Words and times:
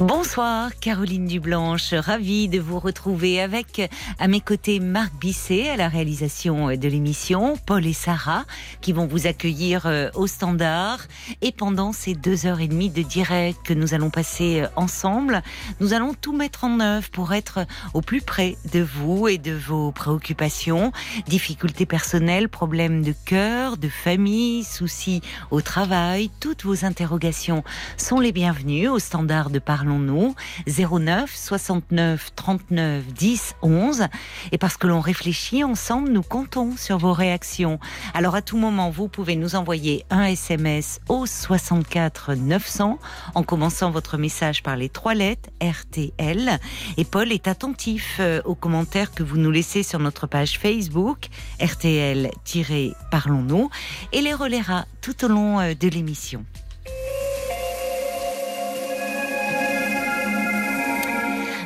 Bonsoir 0.00 0.70
Caroline 0.80 1.26
Dublanche, 1.26 1.92
ravie 1.92 2.48
de 2.48 2.58
vous 2.58 2.78
retrouver 2.78 3.38
avec 3.38 3.82
à 4.18 4.28
mes 4.28 4.40
côtés 4.40 4.80
Marc 4.80 5.12
Bisset 5.20 5.68
à 5.68 5.76
la 5.76 5.88
réalisation 5.88 6.68
de 6.68 6.88
l'émission, 6.88 7.58
Paul 7.66 7.84
et 7.84 7.92
Sarah 7.92 8.46
qui 8.80 8.94
vont 8.94 9.06
vous 9.06 9.26
accueillir 9.26 9.84
euh, 9.84 10.08
au 10.14 10.26
standard. 10.26 11.00
Et 11.42 11.52
pendant 11.52 11.92
ces 11.92 12.14
deux 12.14 12.46
heures 12.46 12.60
et 12.60 12.68
demie 12.68 12.88
de 12.88 13.02
direct 13.02 13.60
que 13.62 13.74
nous 13.74 13.92
allons 13.92 14.08
passer 14.08 14.62
euh, 14.62 14.68
ensemble, 14.74 15.42
nous 15.80 15.92
allons 15.92 16.14
tout 16.14 16.34
mettre 16.34 16.64
en 16.64 16.80
œuvre 16.80 17.10
pour 17.10 17.34
être 17.34 17.66
au 17.92 18.00
plus 18.00 18.22
près 18.22 18.56
de 18.72 18.80
vous 18.80 19.28
et 19.28 19.36
de 19.36 19.52
vos 19.52 19.92
préoccupations, 19.92 20.92
difficultés 21.26 21.84
personnelles, 21.84 22.48
problèmes 22.48 23.02
de 23.02 23.12
cœur, 23.26 23.76
de 23.76 23.90
famille, 23.90 24.64
soucis 24.64 25.20
au 25.50 25.60
travail, 25.60 26.30
toutes 26.40 26.64
vos 26.64 26.86
interrogations 26.86 27.64
sont 27.98 28.18
les 28.18 28.32
bienvenues 28.32 28.88
au 28.88 28.98
standard 28.98 29.50
de 29.50 29.58
Parlons 29.58 29.89
nous 29.98 30.34
09 30.66 31.34
69 31.34 32.32
39 32.34 33.06
10 33.06 33.54
11. 33.62 34.06
Et 34.52 34.58
parce 34.58 34.76
que 34.76 34.86
l'on 34.86 35.00
réfléchit 35.00 35.64
ensemble, 35.64 36.10
nous 36.10 36.22
comptons 36.22 36.76
sur 36.76 36.98
vos 36.98 37.12
réactions. 37.12 37.78
Alors 38.14 38.34
à 38.34 38.42
tout 38.42 38.56
moment, 38.56 38.90
vous 38.90 39.08
pouvez 39.08 39.36
nous 39.36 39.56
envoyer 39.56 40.04
un 40.10 40.24
SMS 40.24 41.00
au 41.08 41.26
64 41.26 42.34
900 42.34 42.98
en 43.34 43.42
commençant 43.42 43.90
votre 43.90 44.16
message 44.16 44.62
par 44.62 44.76
les 44.76 44.88
trois 44.88 45.14
lettres 45.14 45.50
RTL. 45.60 46.58
Et 46.96 47.04
Paul 47.04 47.32
est 47.32 47.48
attentif 47.48 48.16
euh, 48.20 48.40
aux 48.44 48.54
commentaires 48.54 49.12
que 49.12 49.22
vous 49.22 49.36
nous 49.36 49.50
laissez 49.50 49.82
sur 49.82 49.98
notre 49.98 50.26
page 50.26 50.58
Facebook 50.58 51.28
RTL-Parlons-nous 51.60 53.68
et 54.12 54.22
les 54.22 54.34
relaiera 54.34 54.86
tout 55.00 55.24
au 55.24 55.28
long 55.28 55.60
euh, 55.60 55.74
de 55.74 55.88
l'émission. 55.88 56.44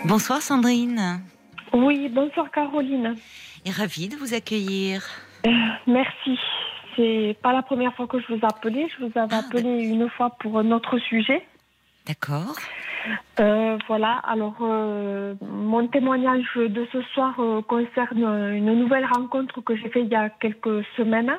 Bonsoir 0.07 0.43
Sandrine. 0.43 1.23
Oui, 1.73 2.11
bonsoir 2.11 2.51
Caroline. 2.51 3.17
Et 3.65 3.71
ravie 3.71 4.09
de 4.09 4.17
vous 4.17 4.35
accueillir. 4.35 5.03
Euh, 5.47 5.51
merci. 5.87 6.39
C'est 6.95 7.37
pas 7.43 7.55
la 7.55 7.63
première 7.63 7.95
fois 7.95 8.07
que 8.07 8.21
je 8.21 8.35
vous 8.35 8.41
appelais. 8.43 8.87
Je 8.91 9.07
vous 9.07 9.19
avais 9.19 9.35
ah, 9.35 9.39
appelé 9.39 9.83
une 9.83 10.11
fois 10.11 10.37
pour 10.41 10.63
notre 10.63 10.99
sujet. 10.99 11.43
D'accord. 12.07 12.55
Euh, 13.41 13.79
voilà. 13.89 14.21
Alors, 14.29 14.59
euh, 14.61 15.35
mon 15.41 15.89
témoignage 15.89 16.55
de 16.55 16.87
ce 16.93 17.01
soir 17.15 17.37
concerne 17.67 18.53
une 18.55 18.79
nouvelle 18.79 19.07
rencontre 19.07 19.63
que 19.63 19.75
j'ai 19.75 19.89
faite 19.89 20.05
il 20.05 20.13
y 20.13 20.17
a 20.17 20.29
quelques 20.29 20.85
semaines. 20.99 21.33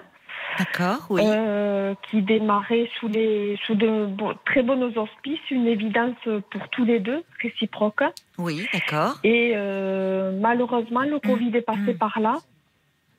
D'accord, 0.57 1.05
oui. 1.09 1.21
Euh, 1.25 1.93
qui 2.09 2.21
démarrait 2.21 2.89
sous, 2.99 3.07
les, 3.07 3.57
sous 3.65 3.75
de 3.75 4.07
très 4.45 4.63
bons 4.63 4.81
auspices, 4.97 5.39
une 5.51 5.67
évidence 5.67 6.15
pour 6.23 6.69
tous 6.69 6.85
les 6.85 6.99
deux, 6.99 7.23
réciproque. 7.41 8.03
Oui, 8.37 8.67
d'accord. 8.73 9.19
Et 9.23 9.53
euh, 9.55 10.37
malheureusement, 10.39 11.01
le 11.01 11.19
Covid 11.19 11.55
est 11.55 11.61
passé 11.61 11.93
mm. 11.93 11.97
par 11.97 12.19
là, 12.19 12.37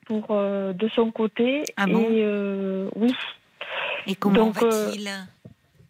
pour, 0.05 0.27
euh, 0.31 0.73
de 0.73 0.87
son 0.89 1.11
côté. 1.11 1.63
Ah 1.75 1.85
bon? 1.85 2.01
Et, 2.09 2.89
oui. 2.95 3.13
Et 4.07 4.15
comment 4.15 4.49
va-t-il? 4.51 5.09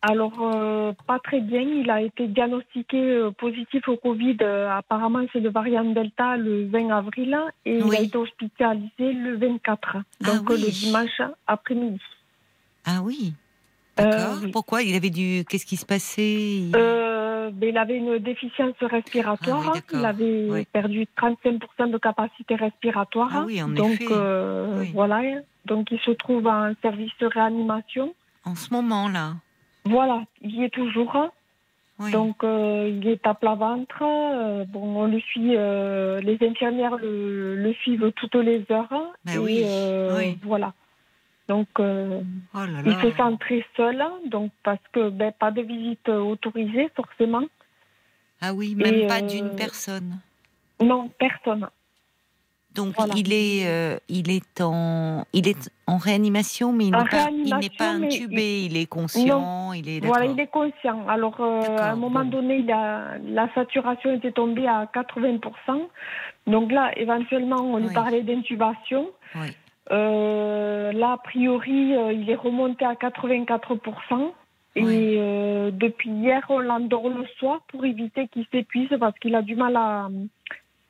Alors, 0.09 0.31
euh, 0.39 0.93
pas 1.05 1.19
très 1.19 1.41
bien. 1.41 1.59
Il 1.59 1.89
a 1.89 2.01
été 2.01 2.27
diagnostiqué 2.27 2.97
euh, 2.97 3.31
positif 3.31 3.89
au 3.89 3.97
Covid. 3.97 4.37
Euh, 4.41 4.69
apparemment, 4.69 5.25
c'est 5.33 5.41
le 5.41 5.49
variant 5.49 5.83
Delta 5.83 6.37
le 6.37 6.65
20 6.67 6.89
avril 6.91 7.37
et 7.65 7.79
il 7.79 7.93
a 7.95 7.99
été 7.99 8.17
hospitalisé 8.17 9.11
le 9.11 9.35
24, 9.35 9.97
ah 9.97 10.01
donc 10.25 10.49
le 10.49 10.71
dimanche 10.71 11.21
après-midi. 11.45 11.99
Ah 12.85 13.01
oui. 13.03 13.33
D'accord. 13.97 14.39
Pourquoi? 14.53 14.81
Il 14.81 14.95
avait 14.95 15.09
du. 15.09 15.43
Qu'est-ce 15.49 15.65
qui 15.65 15.75
se 15.75 15.85
passait? 15.85 16.61
Ben, 16.71 17.51
il... 17.61 17.77
avait 17.77 17.97
une 17.97 18.19
déficience 18.19 18.75
respiratoire. 18.79 19.73
Ah 19.75 19.79
il 19.91 20.05
avait 20.05 20.65
perdu 20.71 21.05
35% 21.17 21.91
de 21.91 21.97
capacité 21.97 22.55
respiratoire. 22.55 23.29
Ah 23.33 23.43
oui, 23.45 23.61
en 23.61 23.67
donc, 23.67 24.01
voilà. 24.93 25.21
Donc, 25.65 25.91
il 25.91 25.99
se 25.99 26.11
trouve 26.11 26.47
en 26.47 26.71
service 26.81 27.11
de 27.19 27.25
réanimation. 27.25 28.13
En 28.45 28.55
ce 28.55 28.73
moment-là 28.73 29.33
voilà, 29.87 30.23
il 30.41 30.55
y 30.55 30.63
est 30.63 30.69
toujours. 30.69 31.31
Donc, 32.11 32.43
euh, 32.43 32.89
il 33.01 33.07
est 33.07 33.25
à 33.25 33.33
plat 33.33 33.55
ventre. 33.55 34.03
Euh, 34.03 34.65
bon, 34.65 35.03
on 35.03 35.07
le 35.07 35.19
suit, 35.19 35.55
euh, 35.55 36.21
les 36.21 36.37
infirmières 36.47 36.95
le, 37.01 37.73
suivent 37.81 38.11
toutes 38.15 38.35
les 38.35 38.63
heures. 38.71 38.93
Ben 39.25 39.39
oui. 39.39 39.65
Voilà. 40.43 40.73
Donc, 41.47 41.67
oh 41.79 42.21
il 42.85 42.95
se 43.01 43.11
sent 43.11 43.37
très 43.39 43.65
seul, 43.77 44.03
donc 44.25 44.51
parce 44.63 44.81
que 44.91 45.09
ben, 45.09 45.31
pas 45.31 45.49
de 45.49 45.61
visite 45.61 46.09
autorisée, 46.09 46.89
forcément. 46.93 47.45
Ah 48.41 48.53
oui, 48.53 48.75
même 48.75 49.07
pas 49.07 49.21
d'une 49.21 49.55
personne. 49.55 50.19
Non, 50.81 51.09
personne. 51.17 51.67
Donc 52.77 52.93
il 53.15 53.33
est, 53.33 53.67
euh, 53.67 53.97
il 54.07 54.29
est 54.29 54.61
en, 54.61 55.25
il 55.33 55.47
est 55.47 55.71
en 55.87 55.97
réanimation, 55.97 56.71
mais 56.71 56.85
il 56.85 56.91
n'est 56.91 57.69
pas, 57.75 57.89
intubé. 57.89 58.61
Il... 58.65 58.77
est 58.77 58.85
conscient. 58.85 59.73
Il 59.73 59.89
est. 59.89 60.05
Voilà, 60.05 60.25
il 60.25 60.39
est 60.39 60.47
conscient. 60.47 61.07
Alors 61.07 61.37
euh, 61.39 61.61
à 61.79 61.91
un 61.91 61.95
moment 61.95 62.23
donné, 62.23 62.61
la 62.61 63.53
saturation 63.55 64.13
était 64.13 64.31
tombée 64.31 64.67
à 64.67 64.85
80% 64.93 65.39
Donc 66.45 66.71
là, 66.71 66.91
éventuellement, 66.97 67.61
on 67.61 67.77
lui 67.77 67.89
parlait 67.89 68.21
d'intubation. 68.21 69.09
Euh, 69.89 70.91
là, 70.91 71.13
a 71.13 71.17
priori, 71.17 71.95
il 72.13 72.29
est 72.29 72.35
remonté 72.35 72.85
à 72.85 72.95
84 72.95 73.73
Et 74.75 75.71
depuis 75.71 76.11
hier, 76.11 76.45
on 76.49 76.59
l'endort 76.59 77.09
le 77.09 77.25
soir 77.39 77.61
pour 77.69 77.85
éviter 77.85 78.27
qu'il 78.27 78.45
s'épuise 78.51 78.89
parce 78.99 79.17
qu'il 79.17 79.33
a 79.33 79.41
du 79.41 79.55
mal 79.55 79.75
à 79.75 80.09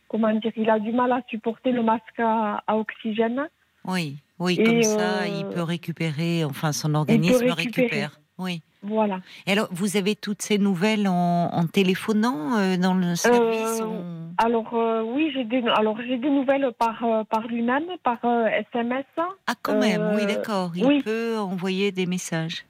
comment 0.08 0.34
dire, 0.34 0.52
il 0.56 0.70
a 0.70 0.80
du 0.80 0.92
mal 0.92 1.12
à 1.12 1.22
supporter 1.30 1.72
le 1.72 1.84
masque 1.84 2.20
à, 2.20 2.62
oxygène. 2.70 3.48
Oui, 3.86 4.18
oui, 4.40 4.58
comme 4.58 4.84
ça, 4.84 5.28
il 5.28 5.46
euh, 5.46 5.50
peut 5.50 5.64
récupérer, 5.64 6.44
enfin, 6.44 6.72
son 6.72 6.94
organisme 6.96 7.50
récupère. 7.50 8.20
Oui. 8.38 8.62
Voilà. 8.84 9.20
Et 9.48 9.52
alors, 9.54 9.68
vous 9.72 9.98
avez 9.98 10.16
toutes 10.16 10.42
ces 10.42 10.60
nouvelles 10.60 11.08
en, 11.08 11.66
téléphonant 11.72 12.58
euh, 12.58 12.78
dans 12.78 12.94
le 12.94 13.16
service 13.16 13.82
euh, 13.82 14.28
Alors, 14.38 14.74
oui, 15.06 15.32
j'ai 15.34 15.44
des, 15.44 15.64
alors, 15.76 15.98
j'ai 16.08 16.18
des 16.18 16.30
nouvelles 16.30 16.72
par, 16.78 17.04
par 17.30 17.48
lui-même, 17.48 17.86
par 18.04 18.20
SMS. 18.24 19.06
Ah, 19.18 19.54
quand 19.62 19.80
même, 19.80 20.12
oui, 20.16 20.26
d'accord. 20.26 20.72
Il 20.76 21.04
peut 21.04 21.38
envoyer 21.40 21.92
des 21.92 22.06
messages. 22.06 22.66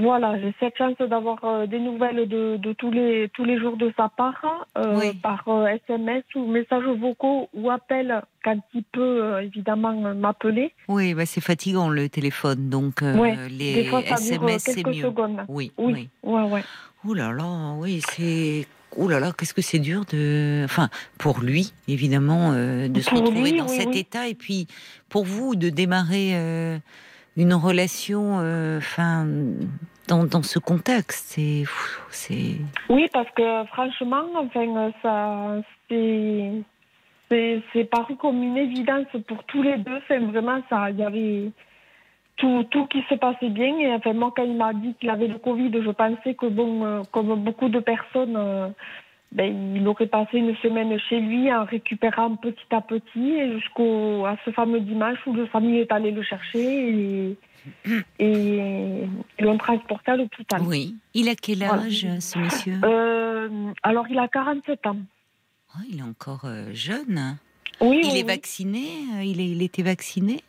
Voilà, 0.00 0.38
j'ai 0.40 0.54
cette 0.60 0.76
chance 0.76 0.96
d'avoir 0.98 1.44
euh, 1.44 1.66
des 1.66 1.80
nouvelles 1.80 2.28
de, 2.28 2.56
de, 2.56 2.72
tous, 2.72 2.90
les, 2.92 3.28
tous 3.34 3.44
les 3.44 3.58
jours 3.58 3.76
de 3.76 3.92
sa 3.96 4.08
part, 4.08 4.66
euh, 4.76 5.12
par 5.20 5.44
SMS 5.66 6.22
euh, 6.36 6.38
ou 6.38 6.46
messages 6.46 6.84
vocaux 7.00 7.48
ou 7.52 7.68
appels 7.68 8.22
quand 8.44 8.60
il 8.74 8.84
peut 8.84 9.42
évidemment 9.42 10.14
m'appeler. 10.14 10.72
Oui, 10.86 11.14
bah 11.14 11.26
c'est 11.26 11.40
fatigant 11.40 11.88
le 11.88 12.08
téléphone, 12.08 12.70
donc 12.70 13.00
les 13.02 13.90
SMS 14.06 14.62
c'est 14.62 14.86
mieux. 14.86 15.02
Secondes. 15.02 15.44
Oui, 15.48 15.72
oui. 15.78 16.08
Ouais, 16.22 16.42
ouais. 16.42 16.62
Ouh 17.04 17.14
là 17.14 17.32
là, 17.32 17.74
oui, 17.76 18.00
c'est. 18.10 18.66
Ouh 18.96 19.08
là 19.08 19.20
là, 19.20 19.32
qu'est-ce 19.36 19.54
que 19.54 19.62
c'est 19.62 19.78
dur 19.80 20.04
de. 20.12 20.62
Enfin, 20.64 20.88
pour 21.18 21.40
lui, 21.40 21.72
évidemment, 21.88 22.52
de 22.52 23.00
se 23.00 23.14
retrouver 23.14 23.52
dans 23.52 23.68
cet 23.68 23.96
état 23.96 24.28
et 24.28 24.34
puis 24.34 24.68
pour 25.08 25.24
vous 25.24 25.56
de 25.56 25.70
démarrer 25.70 26.80
une 27.38 27.54
relation, 27.54 28.40
euh, 28.40 28.78
enfin, 28.78 29.26
dans, 30.08 30.24
dans, 30.24 30.42
ce 30.42 30.58
contexte. 30.58 31.34
C'est, 31.34 31.64
c'est. 32.10 32.56
Oui, 32.88 33.08
parce 33.12 33.30
que 33.30 33.64
franchement, 33.66 34.24
enfin, 34.36 34.90
ça, 35.02 35.62
c'est, 35.88 36.50
c'est, 37.30 37.84
paru 37.84 38.16
comme 38.16 38.42
une 38.42 38.56
évidence 38.56 39.06
pour 39.26 39.44
tous 39.44 39.62
les 39.62 39.78
deux. 39.78 40.00
C'est 40.08 40.18
vraiment 40.18 40.60
ça. 40.68 40.90
Il 40.90 40.98
y 40.98 41.04
avait 41.04 41.50
tout, 42.36 42.64
tout 42.70 42.86
qui 42.86 43.02
se 43.08 43.14
passait 43.14 43.50
bien. 43.50 43.78
Et 43.78 43.94
enfin, 43.94 44.12
moi, 44.12 44.32
quand 44.34 44.44
il 44.44 44.56
m'a 44.56 44.72
dit 44.72 44.94
qu'il 44.98 45.08
avait 45.08 45.28
le 45.28 45.38
Covid, 45.38 45.70
je 45.72 45.90
pensais 45.90 46.34
que 46.34 46.46
bon, 46.46 46.84
euh, 46.84 47.02
comme 47.12 47.34
beaucoup 47.44 47.68
de 47.68 47.78
personnes. 47.78 48.36
Euh, 48.36 48.68
ben, 49.30 49.76
il 49.76 49.86
aurait 49.86 50.06
passé 50.06 50.38
une 50.38 50.56
semaine 50.56 50.98
chez 51.08 51.20
lui 51.20 51.52
en 51.52 51.64
récupérant 51.64 52.34
petit 52.36 52.56
à 52.70 52.80
petit 52.80 53.52
jusqu'au 53.52 54.24
à 54.24 54.36
ce 54.44 54.50
fameux 54.50 54.80
dimanche 54.80 55.18
où 55.26 55.34
le 55.34 55.46
famille 55.46 55.78
est 55.80 55.92
allé 55.92 56.10
le 56.10 56.22
chercher 56.22 56.58
et, 56.58 57.36
et, 58.18 59.04
l'ont 59.38 59.58
transporté 59.58 60.12
à 60.12 60.16
l'hôpital. 60.16 60.62
Oui. 60.62 60.94
Il 61.12 61.28
a 61.28 61.34
quel 61.34 61.62
âge, 61.62 62.06
ce 62.20 62.38
monsieur? 62.38 62.80
Euh, 62.84 63.72
Alors, 63.82 64.06
il 64.08 64.18
a 64.18 64.28
47 64.28 64.86
ans. 64.86 64.96
Oh, 65.74 65.80
il 65.90 65.98
est 65.98 66.02
encore 66.02 66.44
euh, 66.44 66.72
jeune. 66.72 67.36
Oui. 67.80 68.00
Il 68.04 68.16
est 68.16 68.26
vacciné 68.26 68.86
il, 69.22 69.40
est, 69.40 69.48
il 69.48 69.62
était 69.62 69.82
vacciné? 69.82 70.40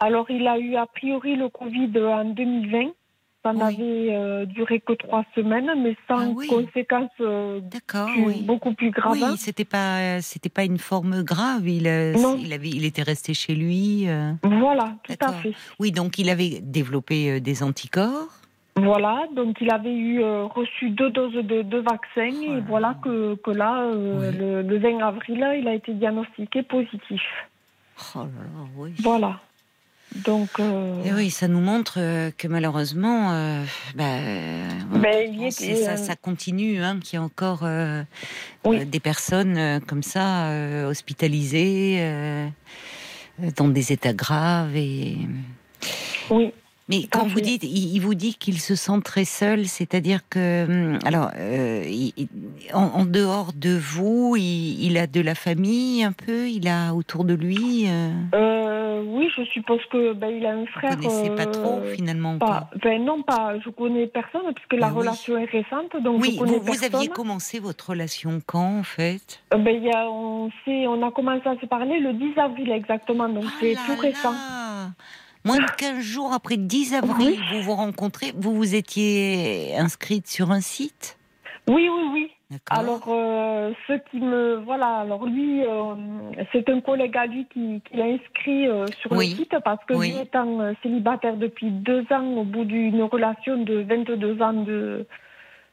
Alors, 0.00 0.30
il 0.30 0.48
a 0.48 0.58
eu 0.58 0.74
a 0.76 0.86
priori 0.86 1.36
le 1.36 1.48
Covid 1.48 1.92
en 1.98 2.24
2020. 2.24 2.92
Ça 3.42 3.50
Oui. 3.50 3.58
n'avait 3.58 4.14
euh, 4.14 4.46
duré 4.46 4.78
que 4.78 4.92
trois 4.92 5.24
semaines, 5.34 5.68
mais 5.82 5.96
sans 6.06 6.20
Ah 6.20 6.32
oui. 6.34 6.46
conséquences 6.46 7.10
euh, 7.20 7.58
D'accord, 7.60 8.06
plus- 8.12 8.24
oui. 8.24 8.42
beaucoup 8.42 8.72
plus 8.72 8.90
graves. 8.92 9.12
Oui, 9.14 9.36
c'était 9.36 9.64
pas, 9.64 10.20
c'était 10.20 10.48
pas 10.48 10.62
une 10.64 10.78
forme 10.78 11.22
grave. 11.24 11.66
Il, 11.68 11.88
euh, 11.88 12.14
il 12.38 12.52
avait, 12.52 12.68
il 12.68 12.84
était 12.84 13.02
resté 13.02 13.34
chez 13.34 13.54
lui. 13.56 14.04
euh. 14.08 14.32
Voilà, 14.44 14.94
tout 15.02 15.14
à 15.20 15.32
fait. 15.32 15.52
Oui, 15.80 15.90
donc 15.90 16.18
il 16.20 16.30
avait 16.30 16.60
développé 16.62 17.40
des 17.40 17.62
anticorps. 17.64 18.28
Voilà, 18.76 19.24
donc 19.34 19.56
il 19.60 19.70
avait 19.72 19.92
eu 19.94 20.22
reçu 20.22 20.90
deux 20.90 21.10
doses 21.10 21.34
de, 21.34 21.62
de 21.62 21.78
vaccin 21.78 22.30
là 22.30 22.42
et 22.44 22.46
là. 22.56 22.62
voilà 22.66 22.96
que, 23.02 23.34
que 23.34 23.50
là, 23.50 23.84
le, 23.92 24.62
le 24.62 24.78
20 24.78 24.98
avril, 25.04 25.44
il 25.60 25.68
a 25.68 25.74
été 25.74 25.92
diagnostiqué 25.92 26.62
positif. 26.62 27.20
Oh 28.14 28.20
là 28.20 28.24
là, 28.24 28.66
oui. 28.76 28.94
Voilà. 29.00 29.40
Donc, 30.14 30.50
euh, 30.60 31.02
Et 31.04 31.12
oui, 31.12 31.30
ça 31.30 31.48
nous 31.48 31.60
montre 31.60 31.94
euh, 31.98 32.30
que 32.36 32.46
malheureusement, 32.48 33.32
euh, 33.32 33.64
bah, 33.94 34.18
Ben, 35.00 35.34
on 35.38 35.50
sait, 35.50 35.76
ça, 35.76 35.92
euh, 35.92 35.96
ça 35.96 36.16
continue, 36.16 36.82
hein, 36.82 36.98
qu'il 37.02 37.18
y 37.18 37.20
a 37.20 37.22
encore 37.22 37.60
euh, 37.62 38.02
Oui. 38.64 38.80
euh, 38.80 38.84
des 38.84 39.00
personnes 39.00 39.56
euh, 39.56 39.80
comme 39.80 40.02
ça 40.02 40.46
euh, 40.50 40.88
hospitalisées 40.88 42.50
dans 43.56 43.68
des 43.68 43.92
états 43.92 44.12
graves. 44.12 44.76
Et... 44.76 45.16
oui. 46.30 46.52
Mais 46.88 47.04
quand 47.10 47.26
vous 47.26 47.40
dites, 47.40 47.62
il, 47.64 48.00
vous 48.00 48.14
dit 48.14 48.34
qu'il 48.34 48.58
se 48.60 48.74
sent 48.74 49.00
très 49.04 49.24
seul, 49.24 49.66
c'est-à-dire 49.66 50.28
que, 50.28 50.64
hum, 50.66 50.98
alors, 51.04 51.30
euh, 51.36 51.84
il- 51.86 52.28
en, 52.74 52.82
en 52.82 53.04
dehors 53.04 53.52
de 53.54 53.76
vous, 53.78 54.34
il, 54.36 54.82
il 54.84 54.98
a 54.98 55.06
de 55.06 55.20
la 55.20 55.34
famille 55.34 56.02
un 56.02 56.12
peu, 56.12 56.48
il 56.48 56.66
a 56.68 56.92
autour 56.94 57.24
de 57.24 57.34
lui. 57.34 57.84
euh, 57.88 58.10
Euh, 58.34 59.02
oui, 59.06 59.28
je 59.36 59.44
suppose 59.44 59.80
que 59.90 60.12
ben, 60.12 60.28
il 60.28 60.44
a 60.44 60.50
un 60.52 60.60
vous 60.60 60.66
frère. 60.66 60.96
connaissez 60.96 61.30
pas 61.30 61.46
trop 61.46 61.80
finalement. 61.94 62.38
pas- 62.38 62.68
ben 62.82 63.02
non, 63.04 63.22
pas. 63.22 63.54
Je 63.64 63.70
connais 63.70 64.06
personne 64.08 64.52
puisque 64.54 64.72
la 64.74 64.88
Ben 64.88 64.92
oui. 64.92 64.98
relation 64.98 65.38
est 65.38 65.44
récente, 65.50 65.96
donc 66.02 66.20
Oui, 66.20 66.32
je 66.34 66.38
connais 66.40 66.58
vous, 66.58 66.64
vous 66.64 66.84
aviez 66.84 67.08
commencé 67.08 67.58
votre 67.60 67.90
relation 67.90 68.40
quand 68.44 68.78
en 68.80 68.82
fait? 68.82 69.40
Ben, 69.50 69.68
il 69.68 69.84
y 69.84 69.90
a, 69.92 70.08
on, 70.10 70.50
on 70.66 71.02
a 71.06 71.10
commencé 71.12 71.46
à 71.48 71.56
se 71.60 71.66
parler 71.66 72.00
le 72.00 72.12
10 72.12 72.36
avril 72.38 72.70
exactement, 72.72 73.28
donc 73.28 73.44
Ah 73.46 73.52
c'est 73.60 73.76
tout 73.86 73.96
récent. 74.00 74.32
là 74.32 74.88
Moins 75.44 75.58
de 75.58 75.70
15 75.76 76.00
jours 76.00 76.32
après 76.32 76.56
10 76.56 76.94
avril, 76.94 77.38
vous 77.52 77.62
vous 77.62 77.74
rencontrez, 77.74 78.32
vous 78.36 78.54
vous 78.54 78.74
étiez 78.74 79.74
inscrite 79.76 80.26
sur 80.28 80.50
un 80.52 80.60
site? 80.60 81.18
Oui, 81.68 81.88
oui, 81.88 82.02
oui. 82.12 82.30
Alors, 82.70 83.04
euh, 83.08 83.72
ce 83.88 83.94
qui 84.10 84.18
me. 84.20 84.56
Voilà, 84.64 84.98
alors 84.98 85.24
lui, 85.26 85.64
euh, 85.64 85.94
c'est 86.52 86.68
un 86.68 86.80
collègue 86.80 87.16
à 87.16 87.26
lui 87.26 87.46
qui, 87.52 87.80
qui 87.88 87.96
l'a 87.96 88.04
inscrit 88.04 88.68
euh, 88.68 88.86
sur 89.00 89.12
Oui. 89.12 89.30
le 89.30 89.36
site 89.36 89.54
parce 89.64 89.82
que 89.86 89.94
Oui. 89.94 90.12
lui 90.12 90.18
étant 90.20 90.60
euh, 90.60 90.72
célibataire 90.82 91.36
depuis 91.36 91.70
deux 91.70 92.04
ans, 92.10 92.26
au 92.36 92.44
bout 92.44 92.64
d'une 92.64 93.02
relation 93.04 93.56
de 93.62 93.80
22 93.88 94.42
ans 94.42 94.52
de. 94.52 95.06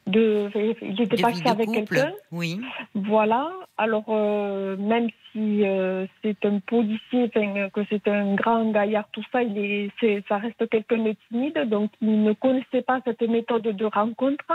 de 0.07 0.50
il 0.81 0.95
De 0.95 1.04
était 1.04 1.16
vie 1.18 1.21
passé 1.21 1.42
de 1.44 1.50
avec 1.50 1.69
quelqu'un. 1.71 2.13
Oui. 2.31 2.62
Voilà. 2.95 3.51
Alors, 3.77 4.07
même 4.10 5.10
si 5.31 5.66
euh, 5.66 6.06
c'est 6.22 6.46
un 6.46 6.60
policier, 6.60 7.30
que 7.30 7.81
c'est 7.90 8.08
un 8.08 8.36
grand 8.36 8.72
gaillard, 8.72 9.08
tout 9.12 9.24
ça, 9.31 9.44
il 9.44 9.58
est, 9.58 10.28
ça 10.28 10.38
reste 10.38 10.68
quelqu'un 10.70 10.98
de 10.98 11.16
timide, 11.28 11.70
donc 11.70 11.92
il 12.02 12.24
ne 12.24 12.34
connaissait 12.34 12.81
pas 12.81 13.02
cette 13.06 13.22
méthode 13.22 13.64
de 13.64 13.86
rencontre. 13.86 14.46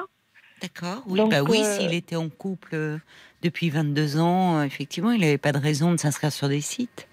D'accord. 0.62 1.03
Oui, 1.06 1.19
Donc, 1.19 1.31
bah 1.31 1.43
oui, 1.43 1.61
euh, 1.61 1.65
s'il 1.65 1.94
était 1.94 2.17
en 2.17 2.29
couple 2.29 2.71
euh, 2.75 2.99
depuis 3.43 3.71
22 3.71 4.19
ans, 4.19 4.62
effectivement, 4.62 5.11
il 5.11 5.21
n'avait 5.21 5.38
pas 5.38 5.53
de 5.53 5.59
raison 5.59 5.93
de 5.93 5.97
s'inscrire 5.97 6.32
sur 6.32 6.49
des 6.49 6.61
sites. 6.61 7.09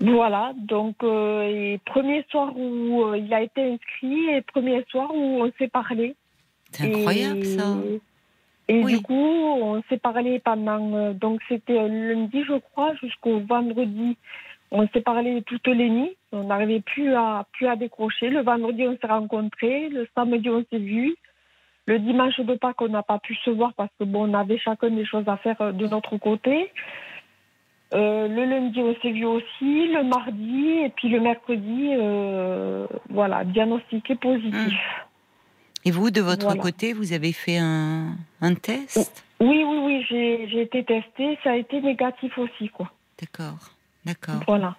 Voilà, 0.00 0.52
donc 0.56 0.96
euh, 1.02 1.42
et 1.42 1.80
premier 1.86 2.24
soir 2.30 2.52
où 2.56 3.14
il 3.14 3.32
a 3.32 3.42
été 3.42 3.62
inscrit 3.62 4.28
et 4.30 4.42
premier 4.42 4.84
soir 4.90 5.10
où 5.14 5.42
on 5.44 5.52
s'est 5.58 5.68
parlé. 5.68 6.16
C'est 6.72 6.92
incroyable 6.92 7.38
et, 7.38 7.56
ça. 7.56 7.76
Et 8.68 8.82
Oui. 8.82 8.96
du 8.96 9.02
coup, 9.02 9.14
on 9.14 9.82
s'est 9.88 9.98
parlé 9.98 10.38
pendant 10.38 10.94
euh, 10.94 11.12
donc 11.12 11.40
c'était 11.48 11.78
un 11.78 11.88
lundi 11.88 12.42
je 12.48 12.58
crois 12.58 12.94
jusqu'au 13.02 13.40
vendredi. 13.40 14.16
On 14.70 14.88
s'est 14.88 15.02
parlé 15.02 15.42
toutes 15.42 15.66
les 15.66 15.90
nuits. 15.90 16.16
On 16.32 16.44
n'arrivait 16.44 16.80
plus 16.80 17.14
à 17.14 17.46
plus 17.52 17.66
à 17.66 17.76
décrocher. 17.76 18.30
Le 18.30 18.40
vendredi 18.42 18.86
on 18.88 18.96
s'est 18.98 19.06
rencontrés, 19.12 19.88
le 19.90 20.08
samedi 20.14 20.48
on 20.48 20.64
s'est 20.70 20.78
vus. 20.78 21.14
Le 21.86 21.98
dimanche 21.98 22.40
de 22.40 22.54
Pâques 22.54 22.80
on 22.80 22.88
n'a 22.88 23.02
pas 23.02 23.18
pu 23.18 23.34
se 23.44 23.50
voir 23.50 23.74
parce 23.74 23.90
que 23.98 24.04
bon 24.04 24.30
on 24.30 24.34
avait 24.34 24.58
chacun 24.58 24.90
des 24.90 25.04
choses 25.04 25.28
à 25.28 25.36
faire 25.36 25.60
euh, 25.60 25.72
de 25.72 25.86
notre 25.86 26.16
côté. 26.16 26.70
Euh, 27.94 28.26
le 28.26 28.44
lundi, 28.44 28.80
on 28.80 28.94
s'est 29.00 29.12
vu 29.12 29.24
aussi, 29.24 29.86
le 29.88 30.02
mardi, 30.02 30.68
et 30.84 30.88
puis 30.88 31.08
le 31.08 31.20
mercredi, 31.20 31.90
euh, 31.92 32.86
voilà, 33.08 33.44
diagnostiqué 33.44 34.16
positif. 34.16 34.74
Et 35.84 35.90
vous, 35.90 36.10
de 36.10 36.20
votre 36.20 36.46
Voilà. 36.46 36.62
côté, 36.62 36.92
vous 36.92 37.12
avez 37.12 37.32
fait 37.32 37.58
un, 37.58 38.16
un 38.40 38.54
test? 38.54 39.24
Oui, 39.40 39.64
oui, 39.66 39.78
oui, 39.82 40.06
j'ai 40.08 40.48
j'ai 40.48 40.62
été 40.62 40.84
testée, 40.84 41.38
ça 41.44 41.50
a 41.50 41.56
été 41.56 41.80
négatif 41.80 42.38
aussi, 42.38 42.68
quoi. 42.70 42.90
D'accord. 43.20 43.58
D'accord. 44.04 44.42
Voilà. 44.46 44.76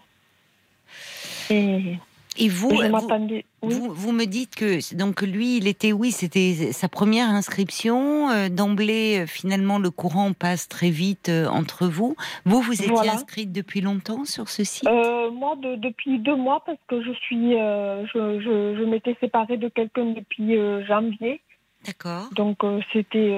Et 1.50 1.98
Et 2.38 2.50
vous, 2.50 2.70
vous, 2.70 2.90
m'attendais. 2.90 3.46
Oui. 3.62 3.74
vous, 3.74 3.94
vous 3.94 4.12
me 4.12 4.26
dites 4.26 4.56
que 4.56 4.96
donc 4.96 5.22
lui, 5.22 5.58
il 5.58 5.68
était, 5.68 5.94
oui, 5.94 6.12
c'était 6.12 6.72
sa 6.74 6.90
première 6.90 7.30
inscription. 7.30 8.30
euh, 8.30 8.50
D'emblée, 8.50 9.20
euh, 9.22 9.26
finalement, 9.26 9.80
le 9.80 9.90
courant 9.90 10.34
passe 10.34 10.68
très 10.68 10.90
vite 10.90 11.30
euh, 11.30 11.48
entre 11.48 11.88
vous. 11.88 12.16
Vous, 12.46 12.62
vous 12.62 12.74
étiez 12.74 12.88
Voilà. 12.88 13.14
inscrite 13.14 13.52
depuis 13.52 13.82
longtemps 13.82 14.26
sur 14.26 14.50
ce 14.50 14.64
site? 14.64 14.84
Moi, 14.86 15.56
de- 15.62 15.76
depuis 15.76 16.20
deux 16.20 16.36
mois, 16.36 16.62
parce 16.66 16.78
que 16.88 17.02
je 17.04 17.12
suis, 17.14 17.52
je, 17.54 18.40
je, 18.44 18.76
je 18.80 18.84
m'étais 18.84 19.16
séparée 19.20 19.58
de 19.58 19.68
quelqu'un 19.70 20.06
depuis 20.14 20.56
janvier, 20.88 21.42
D'accord. 21.86 22.30
donc 22.36 22.58
c'était, 22.94 23.34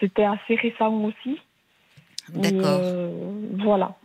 c'était 0.00 0.24
assez 0.24 0.54
récent 0.56 0.92
aussi. 1.04 1.38
D'accord. 2.32 2.80
voilà. 3.58 3.96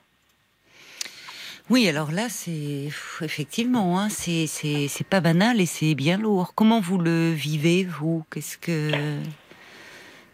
Oui, 1.70 1.88
alors 1.88 2.12
là, 2.12 2.30
c'est 2.30 2.88
effectivement, 3.22 4.00
hein, 4.00 4.10
c'est 4.10 5.08
pas 5.08 5.22
banal 5.22 5.62
et 5.62 5.66
c'est 5.68 5.94
bien 5.96 6.18
lourd. 6.18 6.54
Comment 6.56 6.80
vous 6.80 6.98
le 6.98 7.32
vivez, 7.32 7.84
vous? 7.84 8.24
Qu'est-ce 8.32 8.58
que 8.58 9.20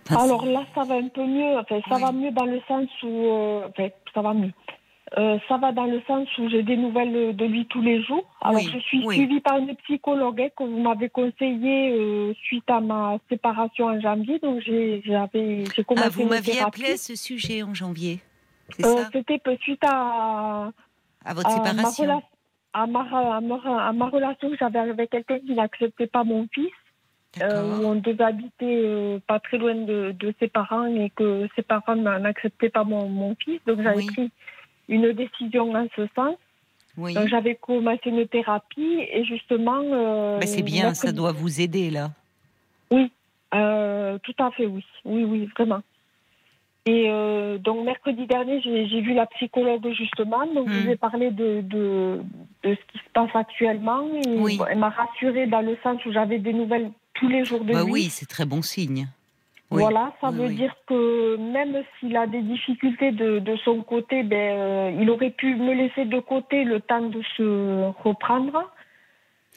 Enfin, 0.07 0.23
Alors 0.23 0.45
là, 0.45 0.63
ça 0.75 0.83
va 0.83 0.95
un 0.95 1.07
peu 1.07 1.25
mieux. 1.25 1.57
Enfin, 1.57 1.79
ça 1.89 1.95
Oui. 1.95 2.01
va 2.01 2.11
mieux 2.11 2.31
dans 2.31 2.45
le 2.45 2.61
sens 2.67 2.87
où, 3.03 3.07
euh, 3.07 3.67
enfin, 3.69 3.89
ça 4.13 4.21
va 4.21 4.33
mieux. 4.33 4.51
Euh, 5.17 5.37
ça 5.47 5.57
va 5.57 5.71
dans 5.71 5.85
le 5.85 6.01
sens 6.07 6.27
où 6.37 6.47
j'ai 6.49 6.61
des 6.63 6.77
nouvelles 6.77 7.35
de 7.35 7.45
lui 7.45 7.65
tous 7.67 7.81
les 7.81 8.03
jours. 8.03 8.23
Alors, 8.41 8.61
Oui, 8.61 8.69
je 8.73 8.79
suis 8.79 9.05
oui. 9.05 9.15
suivie 9.15 9.39
par 9.39 9.57
une 9.57 9.75
psychologue 9.77 10.41
hein, 10.41 10.49
que 10.57 10.63
vous 10.63 10.79
m'avez 10.79 11.09
conseillé 11.09 11.91
euh, 11.91 12.33
suite 12.43 12.69
à 12.69 12.79
ma 12.81 13.17
séparation 13.29 13.85
en 13.87 13.99
janvier. 13.99 14.39
Donc, 14.39 14.61
j'ai 14.65 15.01
j'ai 15.03 15.83
commencé 15.83 16.07
ah, 16.07 16.09
vous 16.09 16.25
m'aviez 16.25 16.59
appelé 16.61 16.93
à 16.93 16.97
ce 16.97 17.15
sujet 17.15 17.61
en 17.63 17.73
janvier, 17.73 18.19
Euh, 18.83 19.03
C'était 19.13 19.37
peu- 19.39 19.57
suite 19.61 19.83
à, 19.85 20.71
À 21.25 21.33
votre 21.33 21.49
séparation? 21.51 22.21
à, 22.73 22.87
ma, 22.87 22.99
à 23.01 23.41
ma- 23.41 23.87
à 23.87 23.91
ma 23.93 24.09
relation 24.09 24.49
que 24.49 24.57
j'avais 24.57 24.79
avec 24.79 25.09
quelqu'un 25.09 25.39
qui 25.39 25.53
n'acceptait 25.53 26.07
pas 26.07 26.23
mon 26.23 26.47
fils. 26.53 26.71
euh, 27.41 27.63
où 27.81 27.85
on 27.87 27.95
devait 27.95 28.23
habiter 28.23 28.81
euh, 28.85 29.19
pas 29.27 29.41
très 29.41 29.57
loin 29.57 29.75
de, 29.75 30.13
de 30.17 30.33
ses 30.39 30.47
parents 30.47 30.85
et 30.85 31.09
que 31.09 31.47
ses 31.55 31.63
parents 31.63 31.95
n'a- 31.95 32.17
n'acceptaient 32.19 32.69
pas 32.69 32.85
mon, 32.85 33.09
mon 33.09 33.35
fils. 33.35 33.59
Donc 33.67 33.81
j'avais 33.81 33.97
Oui. 33.97 34.05
pris 34.05 34.31
une 34.87 35.11
décision 35.11 35.73
en 35.75 35.85
ce 35.97 36.07
sens. 36.15 36.37
Oui. 36.97 37.13
Donc 37.13 37.27
j'avais 37.27 37.55
commencé 37.55 37.99
une 38.05 38.25
thérapie 38.27 38.99
et 39.11 39.25
justement. 39.25 39.81
euh, 39.83 40.39
Bah, 40.39 40.45
c'est 40.47 40.61
bien, 40.63 40.93
ça 40.93 41.11
doit 41.11 41.33
vous 41.33 41.59
aider 41.59 41.89
là. 41.89 42.11
Euh, 43.53 44.17
tout 44.23 44.33
à 44.39 44.51
fait, 44.51 44.65
oui. 44.65 44.85
Oui, 45.05 45.23
oui, 45.23 45.49
vraiment. 45.57 45.81
Et 46.87 47.07
euh, 47.09 47.57
donc 47.57 47.83
mercredi 47.83 48.27
dernier, 48.27 48.61
j'ai 48.61 49.01
vu 49.01 49.13
la 49.15 49.25
psychologue 49.27 49.87
justement. 49.93 50.45
Donc 50.53 50.69
je 50.69 50.77
Hmm. 50.77 50.83
lui 50.83 50.91
ai 50.91 50.95
parlé 50.97 51.31
de, 51.31 51.61
de, 51.61 52.21
de 52.63 52.75
ce 52.75 52.91
qui 52.91 52.99
se 52.99 53.09
passe 53.13 53.31
actuellement. 53.33 54.07
Et 54.23 54.37
Oui. 54.37 54.59
elle 54.69 54.77
m'a 54.77 54.89
rassurée 54.89 55.47
dans 55.47 55.61
le 55.61 55.77
sens 55.81 56.03
où 56.05 56.11
j'avais 56.11 56.37
des 56.37 56.53
nouvelles 56.53 56.91
tous 57.15 57.27
les 57.27 57.43
jours 57.43 57.63
de 57.63 57.73
Bah 57.73 57.83
lui. 57.83 57.91
oui, 57.91 58.03
c'est 58.11 58.27
très 58.27 58.45
bon 58.45 58.61
signe. 58.61 59.07
Oui. 59.71 59.81
Voilà, 59.81 60.13
ça 60.21 60.29
Oui, 60.29 60.37
veut 60.37 60.49
dire 60.53 60.75
que 60.85 61.37
même 61.37 61.81
s'il 61.99 62.15
a 62.15 62.27
des 62.27 62.43
difficultés 62.43 63.11
de, 63.11 63.39
de 63.39 63.55
son 63.65 63.81
côté, 63.81 64.21
ben, 64.21 64.37
euh, 64.37 64.97
il 65.01 65.09
aurait 65.09 65.31
pu 65.31 65.55
me 65.55 65.73
laisser 65.73 66.05
de 66.05 66.19
côté 66.19 66.63
le 66.65 66.81
temps 66.81 67.01
de 67.01 67.19
se 67.35 67.89
reprendre. 68.03 68.69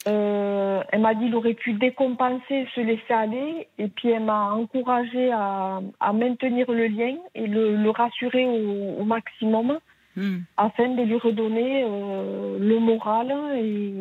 Euh, 0.06 0.82
elle 0.92 1.00
m'a 1.00 1.14
dit 1.14 1.24
qu'il 1.24 1.34
aurait 1.34 1.54
pu 1.54 1.72
décompenser, 1.74 2.66
se 2.74 2.80
laisser 2.80 3.12
aller, 3.12 3.68
et 3.78 3.88
puis 3.88 4.10
elle 4.10 4.24
m'a 4.24 4.52
encouragé 4.52 5.30
à, 5.32 5.80
à 6.00 6.12
maintenir 6.12 6.70
le 6.70 6.86
lien 6.86 7.16
et 7.34 7.46
le, 7.46 7.76
le 7.76 7.90
rassurer 7.90 8.46
au, 8.46 9.00
au 9.00 9.04
maximum 9.04 9.78
Hmm. 10.16 10.38
afin 10.56 10.88
de 10.88 11.02
lui 11.02 11.16
redonner 11.16 11.84
euh, 11.86 12.58
le 12.58 12.80
moral 12.80 13.32
et, 13.54 13.92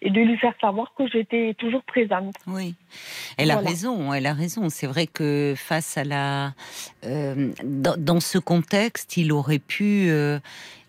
et 0.00 0.08
de 0.08 0.20
lui 0.20 0.38
faire 0.38 0.54
savoir 0.58 0.94
que 0.96 1.06
j'étais 1.06 1.52
toujours 1.58 1.82
présente. 1.82 2.34
Oui, 2.46 2.74
elle 3.36 3.50
a 3.50 3.54
Voilà. 3.54 3.68
raison, 3.68 4.14
elle 4.14 4.24
a 4.26 4.32
raison. 4.32 4.70
C'est 4.70 4.86
vrai 4.86 5.06
que 5.06 5.52
face 5.54 5.98
à 5.98 6.04
la, 6.04 6.52
euh, 7.04 7.50
dans, 7.64 7.96
dans 7.98 8.20
ce 8.20 8.38
contexte, 8.38 9.18
il 9.18 9.30
aurait 9.30 9.58
pu, 9.58 10.06
euh, 10.08 10.38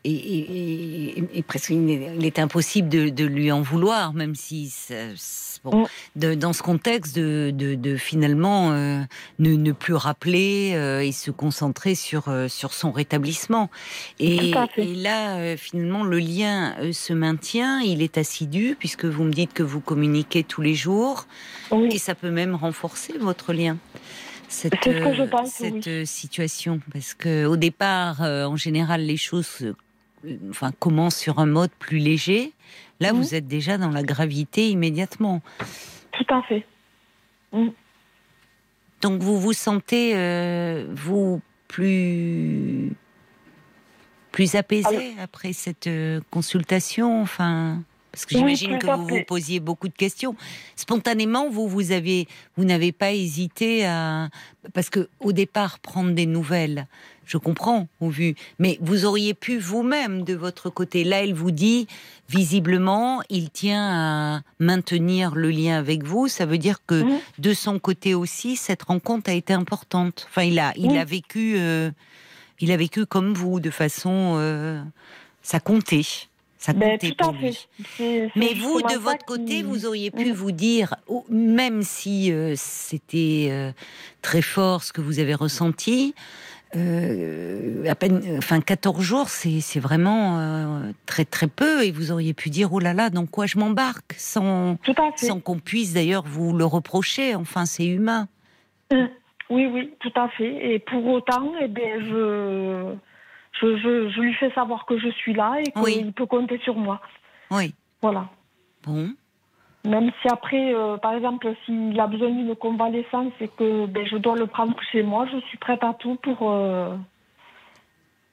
et, 0.05 1.43
presque 1.47 1.69
il 1.69 2.25
est 2.25 2.39
impossible 2.39 2.89
de, 2.89 3.25
lui 3.25 3.51
en 3.51 3.61
vouloir, 3.61 4.13
même 4.13 4.35
si 4.35 4.73
bon, 5.63 5.85
mm. 6.15 6.35
dans 6.35 6.53
ce 6.53 6.61
contexte 6.61 7.15
de, 7.17 7.95
finalement 7.97 8.71
euh, 8.71 8.99
ne, 9.39 9.71
plus 9.71 9.93
rappeler 9.93 10.73
euh, 10.75 10.99
et 10.99 11.11
se 11.11 11.31
concentrer 11.31 11.95
sur 11.95 12.27
euh, 12.27 12.47
sur 12.47 12.73
son 12.73 12.91
rétablissement. 12.91 13.69
Et, 14.19 14.53
là, 14.77 15.57
finalement, 15.57 16.03
le 16.03 16.19
lien 16.19 16.75
se 16.91 17.13
maintient, 17.13 17.79
il 17.79 18.01
est 18.01 18.17
assidu 18.17 18.75
puisque 18.77 19.05
vous 19.05 19.23
me 19.23 19.31
dites 19.31 19.53
que 19.53 19.63
vous 19.63 19.79
communiquez 19.79 20.43
tous 20.43 20.61
les 20.61 20.75
jours, 20.75 21.27
et 21.71 21.97
ça 21.97 22.15
peut 22.15 22.31
même 22.31 22.55
renforcer 22.55 23.17
votre 23.17 23.53
lien 23.53 23.77
cette, 24.49 24.75
cette 25.45 26.05
situation. 26.05 26.79
Parce 26.91 27.13
que 27.13 27.45
au 27.45 27.55
départ, 27.55 28.21
en 28.21 28.55
général, 28.55 29.01
les 29.01 29.17
choses 29.17 29.73
enfin, 30.49 30.71
commence 30.79 31.15
sur 31.15 31.39
un 31.39 31.45
mode 31.45 31.71
plus 31.79 31.97
léger, 31.97 32.53
là, 32.99 33.13
mhm. 33.13 33.19
vous 33.19 33.35
êtes 33.35 33.47
déjà 33.47 33.77
dans 33.77 33.89
la 33.89 34.03
gravité 34.03 34.69
immédiatement. 34.69 35.41
Tout 36.11 36.33
à 36.33 36.41
fait. 36.43 36.65
Mhm. 37.51 37.71
Donc, 39.01 39.21
vous 39.21 39.39
vous 39.39 39.53
sentez, 39.53 40.13
euh, 40.15 40.87
vous, 40.91 41.41
plus, 41.67 42.91
plus 44.31 44.55
apaisé 44.55 45.15
après 45.21 45.51
cette 45.51 45.87
euh, 45.87 46.21
consultation 46.31 47.21
Enfin? 47.21 47.83
Parce 48.13 48.27
que 48.27 48.37
j'imagine 48.37 48.77
que 48.77 48.85
vous 48.85 49.07
vous 49.07 49.23
posiez 49.23 49.59
beaucoup 49.59 49.87
de 49.87 49.93
questions. 49.93 50.35
Spontanément, 50.75 51.49
vous, 51.49 51.67
vous 51.67 51.91
avez, 51.91 52.27
vous 52.55 52.63
n'avez 52.63 52.91
pas 52.91 53.11
hésité 53.11 53.87
à, 53.87 54.29
parce 54.73 54.91
que 54.91 55.09
au 55.19 55.31
départ, 55.31 55.79
prendre 55.79 56.11
des 56.11 56.27
nouvelles, 56.27 56.85
je 57.25 57.37
comprends 57.37 57.87
au 57.99 58.09
vu, 58.09 58.35
mais 58.59 58.77
vous 58.81 59.05
auriez 59.05 59.33
pu 59.33 59.57
vous-même 59.57 60.23
de 60.23 60.33
votre 60.33 60.69
côté. 60.69 61.03
Là, 61.03 61.23
elle 61.23 61.33
vous 61.33 61.51
dit, 61.51 61.87
visiblement, 62.29 63.21
il 63.29 63.49
tient 63.49 64.35
à 64.37 64.41
maintenir 64.59 65.35
le 65.35 65.49
lien 65.49 65.77
avec 65.77 66.03
vous. 66.03 66.27
Ça 66.27 66.45
veut 66.45 66.57
dire 66.57 66.79
que 66.85 67.03
de 67.39 67.53
son 67.53 67.79
côté 67.79 68.13
aussi, 68.13 68.55
cette 68.55 68.83
rencontre 68.83 69.29
a 69.29 69.33
été 69.33 69.53
importante. 69.53 70.27
Enfin, 70.29 70.43
il 70.43 70.59
a, 70.59 70.73
il 70.75 70.97
a 70.97 71.05
vécu, 71.05 71.55
euh, 71.57 71.91
il 72.59 72.71
a 72.71 72.77
vécu 72.77 73.05
comme 73.05 73.33
vous, 73.33 73.59
de 73.59 73.69
façon, 73.69 74.35
euh, 74.37 74.81
ça 75.41 75.59
comptait. 75.59 76.05
Ça 76.63 76.71
ben, 76.71 76.91
comptait 76.91 77.13
pour. 77.17 77.33
Mais 78.37 78.53
vous, 78.53 78.81
de 78.81 78.97
votre 78.97 79.25
côté, 79.25 79.63
vous 79.63 79.85
auriez 79.85 80.11
pu 80.11 80.31
vous 80.31 80.53
dire, 80.53 80.95
même 81.29 81.83
si 81.83 82.31
euh, 82.31 82.53
c'était 82.55 83.49
euh, 83.51 83.73
très 84.21 84.41
fort 84.41 84.81
ce 84.81 84.93
que 84.93 85.01
vous 85.01 85.19
avez 85.19 85.35
ressenti, 85.35 86.15
euh, 86.75 87.89
à 87.89 87.95
peine, 87.95 88.21
enfin 88.37 88.61
14 88.61 89.01
jours, 89.01 89.29
c'est 89.29 89.79
vraiment 89.79 90.81
très 91.05 91.25
très 91.25 91.47
peu, 91.47 91.83
et 91.83 91.91
vous 91.91 92.11
auriez 92.11 92.33
pu 92.33 92.49
dire 92.49 92.73
oh 92.73 92.79
là 92.79 92.93
là, 92.93 93.09
dans 93.09 93.25
quoi 93.25 93.45
je 93.45 93.57
m'embarque, 93.57 94.13
sans 94.17 94.77
sans 95.15 95.39
qu'on 95.39 95.59
puisse 95.59 95.93
d'ailleurs 95.93 96.23
vous 96.25 96.53
le 96.53 96.65
reprocher. 96.65 97.35
Enfin, 97.35 97.65
c'est 97.65 97.85
humain. 97.85 98.27
Mm. 98.91 99.05
Oui, 99.49 99.67
oui, 99.67 99.93
tout 99.99 100.11
à 100.15 100.29
fait. 100.29 100.73
Et 100.73 100.79
pour 100.79 101.05
autant, 101.05 101.53
eh 101.61 101.67
bien, 101.67 101.99
je 101.99 102.95
je, 103.61 104.19
lui 104.19 104.33
fais 104.35 104.51
savoir 104.51 104.85
que 104.85 104.97
je 104.97 105.09
suis 105.09 105.33
là 105.33 105.57
et 105.59 105.71
qu'il 105.71 106.13
peut 106.13 106.25
compter 106.25 106.59
sur 106.63 106.75
moi. 106.75 107.01
Oui. 107.51 107.73
Voilà. 108.01 108.29
Bon. 108.83 109.13
Même 109.85 110.11
si 110.21 110.27
après, 110.29 110.73
euh, 110.73 110.97
par 110.97 111.13
exemple, 111.13 111.53
s'il 111.65 111.99
a 111.99 112.07
besoin 112.07 112.29
d'une 112.29 112.55
convalescence 112.55 113.33
et 113.41 113.49
que 113.49 113.85
ben, 113.85 114.07
je 114.07 114.15
dois 114.15 114.35
le 114.37 114.47
prendre 114.47 114.75
chez 114.91 115.03
moi, 115.03 115.27
je 115.31 115.39
suis 115.47 115.57
prête 115.57 115.83
à 115.83 115.93
tout 115.93 116.15
pour, 116.15 116.51
euh, 116.51 116.95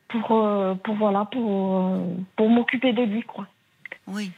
pour, 0.08 0.30
euh, 0.30 0.74
pour, 0.74 0.94
voilà, 0.94 1.24
pour, 1.24 1.98
pour 2.36 2.48
m'occuper 2.48 2.92
de 2.92 3.02
lui, 3.02 3.22
quoi. 3.22 3.46
Oui. 4.06 4.30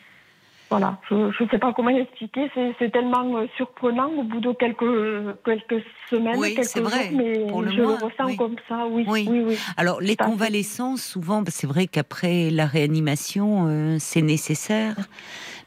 Voilà, 0.73 0.97
je 1.11 1.15
ne 1.15 1.49
sais 1.51 1.59
pas 1.59 1.75
comment 1.75 1.91
expliquer, 1.91 2.51
c'est 2.79 2.91
tellement 2.91 3.47
surprenant 3.59 4.09
au 4.09 4.23
bout 4.23 4.41
de 4.41 4.53
quelques, 4.53 5.37
quelques 5.45 5.85
semaines, 6.09 6.39
oui, 6.39 6.55
quelques 6.55 6.79
vrai. 6.79 7.11
jours, 7.11 7.63
mais 7.63 7.73
je 7.73 7.77
le 7.77 7.89
ressens 7.89 8.37
comme 8.39 8.57
ça, 8.67 8.87
oui. 8.91 9.05
oui. 9.07 9.29
oui, 9.29 9.59
Alors 9.77 10.01
les 10.01 10.17
convalescences, 10.17 11.03
souvent, 11.03 11.45
c'est 11.47 11.67
vrai 11.67 11.87
qu'après 11.89 12.49
la 12.49 12.65
réanimation, 12.65 13.67
euh, 13.69 13.97
c'est 13.99 14.23
nécessaire, 14.23 14.97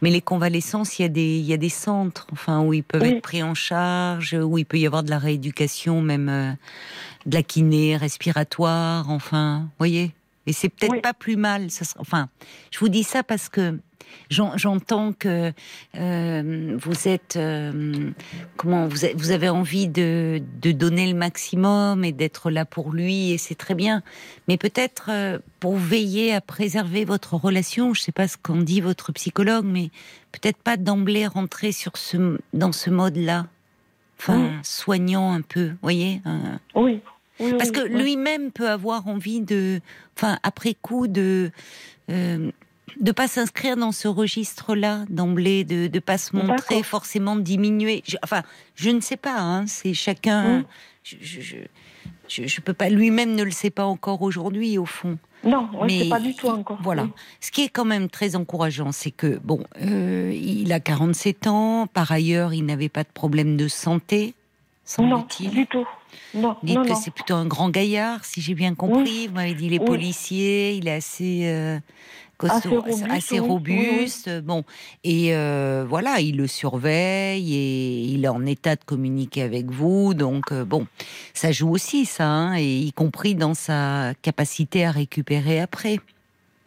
mais 0.02 0.10
les 0.10 0.22
convalescences, 0.22 1.00
il 1.00 1.04
y, 1.04 1.06
a 1.06 1.10
des, 1.10 1.38
il 1.38 1.46
y 1.46 1.54
a 1.54 1.58
des 1.58 1.70
centres 1.70 2.28
enfin, 2.32 2.62
où 2.62 2.74
ils 2.74 2.84
peuvent 2.84 3.04
être 3.04 3.22
pris 3.22 3.44
en 3.44 3.54
charge, 3.54 4.34
où 4.34 4.58
il 4.58 4.66
peut 4.66 4.78
y 4.78 4.86
avoir 4.86 5.04
de 5.04 5.10
la 5.10 5.20
rééducation, 5.20 6.02
même 6.02 6.30
euh, 6.30 6.52
de 7.26 7.36
la 7.36 7.44
kiné 7.44 7.98
respiratoire, 7.98 9.10
enfin, 9.10 9.70
voyez 9.78 10.14
et 10.48 10.54
c'est 10.54 10.70
peut-être 10.70 11.02
pas 11.02 11.14
plus 11.14 11.36
mal. 11.36 11.70
Ça 11.72 11.86
enfin, 12.00 12.30
je 12.72 12.80
vous 12.80 12.90
dis 12.90 13.04
ça 13.04 13.24
parce 13.24 13.50
que 13.50 13.78
J'entends 14.30 15.14
que 15.14 15.52
euh, 15.96 16.78
vous 16.82 17.08
êtes 17.08 17.36
euh, 17.36 18.12
comment 18.58 18.88
vous, 18.88 19.08
vous, 19.16 19.32
avez 19.32 19.50
envie 19.50 19.88
de, 19.88 20.42
de, 20.62 20.72
donner 20.72 21.12
le 21.12 21.18
maximum 21.18 22.04
et 22.04 22.12
d'être 22.12 22.50
là 22.50 22.66
pour 22.66 22.92
lui 22.92 23.32
et 23.32 23.38
c'est 23.38 23.56
très 23.56 23.76
bien. 23.76 24.02
Mais 24.48 24.58
peut-être 24.58 25.10
euh, 25.10 25.40
pour 25.60 25.78
veiller 25.78 26.34
à 26.34 26.42
préserver 26.42 27.06
votre 27.06 27.36
relation, 27.36 27.94
je 27.94 28.02
ne 28.02 28.04
sais 28.06 28.12
pas 28.12 28.28
ce 28.28 28.38
qu'en 28.38 28.58
dit 28.58 28.82
votre 28.82 29.12
psychologue, 29.12 29.66
mais 29.66 29.90
peut-être 30.32 30.58
pas 30.58 30.78
d'emblée 30.78 31.28
rentrer 31.28 31.72
sur 31.72 31.98
ce 31.98 32.40
dans 32.54 32.72
ce 32.72 32.90
mode-là, 32.90 33.48
enfin 34.20 34.60
soignant 34.64 35.34
un 35.34 35.42
peu, 35.42 35.74
voyez. 35.82 36.22
Oui. 36.74 37.02
Parce 37.38 37.72
que 37.72 37.82
lui-même 37.82 38.52
peut 38.52 38.70
avoir 38.70 39.08
envie 39.08 39.42
de, 39.42 39.82
enfin 40.16 40.40
après 40.44 40.74
coup 40.74 41.08
de 41.08 41.52
de 43.00 43.12
pas 43.12 43.28
s'inscrire 43.28 43.78
dans 43.78 43.92
ce 43.92 44.08
registre-là 44.08 45.06
d'emblée, 45.10 45.64
de 45.64 45.90
ne 45.94 46.00
pas 46.00 46.18
se 46.18 46.36
montrer 46.36 46.84
forcément 46.84 47.36
diminué. 47.36 48.04
enfin, 48.24 48.44
je 48.76 48.90
ne 48.90 49.02
sais 49.02 49.18
pas. 49.18 49.40
Hein, 49.40 49.68
c'est 49.68 49.94
chacun. 49.94 50.60
Mmh. 50.60 50.66
Je, 51.04 52.48
je, 52.48 52.62
peux 52.62 52.74
pas. 52.74 52.90
Lui-même 52.90 53.36
ne 53.36 53.44
le 53.44 53.52
sait 53.52 53.70
pas 53.70 53.86
encore 53.86 54.22
aujourd'hui, 54.22 54.78
au 54.78 54.86
fond. 54.86 55.18
Non, 55.44 55.70
on 55.74 55.86
ne 55.86 55.90
sait 55.90 56.10
pas 56.10 56.20
du 56.20 56.34
tout 56.34 56.48
encore. 56.48 56.80
Voilà. 56.82 57.08
Ce 57.40 57.52
qui 57.52 57.64
est 57.64 57.70
quand 57.70 57.86
même 57.86 58.10
très 58.10 58.36
encourageant, 58.36 58.92
c'est 58.92 59.12
que 59.12 59.40
bon, 59.44 59.64
euh, 59.82 60.32
il 60.34 60.74
a 60.74 60.80
47 60.80 61.46
ans. 61.46 61.88
Par 61.88 62.12
ailleurs, 62.12 62.54
il 62.54 62.66
n'avait 62.66 62.90
pas 62.90 63.04
de 63.04 63.10
problème 63.14 63.56
de 63.58 63.68
santé. 63.68 64.34
Non, 65.00 65.28
du 65.40 65.68
tout. 65.68 65.88
Non, 66.34 66.56
Dites 66.64 66.84
que 66.84 66.96
c'est 66.96 67.12
plutôt 67.12 67.36
un 67.36 67.46
grand 67.46 67.70
gaillard, 67.70 68.26
si 68.26 68.42
j'ai 68.42 68.54
bien 68.54 68.76
compris. 68.76 69.28
Vous 69.28 69.34
m'avez 69.36 69.54
dit 69.54 69.70
les 69.70 69.80
policiers, 69.80 70.74
il 70.76 70.88
est 70.88 70.96
assez. 70.96 71.42
Euh, 71.46 71.80
assez 73.10 73.40
robuste. 73.40 74.30
Bon, 74.42 74.64
et 75.04 75.36
euh, 75.36 75.86
voilà, 75.88 76.20
il 76.20 76.38
le 76.38 76.48
surveille 76.48 77.56
et 77.56 78.02
il 78.02 78.26
est 78.26 78.30
en 78.30 78.46
état 78.46 78.76
de 78.76 78.84
communiquer 78.84 79.42
avec 79.42 79.72
vous. 79.72 80.14
Donc 80.14 80.52
euh, 80.52 80.66
bon, 80.66 80.88
ça 81.34 81.52
joue 81.52 81.70
aussi 81.70 82.06
ça, 82.06 82.28
hein, 82.28 82.58
et 82.58 82.80
y 82.80 82.92
compris 82.92 83.36
dans 83.36 83.54
sa 83.54 84.14
capacité 84.22 84.86
à 84.86 84.92
récupérer 84.92 85.62
après. 85.62 86.00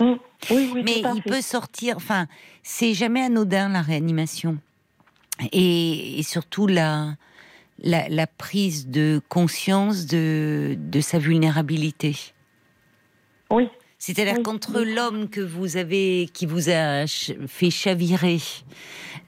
Mmh. 0.00 0.12
Oui, 0.50 0.70
oui, 0.72 0.82
Mais 0.84 1.02
il 1.14 1.22
peut 1.22 1.42
sortir. 1.42 1.96
Enfin, 1.96 2.26
c'est 2.62 2.94
jamais 2.94 3.22
anodin 3.22 3.68
la 3.68 3.82
réanimation, 3.82 4.58
et, 5.52 6.20
surtout 6.22 6.66
la, 6.66 7.14
la, 7.82 8.26
prise 8.26 8.88
de 8.88 9.20
conscience 9.28 10.06
de, 10.06 10.76
de 10.78 11.00
sa 11.00 11.18
vulnérabilité. 11.18 12.16
Oui. 13.50 13.68
C'est-à-dire 13.98 14.42
qu'entre 14.42 14.80
l'homme 14.80 15.28
que 15.28 15.40
vous 15.40 15.76
avez, 15.76 16.30
qui 16.32 16.46
vous 16.46 16.70
a 16.70 17.06
fait 17.06 17.70
chavirer 17.70 18.38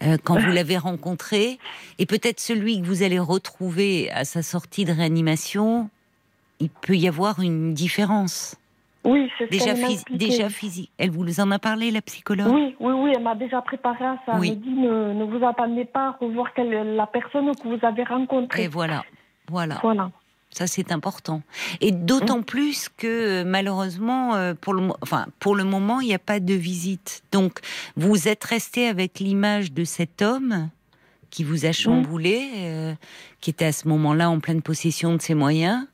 euh, 0.03 0.17
quand 0.23 0.39
vous 0.39 0.51
l'avez 0.51 0.79
rencontré, 0.79 1.59
et 1.99 2.07
peut-être 2.07 2.39
celui 2.39 2.81
que 2.81 2.87
vous 2.87 3.03
allez 3.03 3.19
retrouver 3.19 4.11
à 4.13 4.25
sa 4.25 4.43
sortie 4.43 4.85
de 4.85 4.93
réanimation, 4.93 5.91
il 6.61 6.71
peut 6.71 6.97
y 6.97 7.09
avoir 7.09 7.41
une 7.41 7.75
différence. 7.75 8.55
Oui, 9.05 9.31
c'est 9.39 9.51
déjà, 9.51 9.73
déjà 10.11 10.49
physique. 10.51 10.91
Elle 10.99 11.11
vous 11.11 11.41
en 11.41 11.51
a 11.51 11.59
parlé, 11.59 11.91
la 11.91 12.03
psychologue? 12.03 12.53
Oui, 12.53 12.77
oui, 12.81 12.93
oui, 12.93 13.13
elle 13.17 13.23
m'a 13.23 13.35
déjà 13.35 13.63
préparé 13.63 14.05
à 14.05 14.19
ça. 14.27 14.33
Elle 14.35 14.51
m'a 14.51 14.55
dit 14.55 14.71
ne, 14.71 15.15
ne, 15.15 15.25
vous 15.25 15.45
attendez 15.45 15.87
pas 15.87 16.09
à 16.09 16.17
revoir 16.21 16.49
la 16.57 17.07
personne 17.07 17.51
que 17.57 17.69
vous 17.69 17.87
avez 17.87 18.05
rencontrée. 18.05 18.65
Et 18.65 18.69
voilà, 18.69 19.05
voilà. 19.49 19.79
Voilà. 19.83 20.11
Ça, 20.51 20.67
c'est 20.67 20.91
important. 20.91 21.43
Et 21.81 21.93
d'autant 21.93 22.41
mmh. 22.41 22.45
plus 22.45 22.89
que 22.89 23.45
malheureusement, 23.45 24.35
euh, 24.35 24.55
pour 24.61 24.75
le, 24.75 24.89
enfin, 25.01 25.27
pour 25.39 25.55
le 25.55 25.65
moment, 25.65 26.01
il 26.01 26.09
n'y 26.09 26.15
a 26.15 26.19
pas 26.19 26.41
de 26.41 26.55
visite. 26.55 27.23
Donc, 27.31 27.61
vous 27.97 28.27
êtes 28.27 28.45
resté 28.45 28.89
avec 28.89 29.21
l'image 29.21 29.73
de 29.73 29.85
cet 29.85 30.23
homme 30.23 30.69
qui 31.31 31.45
vous 31.45 31.67
a 31.67 31.69
mmh. 31.69 31.73
chamboulé, 31.73 32.51
euh, 32.57 32.95
qui 33.41 33.51
était 33.51 33.67
à 33.67 33.73
ce 33.73 33.87
moment-là 33.89 34.29
en 34.29 34.41
pleine 34.41 34.61
possession 34.61 35.15
de 35.15 35.23
ses 35.23 35.35
moyens. 35.35 35.87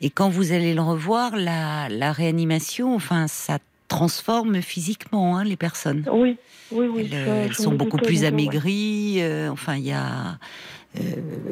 Et 0.00 0.10
quand 0.10 0.28
vous 0.28 0.52
allez 0.52 0.74
le 0.74 0.82
revoir, 0.82 1.36
la, 1.36 1.88
la 1.88 2.12
réanimation, 2.12 2.94
enfin, 2.94 3.26
ça 3.28 3.58
transforme 3.88 4.60
physiquement 4.60 5.38
hein, 5.38 5.44
les 5.44 5.56
personnes. 5.56 6.04
Oui, 6.12 6.36
oui, 6.70 6.86
oui. 6.86 7.10
Elles, 7.12 7.54
sont 7.54 7.74
beaucoup 7.74 7.96
plus 7.96 8.24
amaigries. 8.24 9.16
Euh, 9.20 9.50
enfin, 9.50 9.76
il 9.76 9.86
y 9.86 9.92
a. 9.92 10.38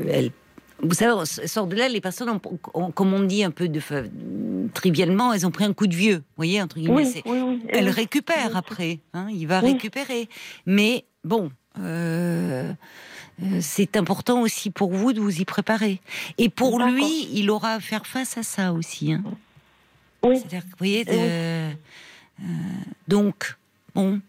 elles 0.08 0.30
vous 0.82 0.94
savez, 0.94 1.24
sort 1.24 1.66
de 1.66 1.74
là, 1.74 1.88
les 1.88 2.02
personnes 2.02 2.28
ont, 2.28 2.90
comme 2.90 3.14
on 3.14 3.22
dit, 3.22 3.42
un 3.42 3.50
peu 3.50 3.66
de, 3.66 3.80
trivialement, 4.74 5.32
elles 5.32 5.46
ont 5.46 5.50
pris 5.50 5.64
un 5.64 5.72
coup 5.72 5.86
de 5.86 5.94
vieux. 5.94 6.16
Vous 6.16 6.36
voyez, 6.36 6.60
entre 6.60 6.76
guillemets. 6.76 7.04
Oui, 7.04 7.22
oui, 7.24 7.40
oui. 7.40 7.62
Et 7.70 7.78
Elle 7.78 7.86
oui, 7.86 7.92
récupère 7.92 8.36
bien 8.36 8.48
sûr. 8.48 8.56
après. 8.58 8.98
hein, 9.14 9.26
il 9.32 9.46
va 9.46 9.60
récupérer. 9.60 10.28
Mais 10.66 11.04
bon. 11.24 11.50
Euh, 13.42 13.44
euh, 13.56 13.58
c'est 13.60 13.96
important 13.96 14.40
aussi 14.40 14.70
pour 14.70 14.92
vous 14.92 15.12
de 15.12 15.20
vous 15.20 15.40
y 15.40 15.44
préparer. 15.44 16.00
Et 16.38 16.48
pour 16.48 16.78
lui, 16.80 17.28
il 17.32 17.50
aura 17.50 17.72
à 17.74 17.80
faire 17.80 18.06
face 18.06 18.36
à 18.38 18.42
ça 18.42 18.72
aussi. 18.72 19.12
hein. 19.12 19.22
Oui, 20.22 20.36
C'est-à-dire 20.36 20.60
que, 20.64 20.70
vous 20.70 20.76
voyez, 20.78 21.04
de- 21.04 21.10
Oui. 21.12 21.18
euh, 21.20 21.72
donc, 23.08 23.56
bon, 23.94 24.20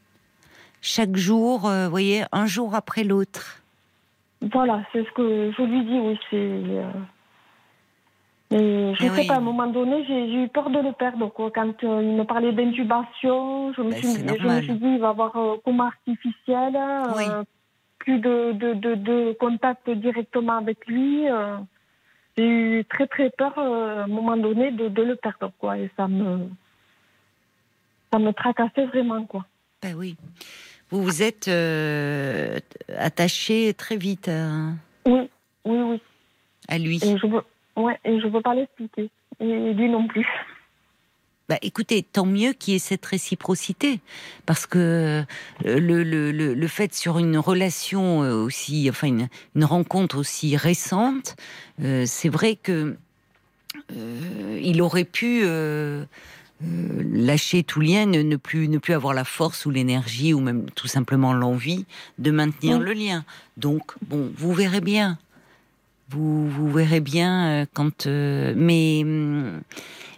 chaque 0.82 1.16
jour, 1.16 1.68
euh, 1.68 1.86
vous 1.86 1.92
voyez, 1.92 2.24
un 2.32 2.46
jour 2.46 2.76
après 2.76 3.04
l'autre. 3.04 3.62
voilà, 4.54 4.84
c'est 4.94 5.04
ce 5.04 5.12
que 5.14 5.52
je 5.58 5.62
lui 5.64 5.84
dis, 5.86 6.00
oui, 6.00 6.20
c'est. 6.30 6.36
euh, 6.38 6.92
Mais 8.52 8.96
je 8.96 9.04
Eh 9.06 9.10
sais 9.10 9.22
oui. 9.22 9.28
pas, 9.28 9.34
à 9.36 9.38
un 9.38 9.42
moment 9.42 9.68
donné, 9.68 10.06
j'ai 10.08 10.44
eu 10.44 10.48
peur 10.48 10.70
de 10.70 10.80
le 10.80 10.94
perdre. 10.94 11.28
Quoi. 11.30 11.52
Quand 11.52 11.84
euh, 11.84 12.02
il 12.04 12.16
me 12.16 12.24
parlait 12.24 12.54
d'intubation, 12.54 13.74
je, 13.74 13.82
me 13.82 13.90
Ben, 13.92 13.98
suis- 13.98 14.08
c'est 14.14 14.20
je 14.20 14.24
me 14.24 14.38
normal. 14.38 14.64
suis 14.64 14.74
dit, 14.76 14.86
il 14.86 15.00
va 15.00 15.10
avoir 15.10 15.36
euh, 15.36 15.58
coma 15.66 15.88
artificiel, 15.88 16.76
euh, 16.76 17.14
Oui. 17.16 17.26
Plus 18.08 18.20
de, 18.20 18.54
de, 18.54 18.74
de, 18.74 18.96
de 18.96 19.36
contact 19.38 19.90
directement 19.90 20.58
avec 20.58 20.88
lui. 20.88 21.28
euh. 21.30 21.58
j'ai 22.38 22.48
eu 22.48 22.86
très 22.86 23.06
très 23.06 23.30
peur 23.32 23.54
euh, 23.58 24.00
à 24.02 24.04
un 24.04 24.08
moment 24.08 24.38
donné 24.38 24.72
de, 24.72 24.88
de 24.88 25.02
le 25.04 25.16
perdre. 25.18 25.52
Quoi. 25.60 25.78
Et 25.78 25.92
ça 25.98 26.08
me, 26.08 26.48
ça 28.14 28.18
me 28.20 28.32
tracassait 28.32 28.86
vraiment. 28.86 29.26
Quoi. 29.26 29.46
Ben 29.84 29.94
oui. 29.96 30.16
Vous 30.90 31.04
vous 31.04 31.22
êtes 31.22 31.50
euh, 31.50 32.60
attaché 32.98 33.74
très 33.74 33.98
vite 33.98 34.30
à, 34.30 34.72
Oui, 35.06 35.30
oui, 35.66 35.80
oui. 35.90 36.02
à 36.70 36.78
lui. 36.78 36.96
Et 37.04 37.18
je 37.18 37.28
veux, 37.28 37.42
ouais, 37.76 38.00
et 38.06 38.22
je 38.22 38.28
pas 38.40 38.56
l'expliquer. 38.56 39.10
Et 39.42 39.74
lui 39.74 39.90
non 39.90 40.08
plus. 40.08 40.26
Bah, 41.50 41.58
écoutez, 41.62 42.04
tant 42.04 42.26
mieux 42.26 42.52
qu'il 42.52 42.74
y 42.74 42.76
ait 42.76 42.80
cette 42.80 43.06
réciprocité, 43.06 44.02
parce 44.46 44.66
que 44.66 44.78
euh, 44.80 45.24
le, 45.80 46.04
le, 46.04 46.32
le, 46.34 46.54
le 46.54 46.68
fait 46.68 46.94
sur 46.94 47.20
une 47.20 47.38
relation 47.38 48.22
euh, 48.24 48.34
aussi, 48.34 48.88
enfin 48.90 49.08
une, 49.08 49.30
une 49.56 49.64
rencontre 49.64 50.18
aussi 50.18 50.58
récente, 50.58 51.38
euh, 51.82 52.04
c'est 52.06 52.28
vrai 52.28 52.58
que 52.62 52.98
euh, 53.96 54.60
il 54.62 54.82
aurait 54.82 55.06
pu 55.06 55.42
euh, 55.46 56.04
lâcher 56.62 57.64
tout 57.64 57.80
lien, 57.80 58.06
ne, 58.06 58.24
ne 58.24 58.36
plus 58.36 58.68
ne 58.68 58.78
plus 58.78 58.94
avoir 58.94 59.14
la 59.14 59.24
force 59.24 59.66
ou 59.66 59.70
l'énergie 59.70 60.34
ou 60.34 60.42
même 60.42 60.70
tout 60.72 60.88
simplement 60.88 61.32
l'envie 61.32 61.86
de 62.18 62.32
maintenir 62.32 62.78
Oui. 62.80 62.84
le 62.86 62.92
lien. 62.92 63.24
Donc 63.56 63.94
bon, 64.02 64.30
vous 64.36 64.52
verrez 64.54 64.82
bien. 64.82 65.18
Vous, 66.10 66.50
vous 66.50 66.70
verrez 66.72 67.00
bien 67.02 67.66
quand. 67.74 68.06
mais 68.08 69.02
hum, 69.04 69.62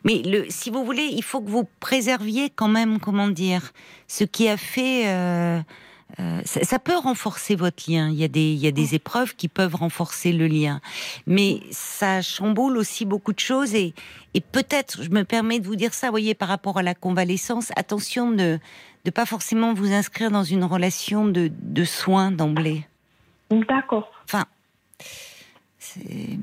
mais 0.04 0.22
le, 0.24 0.46
si 0.50 0.70
vous 0.70 0.84
voulez, 0.84 1.10
il 1.12 1.24
faut 1.24 1.42
que 1.42 1.50
vous 1.50 1.68
préserviez 1.80 2.50
quand 2.50 2.68
même, 2.68 3.00
comment 3.00 3.28
dire, 3.28 3.72
ce 4.08 4.24
qui 4.24 4.48
a 4.48 4.58
fait. 4.58 5.08
euh, 5.08 5.62
euh, 6.20 6.42
ça, 6.44 6.64
ça 6.64 6.80
peut 6.80 6.98
renforcer 6.98 7.56
votre 7.56 7.90
lien. 7.90 8.10
Il 8.10 8.16
y 8.16 8.24
a 8.24 8.28
des, 8.28 8.52
il 8.52 8.58
y 8.58 8.68
a 8.68 8.72
des 8.72 8.96
épreuves 8.96 9.36
qui 9.36 9.48
peuvent 9.48 9.76
renforcer 9.76 10.34
le 10.34 10.48
lien, 10.48 10.82
mais 11.28 11.62
ça 11.70 12.24
chamboule 12.24 12.78
aussi 12.78 13.06
beaucoup 13.06 13.32
de 13.32 13.40
choses 13.40 13.76
et, 13.76 13.94
et 14.34 14.42
peut-être, 14.42 15.04
je 15.04 15.10
me 15.10 15.24
permets 15.24 15.60
de 15.60 15.68
vous 15.68 15.76
dire 15.76 15.94
ça, 15.94 16.08
vous 16.08 16.14
voyez, 16.14 16.34
par 16.34 16.48
rapport 16.48 16.80
à 16.80 16.84
la 16.84 16.96
convalescence, 16.96 17.72
attention 17.76 18.32
de 18.32 18.60
ne 19.06 19.12
pas 19.12 19.28
forcément 19.28 19.74
vous 19.76 19.94
inscrire 19.94 20.32
dans 20.32 20.44
une 20.44 20.64
relation 20.64 21.26
de, 21.28 21.52
de 21.62 21.84
soins 21.86 22.32
d'emblée. 22.32 22.86
D'accord. 23.52 24.12
Enfin, 24.26 24.46
c'est. 25.78 26.40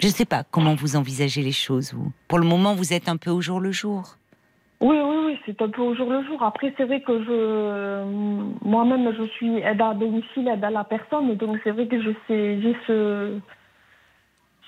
Je 0.00 0.06
ne 0.06 0.12
sais 0.12 0.24
pas 0.24 0.44
comment 0.44 0.74
vous 0.74 0.96
envisagez 0.96 1.42
les 1.42 1.52
choses, 1.52 1.92
vous. 1.92 2.12
Pour 2.28 2.38
le 2.38 2.44
moment, 2.46 2.74
vous 2.74 2.92
êtes 2.92 3.08
un 3.08 3.16
peu 3.16 3.30
au 3.30 3.40
jour 3.40 3.60
le 3.60 3.72
jour. 3.72 4.16
Oui, 4.80 4.96
oui, 5.02 5.16
oui, 5.26 5.38
c'est 5.44 5.60
un 5.60 5.68
peu 5.68 5.82
au 5.82 5.94
jour 5.96 6.08
le 6.08 6.24
jour. 6.24 6.40
Après, 6.42 6.72
c'est 6.76 6.84
vrai 6.84 7.00
que 7.00 7.18
je, 7.24 8.64
moi-même, 8.64 9.12
je 9.18 9.24
suis 9.36 9.56
aide 9.58 9.80
à 9.80 9.92
domicile, 9.94 10.46
aide 10.46 10.62
à 10.62 10.70
la 10.70 10.84
personne, 10.84 11.34
donc 11.34 11.56
c'est 11.64 11.72
vrai 11.72 11.88
que 11.88 12.00
je 12.00 12.10
sais, 12.28 12.60
j'ai 12.62 12.76
ce, 12.86 13.38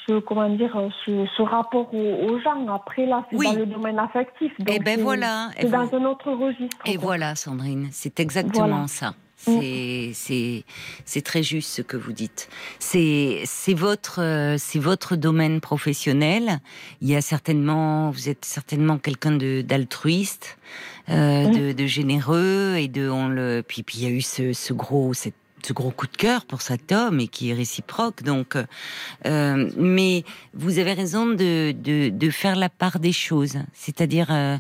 ce, 0.09 0.19
comment 0.19 0.49
dire, 0.49 0.77
ce, 1.07 1.27
ce 1.37 1.43
rapport 1.43 1.95
aux, 1.95 2.25
aux 2.29 2.41
gens. 2.41 2.67
Après, 2.75 3.07
là, 3.07 3.25
c'est 3.31 3.37
Oui. 3.37 3.47
dans 3.47 3.53
le 3.61 3.67
domaine 3.67 4.01
affectif. 4.01 4.51
donc 4.59 4.69
Eh 4.73 4.81
ben 4.81 4.97
c'est- 4.97 5.03
voilà. 5.03 5.51
Et 5.57 5.61
C'est 5.61 5.67
vous- 5.69 5.73
dans 5.91 5.95
un 5.97 6.05
autre 6.07 6.33
registre. 6.33 6.77
Et 6.87 6.97
quoi. 6.97 7.05
voilà, 7.05 7.37
Sandrine, 7.37 7.87
c'est 7.93 8.19
exactement 8.19 8.67
Voilà. 8.67 8.87
ça. 8.89 9.15
C'est 9.45 10.65
c'est 11.05 11.23
très 11.23 11.43
juste 11.43 11.71
ce 11.71 11.83
que 11.83 11.97
vous 11.97 12.13
dites. 12.13 12.49
C'est 12.79 13.45
votre 13.75 14.21
euh, 14.21 14.57
votre 14.77 15.17
domaine 15.17 15.61
professionnel. 15.61 16.61
Il 17.01 17.09
y 17.09 17.17
a 17.17 17.21
certainement 17.23 18.11
vous 18.11 18.29
êtes 18.29 18.45
certainement 18.45 18.99
quelqu'un 18.99 19.37
d'altruiste, 19.63 20.59
euh, 21.09 21.49
Mm. 21.49 21.59
de, 21.59 21.73
de 21.73 21.87
généreux 21.87 22.77
et 22.77 22.89
de 22.89 23.09
on 23.09 23.29
le 23.29 23.63
puis 23.67 23.83
puis 23.83 23.99
il 23.99 24.05
y 24.05 24.07
a 24.07 24.11
eu 24.11 24.21
ce, 24.21 24.53
ce 24.53 24.73
gros 24.73 25.15
cette 25.15 25.35
ce 25.63 25.75
gros 25.75 25.91
coup 25.91 26.07
de 26.07 26.17
cœur 26.17 26.47
pour 26.47 26.63
cet 26.63 26.91
homme 26.91 27.21
et 27.21 27.29
qui 27.29 27.51
est 27.51 27.55
réciproque. 27.55 28.23
Donc, 28.23 28.57
euh, 29.27 29.71
mais 29.77 30.25
vous 30.55 30.79
avez 30.79 30.95
raison 30.95 31.27
de, 31.27 31.73
de, 31.73 32.09
de 32.09 32.31
faire 32.31 32.57
la 32.57 32.71
part 32.71 32.99
des 32.99 33.13
choses, 33.13 33.59
c'est-à-dire 33.75 34.29
euh, 34.31 34.57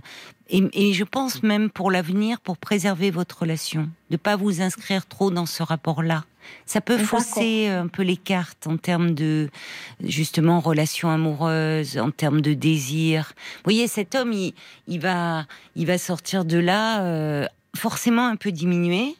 et, 0.50 0.62
et 0.72 0.92
je 0.92 1.04
pense 1.04 1.42
même 1.42 1.70
pour 1.70 1.90
l'avenir, 1.90 2.40
pour 2.40 2.56
préserver 2.58 3.10
votre 3.10 3.40
relation, 3.40 3.88
de 4.10 4.16
pas 4.16 4.36
vous 4.36 4.60
inscrire 4.62 5.06
trop 5.06 5.30
dans 5.30 5.46
ce 5.46 5.62
rapport-là. 5.62 6.24
Ça 6.66 6.80
peut 6.80 6.98
fausser 6.98 7.68
un 7.68 7.86
peu 7.86 8.02
les 8.02 8.16
cartes 8.16 8.66
en 8.66 8.76
termes 8.76 9.12
de 9.12 9.50
justement 10.02 10.60
relation 10.60 11.10
amoureuse, 11.10 11.98
en 11.98 12.10
termes 12.10 12.40
de 12.40 12.54
désir. 12.54 13.32
Vous 13.58 13.64
voyez, 13.64 13.86
cet 13.86 14.14
homme, 14.14 14.32
il, 14.32 14.54
il 14.88 15.00
va, 15.00 15.46
il 15.76 15.86
va 15.86 15.98
sortir 15.98 16.44
de 16.44 16.58
là 16.58 17.02
euh, 17.02 17.46
forcément 17.76 18.26
un 18.26 18.36
peu 18.36 18.52
diminué. 18.52 19.16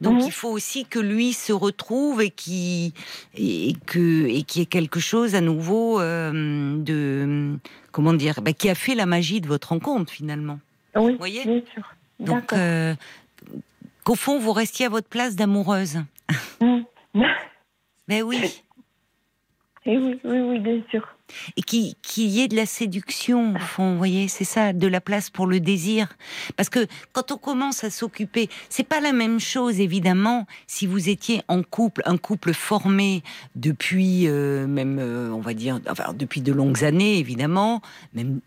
Donc 0.00 0.14
Mhm. 0.14 0.26
il 0.26 0.32
faut 0.32 0.48
aussi 0.48 0.84
que 0.84 0.98
lui 0.98 1.32
se 1.32 1.52
retrouve 1.52 2.20
et 2.22 2.30
qui 2.30 2.92
et 3.36 3.74
que 3.86 4.26
et 4.26 4.42
qu'il 4.42 4.60
y 4.60 4.62
ait 4.64 4.66
quelque 4.66 4.98
chose 4.98 5.36
à 5.36 5.40
nouveau 5.40 6.00
euh, 6.00 6.76
de 6.76 7.56
comment 7.92 8.12
dire 8.12 8.42
bah, 8.42 8.52
qui 8.52 8.68
a 8.68 8.74
fait 8.74 8.96
la 8.96 9.06
magie 9.06 9.40
de 9.40 9.46
votre 9.46 9.68
rencontre 9.68 10.12
finalement. 10.12 10.58
Oui, 10.96 11.16
voyez 11.16 11.44
bien 11.44 11.60
sûr. 11.72 11.82
Donc 12.20 12.52
euh, 12.52 12.94
qu'au 14.04 14.14
fond 14.14 14.38
vous 14.38 14.52
restiez 14.52 14.86
à 14.86 14.88
votre 14.88 15.08
place 15.08 15.36
d'amoureuse. 15.36 15.98
Mm. 16.60 16.80
Ben 18.08 18.22
oui. 18.22 18.38
Et 19.84 19.96
oui, 19.98 20.20
oui, 20.24 20.38
oui, 20.40 20.58
bien 20.60 20.80
sûr. 20.90 21.02
et 21.56 21.62
qui- 21.62 21.96
qu'il 22.02 22.26
y 22.28 22.40
ait 22.40 22.46
de 22.48 22.54
la 22.56 22.66
séduction 22.66 23.54
au 23.54 23.58
fond, 23.58 23.92
vous 23.92 23.98
voyez, 23.98 24.28
c'est 24.28 24.44
ça, 24.44 24.72
de 24.72 24.86
la 24.86 25.00
place 25.00 25.28
pour 25.30 25.46
le 25.46 25.58
désir. 25.60 26.08
Parce 26.56 26.68
que 26.68 26.86
quand 27.12 27.32
on 27.32 27.36
commence 27.36 27.82
à 27.82 27.90
s'occuper, 27.90 28.48
c'est 28.68 28.86
pas 28.86 29.00
la 29.00 29.12
même 29.12 29.40
chose 29.40 29.80
évidemment 29.80 30.46
si 30.66 30.86
vous 30.86 31.08
étiez 31.08 31.42
en 31.48 31.62
couple, 31.62 32.02
un 32.06 32.16
couple 32.16 32.52
formé 32.54 33.22
depuis 33.56 34.28
euh, 34.28 34.66
même, 34.66 34.98
euh, 35.00 35.30
on 35.32 35.40
va 35.40 35.54
dire, 35.54 35.80
enfin 35.88 36.12
depuis 36.12 36.42
de 36.42 36.52
longues 36.52 36.84
années 36.84 37.18
évidemment, 37.18 37.82
même 38.14 38.40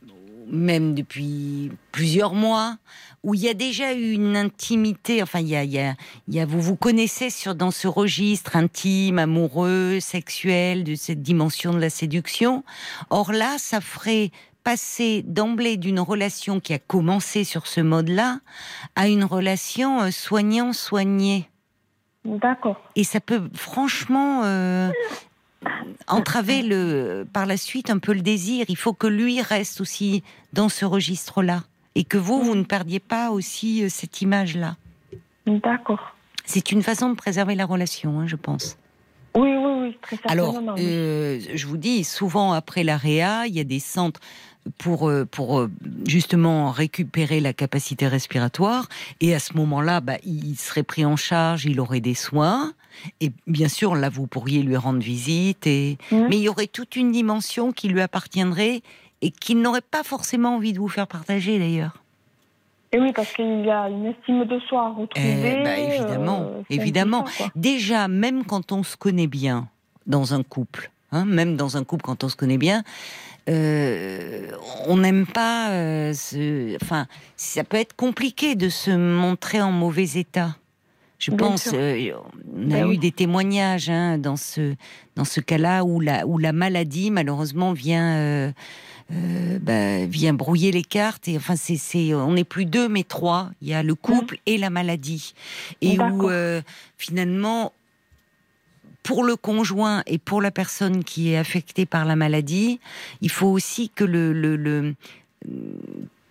même 0.47 0.93
depuis 0.93 1.71
plusieurs 1.91 2.33
mois, 2.33 2.77
où 3.23 3.33
il 3.33 3.41
y 3.41 3.49
a 3.49 3.53
déjà 3.53 3.93
eu 3.93 4.11
une 4.11 4.37
intimité, 4.37 5.23
enfin 5.23 5.39
il 5.39 5.47
y 5.47 5.55
a, 5.55 5.63
il 5.63 5.71
y 5.71 5.79
a, 5.79 5.95
il 6.27 6.35
y 6.35 6.39
a 6.39 6.45
vous 6.45 6.61
vous 6.61 6.75
connaissez 6.75 7.29
sur 7.29 7.55
dans 7.55 7.71
ce 7.71 7.87
registre 7.87 8.55
intime, 8.55 9.19
amoureux, 9.19 9.99
sexuel, 9.99 10.83
de 10.83 10.95
cette 10.95 11.21
dimension 11.21 11.73
de 11.73 11.79
la 11.79 11.89
séduction. 11.89 12.63
Or 13.09 13.31
là, 13.31 13.55
ça 13.57 13.81
ferait 13.81 14.31
passer 14.63 15.23
d'emblée 15.23 15.77
d'une 15.77 15.99
relation 15.99 16.59
qui 16.59 16.73
a 16.73 16.79
commencé 16.79 17.43
sur 17.43 17.67
ce 17.67 17.81
mode-là 17.81 18.39
à 18.95 19.07
une 19.07 19.23
relation 19.23 20.01
euh, 20.01 20.11
soignant-soigné. 20.11 21.49
D'accord. 22.25 22.81
Et 22.95 23.03
ça 23.03 23.21
peut 23.21 23.43
franchement 23.53 24.41
euh, 24.43 24.89
entraver 26.07 26.61
le, 26.61 27.25
par 27.31 27.45
la 27.45 27.57
suite 27.57 27.89
un 27.89 27.97
peu 27.99 28.13
le 28.13 28.21
désir. 28.21 28.65
Il 28.69 28.77
faut 28.77 28.93
que 28.93 29.07
lui 29.07 29.41
reste 29.41 29.81
aussi 29.81 30.23
dans 30.53 30.69
ce 30.69 30.85
registre-là. 30.85 31.63
Et 31.95 32.03
que 32.03 32.17
vous, 32.17 32.41
vous 32.43 32.55
ne 32.55 32.63
perdiez 32.63 32.99
pas 32.99 33.31
aussi 33.31 33.83
euh, 33.83 33.89
cette 33.89 34.21
image-là. 34.21 34.75
D'accord. 35.47 36.15
C'est 36.45 36.71
une 36.71 36.83
façon 36.83 37.09
de 37.09 37.15
préserver 37.15 37.55
la 37.55 37.65
relation, 37.65 38.19
hein, 38.19 38.27
je 38.27 38.35
pense. 38.35 38.77
Oui, 39.33 39.49
oui, 39.49 39.71
oui, 39.81 39.97
très 40.01 40.17
Alors, 40.25 40.51
certainement. 40.51 40.73
oui. 40.75 40.83
euh, 40.85 41.39
je 41.53 41.67
vous 41.67 41.77
dis, 41.77 42.03
souvent 42.03 42.51
après 42.53 42.83
la 42.83 42.97
réa, 42.97 43.47
il 43.47 43.55
y 43.55 43.59
a 43.59 43.63
des 43.63 43.79
centres 43.79 44.19
pour, 44.77 45.09
euh, 45.09 45.25
pour 45.25 45.59
euh, 45.59 45.71
justement 46.07 46.71
récupérer 46.71 47.39
la 47.39 47.53
capacité 47.53 48.07
respiratoire. 48.07 48.87
Et 49.21 49.33
à 49.35 49.39
ce 49.39 49.55
moment-là, 49.57 50.01
bah, 50.01 50.17
il 50.23 50.55
serait 50.55 50.83
pris 50.83 51.05
en 51.05 51.15
charge, 51.15 51.65
il 51.65 51.79
aurait 51.79 52.01
des 52.01 52.15
soins. 52.15 52.73
Et 53.21 53.31
bien 53.47 53.67
sûr, 53.67 53.95
là, 53.95 54.09
vous 54.09 54.27
pourriez 54.27 54.61
lui 54.63 54.77
rendre 54.77 54.99
visite. 54.99 55.67
Et... 55.67 55.97
Mais 56.11 56.37
il 56.37 56.43
y 56.43 56.49
aurait 56.49 56.67
toute 56.67 56.95
une 56.95 57.11
dimension 57.11 57.71
qui 57.71 57.89
lui 57.89 58.01
appartiendrait 58.01 58.81
et 59.21 59.31
qu'il 59.31 59.61
n'aurait 59.61 59.81
pas 59.81 60.03
forcément 60.03 60.55
envie 60.55 60.73
de 60.73 60.79
vous 60.79 60.87
faire 60.87 61.07
partager 61.07 61.59
d'ailleurs. 61.59 62.01
Et 62.91 62.99
oui, 62.99 63.11
parce 63.11 63.31
qu'il 63.33 63.65
y 63.65 63.69
a 63.69 63.89
une 63.89 64.05
estime 64.05 64.45
de 64.45 64.59
soi 64.59 64.85
à 64.85 64.89
retrouver. 64.89 65.59
Eh 65.59 65.63
ben, 65.63 65.91
évidemment, 65.91 66.41
euh, 66.43 66.61
évidemment. 66.69 67.25
Déjà, 67.55 68.07
même 68.07 68.45
quand 68.45 68.71
on 68.71 68.83
se 68.83 68.95
connaît 68.95 69.27
bien 69.27 69.67
dans 70.05 70.33
un 70.33 70.43
couple, 70.43 70.91
hein, 71.11 71.25
même 71.25 71.57
dans 71.57 71.75
un 71.75 71.83
couple 71.83 72.03
quand 72.03 72.23
on 72.23 72.29
se 72.29 72.37
connaît 72.37 72.57
bien, 72.57 72.83
euh, 73.49 74.47
on 74.87 74.97
n'aime 74.97 75.25
pas. 75.25 75.71
euh, 75.71 76.13
ce- 76.13 76.75
enfin, 76.81 77.07
ça 77.37 77.63
peut 77.63 77.77
être 77.77 77.95
compliqué 77.95 78.55
de 78.55 78.69
se 78.69 78.91
montrer 78.91 79.61
en 79.61 79.71
mauvais 79.71 80.09
état. 80.15 80.55
Je 81.19 81.31
Bien 81.31 81.37
pense. 81.49 81.69
euh, 81.73 82.11
on 82.55 82.71
a 82.71 82.75
Ben 82.75 82.85
eu 82.85 82.89
oui. 82.89 82.97
des 82.97 83.11
témoignages 83.11 83.89
hein, 83.89 84.17
dans 84.17 84.35
ce 84.35 84.75
dans 85.15 85.23
ce 85.25 85.39
cas-là 85.39 85.83
où 85.85 85.99
la 86.01 86.27
où 86.27 86.37
la 86.37 86.51
maladie 86.53 87.09
malheureusement 87.11 87.71
vient. 87.73 88.51
bah, 89.61 90.05
vient 90.07 90.33
brouiller 90.33 90.71
les 90.71 90.81
cartes 90.83 91.27
et 91.27 91.37
enfin 91.37 91.55
c'est 91.55 91.75
c'est 91.77 92.15
on 92.15 92.33
n'est 92.33 92.43
plus 92.43 92.65
deux 92.65 92.89
mais 92.89 93.03
trois 93.03 93.51
il 93.61 93.67
y 93.67 93.73
a 93.75 93.83
le 93.83 93.93
couple 93.93 94.39
et 94.47 94.57
la 94.57 94.71
maladie 94.71 95.35
et 95.81 95.99
où 95.99 96.27
finalement 96.97 97.71
pour 99.05 99.23
le 99.23 99.35
conjoint 99.35 100.01
et 100.07 100.17
pour 100.17 100.41
la 100.41 100.49
personne 100.49 101.03
qui 101.03 101.31
est 101.31 101.37
affectée 101.37 101.85
par 101.85 102.05
la 102.05 102.15
maladie, 102.15 102.79
il 103.21 103.29
faut 103.29 103.47
aussi 103.47 103.89
que 103.89 104.03
le, 104.03 104.33
le, 104.33 104.55
le- 104.57 104.95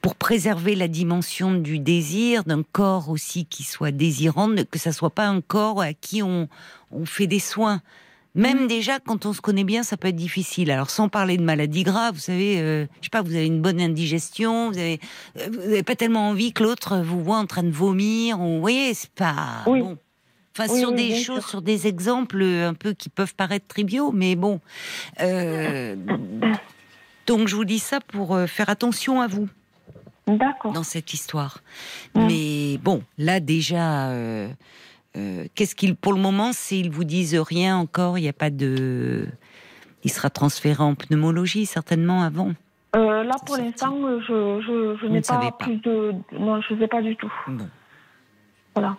pour 0.03 0.17
préserver 0.17 0.75
la 0.75 0.89
dimension 0.89 1.55
du 1.55 1.79
désir, 1.79 2.43
d'un 2.45 2.65
corps 2.65 3.09
aussi 3.11 3.47
qui 3.47 3.63
soit 3.63 3.93
désirant, 3.93 4.51
que 4.71 4.79
ça 4.81 4.91
soit 4.93 5.11
pas 5.11 5.27
un 5.29 5.41
corps 5.41 5.81
à 5.81 5.95
qui 5.95 6.21
on, 6.23 6.49
on 6.91 7.07
fait 7.07 7.29
des 7.29 7.39
soins. 7.39 7.81
Même 8.35 8.67
déjà, 8.67 8.99
quand 8.99 9.25
on 9.25 9.33
se 9.33 9.41
connaît 9.41 9.63
bien, 9.63 9.85
ça 9.85 9.97
peut 9.97 10.09
être 10.09 10.17
difficile. 10.17 10.73
Alors, 10.73 10.91
sans 10.91 11.09
parler 11.09 11.37
de 11.37 11.45
maladies 11.45 11.85
graves, 11.85 12.15
vous 12.15 12.21
savez, 12.21 12.59
euh, 12.61 12.87
je 13.01 13.05
sais 13.07 13.11
pas, 13.11 13.23
vous 13.23 13.37
avez 13.37 13.47
une 13.47 13.63
bonne 13.63 13.81
indigestion, 13.81 14.73
vous 14.73 14.79
avez, 14.79 14.99
euh, 15.39 15.49
vous 15.53 15.61
avez 15.61 15.85
pas 15.85 15.95
tellement 15.95 16.29
envie 16.31 16.53
que 16.53 16.65
l'autre 16.65 16.99
vous 16.99 17.23
voit 17.23 17.39
en 17.39 17.47
train 17.47 17.63
de 17.63 17.71
vomir, 17.71 18.41
ou, 18.41 18.55
vous 18.57 18.61
voyez, 18.61 18.93
c'est 18.95 19.13
pas 19.13 19.63
Oui. 19.69 19.79
bon. 19.81 19.97
Enfin, 20.57 20.73
Oui, 20.73 20.79
sur 20.81 20.91
oui, 20.91 20.97
des 20.97 21.15
choses, 21.17 21.41
sûr. 21.41 21.49
sur 21.49 21.63
des 21.63 21.87
exemples 21.87 22.43
un 22.43 22.75
peu 22.75 22.93
qui 22.93 23.09
peuvent 23.09 23.35
paraître 23.35 23.67
triviaux, 23.67 24.13
mais 24.13 24.37
bon. 24.37 24.61
Euh, 25.21 25.97
donc, 27.27 27.49
je 27.49 27.57
vous 27.57 27.65
dis 27.65 27.81
ça 27.81 28.01
pour 28.01 28.35
euh, 28.35 28.47
faire 28.47 28.69
attention 28.69 29.21
à 29.21 29.27
vous 29.27 29.49
D'accord. 30.29 30.73
dans 30.73 30.85
cette 30.85 31.13
histoire. 31.13 31.59
Mm. 32.15 32.27
Mais 32.27 32.79
bon, 32.79 33.03
là 33.19 33.41
déjà, 33.41 34.09
euh, 34.11 34.49
euh, 35.17 35.47
qu'est-ce 35.55 35.75
qu'il, 35.75 35.97
pour 35.97 36.13
le 36.13 36.21
moment, 36.21 36.53
s'ils 36.53 36.91
vous 36.91 37.05
disent 37.05 37.35
rien 37.37 37.77
encore, 37.77 38.19
il 38.19 38.23
n'y 38.23 38.29
a 38.29 38.33
pas 38.33 38.51
de, 38.51 39.27
il 40.05 40.11
sera 40.11 40.31
transféré 40.31 40.83
en 40.83 40.95
pneumologie 40.95 41.67
certainement 41.67 42.23
avant. 42.23 42.53
Euh, 42.95 43.25
là, 43.25 43.35
pour 43.45 43.57
l'instant, 43.57 43.97
euh, 44.05 44.21
je, 44.21 44.61
je, 44.65 44.97
je 45.03 45.07
n'ai 45.09 45.21
pas, 45.21 45.39
pas. 45.39 45.51
plus 45.53 45.79
de. 45.79 46.13
Non, 46.39 46.61
je 46.61 46.75
ne 46.75 46.79
sais 46.79 46.87
pas 46.87 47.03
du 47.03 47.17
tout. 47.17 47.33
Bon. 47.49 47.69
Voilà. 48.75 48.97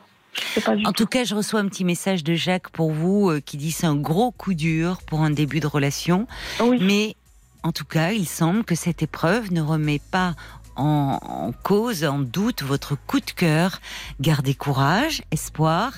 Pas 0.64 0.76
du 0.76 0.86
En 0.86 0.92
tout. 0.92 1.06
cas, 1.06 1.24
je 1.24 1.36
reçois 1.36 1.60
un 1.60 1.68
petit 1.68 1.84
message 1.86 2.24
de 2.24 2.34
Jacques 2.34 2.70
pour 2.70 2.92
vous 2.92 3.30
euh, 3.30 3.40
qui 3.40 3.58
dit 3.58 3.72
c'est 3.72 3.88
un 3.88 3.96
gros 3.96 4.32
coup 4.32 4.54
dur 4.54 5.02
pour 5.06 5.22
un 5.22 5.30
début 5.30 5.60
de 5.60 5.68
relation. 5.68 6.28
Oui. 6.62 6.80
Mais 6.82 7.16
en 7.64 7.72
tout 7.72 7.86
cas, 7.86 8.12
il 8.12 8.28
semble 8.28 8.64
que 8.64 8.76
cette 8.76 9.02
épreuve 9.04 9.52
ne 9.52 9.62
remet 9.62 10.00
pas 10.12 10.36
en, 10.76 11.20
en 11.22 11.52
cause, 11.52 12.04
en 12.04 12.20
doute 12.20 12.64
votre 12.64 12.96
coup 12.96 13.20
de 13.20 13.32
cœur. 13.32 13.80
Gardez 14.20 14.54
courage, 14.56 15.24
espoir. 15.32 15.94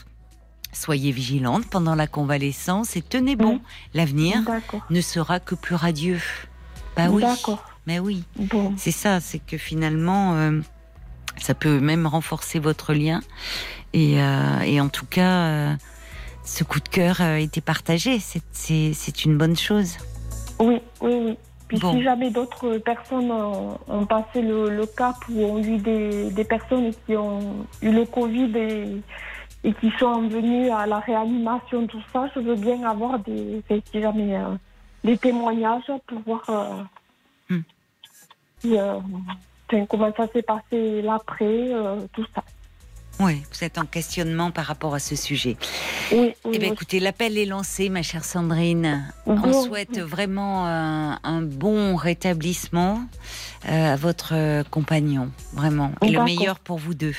Soyez 0.73 1.11
vigilante 1.11 1.65
pendant 1.67 1.95
la 1.95 2.05
convalescence 2.07 2.95
et 2.95 3.01
tenez 3.01 3.35
bon. 3.35 3.61
L'avenir 3.93 4.43
ne 4.89 5.01
sera 5.01 5.39
que 5.39 5.55
plus 5.55 5.75
radieux. 5.75 6.21
Bah 6.95 7.07
oui. 7.09 7.23
Mais 7.87 7.99
oui. 7.99 8.23
Bon. 8.37 8.73
C'est 8.77 8.91
ça, 8.91 9.19
c'est 9.19 9.39
que 9.39 9.57
finalement, 9.57 10.35
euh, 10.35 10.59
ça 11.37 11.53
peut 11.53 11.79
même 11.79 12.05
renforcer 12.07 12.59
votre 12.59 12.93
lien. 12.93 13.21
Et, 13.93 14.21
euh, 14.21 14.59
et 14.65 14.79
en 14.81 14.89
tout 14.89 15.05
cas, 15.05 15.31
euh, 15.47 15.73
ce 16.43 16.63
coup 16.63 16.79
de 16.79 16.89
cœur 16.89 17.21
a 17.21 17.39
été 17.39 17.61
partagé. 17.61 18.19
C'est- 18.19 19.25
une 19.25 19.37
bonne 19.37 19.55
chose. 19.55 19.97
Oui, 20.59 20.79
oui, 21.01 21.13
oui. 21.25 21.37
Puis 21.67 21.79
Bon. 21.79 21.91
si 21.91 22.03
jamais 22.03 22.29
d'autres 22.31 22.77
personnes 22.77 23.29
ont, 23.31 23.77
ont 23.87 24.05
passé 24.05 24.41
le, 24.41 24.69
le 24.69 24.85
cap 24.85 25.15
ou 25.29 25.43
ont 25.43 25.61
eu 25.61 25.77
des, 25.77 26.29
des 26.31 26.43
personnes 26.45 26.93
qui 27.05 27.15
ont 27.17 27.65
eu 27.81 27.91
le 27.91 28.05
Covid 28.05 28.51
et, 28.57 29.01
et 29.65 29.73
qui 29.73 29.91
sont 29.99 30.29
venues 30.29 30.69
à 30.69 30.85
la 30.85 30.99
réanimation, 30.99 31.85
tout 31.87 32.01
ça, 32.13 32.29
je 32.33 32.39
veux 32.39 32.55
bien 32.55 32.83
avoir 32.89 33.19
des, 33.19 33.61
si 33.91 34.01
jamais, 34.01 34.37
euh, 34.37 34.55
des 35.03 35.17
témoignages 35.17 35.91
pour 36.07 36.19
voir 36.25 36.43
euh, 36.49 36.83
Hmm. 37.49 37.61
si, 38.61 38.77
euh, 38.77 38.99
comment 39.89 40.11
ça 40.15 40.27
s'est 40.33 40.41
passé 40.41 41.01
l'après, 41.01 41.73
euh, 41.73 41.97
tout 42.13 42.25
ça. 42.33 42.43
Oui, 43.19 43.41
vous 43.51 43.63
êtes 43.63 43.79
en 43.79 43.85
questionnement 43.85 44.51
par 44.51 44.65
rapport 44.65 44.93
à 44.93 44.99
ce 44.99 45.15
sujet. 45.15 45.57
Oui, 46.11 46.35
oui. 46.45 46.51
Eh 46.53 46.59
bien, 46.59 46.67
oui. 46.69 46.73
écoutez, 46.73 46.99
l'appel 46.99 47.37
est 47.37 47.45
lancé, 47.45 47.89
ma 47.89 48.03
chère 48.03 48.23
Sandrine. 48.23 49.11
On 49.25 49.63
souhaite 49.63 49.99
vraiment 49.99 50.67
un, 50.67 51.19
un 51.23 51.41
bon 51.41 51.95
rétablissement 51.95 53.01
euh, 53.67 53.93
à 53.93 53.95
votre 53.95 54.33
euh, 54.35 54.63
compagnon, 54.69 55.31
vraiment. 55.53 55.91
Et 56.03 56.11
le 56.11 56.23
meilleur 56.23 56.59
pour 56.59 56.77
vous 56.77 56.93
deux. 56.93 57.15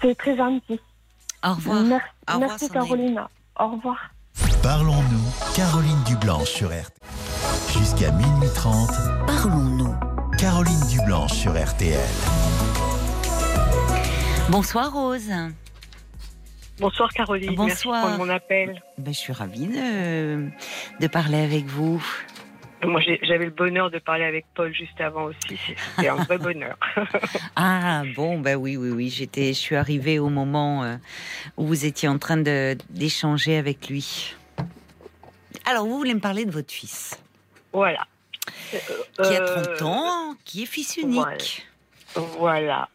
C'est 0.00 0.16
très 0.16 0.34
gentil. 0.36 0.80
Au 1.44 1.52
revoir. 1.54 1.82
Merci, 1.82 2.06
Au 2.28 2.32
revoir, 2.32 2.48
merci 2.50 2.66
Sandrine. 2.66 2.82
Carolina. 2.82 3.30
Au 3.60 3.68
revoir. 3.68 3.96
Parlons-nous, 4.62 5.54
Caroline 5.54 6.02
Dublanche 6.06 6.48
sur 6.48 6.68
RTL. 6.68 6.86
Jusqu'à 7.76 8.10
minuit 8.12 8.48
30, 8.54 8.90
Parlons-nous. 9.26 9.94
Caroline 10.42 10.80
Dublanche 10.90 11.34
sur 11.34 11.52
RTL. 11.52 12.00
Bonsoir, 14.50 14.92
Rose. 14.92 15.30
Bonsoir 16.80 17.12
Caroline, 17.12 17.54
Bonsoir. 17.54 18.06
merci 18.06 18.16
pour 18.16 18.26
mon 18.26 18.28
appel. 18.28 18.82
Ben, 18.98 19.14
je 19.14 19.18
suis 19.20 19.32
ravie 19.32 19.68
de, 19.68 20.48
de 20.98 21.06
parler 21.06 21.38
avec 21.38 21.66
vous. 21.66 22.04
Moi 22.82 23.00
j'avais 23.22 23.44
le 23.44 23.52
bonheur 23.52 23.92
de 23.92 24.00
parler 24.00 24.24
avec 24.24 24.44
Paul 24.56 24.74
juste 24.74 25.00
avant 25.00 25.26
aussi, 25.26 25.60
c'était 25.94 26.08
un 26.08 26.16
vrai 26.16 26.38
bonheur. 26.38 26.76
Ah 27.54 28.02
bon, 28.16 28.40
ben 28.40 28.56
oui, 28.56 28.76
oui, 28.76 28.90
oui. 28.90 29.10
J'étais, 29.10 29.52
je 29.52 29.60
suis 29.60 29.76
arrivée 29.76 30.18
au 30.18 30.28
moment 30.28 30.82
euh, 30.82 30.96
où 31.56 31.68
vous 31.68 31.86
étiez 31.86 32.08
en 32.08 32.18
train 32.18 32.38
de 32.38 32.76
d'échanger 32.90 33.56
avec 33.58 33.88
lui. 33.88 34.34
Alors, 35.66 35.86
vous 35.86 35.96
voulez 35.96 36.14
me 36.14 36.20
parler 36.20 36.44
de 36.46 36.50
votre 36.50 36.72
fils, 36.72 37.16
voilà. 37.72 38.08
Qui 38.70 39.22
a 39.36 39.42
Euh, 39.42 39.62
30 39.76 39.82
ans, 39.82 40.34
qui 40.44 40.62
est 40.62 40.66
fils 40.66 40.96
unique. 40.96 41.66
Voilà. 42.14 42.88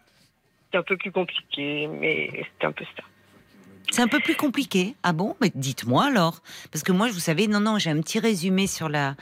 C'est 0.72 0.78
un 0.78 0.84
peu 0.84 0.98
plus 0.98 1.12
compliqué, 1.12 1.88
mais 1.88 2.46
c'est 2.60 2.68
un 2.68 2.72
peu 2.72 2.86
ça. 2.96 3.04
C'est 3.90 4.02
un 4.02 4.08
peu 4.08 4.20
plus 4.20 4.36
compliqué. 4.36 4.96
Ah 5.02 5.14
bon? 5.14 5.36
Mais 5.40 5.50
dites-moi 5.56 6.06
alors. 6.06 6.42
Parce 6.72 6.84
que 6.84 6.92
moi, 6.92 7.08
vous 7.10 7.20
savez, 7.20 7.48
non, 7.48 7.62
non, 7.62 7.78
j'ai 7.80 7.90
un 7.90 8.02
petit 8.02 8.20
résumé 8.20 8.68
sur 8.68 8.90
la, 8.90 9.16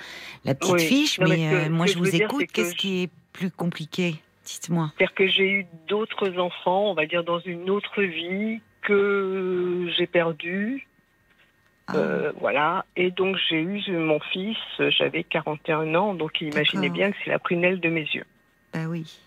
la 0.43 0.55
petite 0.55 0.73
Oui. 0.73 0.85
fiche, 0.87 1.19
Non, 1.19 1.27
mais, 1.29 1.37
mais 1.37 1.43
ce 1.45 1.49
que- 1.51 1.67
euh, 1.67 1.69
moi, 1.69 1.85
je 1.85 1.97
vous 1.99 2.15
écoute. 2.15 2.47
Qu'est-ce 2.51 2.71
je- 2.71 2.75
qui 2.77 3.03
est 3.03 3.09
plus 3.31 3.51
compliqué? 3.51 4.15
Dites-moi. 4.43 4.91
C'est-à-dire 4.97 5.15
que 5.15 5.27
j'ai 5.27 5.49
eu 5.49 5.67
d'autres 5.87 6.37
enfants, 6.39 6.89
on 6.91 6.93
va 6.95 7.05
dire 7.05 7.23
dans 7.23 7.39
une 7.39 7.69
autre 7.69 8.01
vie, 8.01 8.59
que 8.81 9.87
j'ai 9.97 10.07
perdu. 10.07 10.87
Ah, 11.87 11.95
Euh, 11.97 12.31
voilà. 12.39 12.85
Et 12.95 13.11
donc 13.11 13.37
j'ai 13.47 13.61
eu 13.61 13.81
mon 13.91 14.19
fils, 14.19 14.57
j'avais 14.79 15.23
41 15.23 15.93
ans, 15.95 16.13
donc 16.13 16.41
imaginez 16.41 16.89
bien 16.89 17.11
que 17.11 17.17
c'est 17.23 17.29
la 17.29 17.39
prunelle 17.39 17.79
de 17.79 17.89
mes 17.89 18.01
yeux. 18.01 18.25
bah 18.73 18.85
oui. 18.87 19.19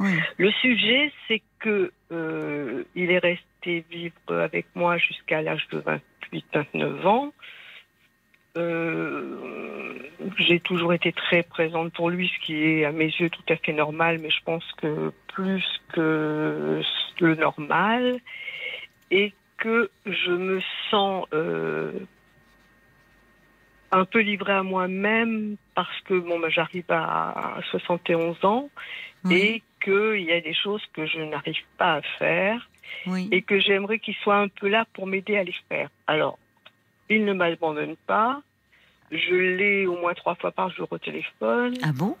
Oui. 0.00 0.12
Le 0.38 0.50
sujet, 0.52 1.12
c'est 1.28 1.42
que 1.58 1.92
euh, 2.10 2.84
il 2.94 3.10
est 3.10 3.18
resté 3.18 3.84
vivre 3.90 4.14
avec 4.30 4.66
moi 4.74 4.96
jusqu'à 4.96 5.42
l'âge 5.42 5.68
de 5.70 5.82
28-29 6.32 7.06
ans. 7.06 7.32
Euh, 8.56 9.98
j'ai 10.38 10.58
toujours 10.58 10.92
été 10.94 11.12
très 11.12 11.42
présente 11.42 11.92
pour 11.92 12.10
lui, 12.10 12.28
ce 12.34 12.46
qui 12.46 12.56
est 12.56 12.84
à 12.84 12.92
mes 12.92 13.06
yeux 13.06 13.30
tout 13.30 13.42
à 13.48 13.56
fait 13.56 13.72
normal, 13.72 14.18
mais 14.20 14.30
je 14.30 14.42
pense 14.44 14.64
que 14.78 15.12
plus 15.28 15.64
que 15.92 16.80
le 17.20 17.34
normal, 17.36 18.18
et 19.10 19.32
que 19.60 19.90
je 20.06 20.32
me 20.32 20.60
sens 20.90 21.26
euh, 21.32 21.92
un 23.92 24.04
peu 24.04 24.20
livrée 24.20 24.52
à 24.54 24.62
moi-même 24.62 25.56
parce 25.74 26.00
que 26.06 26.14
bon, 26.18 26.38
bah, 26.40 26.48
j'arrive 26.50 26.84
à 26.88 27.60
71 27.70 28.44
ans 28.44 28.68
Oui. 29.24 29.34
et 29.40 29.62
qu'il 29.84 30.22
y 30.22 30.32
a 30.32 30.40
des 30.40 30.54
choses 30.54 30.82
que 30.92 31.06
je 31.06 31.18
n'arrive 31.20 31.62
pas 31.78 31.94
à 31.96 32.02
faire 32.18 32.68
oui. 33.06 33.28
et 33.32 33.42
que 33.42 33.58
j'aimerais 33.60 33.98
qu'il 33.98 34.14
soit 34.16 34.36
un 34.38 34.48
peu 34.48 34.68
là 34.68 34.84
pour 34.92 35.06
m'aider 35.06 35.36
à 35.36 35.44
les 35.44 35.54
faire. 35.68 35.88
Alors, 36.06 36.38
il 37.08 37.24
ne 37.24 37.32
m'abandonne 37.32 37.96
pas. 38.06 38.42
Je 39.10 39.34
l'ai 39.34 39.86
au 39.86 39.96
moins 39.98 40.14
trois 40.14 40.36
fois 40.36 40.52
par 40.52 40.70
jour 40.70 40.86
au 40.90 40.98
téléphone. 40.98 41.74
Ah 41.82 41.92
bon? 41.92 42.16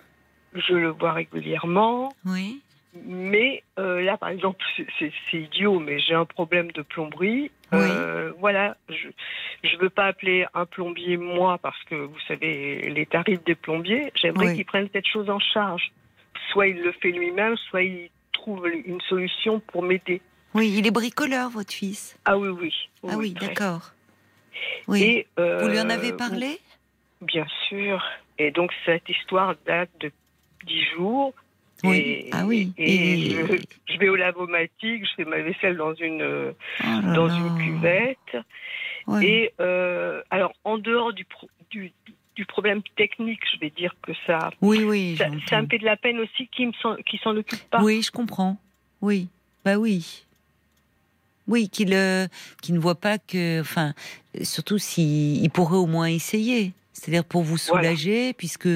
Je 0.54 0.74
le 0.74 0.88
vois 0.88 1.12
régulièrement. 1.12 2.12
Oui. 2.24 2.60
Mais 2.94 3.62
euh, 3.78 4.00
là, 4.02 4.16
par 4.16 4.30
exemple, 4.30 4.64
c'est- 4.98 5.12
idiot, 5.32 5.78
mais 5.78 6.00
j'ai 6.00 6.14
un 6.14 6.24
problème 6.24 6.72
de 6.72 6.82
plomberie. 6.82 7.50
Oui. 7.72 7.78
Euh, 7.78 8.32
voilà, 8.38 8.76
je 8.88 9.06
ne 9.76 9.80
veux 9.80 9.90
pas 9.90 10.06
appeler 10.06 10.44
un 10.54 10.66
plombier 10.66 11.16
moi 11.16 11.58
parce 11.58 11.80
que 11.84 11.94
vous 11.94 12.18
savez 12.26 12.90
les 12.90 13.06
tarifs 13.06 13.44
des 13.44 13.54
plombiers. 13.54 14.12
J'aimerais 14.16 14.46
Oui. 14.48 14.54
qu'il 14.56 14.64
prenne 14.64 14.88
cette 14.92 15.06
chose 15.06 15.30
en 15.30 15.38
charge. 15.38 15.92
Soit 16.50 16.66
il 16.68 16.82
le 16.82 16.90
fait 16.92 17.12
lui-même, 17.12 17.56
soit 17.56 17.82
il 17.84 18.10
trouve 18.32 18.66
une 18.68 19.00
solution 19.02 19.60
pour 19.60 19.82
m'aider. 19.84 20.20
Oui, 20.54 20.74
il 20.76 20.84
est 20.84 20.90
bricoleur, 20.90 21.48
votre 21.50 21.72
fils. 21.72 22.18
Ah 22.24 22.36
oui, 22.36 22.48
oui. 22.48 22.74
ah 23.08 23.16
oui, 23.16 23.34
d'accord. 23.34 23.92
Oui. 24.88 25.02
Et, 25.02 25.26
euh, 25.38 25.60
Vous 25.62 25.68
lui 25.68 25.78
en 25.78 25.90
avez 25.90 26.12
parlé? 26.12 26.58
Bien 27.20 27.46
sûr. 27.68 28.02
Et 28.38 28.50
donc 28.50 28.72
cette 28.84 29.08
histoire 29.08 29.54
date 29.64 29.90
de 30.00 30.10
dix 30.66 30.84
jours. 30.96 31.32
Oui. 31.84 31.96
Et, 31.98 32.30
Ah 32.32 32.44
oui. 32.46 32.72
Et, 32.78 32.94
Et- 32.94 33.30
Je, 33.30 33.92
je 33.94 33.98
vais 33.98 34.08
au 34.08 34.16
lavomatique, 34.16 35.04
je 35.06 35.14
fais 35.16 35.24
ma 35.24 35.40
vaisselle 35.40 35.76
dans 35.76 35.94
une 35.94 36.22
Oh 36.22 36.52
là 36.82 37.12
dans 37.14 37.26
là. 37.26 37.36
une 37.38 37.64
cuvette. 37.64 38.36
Ouais. 39.06 39.24
Et 39.26 39.52
euh, 39.60 40.22
alors 40.30 40.52
en 40.64 40.78
dehors 40.78 41.12
du, 41.12 41.24
pro- 41.24 41.48
du 41.70 41.92
du 42.36 42.44
problème 42.46 42.80
technique, 42.96 43.40
je 43.52 43.58
vais 43.60 43.70
dire 43.70 43.94
que 44.02 44.12
ça 44.26 44.50
Oui, 44.62 44.82
oui, 44.84 45.16
ça, 45.18 45.26
ça 45.48 45.60
me 45.60 45.66
fait 45.66 45.78
de 45.78 45.84
la 45.84 45.96
peine 45.96 46.18
aussi 46.20 46.46
qu'il 46.48 46.68
me 46.68 46.72
s'en 46.72 47.36
occupe 47.36 47.60
pas. 47.70 47.82
Oui, 47.82 48.00
je 48.02 48.10
comprends. 48.10 48.56
Oui, 49.02 49.28
bah 49.64 49.76
oui. 49.76 50.24
Oui, 51.48 51.68
qu'il 51.68 51.92
euh, 51.92 52.26
ne 52.68 52.78
voit 52.78 52.94
pas 52.94 53.18
que, 53.18 53.60
enfin, 53.60 53.92
surtout 54.42 54.78
s'il 54.78 55.42
il 55.42 55.50
pourrait 55.50 55.76
au 55.76 55.86
moins 55.86 56.06
essayer. 56.06 56.72
C'est-à-dire 56.92 57.24
pour 57.24 57.42
vous 57.42 57.56
Voilà. 57.68 57.88
soulager, 57.90 58.32
puisque 58.32 58.68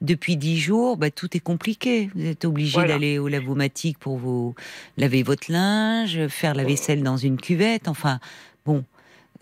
depuis 0.00 0.36
dix 0.36 0.58
jours, 0.58 0.96
bah, 0.96 1.10
tout 1.10 1.34
est 1.36 1.40
compliqué. 1.40 2.10
Vous 2.14 2.26
êtes 2.26 2.44
obligé 2.44 2.74
Voilà. 2.74 2.94
d'aller 2.94 3.18
au 3.18 3.28
lavomatique 3.28 3.98
pour 3.98 4.18
vous 4.18 4.54
laver 4.98 5.22
votre 5.22 5.50
linge, 5.50 6.26
faire 6.28 6.54
la 6.54 6.64
vaisselle 6.64 7.02
dans 7.02 7.16
une 7.16 7.38
cuvette. 7.38 7.88
Enfin, 7.88 8.20
bon. 8.66 8.84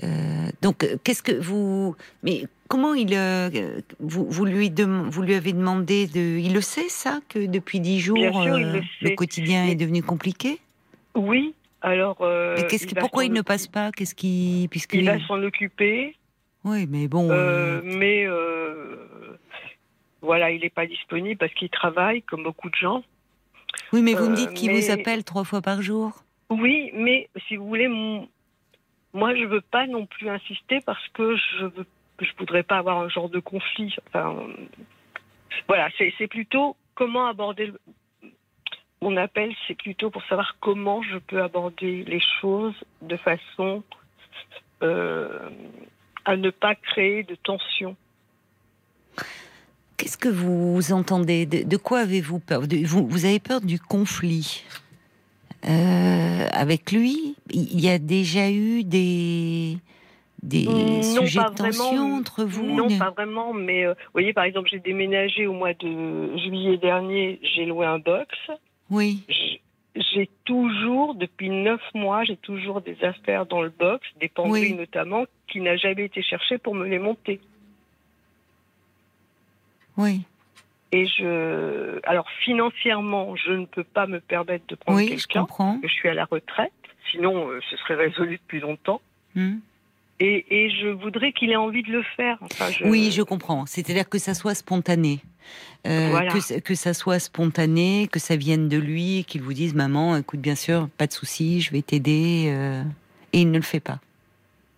Euh, 0.03 0.49
donc, 0.62 0.85
euh, 0.85 0.97
qu'est-ce 1.05 1.23
que 1.23 1.33
vous 1.33 1.95
Mais 2.23 2.45
comment 2.69 2.95
il 2.95 3.12
euh, 3.14 3.51
vous, 3.99 4.25
vous 4.31 4.45
lui 4.47 4.73
vous 4.79 5.23
lui 5.23 5.35
avez 5.35 5.53
demandé 5.53 6.07
de 6.07 6.38
Il 6.38 6.55
le 6.55 6.61
sait 6.62 6.88
ça 6.88 7.21
que 7.29 7.45
depuis 7.45 7.81
dix 7.81 8.01
jours 8.01 8.16
sûr, 8.16 8.55
euh, 8.55 8.81
le 9.03 9.11
quotidien 9.16 9.66
Mais- 9.66 9.73
est 9.73 9.75
devenu 9.75 10.03
compliqué? 10.03 10.59
Oui. 11.14 11.53
Alors. 11.83 12.19
Mais 12.21 12.66
qu'est-ce 12.69 12.87
qui, 12.87 12.95
va 12.95 13.01
pourquoi 13.03 13.25
il 13.25 13.33
ne 13.33 13.43
passe 13.43 13.66
pas? 13.66 13.90
Qu'est-ce 13.90 14.14
qui 14.14 14.69
puisque 14.71 14.95
Il 14.95 15.05
va 15.05 15.19
s'en 15.27 15.43
occuper, 15.43 16.16
oui, 16.64 16.87
mais 16.88 17.09
bon. 17.09 17.31
euh, 17.31 17.35
euh, 17.35 17.81
mais 17.85 18.25
euh, 18.27 19.38
voilà, 20.23 20.51
il 20.51 20.61
n'est 20.61 20.70
pas 20.70 20.87
disponible 20.87 21.38
parce 21.38 21.53
qu'il 21.55 21.70
travaille 21.70 22.23
comme 22.23 22.42
beaucoup 22.42 22.68
de 22.70 22.77
gens. 22.77 23.03
oui, 23.92 24.03
mais 24.03 24.14
vous 24.14 24.29
me 24.29 24.37
dites 24.37 24.55
qu'il 24.55 24.70
mais- 24.70 24.81
vous 24.81 24.90
appelle 24.90 25.25
trois 25.25 25.44
fois 25.44 25.62
par 25.62 25.83
jour. 25.83 26.23
Oui, 26.51 26.90
mais 26.94 27.29
si 27.46 27.57
vous 27.57 27.66
voulez, 27.66 27.88
mon- 27.88 28.29
moi 29.14 29.35
je 29.35 29.44
veux 29.44 29.61
pas 29.61 29.87
non 29.87 30.07
plus 30.07 30.29
insister 30.29 30.81
parce 30.85 31.07
que 31.14 31.37
je 31.37 31.64
veux, 31.66 31.87
je 32.20 32.31
voudrais 32.38 32.62
pas 32.64 32.79
avoir 32.79 32.99
un 32.99 33.09
genre 33.09 33.29
de 33.31 33.38
conflit. 33.40 33.94
Enfin, 34.09 34.37
voilà, 35.68 35.88
c'est 35.96 36.12
c'est 36.18 36.27
plutôt 36.29 36.77
comment 36.94 37.27
aborder 37.27 37.66
le- 37.66 37.81
mon 39.03 39.16
appel, 39.16 39.55
c'est 39.66 39.75
plutôt 39.77 40.11
pour 40.11 40.23
savoir 40.25 40.57
comment 40.61 41.03
je 41.03 41.16
peux 41.18 41.40
aborder 41.42 42.05
les 42.05 42.20
choses 42.40 42.75
de 43.01 43.16
façon 43.16 43.83
euh, 44.83 45.49
à 46.24 46.37
ne 46.37 46.50
pas 46.50 46.74
créer 46.74 47.22
de 47.24 47.35
tension. 47.35 47.96
Qu'est-ce 49.96 50.16
que 50.16 50.28
vous 50.28 50.92
entendez 50.92 51.44
de, 51.46 51.62
de 51.62 51.76
quoi 51.76 52.00
avez-vous 52.00 52.38
peur 52.38 52.66
De- 52.66 52.85
vous, 52.87 53.06
vous 53.06 53.24
avez 53.26 53.38
peur 53.40 53.61
du 53.61 53.78
conflit 53.78 54.64
Euh, 55.68 56.46
avec 56.52 56.90
lui? 56.90 57.35
Il 57.50 57.78
y 57.80 57.90
a 57.90 57.98
déjà 57.98 58.50
eu 58.50 58.83
des 58.83 59.76
des 60.42 60.64
Non, 60.64 61.02
sujets 61.02 61.38
de 61.40 61.54
tension 61.54 61.96
vraiment. 61.96 62.16
entre 62.16 62.44
vous? 62.44 62.64
Non, 62.64 62.88
Ne- 62.88 62.98
pas 62.98 63.11
vraiment, 63.11 63.52
mais 63.52 63.85
euh, 63.85 63.92
vous 63.92 64.12
voyez, 64.14 64.33
par 64.33 64.44
exemple, 64.44 64.70
j'ai 64.72 64.78
déménagé 64.80 65.46
au 65.46 65.52
mois 65.52 65.74
de 65.74 66.35
juillet 66.38 66.78
dernier, 66.78 67.38
j'ai 67.42 67.66
loué 67.66 67.85
un 67.85 67.98
box. 67.98 68.35
Oui, 68.88 69.22
J'ai- 69.96 70.31
toujours, 70.44 71.14
depuis 71.14 71.48
neuf 71.50 71.81
mois, 71.94 72.24
j'ai 72.24 72.37
toujours 72.37 72.81
des 72.81 73.03
affaires 73.05 73.46
dans 73.46 73.61
le 73.62 73.70
box, 73.70 74.07
des 74.20 74.29
pendules 74.29 74.53
Oui. 74.53 74.74
notamment, 74.74 75.24
qui 75.48 75.61
n'a 75.61 75.76
jamais 75.76 76.05
été 76.05 76.22
cherché 76.22 76.59
pour 76.59 76.74
me 76.74 76.87
les 76.87 76.98
monter. 76.98 77.40
oui, 79.96 80.22
Et 80.92 81.07
je, 81.07 82.00
alors 82.05 82.29
financièrement, 82.44 83.37
je 83.37 83.53
ne 83.53 83.66
peux 83.66 83.85
pas 83.85 84.07
me 84.07 84.18
permettre 84.20 84.66
de 84.66 84.74
prendre 84.74 84.98
oui, 84.98 85.07
je 85.07 85.11
quelqu'un. 85.26 85.40
comprends. 85.42 85.79
Je 85.83 85.88
suis 85.88 86.09
à 86.09 86.14
la 86.14 86.24
retraite, 86.24 86.72
sinon 87.11 87.48
euh, 87.50 87.61
ce 87.70 87.76
serait 87.76 87.94
résolu 87.96 88.38
depuis 88.38 88.61
longtemps. 88.61 89.00
Hmm. 89.35 89.59
Et, 90.20 90.44
et 90.50 90.70
je 90.70 90.88
voudrais 90.88 91.33
qu'il 91.33 91.50
ait 91.50 91.56
envie 91.56 91.83
de 91.83 91.90
le 91.90 92.02
faire. 92.16 92.37
Enfin, 92.42 92.70
je- 92.70 92.85
Oui, 92.85 93.11
je 93.11 93.22
comprends. 93.22 93.64
C'est-à-dire 93.66 94.09
que 94.09 94.18
ça 94.18 94.35
soit 94.35 94.54
spontané. 94.54 95.20
Euh, 95.87 96.09
Voilà. 96.11 96.30
que, 96.30 96.40
ça- 96.40 96.61
que 96.61 96.74
ça 96.74 96.92
soit 96.92 97.18
spontané, 97.18 98.06
que 98.12 98.18
ça 98.18 98.37
vienne 98.37 98.68
de 98.68 98.76
lui, 98.76 99.24
qu'il 99.26 99.40
vous 99.40 99.54
dise 99.54 99.74
Maman, 99.74 100.16
écoute, 100.18 100.40
bien 100.40 100.54
sûr, 100.54 100.88
pas 100.98 101.06
de 101.06 101.12
souci, 101.12 101.62
je 101.62 101.72
vais 101.72 101.80
t'aider. 101.83 102.46
euh, 102.48 102.83
Et 103.33 103.40
il 103.42 103.50
ne 103.50 103.56
le 103.56 103.62
fait 103.64 103.80
pas. 103.80 103.98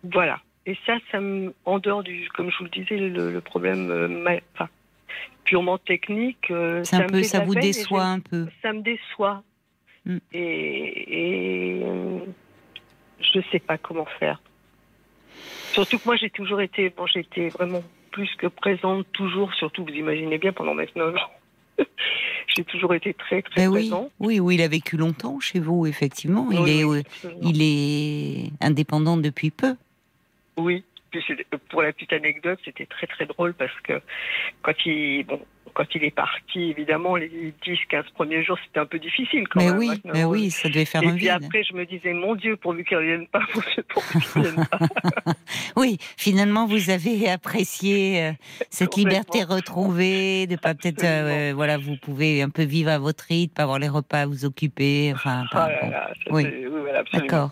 Voilà. 0.03 0.39
Et 0.65 0.77
ça, 0.85 0.93
ça 1.11 1.19
me, 1.19 1.53
en 1.65 1.77
dehors 1.79 2.03
du, 2.03 2.29
comme 2.33 2.49
je 2.49 2.57
vous 2.59 2.63
le 2.63 2.69
disais, 2.69 2.95
le, 2.97 3.31
le 3.33 3.41
problème 3.41 3.91
euh, 3.91 4.07
ma- 4.07 4.39
enfin, 4.53 4.69
purement 5.43 5.77
technique, 5.77 6.49
me 6.49 6.83
fait 6.85 7.23
ça 7.23 7.39
vous 7.41 7.55
déçoit 7.55 8.05
un 8.05 8.19
peu. 8.21 8.47
Ça 8.61 8.71
me 8.71 8.81
déçoit. 8.81 9.43
Mm. 10.05 10.17
Et, 10.31 11.79
et 11.79 11.83
je 13.19 13.39
sais 13.51 13.59
pas 13.59 13.77
comment 13.77 14.07
faire. 14.19 14.41
Surtout 15.73 15.97
que 15.99 16.05
moi, 16.05 16.15
j'ai 16.15 16.29
toujours 16.29 16.61
été, 16.61 16.89
bon, 16.89 17.05
j'étais 17.07 17.49
vraiment 17.49 17.83
plus 18.11 18.29
que 18.37 18.47
présente, 18.47 19.05
toujours, 19.11 19.53
surtout, 19.55 19.83
vous 19.83 19.93
imaginez 19.93 20.37
bien, 20.37 20.53
pendant 20.53 20.73
maintenant 20.73 21.07
ans. 21.09 21.31
j'ai 22.55 22.63
toujours 22.63 22.93
été 22.93 23.13
très, 23.15 23.41
très 23.41 23.55
Ben 23.65 23.67
oui, 23.69 23.89
présente. 23.89 24.11
oui, 24.19 24.39
oui, 24.39 24.55
il 24.55 24.61
a 24.61 24.67
vécu 24.67 24.97
longtemps 24.97 25.39
chez 25.39 25.59
vous, 25.59 25.87
effectivement. 25.87 26.47
Il, 26.51 26.59
Oui, 26.59 26.79
est, 26.79 26.83
oui, 26.83 27.01
euh, 27.25 27.29
il 27.41 27.61
est 27.61 28.51
indépendant 28.61 29.17
depuis 29.17 29.49
peu. 29.49 29.75
Oui. 30.57 30.83
Puis 31.13 31.23
c'est- 31.27 31.45
pour 31.69 31.83
la 31.83 31.93
petite 31.93 32.11
anecdote, 32.11 32.57
c'était 32.65 32.87
très 32.87 33.05
très 33.05 33.25
drôle 33.27 33.53
parce 33.53 33.71
que 33.83 34.01
quand 34.63 34.73
il, 34.87 35.23
bon, 35.25 35.39
quand 35.75 35.85
il 35.93 36.03
est 36.03 36.11
parti, 36.15 36.71
évidemment, 36.71 37.15
les 37.15 37.53
10-15 37.63 38.05
premiers 38.15 38.43
jours, 38.43 38.57
c'était 38.65 38.79
un 38.79 38.85
peu 38.87 38.97
difficile 38.97 39.47
quand 39.47 39.59
Mais 39.59 39.67
même. 39.69 39.77
oui, 39.77 39.89
hein, 40.05 40.09
mais 40.11 40.23
oui, 40.23 40.49
ça 40.49 40.69
devait 40.69 40.85
faire 40.85 41.03
Et 41.03 41.07
un 41.07 41.11
puis 41.15 41.21
vide. 41.21 41.43
après, 41.45 41.63
je 41.63 41.73
me 41.75 41.85
disais, 41.85 42.13
mon 42.13 42.33
Dieu, 42.35 42.55
pourvu 42.57 42.83
qu'il 42.83 42.97
ne 42.97 43.01
revienne 43.03 43.27
pas, 43.27 43.41
pourvu 43.89 44.19
qu'il 44.19 44.41
ne 44.41 44.47
revienne 44.47 44.65
pas. 44.67 44.79
Oui, 45.75 45.97
finalement, 46.17 46.65
vous 46.65 46.89
avez 46.89 47.29
apprécié 47.29 48.23
euh, 48.23 48.31
cette 48.71 48.95
liberté 48.97 49.43
retrouvée, 49.43 50.47
de 50.47 50.55
pas 50.55 50.73
peut-être, 50.73 51.03
euh, 51.03 51.21
Absolument. 51.29 51.55
voilà, 51.55 51.77
vous 51.77 51.95
pouvez 51.97 52.41
un 52.41 52.49
peu 52.49 52.63
vivre 52.63 52.89
à 52.89 52.97
votre 52.99 53.23
rythme, 53.25 53.53
pas 53.53 53.63
avoir 53.63 53.77
les 53.79 53.87
repas 53.89 54.21
à 54.21 54.25
vous 54.25 54.45
occuper, 54.45 55.11
enfin, 55.13 55.43
Ah 55.51 55.55
pas- 55.55 55.69
là 55.69 55.89
là, 55.89 56.13
Oui. 56.31 56.43
voilà, 56.69 56.99
absolument. 56.99 57.27
d'accord. 57.27 57.51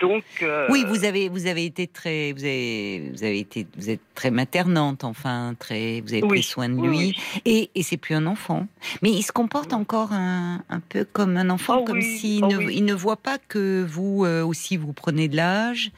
Donc, 0.00 0.24
euh, 0.42 0.66
Oui, 0.70 0.84
vous 0.88 1.04
avez, 1.04 1.28
vous 1.28 1.46
avez 1.46 1.66
été 1.66 1.86
très, 1.86 2.32
vous 2.32 2.42
avez, 2.42 3.10
vous 3.12 3.22
avez 3.22 3.38
été, 3.38 3.66
vous 3.76 3.90
êtes 3.90 4.00
très 4.14 4.30
maternante, 4.30 5.04
enfin, 5.04 5.54
très, 5.58 6.00
vous 6.00 6.12
avez 6.12 6.22
pris 6.22 6.42
soin 6.42 6.68
de 6.70 6.80
lui, 6.80 6.88
oui. 6.88 7.16
et, 7.44 7.70
et 7.74 7.82
c'est 7.82 7.98
plus 7.98 8.14
un 8.14 8.26
enfant. 8.26 8.66
Mais 9.02 9.10
il 9.10 9.22
se 9.22 9.32
comporte 9.32 9.74
encore 9.74 10.12
un, 10.12 10.64
un 10.70 10.80
peu 10.80 11.04
comme 11.04 11.36
un 11.36 11.50
enfant, 11.50 11.80
Oh 11.80 11.84
comme 11.84 11.98
oui, 11.98 12.18
s'il 12.18 12.44
oh 12.44 12.48
ne, 12.48 12.70
il 12.70 12.84
ne 12.84 12.94
voit 12.94 13.18
pas 13.18 13.38
que 13.38 13.84
vous 13.86 14.24
euh, 14.24 14.42
aussi 14.42 14.76
vous 14.78 14.94
prenez 14.94 15.28
de 15.28 15.36
l'âge, 15.36 15.92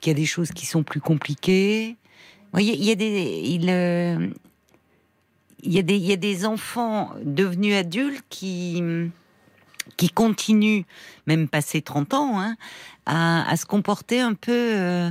qu'il 0.00 0.12
y 0.12 0.14
a 0.14 0.18
des 0.18 0.26
choses 0.26 0.52
qui 0.52 0.64
sont 0.64 0.84
plus 0.84 1.00
compliquées. 1.00 1.96
Vous 2.44 2.48
voyez, 2.52 2.74
il 2.74 2.84
y 2.84 2.92
a 2.92 2.94
des, 2.94 3.42
il, 3.44 3.68
euh, 3.68 4.28
il 5.64 5.72
y 5.72 5.78
a 5.78 5.82
des, 5.82 5.96
il 5.96 6.06
y 6.06 6.12
a 6.12 6.16
des 6.16 6.46
enfants 6.46 7.10
devenus 7.24 7.74
adultes 7.74 8.24
qui 8.28 8.82
qui 9.96 10.08
continuent, 10.10 10.82
même 11.26 11.48
passé 11.48 11.82
30 11.82 12.14
ans, 12.14 12.40
hein, 12.40 12.56
à, 13.08 13.50
à 13.50 13.56
se 13.56 13.66
comporter 13.66 14.20
un 14.20 14.34
peu, 14.34 14.52
euh, 14.52 15.10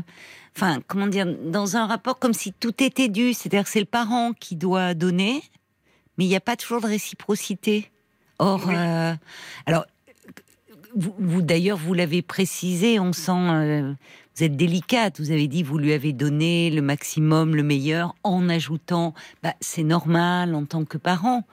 enfin, 0.56 0.80
comment 0.88 1.08
dire, 1.08 1.26
dans 1.26 1.76
un 1.76 1.88
rapport 1.88 2.20
comme 2.20 2.34
si 2.34 2.54
tout 2.54 2.82
était 2.82 3.10
dû. 3.10 3.34
C'est-à-dire 3.34 3.64
que 3.64 3.70
c'est 3.70 3.80
le 3.80 3.86
parent 3.86 4.32
qui 4.40 4.56
doit 4.56 4.94
donner, 4.94 5.42
mais 6.18 6.26
il 6.26 6.30
n'y 6.30 6.36
a 6.36 6.40
pas 6.42 6.56
toujours 6.56 6.80
de 6.80 6.88
réciprocité. 6.88 7.92
Or, 8.40 8.64
Oui. 8.68 8.76
euh, 8.78 9.14
alors, 9.66 9.86
vous, 10.96 11.14
vous, 11.18 11.42
d'ailleurs, 11.42 11.78
vous 11.78 11.94
l'avez 11.94 12.22
précisé, 12.22 13.00
on 13.00 13.14
sent, 13.14 13.32
euh, 13.32 13.94
vous 14.36 14.44
êtes 14.44 14.56
délicate. 14.56 15.20
Vous 15.20 15.32
avez 15.32 15.48
dit, 15.48 15.64
vous 15.64 15.78
lui 15.80 15.92
avez 15.92 16.14
donné 16.14 16.70
le 16.70 16.82
maximum, 16.82 17.56
le 17.56 17.64
meilleur, 17.64 18.16
en 18.24 18.48
ajoutant, 18.48 19.14
bah, 19.44 19.54
c'est 19.60 19.84
normal 19.84 20.54
en 20.56 20.66
tant 20.66 20.86
que 20.86 20.98
parent. 21.00 21.44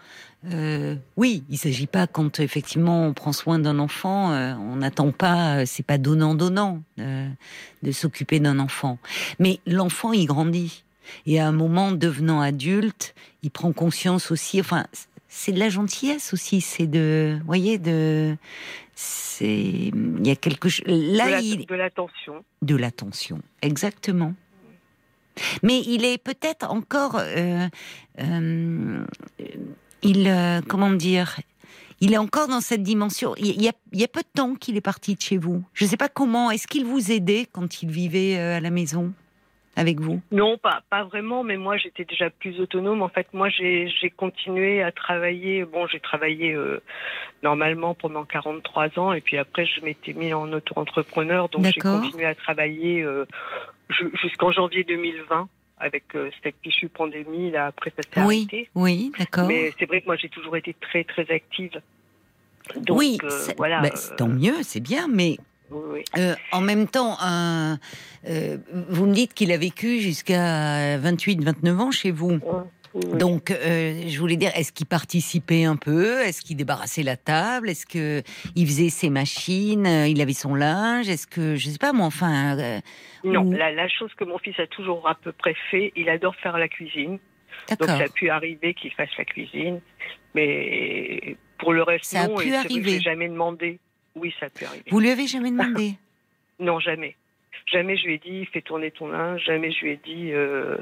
Euh, 0.52 0.96
oui, 1.16 1.42
il 1.48 1.56
s'agit 1.58 1.86
pas 1.86 2.06
quand 2.06 2.38
effectivement 2.40 3.06
on 3.06 3.14
prend 3.14 3.32
soin 3.32 3.58
d'un 3.58 3.78
enfant, 3.78 4.32
euh, 4.32 4.54
on 4.54 4.76
n'attend 4.76 5.10
pas, 5.10 5.58
euh, 5.60 5.64
c'est 5.66 5.82
pas 5.86 5.96
donnant 5.96 6.34
donnant 6.34 6.82
euh, 6.98 7.28
de 7.82 7.92
s'occuper 7.92 8.40
d'un 8.40 8.58
enfant. 8.58 8.98
Mais 9.38 9.60
l'enfant 9.66 10.12
il 10.12 10.26
grandit 10.26 10.84
et 11.26 11.40
à 11.40 11.46
un 11.48 11.52
moment 11.52 11.92
devenant 11.92 12.40
adulte, 12.40 13.14
il 13.42 13.50
prend 13.50 13.72
conscience 13.72 14.30
aussi. 14.30 14.60
Enfin, 14.60 14.86
c'est 15.28 15.52
de 15.52 15.58
la 15.58 15.68
gentillesse 15.70 16.32
aussi, 16.34 16.60
c'est 16.60 16.86
de, 16.86 17.36
vous 17.40 17.46
voyez, 17.46 17.78
de, 17.78 18.36
c'est, 18.94 19.90
il 19.94 20.26
y 20.26 20.30
a 20.30 20.36
quelque 20.36 20.68
chose. 20.68 20.84
Là, 20.86 21.26
de 21.26 21.30
la- 21.30 21.40
il, 21.40 21.66
de 21.66 21.74
l'attention. 21.74 22.44
de 22.62 22.76
l'attention, 22.76 23.40
exactement. 23.62 24.34
Mais 25.64 25.80
il 25.80 26.04
est 26.04 26.18
peut-être 26.18 26.70
encore, 26.70 27.16
euh, 27.18 27.66
euh, 28.20 29.04
il, 30.04 30.28
euh, 30.28 30.60
comment 30.68 30.90
dire, 30.90 31.36
il 32.00 32.12
est 32.12 32.18
encore 32.18 32.48
dans 32.48 32.60
cette 32.60 32.82
dimension. 32.82 33.34
Il 33.36 33.62
y 33.62 33.68
a, 33.68 33.72
il 33.92 34.00
y 34.00 34.04
a 34.04 34.08
peu 34.08 34.20
de 34.20 34.28
temps 34.34 34.54
qu'il 34.54 34.76
est 34.76 34.82
parti 34.82 35.14
de 35.14 35.20
chez 35.20 35.38
vous. 35.38 35.64
Je 35.72 35.84
ne 35.84 35.88
sais 35.88 35.96
pas 35.96 36.08
comment. 36.08 36.50
Est-ce 36.50 36.66
qu'il 36.66 36.84
vous 36.84 37.10
aidait 37.10 37.46
quand 37.50 37.82
il 37.82 37.90
vivait 37.90 38.36
euh, 38.38 38.58
à 38.58 38.60
la 38.60 38.70
maison 38.70 39.12
avec 39.76 40.00
vous? 40.00 40.20
Non, 40.30 40.58
pas, 40.58 40.82
pas 40.90 41.04
vraiment, 41.04 41.42
mais 41.42 41.56
moi 41.56 41.76
j'étais 41.76 42.04
déjà 42.04 42.30
plus 42.30 42.60
autonome. 42.60 43.02
En 43.02 43.08
fait, 43.08 43.26
moi 43.32 43.48
j'ai 43.48 44.12
continué 44.16 44.82
à 44.82 44.92
travailler. 44.92 45.64
Bon, 45.64 45.86
j'ai 45.86 46.00
travaillé 46.00 46.52
euh, 46.52 46.82
normalement 47.42 47.94
pendant 47.94 48.24
43 48.24 48.98
ans 48.98 49.12
et 49.12 49.20
puis 49.20 49.38
après 49.38 49.66
je 49.66 49.84
m'étais 49.84 50.12
mis 50.12 50.32
en 50.34 50.52
auto-entrepreneur. 50.52 51.48
Donc 51.48 51.64
j'ai 51.64 51.80
continué 51.80 52.26
à 52.26 52.34
travailler 52.34 53.02
euh, 53.02 53.26
jusqu'en 54.20 54.52
janvier 54.52 54.84
2020 54.84 55.48
avec 55.84 56.04
euh, 56.14 56.30
cette 56.42 56.56
fichue 56.62 56.88
pandémie. 56.88 57.50
Là, 57.50 57.66
après 57.66 57.90
ça 57.90 58.02
s'est 58.02 58.26
oui, 58.26 58.48
arrêté. 58.50 58.70
Oui, 58.74 59.12
d'accord. 59.18 59.46
Mais 59.46 59.72
c'est 59.78 59.86
vrai 59.86 60.00
que 60.00 60.06
moi 60.06 60.16
j'ai 60.16 60.30
toujours 60.30 60.56
été 60.56 60.74
très 60.80 61.04
très 61.04 61.30
active. 61.30 61.80
Donc, 62.76 62.98
oui, 62.98 63.18
voilà. 63.58 63.82
Bah, 63.82 63.90
tant 64.16 64.28
mieux, 64.28 64.62
c'est 64.62 64.80
bien, 64.80 65.06
mais 65.06 65.36
euh, 66.16 66.34
en 66.50 66.62
même 66.62 66.88
temps, 66.88 67.18
euh, 67.22 68.56
vous 68.88 69.06
me 69.06 69.12
dites 69.12 69.34
qu'il 69.34 69.52
a 69.52 69.58
vécu 69.58 70.00
jusqu'à 70.00 70.98
28-29 70.98 71.78
ans 71.78 71.90
chez 71.90 72.10
vous. 72.10 72.40
Donc, 72.94 73.50
euh, 73.50 74.02
je 74.06 74.18
voulais 74.20 74.36
dire, 74.36 74.50
est-ce 74.54 74.72
qu'il 74.72 74.86
participait 74.86 75.64
un 75.64 75.76
peu? 75.76 76.20
Est-ce 76.20 76.42
qu'il 76.42 76.56
débarrassait 76.56 77.02
la 77.02 77.16
table? 77.16 77.68
Est-ce 77.68 77.86
que 77.86 78.22
il 78.54 78.66
faisait 78.66 78.88
ses 78.88 79.10
machines? 79.10 79.86
Il 79.86 80.20
avait 80.20 80.32
son 80.32 80.54
linge? 80.54 81.08
Est-ce 81.08 81.26
que, 81.26 81.56
je 81.56 81.70
sais 81.70 81.78
pas, 81.78 81.92
moi, 81.92 82.06
enfin. 82.06 82.56
non, 83.24 83.50
la, 83.50 83.88
chose 83.88 84.12
que 84.14 84.24
mon 84.24 84.38
fils 84.38 84.58
a 84.60 84.66
toujours 84.68 85.08
à 85.08 85.16
peu 85.16 85.32
près 85.32 85.54
fait, 85.70 85.92
il 85.96 86.08
adore 86.08 86.36
faire 86.36 86.56
la 86.56 86.68
cuisine. 86.68 87.18
Donc, 87.80 87.88
ça 87.88 88.04
a 88.04 88.08
pu 88.08 88.30
arriver 88.30 88.74
qu'il 88.74 88.92
fasse 88.92 89.16
la 89.18 89.24
cuisine, 89.24 89.80
mais 90.34 91.36
pour 91.58 91.72
le 91.72 91.82
reste, 91.82 92.04
ça 92.04 92.28
non. 92.28 92.36
A 92.36 92.42
pu 92.42 92.54
arriver. 92.54 93.00
jamais 93.00 93.28
demandé. 93.28 93.78
Oui, 94.14 94.32
ça 94.38 94.46
a 94.46 94.50
pu 94.50 94.64
arriver. 94.64 94.84
Vous 94.90 95.00
lui 95.00 95.10
avez 95.10 95.26
jamais 95.26 95.50
demandé? 95.50 95.94
Non, 96.60 96.78
jamais. 96.78 97.16
Jamais 97.66 97.96
je 97.96 98.06
lui 98.06 98.14
ai 98.14 98.18
dit 98.18 98.46
fais 98.46 98.62
tourner 98.62 98.92
ton 98.92 99.08
linge. 99.08 99.42
Jamais 99.44 99.72
je 99.72 99.80
lui 99.80 99.90
ai 99.90 99.96
dit 100.04 100.30
euh, 100.30 100.76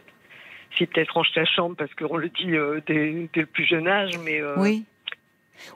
si 0.77 0.87
peut-être 0.87 1.15
range 1.15 1.33
ta 1.35 1.45
chambre 1.45 1.77
parce 1.77 1.93
qu'on 1.95 2.17
le 2.17 2.29
dit 2.29 2.57
euh, 2.57 2.81
dès, 2.87 3.29
le 3.35 3.47
plus 3.47 3.67
jeune 3.67 3.89
âge, 3.89 4.19
mais 4.25 4.41
euh, 4.41 4.55
oui. 4.57 4.85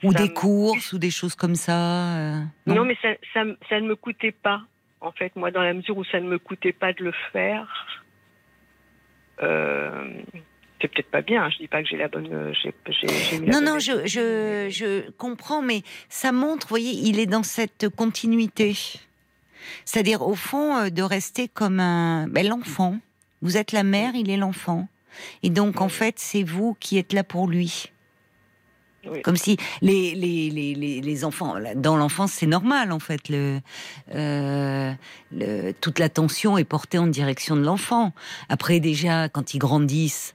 Ou 0.02 0.12
des 0.12 0.32
courses 0.32 0.92
ou 0.92 0.98
des 0.98 1.10
choses 1.10 1.36
comme 1.36 1.54
ça. 1.54 2.32
non, 2.66 2.84
mais 2.84 2.96
ça, 3.00 3.10
ça, 3.32 3.44
ça, 3.68 3.80
ne 3.80 3.86
me 3.86 3.94
coûtait 3.94 4.32
pas. 4.32 4.62
En 5.00 5.12
fait, 5.12 5.36
moi, 5.36 5.52
dans 5.52 5.62
la 5.62 5.74
mesure 5.74 5.96
où 5.96 6.04
ça 6.04 6.18
ne 6.18 6.26
me 6.28 6.38
coûtait 6.38 6.72
pas 6.72 6.92
de 6.92 7.04
le 7.04 7.12
faire, 7.32 8.02
c'est 10.80 10.88
peut-être 10.88 11.10
pas 11.10 11.22
bien. 11.22 11.44
Hein. 11.44 11.50
Je 11.50 11.58
dis 11.58 11.68
pas 11.68 11.82
que 11.82 11.88
j'ai 11.88 11.96
la 11.96 12.08
bonne. 12.08 12.28
Euh, 12.32 12.52
non, 13.46 13.60
non, 13.60 13.78
je, 13.78 14.06
je, 14.06 14.68
je, 14.70 15.10
comprends, 15.12 15.62
mais 15.62 15.82
ça 16.08 16.32
montre, 16.32 16.66
vous 16.66 16.70
voyez, 16.70 16.92
il 16.92 17.18
est 17.18 17.26
dans 17.26 17.42
cette 17.42 17.88
continuité. 17.88 18.74
C'est-à-dire, 19.84 20.22
au 20.22 20.34
fond, 20.34 20.76
euh, 20.76 20.90
de 20.90 21.02
rester 21.02 21.48
comme 21.48 21.80
un. 21.80 22.28
Ben, 22.28 22.46
l'enfant. 22.46 22.98
Vous 23.42 23.56
êtes 23.56 23.72
la 23.72 23.82
mère, 23.82 24.14
il 24.14 24.30
est 24.30 24.36
l'enfant. 24.36 24.88
Et 25.42 25.50
donc, 25.50 25.80
en 25.80 25.88
fait, 25.88 26.16
c'est 26.18 26.42
vous 26.42 26.76
qui 26.78 26.98
êtes 26.98 27.12
là 27.12 27.24
pour 27.24 27.48
lui. 27.48 27.90
Comme 29.22 29.36
si 29.36 29.56
les, 29.82 30.14
les, 30.14 30.50
les, 30.50 31.00
les, 31.00 31.24
enfants, 31.24 31.56
dans 31.76 31.96
l'enfance, 31.96 32.32
c'est 32.32 32.46
normal 32.46 32.92
en 32.92 32.98
fait. 32.98 33.28
Le, 33.28 33.60
euh, 34.14 34.92
le, 35.32 35.72
toute 35.72 35.98
l'attention 35.98 36.58
est 36.58 36.64
portée 36.64 36.98
en 36.98 37.06
direction 37.06 37.56
de 37.56 37.62
l'enfant. 37.62 38.12
Après, 38.48 38.80
déjà, 38.80 39.28
quand 39.28 39.54
ils 39.54 39.58
grandissent, 39.58 40.34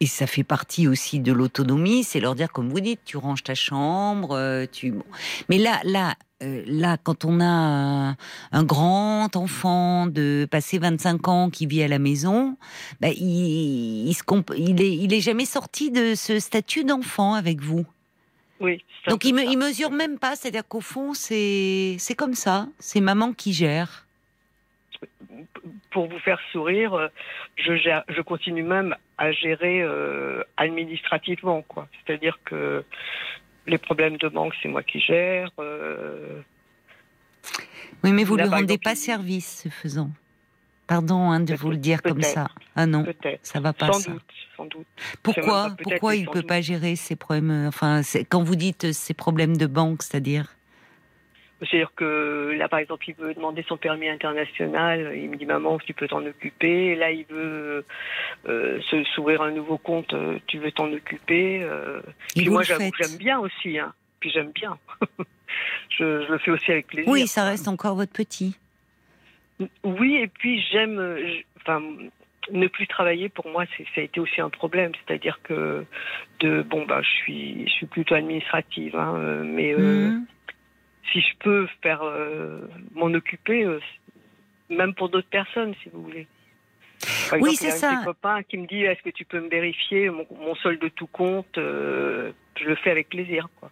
et 0.00 0.06
ça 0.06 0.26
fait 0.26 0.44
partie 0.44 0.86
aussi 0.86 1.18
de 1.18 1.32
l'autonomie, 1.32 2.04
c'est 2.04 2.20
leur 2.20 2.34
dire, 2.34 2.52
comme 2.52 2.68
vous 2.68 2.80
dites, 2.80 3.00
tu 3.04 3.16
ranges 3.16 3.42
ta 3.42 3.54
chambre, 3.54 4.32
euh, 4.32 4.64
tu. 4.70 4.94
Mais 5.48 5.58
là, 5.58 5.80
là, 5.82 6.14
euh, 6.42 6.62
là, 6.66 6.96
quand 7.02 7.24
on 7.24 7.40
a 7.40 8.14
un, 8.52 8.64
grand 8.64 9.34
enfant 9.34 10.06
de 10.06 10.46
passer 10.48 10.78
25 10.78 11.26
ans 11.28 11.50
qui 11.50 11.66
vit 11.66 11.82
à 11.82 11.88
la 11.88 11.98
maison, 11.98 12.56
bah, 13.00 13.08
il, 13.08 14.08
il, 14.08 14.14
se 14.14 14.22
il, 14.56 14.80
est, 14.80 14.96
il 14.96 15.12
est 15.12 15.20
jamais 15.20 15.46
sorti 15.46 15.90
de 15.90 16.14
ce 16.14 16.38
statut 16.38 16.84
d'enfant 16.84 17.34
avec 17.34 17.60
vous. 17.60 17.84
Oui. 18.60 18.84
Donc 19.08 19.24
il, 19.24 19.34
me, 19.34 19.42
il 19.42 19.56
mesure 19.56 19.90
même 19.90 20.18
pas, 20.18 20.36
c'est-à-dire 20.36 20.66
qu'au 20.66 20.80
fond, 20.80 21.14
c'est 21.14 21.96
c'est 21.98 22.14
comme 22.14 22.34
ça, 22.34 22.68
c'est 22.78 23.00
maman 23.00 23.32
qui 23.32 23.52
gère 23.52 24.07
pour 25.90 26.08
vous 26.08 26.18
faire 26.18 26.40
sourire, 26.52 26.94
euh, 26.94 27.08
je, 27.56 27.76
gère, 27.76 28.04
je 28.08 28.20
continue 28.22 28.62
même 28.62 28.94
à 29.16 29.32
gérer 29.32 29.82
euh, 29.82 30.42
administrativement, 30.56 31.62
quoi. 31.62 31.88
C'est-à-dire 32.06 32.38
que 32.44 32.84
les 33.66 33.78
problèmes 33.78 34.16
de 34.16 34.28
banque, 34.28 34.54
c'est 34.62 34.68
moi 34.68 34.82
qui 34.82 35.00
gère. 35.00 35.50
Euh, 35.58 36.40
oui, 38.04 38.12
mais 38.12 38.24
vous 38.24 38.36
ne 38.36 38.42
lui 38.42 38.48
rendez 38.48 38.78
pas 38.78 38.94
service, 38.94 39.62
ce 39.64 39.68
faisant. 39.68 40.10
Pardon 40.86 41.30
hein, 41.30 41.40
de 41.40 41.54
vous 41.54 41.70
le 41.70 41.76
dire 41.76 42.00
comme 42.00 42.22
ça. 42.22 42.48
Ah 42.74 42.86
non, 42.86 43.04
ça 43.42 43.60
va 43.60 43.74
pas. 43.74 43.92
Sans 43.92 44.10
doute, 44.10 44.22
sans 44.56 44.64
doute. 44.64 44.86
Pourquoi 45.22 45.76
Pourquoi 45.82 46.16
il 46.16 46.24
ne 46.24 46.30
peut 46.30 46.42
pas 46.42 46.62
gérer 46.62 46.96
ces 46.96 47.14
problèmes 47.14 47.66
Enfin, 47.68 48.00
quand 48.30 48.42
vous 48.42 48.56
dites 48.56 48.92
ces 48.92 49.12
problèmes 49.12 49.58
de 49.58 49.66
banque, 49.66 50.02
c'est-à-dire 50.02 50.57
c'est-à-dire 51.60 51.92
que 51.96 52.54
là, 52.56 52.68
par 52.68 52.78
exemple, 52.78 53.08
il 53.08 53.14
veut 53.16 53.34
demander 53.34 53.64
son 53.66 53.76
permis 53.76 54.08
international. 54.08 55.12
Il 55.16 55.28
me 55.28 55.36
dit 55.36 55.46
maman, 55.46 55.78
tu 55.80 55.92
peux 55.92 56.06
t'en 56.06 56.24
occuper. 56.24 56.94
Là, 56.94 57.10
il 57.10 57.24
veut 57.26 57.84
euh, 58.46 58.80
se 58.82 59.02
s'ouvrir 59.14 59.42
un 59.42 59.50
nouveau 59.50 59.76
compte. 59.76 60.14
Euh, 60.14 60.38
tu 60.46 60.58
veux 60.58 60.70
t'en 60.70 60.92
occuper. 60.92 61.62
Euh. 61.62 62.00
Puis 62.36 62.48
moi, 62.48 62.62
j'aime 62.62 62.90
bien 63.18 63.40
aussi. 63.40 63.78
Hein. 63.78 63.92
Puis 64.20 64.30
j'aime 64.30 64.52
bien. 64.52 64.78
je, 65.98 66.30
le 66.30 66.38
fais 66.38 66.52
aussi 66.52 66.70
avec 66.70 66.86
plaisir. 66.86 67.10
Oui, 67.10 67.26
ça 67.26 67.44
reste 67.44 67.66
encore 67.66 67.96
votre 67.96 68.12
petit. 68.12 68.56
Oui, 69.82 70.16
et 70.16 70.28
puis 70.28 70.64
j'aime. 70.70 71.18
Enfin, 71.56 71.82
ne 72.52 72.68
plus 72.68 72.86
travailler 72.86 73.28
pour 73.28 73.48
moi, 73.48 73.64
ça 73.66 74.00
a 74.00 74.04
été 74.04 74.20
aussi 74.20 74.40
un 74.40 74.48
problème. 74.48 74.92
C'est-à-dire 74.94 75.40
que 75.42 75.84
de 76.38 76.62
bon 76.62 76.86
bah, 76.86 77.02
je 77.02 77.08
suis, 77.08 77.66
je 77.66 77.72
suis 77.72 77.86
plutôt 77.86 78.14
administrative, 78.14 78.94
hein, 78.94 79.42
mais. 79.42 79.74
Mmh 79.74 80.24
si 81.12 81.20
je 81.20 81.36
peux 81.38 81.66
faire 81.82 82.02
euh, 82.02 82.66
m'en 82.94 83.06
occuper, 83.06 83.64
euh, 83.64 83.80
même 84.68 84.94
pour 84.94 85.08
d'autres 85.08 85.28
personnes, 85.28 85.74
si 85.82 85.88
vous 85.90 86.02
voulez. 86.02 86.26
oui, 87.40 87.56
c'est 87.56 87.70
ça. 87.70 88.00
Un 88.00 88.04
copain 88.04 88.42
qui 88.42 88.58
me 88.58 88.66
dit 88.66 88.82
est-ce 88.82 89.02
que 89.02 89.10
tu 89.10 89.24
peux 89.24 89.40
me 89.40 89.48
vérifier 89.48 90.10
mon, 90.10 90.54
solde 90.56 90.80
de 90.80 90.88
tout 90.88 91.06
compte 91.06 91.58
euh, 91.58 92.32
Je 92.58 92.64
le 92.64 92.76
fais 92.76 92.90
avec 92.90 93.08
plaisir. 93.08 93.48
Quoi. 93.60 93.70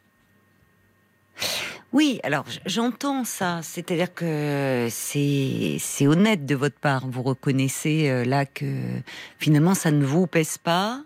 Oui, 1.92 2.20
alors 2.24 2.44
j'entends 2.66 3.24
ça, 3.24 3.60
c'est-à-dire 3.62 4.12
que 4.12 4.88
c'est 4.90 6.06
honnête 6.06 6.44
de 6.44 6.54
votre 6.54 6.78
part. 6.78 7.06
Vous 7.08 7.22
reconnaissez 7.22 8.10
euh, 8.10 8.24
là 8.24 8.44
que 8.44 8.66
finalement 9.38 9.74
ça 9.74 9.92
ne 9.92 10.04
vous 10.04 10.26
pèse 10.26 10.58
pas. 10.58 11.02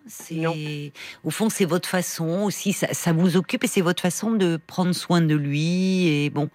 Au 1.22 1.30
fond 1.30 1.50
c'est 1.50 1.66
votre 1.66 1.88
façon 1.88 2.42
aussi, 2.44 2.72
ça, 2.72 3.12
vous 3.12 3.36
occupe 3.36 3.64
et 3.64 3.66
c'est 3.66 3.82
votre 3.82 4.02
façon 4.02 4.32
de 4.32 4.58
prendre 4.66 4.92
soin 4.92 5.20
de 5.20 5.34
lui 5.34 6.08
et 6.08 6.30
bon. 6.30 6.48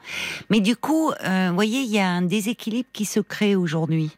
Mais 0.49 0.59
du 0.59 0.75
coup, 0.75 1.11
euh, 1.11 1.47
vous 1.49 1.55
voyez, 1.55 1.81
il 1.81 1.91
y 1.91 1.99
a 1.99 2.09
un 2.09 2.23
déséquilibre 2.23 2.89
qui 2.91 3.05
se 3.05 3.19
crée 3.19 3.55
aujourd'hui. 3.55 4.17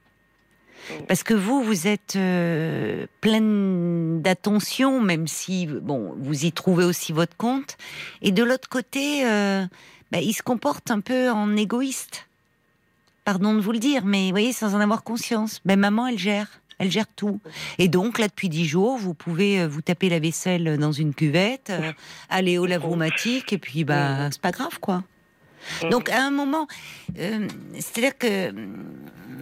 Parce 1.09 1.21
que 1.21 1.33
vous, 1.33 1.61
vous 1.61 1.87
êtes 1.87 2.15
euh, 2.15 3.07
pleine 3.19 4.21
d'attention, 4.21 5.01
même 5.01 5.27
si 5.27 5.67
bon, 5.67 6.13
vous 6.17 6.45
y 6.45 6.53
trouvez 6.53 6.85
aussi 6.85 7.11
votre 7.11 7.35
compte. 7.35 7.75
Et 8.21 8.31
de 8.31 8.41
l'autre 8.41 8.69
côté, 8.69 9.25
bah, 10.11 10.19
il 10.21 10.33
se 10.33 10.43
comporte 10.43 10.91
un 10.91 10.99
peu 10.99 11.29
en 11.29 11.55
égoïste. 11.55 12.27
Pardon 13.25 13.53
de 13.53 13.59
vous 13.59 13.71
le 13.71 13.79
dire, 13.79 14.05
mais 14.05 14.25
vous 14.25 14.31
voyez, 14.31 14.53
sans 14.53 14.73
en 14.73 14.79
avoir 14.79 15.03
conscience. 15.03 15.59
Ben, 15.65 15.77
maman, 15.77 16.07
elle 16.07 16.17
gère. 16.17 16.61
Elle 16.79 16.91
gère 16.91 17.07
tout. 17.07 17.39
Et 17.79 17.87
donc, 17.87 18.19
là, 18.19 18.27
depuis 18.27 18.49
dix 18.49 18.65
jours, 18.65 18.97
vous 18.97 19.13
pouvez 19.13 19.61
euh, 19.61 19.67
vous 19.67 19.81
taper 19.81 20.09
la 20.09 20.19
vaisselle 20.19 20.77
dans 20.77 20.91
une 20.91 21.13
cuvette, 21.13 21.71
euh, 21.71 21.91
aller 22.29 22.57
au 22.57 22.67
lavomatique, 22.67 23.51
et 23.51 23.57
puis, 23.57 23.83
bah, 23.83 24.29
c'est 24.31 24.41
pas 24.41 24.51
grave, 24.51 24.79
quoi. 24.79 25.03
Donc, 25.89 26.09
à 26.09 26.23
un 26.23 26.31
moment, 26.31 26.67
euh, 27.17 27.47
c'est-à-dire 27.73 28.17
que 28.17 28.53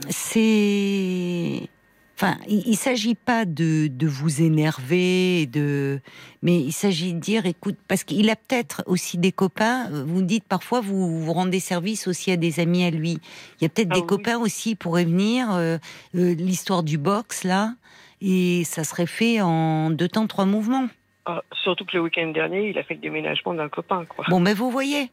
c'est 0.10 1.70
Enfin, 2.18 2.38
il, 2.48 2.70
ne 2.70 2.76
s'agit 2.76 3.16
pas 3.16 3.44
de, 3.44 3.90
vous 4.08 4.42
énerver, 4.42 5.48
de, 5.48 6.00
mais 6.42 6.62
il 6.62 6.72
s'agit 6.72 7.14
de 7.14 7.20
dire, 7.20 7.46
écoute, 7.46 7.76
parce 7.90 8.06
qu'il 8.06 8.30
a 8.30 8.38
peut-être 8.38 8.84
aussi 8.86 9.18
des 9.18 9.34
copains. 9.34 9.90
Vous 9.92 10.22
dites 10.22 10.46
parfois, 10.46 10.80
vous, 10.80 11.20
vous 11.20 11.34
rendez 11.34 11.60
service 11.60 12.08
aussi 12.08 12.32
à 12.32 12.38
des 12.38 12.62
amis 12.62 12.86
à 12.86 12.90
lui. 12.90 13.18
Il 13.60 13.64
y 13.64 13.66
a 13.66 13.70
peut-être 13.70 13.90
ah 13.92 13.96
des 13.96 14.06
copains 14.06 14.40
aussi 14.40 14.76
pourraient 14.76 15.04
venir. 15.04 15.52
Euh, 15.52 15.78
euh, 16.16 16.34
l'histoire 16.36 16.84
du 16.84 16.98
box 16.98 17.44
là, 17.44 17.74
et 18.22 18.64
ça 18.64 18.86
serait 18.86 19.08
fait 19.08 19.42
en 19.42 19.90
deux 19.90 20.08
temps, 20.08 20.28
trois 20.28 20.46
mouvements. 20.46 20.88
Ah, 21.26 21.42
surtout 21.64 21.84
que 21.84 21.98
le 21.98 22.04
week-end 22.04 22.28
dernier, 22.28 22.70
il 22.70 22.78
a 22.78 22.84
fait 22.84 22.94
le 22.94 23.02
déménagement 23.02 23.54
d'un 23.54 23.68
copain. 23.68 24.06
Quoi. 24.06 24.24
Bon, 24.30 24.40
mais 24.40 24.54
vous 24.54 24.72
voyez. 24.72 25.12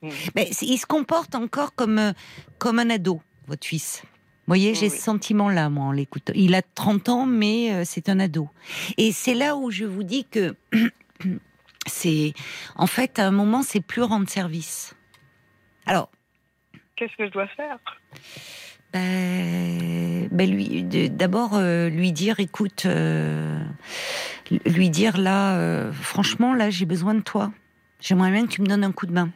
Mmh. 0.00 0.08
Mais 0.34 0.48
il 0.62 0.78
se 0.78 0.86
comporte 0.86 1.34
encore 1.34 1.74
comme, 1.74 1.98
euh, 1.98 2.12
comme 2.58 2.78
un 2.78 2.88
ado, 2.88 3.20
votre 3.48 3.66
fils 3.66 4.02
voyez, 4.46 4.74
j'ai 4.74 4.88
ce 4.88 4.98
sentiment-là, 4.98 5.68
moi, 5.70 5.86
en 5.86 5.92
l'écoutant. 5.92 6.32
Il 6.34 6.54
a 6.54 6.62
30 6.62 7.08
ans, 7.08 7.26
mais 7.26 7.72
euh, 7.72 7.82
c'est 7.84 8.08
un 8.08 8.18
ado. 8.18 8.48
Et 8.96 9.12
c'est 9.12 9.34
là 9.34 9.56
où 9.56 9.70
je 9.70 9.84
vous 9.84 10.02
dis 10.02 10.24
que 10.24 10.54
c'est, 11.86 12.32
en 12.76 12.86
fait, 12.86 13.18
à 13.18 13.26
un 13.26 13.30
moment, 13.30 13.62
c'est 13.62 13.80
plus 13.80 14.02
rendre 14.02 14.28
service. 14.28 14.94
Alors. 15.86 16.10
Qu'est-ce 16.96 17.16
que 17.16 17.26
je 17.26 17.32
dois 17.32 17.46
faire? 17.48 17.78
Ben, 18.92 20.28
ben 20.32 20.50
lui, 20.50 20.82
d'abord 21.10 21.58
lui 21.60 22.12
dire, 22.12 22.40
écoute, 22.40 22.86
lui 24.66 24.90
dire 24.90 25.16
là, 25.16 25.90
franchement, 25.92 26.54
là, 26.54 26.68
j'ai 26.70 26.84
besoin 26.84 27.14
de 27.14 27.20
toi. 27.20 27.52
J'aimerais 28.00 28.32
bien 28.32 28.46
que 28.46 28.52
tu 28.52 28.60
me 28.60 28.66
donnes 28.66 28.84
un 28.84 28.92
coup 28.92 29.06
de 29.06 29.12
main. 29.12 29.30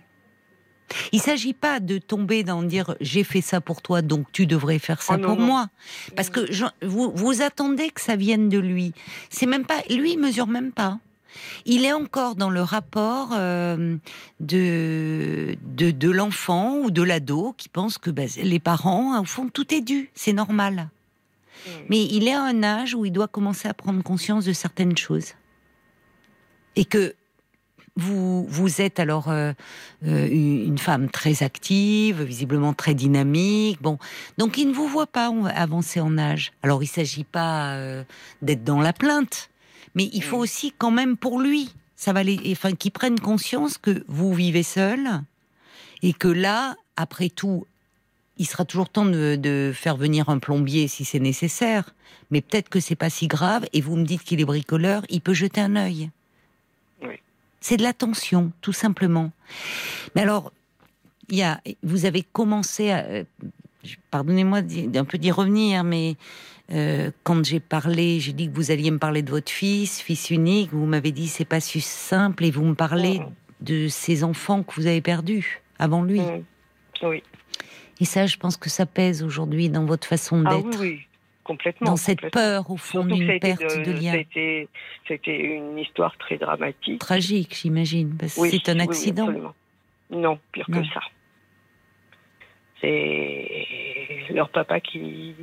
Il 1.13 1.21
s'agit 1.21 1.55
pas 1.55 1.81
de 1.81 1.99
tomber 1.99 2.45
dans 2.45 2.63
dire 2.63 2.95
j'ai 3.01 3.25
fait 3.25 3.41
ça 3.41 3.61
pour 3.61 3.83
toi, 3.83 4.03
donc 4.03 4.27
tu 4.33 4.47
devrais 4.47 4.79
faire 4.79 5.03
ça 5.03 5.17
oh 5.19 5.23
pour 5.23 5.39
moi, 5.39 5.69
parce 6.17 6.31
que 6.31 6.41
vous, 6.85 7.13
vous 7.15 7.43
attendez 7.43 7.91
que 7.91 8.01
ça 8.01 8.17
vienne 8.17 8.49
de 8.49 8.59
lui. 8.59 8.93
C'est 9.31 9.47
même 9.47 9.65
pas 9.65 9.83
lui, 9.91 10.13
il 10.13 10.19
mesure 10.19 10.47
même 10.47 10.73
pas. 10.73 10.99
Il 11.67 11.85
est 11.85 11.93
encore 11.93 12.37
dans 12.37 12.51
le 12.51 12.63
rapport 12.63 13.31
euh, 13.33 13.97
de, 14.41 15.57
de, 15.65 16.11
l'enfant 16.11 16.77
ou 16.77 16.91
de 16.93 17.03
l'ado 17.03 17.55
qui 17.57 17.69
pense 17.69 17.99
que 17.99 18.11
bah, 18.11 18.23
les 18.37 18.61
parents, 18.61 19.21
au 19.21 19.25
fond, 19.25 19.49
tout 19.49 19.75
est 19.75 19.81
dû, 19.81 20.11
c'est 20.15 20.33
normal. 20.33 20.89
Hmm. 21.67 21.71
Mais 21.89 22.05
il 22.05 22.29
est 22.29 22.35
à 22.35 22.43
un 22.43 22.63
âge 22.63 22.95
où 22.95 23.05
il 23.05 23.11
doit 23.11 23.29
commencer 23.29 23.69
à 23.69 23.75
prendre 23.75 24.03
conscience 24.03 24.45
de 24.45 24.53
certaines 24.53 24.97
choses. 24.97 25.33
Et 26.77 26.85
que 26.85 27.15
vous, 27.97 28.45
vous 28.47 28.81
êtes 28.81 28.99
alors 28.99 29.29
euh, 29.29 29.53
euh, 30.07 30.29
une 30.31 30.79
femme 30.79 31.11
très 31.11 31.43
active, 31.43 32.23
visiblement 32.23 32.73
très 32.73 32.95
dynamique. 32.95 33.81
Bon, 33.81 33.99
donc 34.37 34.59
il 34.59 34.69
ne 34.69 34.75
vous 34.75 34.89
voit 34.89 35.07
pas 35.07 35.33
avancer 35.55 36.01
en 36.01 36.19
âge. 36.19 36.53
Alors 36.63 36.83
il 36.83 36.87
ne 36.87 36.93
s'agit 36.93 37.25
pas 37.25 37.75
euh, 37.75 38.03
d'être 38.43 38.65
dans 38.65 38.81
la 38.81 38.93
plainte, 38.93 39.51
mais 39.95 40.11
il 40.13 40.23
faut 40.23 40.39
aussi 40.39 40.73
quand 40.77 40.91
même 40.91 41.17
pour 41.17 41.41
lui, 41.41 41.73
ça 41.95 42.13
va 42.13 42.25
les, 42.25 42.41
enfin, 42.51 42.73
qu'il 42.73 42.91
prenne 42.91 43.21
conscience 43.21 43.79
que 43.79 44.05
vous 44.09 44.35
vivez 44.35 44.65
seul 44.65 45.23
et 46.03 46.13
que 46.13 46.29
là, 46.29 46.75
après 46.97 47.29
tout, 47.29 47.67
il 48.37 48.47
sera 48.47 48.65
toujours 48.65 48.89
temps 48.89 49.07
de, 49.07 49.37
de 49.37 49.71
faire 49.73 49.97
venir 49.97 50.29
un 50.29 50.41
plombier 50.41 50.89
si 50.89 51.05
c'est 51.05 51.21
nécessaire. 51.21 51.95
Mais 52.31 52.41
peut-être 52.41 52.69
que 52.69 52.81
c'est 52.81 52.97
pas 52.97 53.11
si 53.11 53.29
grave. 53.29 53.65
Et 53.73 53.81
vous 53.81 53.95
me 53.95 54.05
dites 54.05 54.25
qu'il 54.25 54.41
est 54.41 54.45
bricoleur, 54.45 55.05
il 55.09 55.21
peut 55.21 55.35
jeter 55.35 55.61
un 55.61 55.77
œil. 55.77 56.11
C'est 57.65 57.79
de 57.79 57.83
l'attention, 57.83 58.53
tout 58.61 58.75
simplement. 58.75 59.33
Mais 60.15 60.21
alors, 60.21 60.53
il 61.31 61.39
y 61.39 61.43
a, 61.43 61.63
vous 61.83 62.05
avez 62.05 62.23
commencé 62.23 62.91
à, 62.91 63.07
euh, 63.07 63.25
pardonnez-moi 64.11 64.61
d'un 64.61 65.07
peu 65.07 65.17
d'y 65.17 65.31
revenir, 65.31 65.83
mais 65.83 66.17
euh, 66.73 67.11
quand 67.23 67.43
j'ai 67.43 67.61
parlé, 67.61 68.21
j'ai 68.21 68.35
dit 68.35 68.51
que 68.51 68.55
vous 68.55 68.71
alliez 68.71 68.91
me 68.91 68.99
parler 68.99 69.23
de 69.23 69.31
votre 69.31 69.51
fils, 69.51 70.03
fils 70.03 70.29
unique, 70.29 70.75
vous 70.75 70.85
m'avez 70.85 71.11
dit 71.11 71.27
c'est 71.27 71.47
pas 71.47 71.61
si 71.61 71.81
simple 71.81 72.45
et 72.45 72.51
vous 72.51 72.65
me 72.65 72.75
parlez 72.75 73.23
de 73.63 73.89
ces 73.89 74.25
enfants 74.25 74.63
que 74.63 74.75
vous 74.75 74.87
avez 74.87 75.01
perdus 75.01 75.63
avant 75.79 76.03
lui. 76.03 76.21
Mmh. 76.21 76.45
Oui. 77.05 77.23
Et 77.99 78.05
ça, 78.05 78.27
je 78.27 78.37
pense 78.37 78.59
que 78.59 78.69
ça 78.69 78.85
pèse 78.85 79.23
aujourd'hui 79.23 79.71
dans 79.71 79.87
votre 79.87 80.07
façon 80.07 80.45
ah 80.47 80.55
d'être. 80.55 80.81
oui, 80.81 80.91
oui. 80.99 81.07
Complètement. 81.45 81.91
Dans 81.91 81.97
cette 81.97 82.31
peur, 82.31 82.71
au 82.71 82.79
fond, 82.79 83.05
d'une 83.05 83.39
perte 83.39 83.61
de, 83.61 83.93
lien. 83.93 84.23
C'était 85.07 85.41
une 85.41 85.79
histoire 85.79 86.17
très 86.17 86.39
dramatique. 86.39 86.99
Tragique, 87.01 87.55
j'imagine. 87.55 88.17
c'est 88.27 88.69
un 88.71 88.81
accident. 88.81 89.29
non, 90.11 90.39
pire 90.53 90.67
que 90.67 90.83
ça. 90.85 91.01
C'est 92.81 93.67
leur 94.31 94.49
papa 94.49 94.81
qui, 94.81 95.35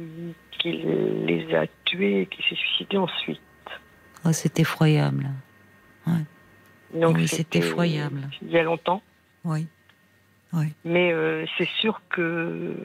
qui 0.59 0.71
les 0.71 1.55
a 1.55 1.65
tués 1.85 2.21
et 2.21 2.25
qui 2.25 2.41
s'est 2.49 2.55
suicidé 2.55 2.97
ensuite. 2.97 3.39
Oh, 4.25 4.31
c'est 4.31 4.59
effroyable. 4.59 5.29
oui, 6.93 7.27
c'est 7.27 7.55
effroyable. 7.55 8.29
Il 8.41 8.51
y 8.51 8.57
a 8.57 8.63
longtemps. 8.63 9.01
Oui. 9.43 9.67
oui. 10.53 10.67
Mais 10.83 11.11
euh, 11.11 11.45
c'est 11.57 11.69
sûr 11.79 12.01
que 12.09 12.75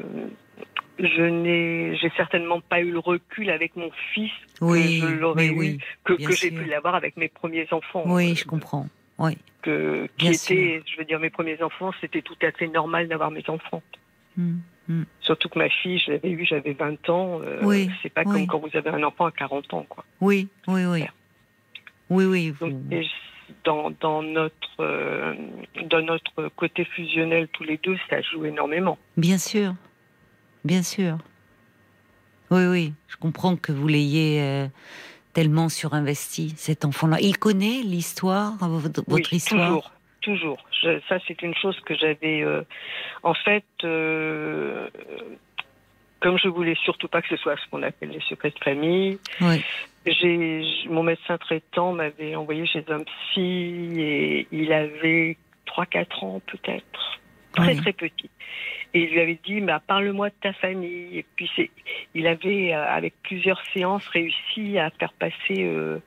je 0.99 1.23
n'ai, 1.23 1.97
j'ai 1.97 2.11
certainement 2.17 2.61
pas 2.61 2.81
eu 2.81 2.91
le 2.91 2.99
recul 2.99 3.51
avec 3.51 3.77
mon 3.77 3.91
fils 4.15 4.31
oui, 4.61 5.01
que 5.01 5.09
je 5.09 5.15
l'aurais 5.15 5.49
eu, 5.49 5.79
que, 6.05 6.15
que 6.15 6.33
j'ai 6.33 6.51
pu 6.51 6.65
l'avoir 6.65 6.95
avec 6.95 7.17
mes 7.17 7.29
premiers 7.29 7.67
enfants. 7.71 8.05
Oui, 8.07 8.35
je 8.35 8.45
comprends. 8.45 8.89
Oui. 9.19 9.37
Que, 9.63 10.09
qui 10.17 10.29
étaient, 10.29 10.83
je 10.87 10.99
veux 10.99 11.05
dire, 11.05 11.19
mes 11.19 11.31
premiers 11.31 11.63
enfants, 11.63 11.91
c'était 12.01 12.23
tout 12.23 12.37
à 12.43 12.51
fait 12.53 12.69
normal 12.69 13.09
d'avoir 13.09 13.31
mes 13.31 13.45
enfants. 13.49 13.83
Hum, 14.39 14.61
hum. 14.89 15.07
Surtout 15.21 15.49
que 15.49 15.59
ma 15.59 15.69
fille, 15.69 15.99
je 15.99 16.13
l'avais 16.13 16.31
eue, 16.31 16.45
j'avais 16.45 16.73
20 16.73 17.09
ans. 17.11 17.41
Euh, 17.43 17.61
oui, 17.63 17.91
c'est 18.03 18.13
pas 18.13 18.25
comme 18.25 18.47
quand 18.47 18.59
vous 18.59 18.75
avez 18.75 18.91
un 18.91 19.03
enfant 19.03 19.27
à 19.27 19.33
40 19.33 19.75
ans, 19.75 19.87
quoi. 19.89 20.05
Oui, 20.21 20.49
oui, 20.69 20.85
oui. 20.85 21.05
Oui, 22.09 22.25
oui. 22.25 22.55
dans, 23.65 23.91
dans, 24.01 24.23
notre, 24.23 24.81
euh, 24.81 25.35
dans 25.91 26.03
notre 26.03 26.49
côté 26.55 26.85
fusionnel, 26.85 27.49
tous 27.49 27.65
les 27.65 27.79
deux, 27.79 27.97
ça 28.09 28.21
joue 28.21 28.45
énormément. 28.45 28.97
Bien 29.17 29.39
sûr, 29.39 29.75
bien 30.67 30.83
sûr. 30.83 31.19
Oui, 32.51 32.67
oui, 32.67 32.93
je 33.09 33.17
comprends 33.17 33.57
que 33.57 33.73
vous 33.73 33.89
l'ayez 33.89 34.41
euh, 34.43 34.67
tellement 35.33 35.69
surinvesti, 35.69 36.55
cet 36.57 36.85
enfant-là. 36.85 37.19
Il 37.21 37.39
connaît 37.39 37.83
l'histoire, 37.83 38.57
votre, 38.61 39.03
oui, 39.09 39.23
histoire? 39.33 39.93
Toujours, 40.21 40.59
toujours. 40.83 41.03
ça, 41.09 41.19
c'est 41.27 41.43
une 41.43 41.55
chose 41.55 41.79
que 41.81 41.95
j'avais. 41.97 42.43
Euh, 42.43 42.63
en 43.23 43.35
fait, 43.35 43.65
euh, 43.85 44.89
comme 46.21 46.39
je 46.39 46.49
voulais 46.49 46.77
surtout 46.85 47.09
pas 47.09 47.23
que 47.23 47.29
ce 47.29 47.37
soit 47.37 47.57
ce 47.57 47.71
qu'on 47.71 47.83
appelle 47.83 48.11
les 48.11 48.23
secrets 48.29 48.51
de 48.51 48.59
famille, 48.63 49.19
j'ai 50.07 50.63
mon 50.89 51.03
médecin 51.03 51.39
traitant 51.39 51.93
m'avait 51.93 52.37
envoyé 52.37 52.65
chez 52.67 52.85
un 52.89 53.03
psy 53.03 53.93
et 53.99 54.47
il 54.53 54.73
avait 54.73 55.37
3-4 55.67 56.25
ans 56.25 56.41
peut-être, 56.47 57.21
très 57.55 57.75
très 57.75 57.93
petit 57.93 58.31
et 58.95 59.03
il 59.05 59.11
lui 59.11 59.21
avait 59.21 59.39
dit 59.45 59.61
bah, 59.61 59.81
parle-moi 59.87 60.29
de 60.29 60.35
ta 60.41 60.53
famille. 60.53 61.19
Et 61.19 61.25
puis 61.37 61.51
c'est, 61.57 61.71
il 62.15 62.27
avait 62.27 62.73
euh, 62.73 62.85
avec 62.87 63.15
plusieurs 63.23 63.63
séances 63.73 64.07
réussi 64.09 64.79
à 64.79 64.91
faire 64.91 65.13
passer 65.13 65.65
euh, 65.65 65.99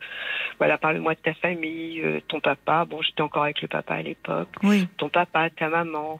voilà 0.57 0.77
parle-moi 0.77 1.15
de 1.15 1.19
ta 1.19 1.33
famille, 1.33 2.01
euh, 2.01 2.19
ton 2.27 2.39
papa. 2.39 2.85
Bon, 2.85 3.01
j'étais 3.01 3.21
encore 3.21 3.43
avec 3.43 3.61
le 3.61 3.67
papa 3.67 3.95
à 3.95 4.01
l'époque. 4.01 4.49
Oui. 4.63 4.87
Ton 4.97 5.09
papa, 5.09 5.49
ta 5.49 5.69
maman. 5.69 6.19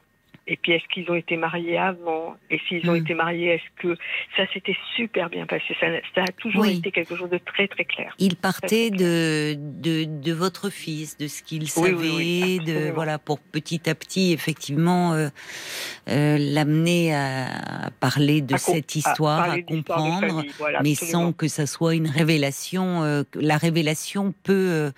Et 0.50 0.56
puis, 0.56 0.72
est-ce 0.72 0.84
qu'ils 0.92 1.08
ont 1.08 1.14
été 1.14 1.36
mariés 1.36 1.78
avant? 1.78 2.36
Et 2.50 2.60
s'ils 2.66 2.90
ont 2.90 2.94
hmm. 2.94 3.04
été 3.04 3.14
mariés, 3.14 3.54
est-ce 3.54 3.82
que 3.82 3.96
ça 4.36 4.52
s'était 4.52 4.76
super 4.96 5.30
bien 5.30 5.46
passé? 5.46 5.76
Ça, 5.78 5.86
ça, 6.12 6.24
a 6.24 6.32
toujours 6.32 6.66
été 6.66 6.90
quelque 6.90 7.14
chose 7.14 7.30
de 7.30 7.38
très 7.38 7.68
très 7.68 7.84
clair. 7.84 8.12
Il 8.18 8.34
partait 8.34 8.90
de, 8.90 9.54
de, 9.56 10.06
de 10.06 10.32
votre 10.32 10.68
fils, 10.68 11.16
de 11.16 11.28
ce 11.28 11.44
qu'il 11.44 11.68
savait, 11.68 12.58
de 12.58 12.90
voilà 12.92 13.20
pour 13.20 13.38
petit 13.38 13.88
à 13.88 13.94
petit 13.94 14.32
effectivement 14.32 15.12
euh, 15.12 15.28
euh, 16.08 16.36
l'amener 16.36 17.14
à 17.14 17.90
parler 18.00 18.40
de 18.40 18.56
cette 18.56 18.96
histoire, 18.96 19.50
à, 19.50 19.62
comprendre, 19.62 20.42
mais 20.82 20.96
sans 20.96 21.32
que 21.32 21.46
ça 21.46 21.66
soit 21.66 21.94
une 21.94 22.08
révélation. 22.08 23.04
Euh, 23.04 23.22
la 23.36 23.56
révélation 23.56 24.34
peut 24.42 24.90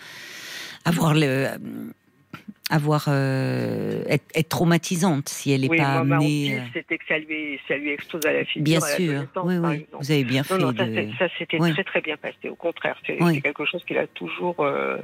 avoir 0.86 1.12
le 1.12 1.50
avoir 2.70 3.04
euh, 3.08 4.02
être, 4.06 4.48
traumatisante 4.48 5.28
si 5.28 5.52
elle 5.52 5.62
n'est 5.62 5.76
pas 5.76 6.00
amenée. 6.00 6.58
Euh. 6.58 6.62
C'était 6.72 6.98
que 6.98 7.04
ça 7.06 7.18
lui, 7.18 7.60
ça 7.68 7.76
lui 7.76 7.90
explose 7.90 8.24
à 8.24 8.32
la 8.32 8.44
figure. 8.44 8.64
Bien 8.64 8.80
sûr, 8.80 9.24
oui, 9.44 9.56
oui. 9.58 9.86
Vous 9.92 10.10
avez 10.10 10.24
bien 10.24 10.42
fait. 10.42 10.58
Non, 10.58 10.72
ça, 11.18 11.28
s'était 11.38 11.58
très 11.58 11.84
très 11.84 12.00
bien 12.00 12.16
passé. 12.16 12.48
Au 12.48 12.54
contraire, 12.54 12.96
c'est 13.06 13.16
quelque 13.42 13.64
chose 13.66 13.84
qu'il 13.84 13.98
a 13.98 14.06
toujours. 14.06 14.56
Euh, 14.60 14.98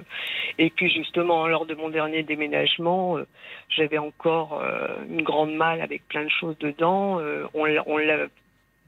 et 0.59 0.71
puis 0.71 0.91
justement, 0.91 1.47
lors 1.47 1.67
de 1.67 1.75
mon 1.75 1.91
dernier 1.91 2.23
déménagement, 2.23 3.19
j'avais 3.69 3.99
encore 3.99 4.63
une 5.09 5.23
grande 5.23 5.55
malle 5.55 5.81
avec 5.81 6.09
plein 6.09 6.25
de 6.25 6.31
choses 6.31 6.57
dedans. 6.59 7.21
on 7.55 7.65
l'a, 7.65 7.85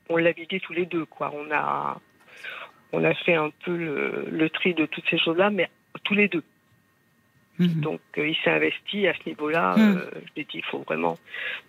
on 0.08 0.16
l'a 0.16 0.32
vidé 0.32 0.60
tous 0.60 0.72
les 0.72 0.86
deux, 0.86 1.04
quoi. 1.04 1.32
On 1.34 1.52
a, 1.52 2.00
on 2.92 3.04
a 3.04 3.14
fait 3.14 3.34
un 3.34 3.50
peu 3.64 3.76
le, 3.76 4.26
le 4.30 4.50
tri 4.50 4.74
de 4.74 4.86
toutes 4.86 5.08
ces 5.10 5.18
choses-là, 5.18 5.50
mais 5.50 5.68
tous 6.04 6.14
les 6.14 6.28
deux. 6.28 6.42
Mhm. 7.60 7.80
Donc 7.82 8.00
euh, 8.16 8.26
il 8.26 8.36
s'est 8.36 8.50
investi 8.50 9.06
à 9.06 9.12
ce 9.14 9.28
niveau-là. 9.28 9.74
Mhm. 9.76 9.96
Euh, 9.98 10.10
je 10.14 10.30
l'ai 10.36 10.44
dit, 10.44 10.58
il 10.58 10.64
faut 10.64 10.78
vraiment. 10.78 11.18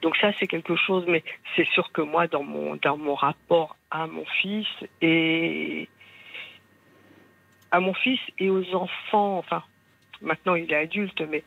Donc 0.01 0.15
ça 0.17 0.31
c'est 0.39 0.47
quelque 0.47 0.75
chose, 0.77 1.03
mais 1.07 1.21
c'est 1.55 1.67
sûr 1.67 1.91
que 1.91 2.01
moi 2.01 2.27
dans 2.27 2.43
mon 2.43 2.77
dans 2.77 2.97
mon 2.97 3.13
rapport 3.13 3.75
à 3.91 4.07
mon 4.07 4.23
fils 4.41 4.67
et 5.01 5.89
à 7.71 7.81
mon 7.81 7.93
fils 7.93 8.21
et 8.39 8.49
aux 8.49 8.73
enfants, 8.73 9.37
enfin 9.37 9.63
maintenant 10.21 10.55
il 10.55 10.71
est 10.71 10.77
adulte, 10.77 11.21
mais 11.29 11.43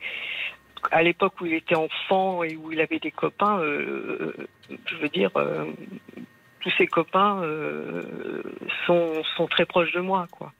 à 0.90 1.02
l'époque 1.02 1.40
où 1.40 1.46
il 1.46 1.54
était 1.54 1.74
enfant 1.74 2.42
et 2.42 2.54
où 2.56 2.70
il 2.70 2.80
avait 2.82 2.98
des 2.98 3.10
copains, 3.10 3.58
euh, 3.60 4.34
je 4.68 4.96
veux 4.96 5.08
dire, 5.08 5.30
tous 6.60 6.70
ses 6.76 6.86
copains 6.86 7.40
sont, 8.86 9.22
sont 9.36 9.46
très 9.46 9.64
proches 9.64 9.92
de 9.92 10.00
moi, 10.00 10.26
quoi 10.30 10.52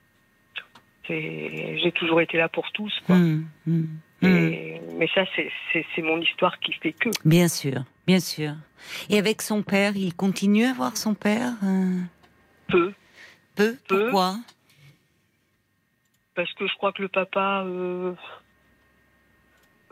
j'ai 1.09 1.93
toujours 1.95 2.21
été 2.21 2.39
là 2.39 2.49
pour 2.49 2.71
tous. 2.73 2.93
Quoi. 3.07 3.17
Mmh, 3.17 3.47
mmh, 3.67 3.83
mmh. 4.23 4.79
mais 4.97 5.09
ça, 5.15 5.25
c'est 5.35 6.03
mon 6.03 6.21
histoire 6.21 6.59
qui 6.61 6.73
fait 6.73 6.93
que. 6.93 7.11
Bien 7.25 7.49
sûr, 7.49 7.85
bien 8.07 8.21
sûr. 8.21 8.53
Et 9.11 9.19
avec 9.19 9.43
son 9.43 9.63
père, 9.63 9.97
il 9.97 10.15
continue 10.15 10.65
à 10.65 10.73
voir 10.73 10.97
son 10.97 11.15
père 11.15 11.53
euh? 11.63 12.01
Peu? 12.69 12.93
Peu, 13.55 13.77
Pourquoi? 13.89 14.37
Parce 16.35 16.53
que 16.55 16.67
je 16.67 16.75
crois 16.75 16.93
que 16.93 17.03
le 17.03 17.09
papa, 17.09 17.63
euh, 17.65 18.15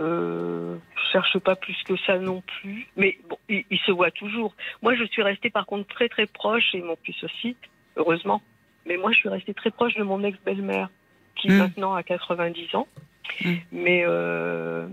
euh, 0.01 0.77
cherche 1.13 1.39
pas 1.39 1.55
plus 1.55 1.77
que 1.85 1.97
ça 2.07 2.19
non 2.19 2.43
plus. 2.43 2.89
Mais 2.97 3.19
bon, 3.29 3.39
il, 3.49 3.65
il, 3.71 3.79
se 3.81 3.93
voit 3.93 4.11
toujours. 4.11 4.55
Moi, 4.83 4.95
je 4.97 5.05
suis 5.05 5.23
restée 5.23 5.51
par 5.51 5.67
contre 5.67 5.87
très 5.95 6.09
très 6.09 6.27
proche, 6.27 6.75
et 6.75 6.83
mon 6.83 6.97
fils 7.05 7.23
aussi, 7.23 7.57
heureusement. 7.97 8.43
Mais 8.87 8.97
moi, 8.97 9.13
je 9.13 9.19
suis 9.19 9.29
restée 9.29 9.55
très 9.55 9.71
proche 9.71 9.95
de 9.95 10.03
mon 10.03 10.25
ex-belle-mère, 10.25 10.89
qui 11.43 11.51
Mm. 11.51 11.59
maintenant 11.59 11.95
a 11.95 12.03
90 12.03 12.75
ans. 12.75 12.87
Mm. 13.45 13.53
Mais 13.73 14.03
euh, 14.07 14.87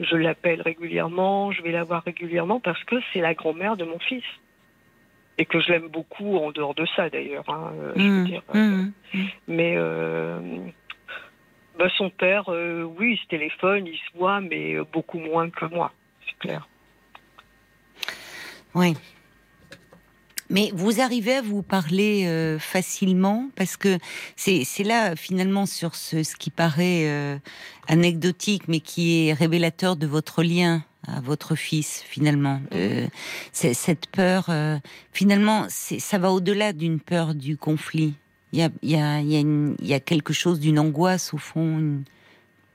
je 0.00 0.16
l'appelle 0.16 0.62
régulièrement, 0.62 1.52
je 1.52 1.62
vais 1.62 1.72
la 1.72 1.84
voir 1.84 2.02
régulièrement 2.04 2.60
parce 2.60 2.82
que 2.84 2.96
c'est 3.12 3.20
la 3.20 3.34
grand-mère 3.34 3.76
de 3.76 3.84
mon 3.84 3.98
fils. 3.98 4.24
Et 5.40 5.44
que 5.44 5.60
je 5.60 5.68
l'aime 5.70 5.86
beaucoup 5.88 6.36
en 6.38 6.50
dehors 6.50 6.74
de 6.74 6.84
ça 6.96 7.08
d'ailleurs. 7.10 7.44
hein, 7.48 7.72
je 7.96 8.02
veux 8.08 8.24
dire, 8.24 8.42
mais 9.46 9.76
bah, 11.78 11.88
son 11.96 12.10
père, 12.10 12.46
euh, 12.48 12.82
oui, 12.82 13.12
il 13.12 13.18
se 13.22 13.26
téléphone, 13.28 13.86
il 13.86 13.96
se 13.96 14.18
voit, 14.18 14.40
mais 14.40 14.74
euh, 14.74 14.84
beaucoup 14.92 15.20
moins 15.20 15.48
que 15.48 15.64
moi, 15.66 15.92
c'est 16.26 16.36
clair. 16.40 16.66
Oui. 18.74 18.94
Mais 20.50 20.70
vous 20.74 21.00
arrivez 21.00 21.34
à 21.34 21.42
vous 21.42 21.62
parler 21.62 22.24
euh, 22.26 22.58
facilement? 22.58 23.48
Parce 23.54 23.76
que 23.76 23.98
c'est 24.36 24.64
là 24.84 25.14
finalement 25.16 25.66
sur 25.66 25.94
ce, 25.94 26.22
ce 26.22 26.36
qui 26.36 26.50
paraît 26.50 27.04
euh, 27.06 27.36
anecdotique 27.88 28.62
mais 28.68 28.80
qui 28.80 29.28
est 29.28 29.32
révélateur 29.34 29.96
de 29.96 30.06
votre 30.06 30.42
lien 30.42 30.82
à 31.06 31.20
votre 31.20 31.54
fils 31.54 32.02
finalement. 32.06 32.60
Euh, 32.74 33.06
c'est 33.52 33.74
cette 33.74 34.06
peur 34.08 34.46
euh, 34.48 34.78
finalement 35.12 35.66
ça 35.68 36.18
va 36.18 36.32
au-delà 36.32 36.72
d'une 36.72 36.98
peur 37.00 37.34
du 37.34 37.56
conflit. 37.56 38.14
Il 38.52 38.58
y 38.58 38.62
a 38.62 38.70
y 38.82 38.94
a 38.96 39.20
y 39.20 39.36
a, 39.36 39.42
y 39.82 39.94
a 39.94 40.00
quelque 40.00 40.32
chose 40.32 40.60
d'une 40.60 40.78
angoisse 40.78 41.34
au 41.34 41.38
fond, 41.38 41.78
une, 41.78 42.04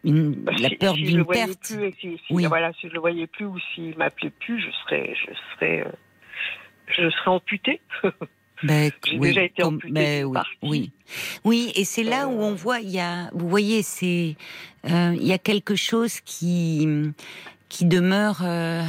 une- 0.04 0.36
Bah, 0.36 0.52
la 0.60 0.70
si- 0.70 0.76
peur 0.76 0.96
si 0.96 1.02
d'une 1.04 1.26
perte. 1.26 1.60
plus, 1.68 1.92
si- 2.00 2.20
Oui. 2.30 2.46
voilà, 2.46 2.72
si 2.80 2.88
je 2.88 2.94
le 2.94 3.00
voyais 3.00 3.26
plus 3.28 3.46
ou 3.46 3.58
s'il 3.74 3.98
m'appelait 3.98 4.30
plus, 4.30 4.60
je 4.62 4.70
serais, 4.84 5.16
je 5.16 5.34
serais, 5.56 5.82
euh, 5.88 5.92
je 6.88 7.10
serais 7.10 7.32
amputée. 7.32 7.82
Ben, 8.66 8.92
J'ai 9.06 9.18
déjà 9.20 9.44
été 9.44 9.62
comme- 9.62 9.76
amputée 9.76 9.92
ben 9.92 10.26
oui, 10.26 10.40
oui, 10.62 10.92
oui, 11.44 11.72
et 11.76 11.84
c'est 11.84 12.04
là 12.04 12.30
où 12.30 12.40
Euh. 12.40 12.46
on 12.46 12.54
voit, 12.56 12.80
il 12.80 12.92
y 12.92 13.00
a, 13.02 13.30
vous 13.34 13.50
voyez, 13.50 13.82
c'est, 13.84 14.38
euh, 14.90 15.14
il 15.20 15.28
y 15.28 15.34
a 15.34 15.38
quelque 15.38 15.76
chose 15.76 16.22
qui 16.22 16.88
qui 17.68 17.84
demeure 17.86 18.42
euh, 18.46 18.84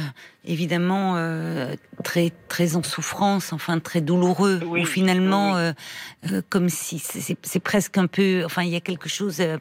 évidemment 0.45 1.15
euh, 1.17 1.73
très 2.05 2.31
très 2.47 2.75
en 2.77 2.83
souffrance, 2.83 3.51
enfin 3.51 3.79
très 3.79 3.99
douloureux, 3.99 4.61
Oui, 4.65 4.83
où 4.83 4.85
finalement, 4.85 5.55
oui, 6.23 6.39
comme 6.49 6.69
si 6.69 6.99
c'est- 6.99 7.59
presque 7.59 7.97
un 7.97 8.07
peu, 8.07 8.43
enfin 8.45 8.61
il 8.63 8.69
y 8.69 8.75
a 8.77 8.81
quelque 8.81 9.09
chose 9.09 9.41
euh, 9.41 9.57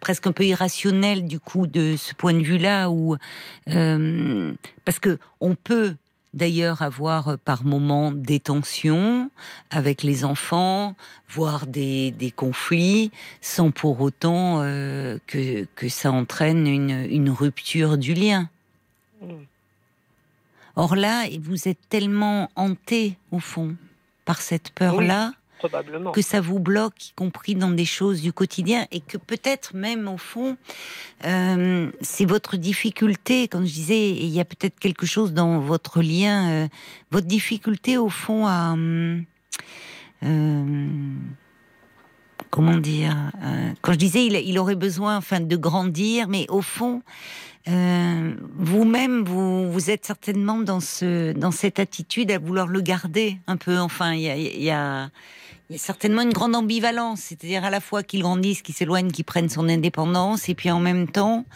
presque 0.00 0.26
un 0.26 0.32
peu 0.32 0.44
irrationnel 0.44 1.24
du 1.26 1.38
coup 1.40 1.66
de 1.68 1.94
ce 1.96 2.14
point 2.14 2.34
de 2.34 2.42
vue-là, 2.42 2.90
où 2.90 3.16
euh, 3.68 4.52
parce 4.84 4.98
que 4.98 5.18
on 5.40 5.54
peut 5.54 5.94
d'ailleurs 6.34 6.82
avoir 6.82 7.28
euh, 7.28 7.36
par 7.36 7.64
moments 7.64 8.12
des 8.12 8.40
tensions 8.40 9.30
avec 9.70 10.02
les 10.02 10.24
enfants, 10.24 10.94
voire 11.28 11.66
des, 11.66 12.10
des 12.10 12.30
conflits, 12.30 13.10
sans 13.40 13.70
pour 13.70 14.00
autant 14.00 14.60
euh, 14.60 15.18
que, 15.26 15.66
que 15.74 15.88
ça 15.88 16.12
entraîne 16.12 16.66
une, 16.66 17.06
une 17.10 17.30
rupture 17.30 17.96
du 17.96 18.12
lien. 18.12 18.50
Mm. 19.22 19.28
Or 20.76 20.96
là, 20.96 21.24
vous 21.40 21.68
êtes 21.68 21.78
tellement 21.88 22.50
hanté, 22.56 23.16
au 23.30 23.38
fond, 23.38 23.76
par 24.24 24.40
cette 24.40 24.70
peur-là, 24.70 25.32
Que 26.12 26.22
ça 26.22 26.40
vous 26.40 26.58
bloque, 26.58 27.10
y 27.10 27.12
compris 27.12 27.54
dans 27.54 27.70
des 27.70 27.84
choses 27.84 28.22
du 28.22 28.32
quotidien, 28.32 28.86
et 28.90 29.00
que 29.00 29.16
peut-être 29.16 29.74
même 29.74 30.08
au 30.08 30.18
fond, 30.18 30.56
euh, 31.24 31.90
c'est 32.00 32.24
votre 32.24 32.56
difficulté. 32.56 33.48
Quand 33.48 33.60
je 33.60 33.72
disais, 33.72 34.10
il 34.10 34.28
y 34.28 34.40
a 34.40 34.44
peut-être 34.44 34.78
quelque 34.78 35.06
chose 35.06 35.32
dans 35.32 35.58
votre 35.58 36.02
lien, 36.02 36.50
euh, 36.50 36.68
votre 37.10 37.26
difficulté 37.26 37.98
au 37.98 38.08
fond 38.08 38.46
à 38.46 38.76
euh, 40.22 40.68
comment 42.50 42.76
dire 42.76 43.32
Quand 43.82 43.92
je 43.92 43.98
disais, 43.98 44.26
il, 44.26 44.34
il 44.34 44.58
aurait 44.58 44.76
besoin, 44.76 45.16
enfin, 45.16 45.40
de 45.40 45.56
grandir, 45.56 46.28
mais 46.28 46.46
au 46.48 46.62
fond. 46.62 47.02
Euh, 47.66 48.34
vous-même, 48.56 49.24
vous, 49.24 49.72
vous 49.72 49.90
êtes 49.90 50.04
certainement 50.04 50.58
dans 50.58 50.80
ce, 50.80 51.32
dans 51.32 51.50
cette 51.50 51.78
attitude 51.78 52.30
à 52.30 52.38
vouloir 52.38 52.66
le 52.66 52.80
garder 52.80 53.38
un 53.46 53.56
peu. 53.56 53.78
Enfin, 53.78 54.12
il 54.12 54.20
y 54.20 54.28
a, 54.28 54.36
y 54.36 54.70
a, 54.70 55.10
y 55.70 55.74
a 55.74 55.78
certainement 55.78 56.22
une 56.22 56.32
grande 56.32 56.54
ambivalence, 56.54 57.20
c'est-à-dire 57.20 57.64
à 57.64 57.70
la 57.70 57.80
fois 57.80 58.02
qu'il 58.02 58.20
grandisse, 58.20 58.60
qu'il 58.60 58.74
s'éloigne, 58.74 59.10
qu'il 59.10 59.24
prenne 59.24 59.48
son 59.48 59.68
indépendance, 59.68 60.48
et 60.48 60.54
puis 60.54 60.70
en 60.70 60.80
même 60.80 61.08
temps. 61.08 61.46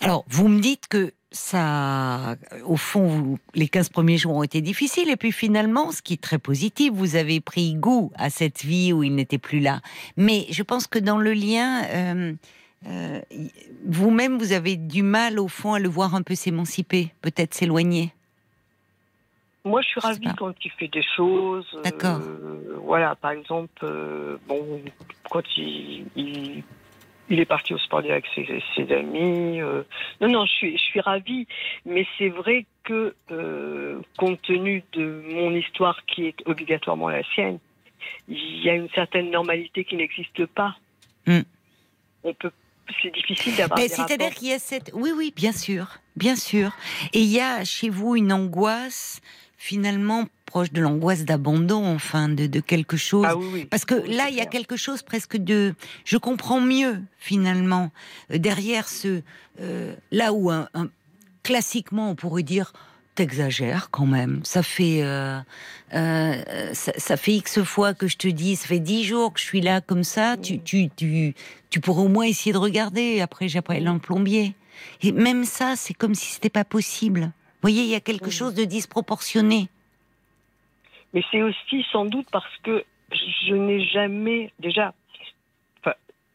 Alors, 0.00 0.24
vous 0.28 0.48
me 0.48 0.60
dites 0.60 0.88
que 0.88 1.12
ça, 1.30 2.36
au 2.66 2.76
fond, 2.76 3.38
les 3.54 3.68
15 3.68 3.88
premiers 3.88 4.18
jours 4.18 4.34
ont 4.34 4.42
été 4.42 4.60
difficiles, 4.60 5.08
et 5.08 5.16
puis 5.16 5.30
finalement, 5.30 5.92
ce 5.92 6.02
qui 6.02 6.14
est 6.14 6.20
très 6.20 6.38
positif, 6.38 6.92
vous 6.92 7.14
avez 7.14 7.40
pris 7.40 7.74
goût 7.74 8.10
à 8.16 8.30
cette 8.30 8.64
vie 8.64 8.92
où 8.92 9.04
il 9.04 9.14
n'était 9.14 9.38
plus 9.38 9.60
là. 9.60 9.80
Mais 10.16 10.46
je 10.50 10.62
pense 10.64 10.88
que 10.88 10.98
dans 10.98 11.18
le 11.18 11.32
lien, 11.32 11.84
euh, 11.84 12.32
euh, 12.86 13.20
vous-même, 13.86 14.38
vous 14.38 14.52
avez 14.52 14.76
du 14.76 15.02
mal, 15.02 15.38
au 15.38 15.48
fond, 15.48 15.74
à 15.74 15.78
le 15.78 15.88
voir 15.88 16.14
un 16.14 16.22
peu 16.22 16.34
s'émanciper, 16.34 17.12
peut-être 17.20 17.54
s'éloigner. 17.54 18.12
Moi, 19.64 19.80
je 19.82 19.88
suis 19.88 20.00
Je 20.00 20.06
ravie 20.06 20.28
quand 20.36 20.54
il 20.64 20.70
fait 20.72 20.88
des 20.88 21.04
choses. 21.16 21.66
euh, 21.74 21.82
D'accord. 21.82 22.20
voilà, 22.84 23.14
par 23.14 23.30
exemple, 23.30 23.84
euh, 23.84 24.36
bon, 24.48 24.82
quand 25.30 25.42
il, 25.56 26.06
il, 26.16 26.64
il 27.28 27.38
est 27.38 27.44
parti 27.44 27.72
au 27.72 27.78
sport 27.78 28.00
avec 28.00 28.24
ses, 28.34 28.62
ses 28.74 28.92
amis. 28.92 29.60
non, 30.20 30.28
non, 30.28 30.44
je 30.46 30.52
suis, 30.52 30.76
je 30.76 30.82
suis 30.82 31.00
ravie. 31.00 31.46
Mais 31.86 32.04
c'est 32.18 32.30
vrai 32.30 32.66
que, 32.82 33.14
compte 34.18 34.42
tenu 34.42 34.82
de 34.94 35.22
mon 35.28 35.54
histoire 35.54 36.04
qui 36.06 36.26
est 36.26 36.36
obligatoirement 36.46 37.08
la 37.08 37.22
sienne, 37.34 37.60
il 38.26 38.64
y 38.64 38.68
a 38.68 38.74
une 38.74 38.88
certaine 38.90 39.30
normalité 39.30 39.84
qui 39.84 39.94
n'existe 39.94 40.46
pas. 40.46 40.74
Hmm. 41.26 41.42
On 42.24 42.34
peut, 42.34 42.50
c'est 43.02 43.12
difficile 43.14 43.56
d'avoir 43.56 43.78
C'est-à-dire 43.80 44.34
qu'il 44.34 44.48
y 44.48 44.52
a 44.52 44.58
cette... 44.58 44.90
Oui, 44.94 45.10
oui, 45.16 45.32
bien 45.34 45.52
sûr, 45.52 45.98
bien 46.16 46.36
sûr. 46.36 46.72
Et 47.12 47.20
il 47.20 47.28
y 47.28 47.40
a 47.40 47.64
chez 47.64 47.88
vous 47.88 48.16
une 48.16 48.32
angoisse, 48.32 49.20
finalement, 49.56 50.26
proche 50.46 50.72
de 50.72 50.80
l'angoisse 50.80 51.24
d'abandon, 51.24 51.86
enfin, 51.94 52.28
de, 52.28 52.46
de 52.46 52.60
quelque 52.60 52.96
chose. 52.96 53.26
Ah 53.28 53.36
oui, 53.36 53.46
oui. 53.52 53.64
Parce 53.64 53.84
que 53.84 53.94
là, 53.94 54.28
il 54.28 54.34
y 54.34 54.40
a 54.40 54.46
quelque 54.46 54.76
chose 54.76 55.02
presque 55.02 55.36
de... 55.36 55.74
Je 56.04 56.16
comprends 56.16 56.60
mieux, 56.60 57.00
finalement, 57.18 57.90
euh, 58.30 58.38
derrière 58.38 58.88
ce... 58.88 59.22
euh, 59.60 59.94
là 60.10 60.32
où, 60.32 60.50
un, 60.50 60.68
un- 60.74 60.88
classiquement, 61.42 62.10
on 62.10 62.14
pourrait 62.14 62.42
dire... 62.42 62.72
T'exagères 63.14 63.90
quand 63.90 64.06
même. 64.06 64.40
Ça 64.42 64.62
fait 64.62 65.02
euh, 65.02 65.38
euh, 65.92 66.72
ça, 66.72 66.92
ça 66.96 67.16
fait 67.18 67.32
x 67.32 67.62
fois 67.62 67.92
que 67.92 68.06
je 68.08 68.16
te 68.16 68.26
dis. 68.28 68.56
Ça 68.56 68.68
fait 68.68 68.78
dix 68.78 69.04
jours 69.04 69.34
que 69.34 69.40
je 69.40 69.44
suis 69.44 69.60
là 69.60 69.82
comme 69.82 70.02
ça. 70.02 70.36
Tu 70.38 70.60
tu 70.60 70.88
tu 70.96 71.34
tu 71.68 71.80
pourrais 71.80 72.02
au 72.02 72.08
moins 72.08 72.24
essayer 72.24 72.52
de 72.54 72.58
regarder. 72.58 73.20
Après 73.20 73.48
j'appelle 73.48 73.86
un 73.86 73.98
plombier. 73.98 74.54
Et 75.02 75.12
même 75.12 75.44
ça, 75.44 75.76
c'est 75.76 75.92
comme 75.92 76.14
si 76.14 76.32
c'était 76.32 76.48
pas 76.48 76.64
possible. 76.64 77.20
Vous 77.20 77.68
voyez, 77.68 77.82
il 77.82 77.88
y 77.90 77.94
a 77.94 78.00
quelque 78.00 78.30
chose 78.30 78.54
de 78.54 78.64
disproportionné. 78.64 79.68
Mais 81.12 81.22
c'est 81.30 81.42
aussi 81.42 81.84
sans 81.92 82.06
doute 82.06 82.26
parce 82.32 82.56
que 82.62 82.82
je 83.12 83.54
n'ai 83.54 83.84
jamais, 83.88 84.50
déjà, 84.58 84.94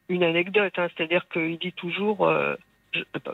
une 0.09 0.23
anecdote, 0.23 0.71
hein, 0.77 0.87
c'est-à-dire 0.95 1.27
qu'il 1.33 1.57
dit 1.57 1.73
toujours, 1.73 2.27
euh, 2.27 2.55
je- 2.93 3.01
euh, 3.01 3.33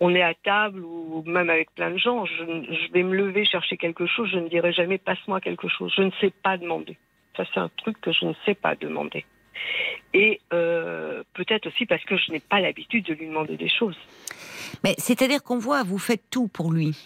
on 0.00 0.14
est 0.14 0.22
à 0.22 0.34
table 0.34 0.84
ou 0.84 1.22
même 1.26 1.50
avec 1.50 1.74
plein 1.74 1.90
de 1.90 1.98
gens, 1.98 2.24
je, 2.26 2.44
je 2.44 2.92
vais 2.92 3.02
me 3.02 3.16
lever 3.16 3.44
chercher 3.44 3.76
quelque 3.76 4.06
chose, 4.06 4.28
je 4.32 4.38
ne 4.38 4.48
dirai 4.48 4.72
jamais 4.72 4.98
passe-moi 4.98 5.40
quelque 5.40 5.68
chose, 5.68 5.92
je 5.96 6.02
ne 6.02 6.10
sais 6.20 6.32
pas 6.42 6.56
demander. 6.56 6.96
Ça, 7.36 7.44
c'est 7.52 7.60
un 7.60 7.70
truc 7.76 8.00
que 8.00 8.12
je 8.12 8.24
ne 8.24 8.32
sais 8.44 8.54
pas 8.54 8.74
demander. 8.74 9.24
Et 10.14 10.40
euh, 10.52 11.22
peut-être 11.34 11.66
aussi 11.66 11.86
parce 11.86 12.04
que 12.04 12.16
je 12.16 12.32
n'ai 12.32 12.40
pas 12.40 12.60
l'habitude 12.60 13.04
de 13.06 13.14
lui 13.14 13.26
demander 13.26 13.56
des 13.56 13.68
choses. 13.68 13.96
Mais 14.84 14.94
c'est-à-dire 14.98 15.42
qu'on 15.42 15.58
voit, 15.58 15.82
vous 15.82 15.98
faites 15.98 16.30
tout 16.30 16.48
pour 16.48 16.72
lui. 16.72 16.96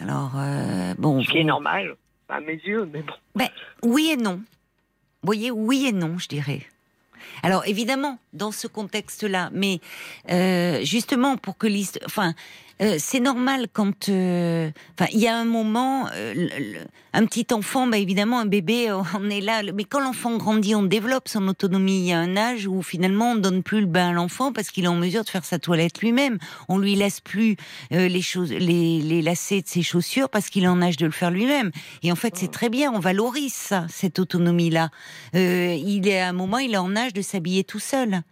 Alors 0.00 0.32
euh, 0.36 0.94
bon. 0.98 1.22
Ce 1.22 1.30
qui 1.30 1.38
est 1.38 1.44
normal, 1.44 1.96
à 2.28 2.40
mes 2.40 2.54
yeux, 2.54 2.88
mais 2.92 3.02
bon. 3.02 3.14
Ben, 3.34 3.48
oui 3.82 4.10
et 4.12 4.16
non. 4.16 4.36
Vous 4.36 5.26
voyez, 5.26 5.50
oui 5.50 5.86
et 5.86 5.92
non, 5.92 6.18
je 6.18 6.28
dirais. 6.28 6.60
Alors 7.42 7.66
évidemment, 7.66 8.18
dans 8.32 8.52
ce 8.52 8.66
contexte-là, 8.66 9.50
mais 9.52 9.80
euh, 10.30 10.84
justement 10.84 11.36
pour 11.36 11.56
que 11.56 11.66
l'histoire, 11.66 12.04
enfin, 12.06 12.34
euh, 12.82 12.96
c'est 12.98 13.20
normal 13.20 13.68
quand, 13.72 14.08
euh, 14.08 14.70
enfin, 14.98 15.08
il 15.12 15.20
y 15.20 15.28
a 15.28 15.36
un 15.36 15.44
moment, 15.44 16.06
euh, 16.14 16.34
le- 16.34 16.72
le- 16.74 16.80
un 17.12 17.24
petit 17.26 17.46
enfant, 17.52 17.86
bah 17.86 17.98
évidemment, 17.98 18.40
un 18.40 18.46
bébé, 18.46 18.88
on 19.20 19.30
est 19.30 19.40
là, 19.40 19.62
mais 19.74 19.84
quand 19.84 20.00
l'enfant 20.00 20.36
grandit, 20.36 20.74
on 20.74 20.82
développe 20.82 21.28
son 21.28 21.46
autonomie. 21.48 21.98
Il 22.00 22.06
y 22.06 22.12
a 22.12 22.18
un 22.18 22.36
âge 22.36 22.66
où 22.66 22.82
finalement 22.82 23.32
on 23.32 23.36
donne 23.36 23.62
plus 23.62 23.80
le 23.80 23.86
bain 23.86 24.10
à 24.10 24.12
l'enfant 24.12 24.52
parce 24.52 24.70
qu'il 24.70 24.84
est 24.84 24.88
en 24.88 24.96
mesure 24.96 25.22
de 25.24 25.28
faire 25.28 25.44
sa 25.44 25.58
toilette 25.58 26.00
lui-même. 26.00 26.38
On 26.68 26.78
lui 26.78 26.94
laisse 26.94 27.20
plus 27.20 27.56
les 27.90 28.22
choses, 28.22 28.50
les, 28.52 29.00
les 29.00 29.22
lacets 29.22 29.62
de 29.62 29.68
ses 29.68 29.82
chaussures 29.82 30.28
parce 30.30 30.48
qu'il 30.48 30.64
est 30.64 30.68
en 30.68 30.80
âge 30.82 30.96
de 30.96 31.06
le 31.06 31.12
faire 31.12 31.30
lui-même. 31.30 31.70
Et 32.02 32.10
en 32.10 32.16
fait, 32.16 32.34
c'est 32.36 32.50
très 32.50 32.68
bien, 32.70 32.90
on 32.92 32.98
valorise 32.98 33.52
ça, 33.54 33.86
cette 33.88 34.18
autonomie-là. 34.18 34.90
Il 35.34 36.08
est 36.08 36.20
à 36.20 36.28
un 36.28 36.32
moment, 36.32 36.58
il 36.58 36.74
est 36.74 36.78
en 36.78 36.96
âge 36.96 37.12
de 37.12 37.22
s'habiller 37.22 37.64
tout 37.64 37.78
seul. 37.78 38.22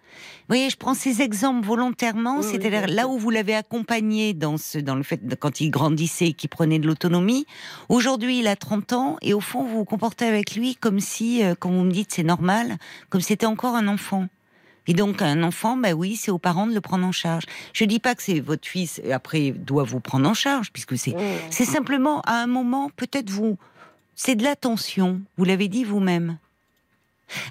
Vous 0.41 0.57
voyez, 0.57 0.71
je 0.71 0.77
prends 0.77 0.95
ces 0.95 1.23
exemples 1.23 1.67
volontairement, 1.67 2.39
Oui, 2.39 2.45
c'est-à-dire 2.45 2.87
là 2.89 3.09
où 3.09 3.19
vous 3.19 3.31
l'avez 3.31 3.55
accompagné 3.55 4.35
dans 4.35 4.57
ce, 4.57 4.79
dans 4.79 4.95
le 4.95 5.03
fait 5.03 5.21
quand 5.39 5.61
il 5.61 5.71
grandissait, 5.71 6.33
qu'il 6.33 6.49
prenait 6.49 6.79
de 6.79 6.87
l'autonomie. 6.87 7.47
Aujourd'hui, 7.89 8.41
il 8.41 8.47
a 8.47 8.57
30 8.57 8.93
ans 8.93 9.17
et 9.23 9.35
au 9.35 9.41
fond, 9.41 9.63
vous 9.63 9.79
vous 9.79 9.85
comportez 9.85 10.25
avec 10.25 10.55
lui 10.55 10.75
comme 10.75 11.01
si, 11.01 11.45
euh, 11.45 11.55
quand 11.59 11.71
vous 11.71 11.85
me 11.85 11.93
dites 11.93 12.13
c'est 12.13 12.23
normal, 12.23 12.79
comme 13.09 13.21
si 13.21 13.29
c'était 13.29 13.47
encore 13.47 13.75
un 13.75 13.89
enfant. 13.89 14.27
Et 14.87 14.95
donc, 14.95 15.23
un 15.23 15.45
enfant, 15.45 15.77
ben 15.77 15.95
oui, 15.95 16.17
c'est 16.17 16.33
aux 16.33 16.39
parents 16.39 16.67
de 16.67 16.75
le 16.75 16.81
prendre 16.81 17.07
en 17.07 17.13
charge. 17.13 17.45
Je 17.73 17.85
dis 17.85 18.01
pas 18.01 18.17
que 18.17 18.23
c'est 18.23 18.41
votre 18.41 18.67
fils, 18.67 19.01
après, 19.13 19.53
doit 19.53 19.85
vous 19.85 20.01
prendre 20.01 20.29
en 20.29 20.35
charge, 20.35 20.73
puisque 20.73 20.99
c'est, 20.99 21.15
c'est 21.51 21.65
simplement, 21.65 22.23
à 22.23 22.43
un 22.43 22.47
moment, 22.47 22.91
peut-être 22.97 23.31
vous, 23.31 23.57
c'est 24.17 24.35
de 24.35 24.43
l'attention. 24.43 25.21
Vous 25.37 25.45
l'avez 25.45 25.69
dit 25.69 25.85
vous-même. 25.85 26.39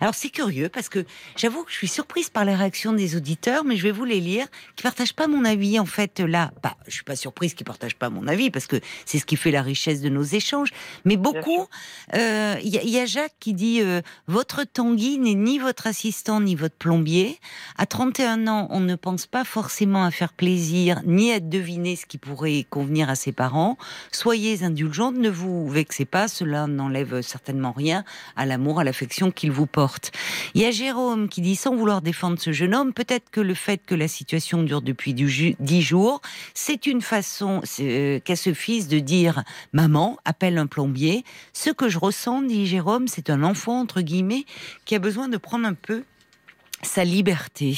Alors 0.01 0.15
c'est 0.15 0.30
curieux 0.30 0.69
parce 0.69 0.89
que 0.89 1.05
j'avoue 1.36 1.63
que 1.63 1.71
je 1.71 1.77
suis 1.77 1.88
surprise 1.88 2.30
par 2.30 2.45
les 2.45 2.55
réactions 2.55 2.93
des 2.93 3.15
auditeurs, 3.15 3.63
mais 3.63 3.75
je 3.77 3.84
vais 3.84 3.91
vous 3.91 4.05
les 4.05 4.19
lire, 4.19 4.47
qui 4.75 4.84
partagent 4.84 5.13
pas 5.13 5.27
mon 5.27 5.45
avis 5.45 5.80
en 5.80 5.86
fait 5.86 6.19
là. 6.19 6.51
Bah, 6.63 6.75
je 6.88 6.93
suis 6.93 7.03
pas 7.03 7.15
surprise 7.15 7.53
qu'ils 7.53 7.65
partagent 7.65 7.95
pas 7.95 8.09
mon 8.09 8.27
avis 8.27 8.49
parce 8.51 8.67
que 8.67 8.77
c'est 9.05 9.19
ce 9.19 9.25
qui 9.25 9.36
fait 9.36 9.51
la 9.51 9.61
richesse 9.61 10.01
de 10.01 10.09
nos 10.09 10.23
échanges. 10.23 10.69
Mais 11.05 11.17
beaucoup, 11.17 11.65
euh, 12.15 12.55
il 12.63 12.69
y, 12.69 12.77
a- 12.77 12.84
il 12.84 12.89
y 12.89 12.99
a 12.99 13.05
Jacques 13.05 13.36
qui 13.39 13.53
dit 13.53 13.82
euh, 13.82 14.01
votre 14.27 14.63
Tanguy 14.63 15.17
n'est 15.19 15.34
ni 15.36 15.59
votre 15.59 15.88
assistant 15.88 16.41
ni 16.41 16.55
votre 16.55 16.75
plombier. 16.75 17.39
À 17.77 17.86
31 17.86 18.47
ans, 18.47 18.67
on 18.71 18.80
ne 18.80 18.95
pense 18.95 19.25
pas 19.27 19.43
forcément 19.43 20.03
à 20.03 20.11
faire 20.11 20.34
plaisir 20.34 21.01
ni 21.05 21.32
à 21.32 21.39
deviner 21.39 21.95
ce 21.95 22.05
qui 22.05 22.17
pourrait 22.17 22.65
convenir 22.69 23.09
à 23.09 23.15
ses 23.15 23.32
parents. 23.32 23.77
Soyez 24.11 24.63
indulgente, 24.63 25.15
ne 25.15 25.30
vous 25.30 25.67
vexez 25.69 26.05
pas, 26.05 26.27
cela 26.27 26.67
n'enlève 26.67 27.21
certainement 27.21 27.71
rien 27.71 28.03
à 28.36 28.45
l'amour, 28.45 28.80
à 28.80 28.84
l'affection 28.84 29.32
qu'il 29.32 29.51
vous 29.51 29.65
Il 30.55 30.61
y 30.61 30.65
a 30.65 30.72
Jérôme 30.72 31.30
qui 31.30 31.41
dit, 31.41 31.55
sans 31.55 31.76
vouloir 31.76 32.01
défendre 32.01 32.39
ce 32.39 32.51
jeune 32.51 32.76
homme, 32.76 32.93
peut-être 32.93 33.30
que 33.30 33.41
le 33.41 33.53
fait 33.53 33.82
que 33.86 33.95
la 33.95 34.07
situation 34.07 34.63
dure 34.63 34.82
depuis 34.82 35.13
dix 35.13 35.82
jours, 35.82 36.22
c'est 36.53 36.86
une 36.86 37.01
façon 37.01 37.61
euh, 37.80 38.20
qu'a 38.20 38.36
ce 38.36 38.53
fils 38.53 38.88
de 38.88 38.99
dire 38.99 39.43
«Maman, 39.74 40.17
appelle 40.26 40.57
un 40.57 40.67
plombier». 40.67 41.24
Ce 41.53 41.70
que 41.70 41.88
je 41.88 41.97
ressens, 41.97 42.41
dit 42.41 42.65
Jérôme, 42.65 43.07
c'est 43.07 43.30
un 43.30 43.43
enfant, 43.43 43.80
entre 43.80 44.01
guillemets, 44.01 44.45
qui 44.86 44.95
a 44.95 44.99
besoin 44.99 45.30
de 45.30 45.38
prendre 45.38 45.67
un 45.67 45.76
peu 45.76 46.03
sa 46.82 47.03
liberté. 47.03 47.78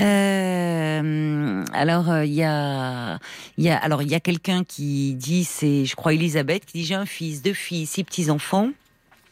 Euh, 0.00 1.64
alors 1.72 2.10
euh, 2.10 2.24
il 2.24 2.34
y 2.34 2.42
a, 2.42 3.18
y 3.56 3.68
a, 3.70 3.78
alors 3.78 4.02
il 4.02 4.10
y 4.10 4.14
a 4.14 4.20
quelqu'un 4.20 4.64
qui 4.64 5.14
dit, 5.14 5.44
c'est, 5.44 5.84
je 5.84 5.96
crois 5.96 6.14
Elisabeth, 6.14 6.66
qui 6.66 6.78
dit 6.78 6.84
j'ai 6.84 6.94
un 6.94 7.06
fils, 7.06 7.42
deux 7.42 7.54
filles, 7.54 7.86
six 7.86 8.04
petits 8.04 8.30
enfants. 8.30 8.70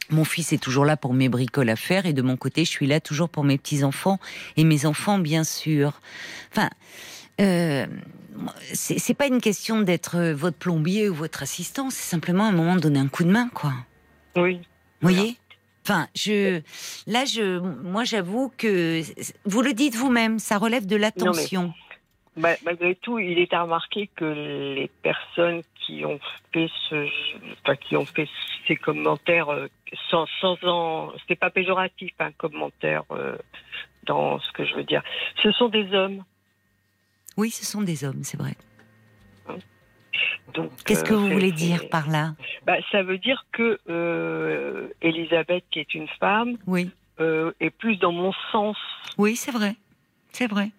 Mon 0.09 0.25
fils 0.25 0.53
est 0.53 0.57
toujours 0.57 0.85
là 0.85 0.97
pour 0.97 1.13
mes 1.13 1.29
bricoles 1.29 1.69
à 1.69 1.75
faire 1.75 2.05
et 2.05 2.13
de 2.13 2.21
mon 2.21 2.37
côté, 2.37 2.65
je 2.65 2.69
suis 2.69 2.87
là 2.87 2.99
toujours 2.99 3.29
pour 3.29 3.43
mes 3.43 3.57
petits 3.57 3.83
enfants 3.83 4.19
et 4.57 4.63
mes 4.63 4.85
enfants, 4.85 5.17
bien 5.17 5.43
sûr. 5.43 6.01
Enfin, 6.51 6.69
euh, 7.41 7.85
c'est 8.73 9.13
pas 9.13 9.27
une 9.27 9.41
question 9.41 9.81
d'être 9.81 10.31
votre 10.31 10.57
plombier 10.57 11.09
ou 11.09 11.15
votre 11.15 11.43
assistant, 11.43 11.89
c'est 11.89 12.09
simplement 12.09 12.45
à 12.45 12.47
un 12.49 12.51
moment 12.51 12.75
de 12.75 12.81
donner 12.81 12.99
un 12.99 13.07
coup 13.07 13.23
de 13.23 13.31
main, 13.31 13.49
quoi. 13.53 13.73
Oui. 14.35 14.59
Vous 15.01 15.09
voyez? 15.09 15.37
Enfin, 15.85 16.07
je, 16.15 16.61
là, 17.07 17.25
je, 17.25 17.59
moi, 17.59 18.03
j'avoue 18.03 18.51
que 18.57 19.01
vous 19.45 19.61
le 19.61 19.73
dites 19.73 19.95
vous-même, 19.95 20.39
ça 20.39 20.57
relève 20.57 20.85
de 20.85 20.95
l'attention. 20.95 21.73
Bah, 22.35 22.55
malgré 22.63 22.95
tout, 22.95 23.19
il 23.19 23.37
est 23.37 23.53
à 23.53 23.61
remarquer 23.63 24.07
que 24.15 24.25
les 24.25 24.89
personnes 25.03 25.61
qui 25.85 26.03
ont 26.03 26.19
fait 26.51 26.69
ce, 26.89 27.07
enfin, 27.61 27.75
qui 27.75 27.95
ont 27.95 28.05
fait 28.05 28.27
ces 28.67 28.75
commentaires 28.75 29.49
euh, 29.49 29.67
sans, 30.09 30.25
sans 30.41 30.57
en, 30.63 31.11
c'est 31.27 31.35
pas 31.35 31.51
péjoratif 31.51 32.11
un 32.19 32.31
commentaire 32.31 33.03
euh, 33.11 33.37
dans 34.05 34.39
ce 34.39 34.51
que 34.53 34.65
je 34.65 34.73
veux 34.75 34.83
dire. 34.83 35.03
Ce 35.43 35.51
sont 35.51 35.69
des 35.69 35.93
hommes. 35.93 36.23
Oui, 37.37 37.51
ce 37.51 37.65
sont 37.65 37.81
des 37.81 38.03
hommes, 38.03 38.23
c'est 38.23 38.37
vrai. 38.37 38.55
Donc, 40.53 40.71
Qu'est-ce 40.85 41.03
que 41.03 41.13
euh, 41.13 41.17
vous 41.17 41.29
voulez 41.29 41.51
dire 41.51 41.89
par 41.89 42.09
là? 42.09 42.33
Bah, 42.65 42.77
Ça 42.91 43.03
veut 43.03 43.17
dire 43.17 43.45
que 43.51 43.79
euh, 43.89 44.89
Elisabeth, 45.01 45.63
qui 45.71 45.79
est 45.79 45.93
une 45.93 46.07
femme, 46.19 46.57
Oui, 46.67 46.91
euh, 47.19 47.51
est 47.59 47.69
plus 47.71 47.97
dans 47.97 48.11
mon 48.11 48.31
sens. 48.51 48.77
oui, 49.17 49.35
c'est 49.35 49.51
vrai, 49.51 49.75
c'est 50.31 50.47
vrai. 50.47 50.69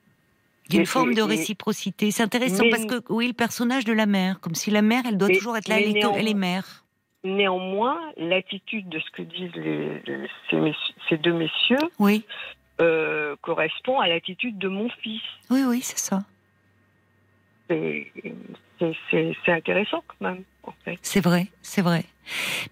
Il 0.69 0.75
y 0.75 0.79
a 0.79 0.81
une 0.81 0.87
forme 0.87 1.15
de 1.15 1.23
réciprocité. 1.23 2.11
C'est 2.11 2.23
intéressant 2.23 2.65
mais- 2.65 2.71
parce 2.71 2.87
que 2.87 3.03
oui, 3.11 3.27
le 3.27 3.33
personnage 3.35 3.85
de 3.85 3.93
la 3.93 4.07
mère, 4.07 4.41
comme 4.41 4.55
si 4.55 4.71
la 4.71 4.83
mère, 4.83 5.03
elle 5.07 5.19
doit 5.19 5.29
Mais- 5.29 5.35
toujours 5.35 5.57
être 5.57 5.69
là, 5.69 5.79
elle 5.81 5.93
néanmoins- 5.93 6.19
elle 6.19 6.29
est 6.29 6.35
mère. 6.35 6.85
Néanmoins, 7.23 7.99
l'attitude 8.17 8.89
de 8.89 8.99
ce 8.99 9.11
que 9.11 9.23
disent 9.23 9.55
les, 9.57 10.01
les- 10.07 10.29
ces, 10.51 10.57
messieurs- 10.57 10.95
ces 11.09 11.17
deux 11.19 11.33
messieurs 11.33 11.79
Oui, 11.99 12.25
euh, 12.81 13.35
correspond 13.43 13.99
à 14.01 14.09
l'attitude 14.09 14.59
de 14.59 14.69
mon 14.69 14.89
fils. 15.03 15.23
oui, 15.51 15.62
oui, 15.67 15.81
c'est 15.83 15.99
ça. 15.99 16.23
C'est 17.69 19.53
intéressant 19.53 20.03
quand 20.07 20.29
même, 20.29 20.45
en 20.65 20.73
fait. 20.85 20.99
C'est 21.03 21.21
vrai, 21.23 21.47
c'est 21.62 21.83
vrai. 21.83 22.05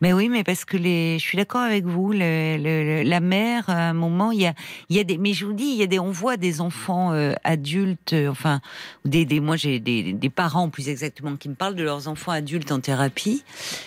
Mais 0.00 0.12
oui, 0.12 0.28
mais 0.28 0.44
parce 0.44 0.64
que 0.64 0.76
les, 0.76 1.18
je 1.18 1.24
suis 1.24 1.36
d'accord 1.36 1.60
avec 1.62 1.84
vous. 1.84 2.12
le- 2.12 2.56
le- 2.58 3.02
la 3.02 3.20
mère, 3.20 3.68
à 3.68 3.88
un 3.90 3.92
moment, 3.92 4.30
il 4.32 4.40
y 4.42 4.46
a, 4.46 4.54
il 4.88 4.96
y 4.96 5.00
a 5.00 5.04
des, 5.04 5.18
mais 5.18 5.32
je 5.32 5.44
vous 5.46 5.52
dis, 5.52 5.64
il 5.64 5.76
y 5.76 5.82
a 5.82 5.86
des, 5.86 5.98
on 5.98 6.10
voit 6.10 6.36
des 6.36 6.60
enfants 6.60 7.12
euh, 7.12 7.34
adultes, 7.44 8.12
euh, 8.12 8.28
enfin, 8.28 8.60
des, 9.04 9.24
des, 9.24 9.40
moi 9.40 9.56
j'ai 9.56 9.78
des, 9.80 10.12
des 10.12 10.30
parents 10.30 10.68
plus 10.70 10.88
exactement 10.88 11.36
qui 11.36 11.48
me 11.48 11.54
parlent 11.54 11.74
de 11.74 11.82
leurs 11.84 12.08
enfants 12.08 12.32
adultes 12.32 12.72
en 12.72 12.80
thérapie 12.80 13.44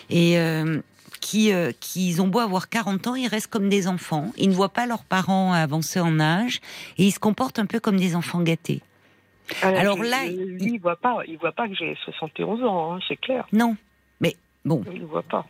et 0.10 0.38
euh, 0.40 0.80
qui, 1.22 1.52
euh, 1.52 1.72
qui 1.80 2.10
ils 2.10 2.22
ont 2.22 2.28
beau 2.28 2.40
avoir 2.40 2.70
40 2.70 3.08
ans, 3.08 3.16
ils 3.16 3.28
restent 3.28 3.48
comme 3.48 3.70
des 3.70 3.88
enfants. 3.88 4.32
Ils 4.38 4.50
ne 4.50 4.54
voient 4.54 4.70
pas 4.70 4.86
leurs 4.86 5.04
parents 5.06 5.54
avancer 5.54 6.00
en 6.00 6.20
âge 6.20 6.60
et 6.98 7.06
ils 7.06 7.12
se 7.12 7.20
comportent 7.20 7.58
un 7.60 7.66
peu 7.66 7.80
comme 7.80 7.98
des 7.98 8.16
enfants 8.16 8.42
gâtés. 8.42 8.82
Alors 9.62 9.98
je- 10.04 10.10
là, 10.10 10.26
il- 10.26 10.58
lui, 10.58 10.74
il 10.76 10.80
voit 10.80 10.96
pas, 10.96 11.18
il 11.28 11.38
voit 11.38 11.52
pas 11.52 11.68
que 11.68 11.76
j'ai 11.76 11.96
71 12.06 12.64
ans, 12.64 12.94
hein, 12.96 13.00
c'est 13.08 13.16
clair. 13.18 13.48
Non, 13.54 13.76
bon. 14.66 14.84
Il 14.92 15.02
ne 15.02 15.06
voit 15.06 15.24
pas. 15.24 15.46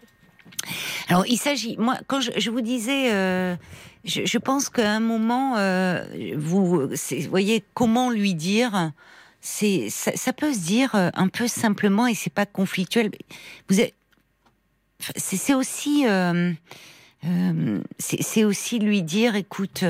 Alors, 1.07 1.25
il 1.27 1.37
s'agit, 1.37 1.77
moi, 1.77 1.97
quand 2.07 2.21
je, 2.21 2.31
je 2.37 2.49
vous 2.49 2.61
disais, 2.61 3.13
euh, 3.13 3.55
je, 4.03 4.25
je 4.25 4.37
pense 4.37 4.69
qu'à 4.69 4.91
un 4.91 4.99
moment, 4.99 5.55
euh, 5.57 6.05
vous, 6.35 6.89
voyez, 7.29 7.63
comment 7.73 8.09
lui 8.09 8.33
dire, 8.33 8.91
c'est, 9.41 9.89
ça, 9.89 10.11
ça 10.15 10.33
peut 10.33 10.53
se 10.53 10.59
dire 10.59 10.95
euh, 10.95 11.09
un 11.13 11.27
peu 11.27 11.47
simplement 11.47 12.07
et 12.07 12.13
c'est 12.13 12.33
pas 12.33 12.45
conflictuel. 12.45 13.11
Vous 13.69 13.81
êtes, 13.81 13.93
c'est, 15.15 15.37
c'est 15.37 15.53
aussi, 15.53 16.07
euh, 16.07 16.53
c'est, 17.99 18.21
c'est 18.21 18.43
aussi 18.43 18.79
lui 18.79 19.03
dire, 19.03 19.35
écoute, 19.35 19.79
tu 19.79 19.85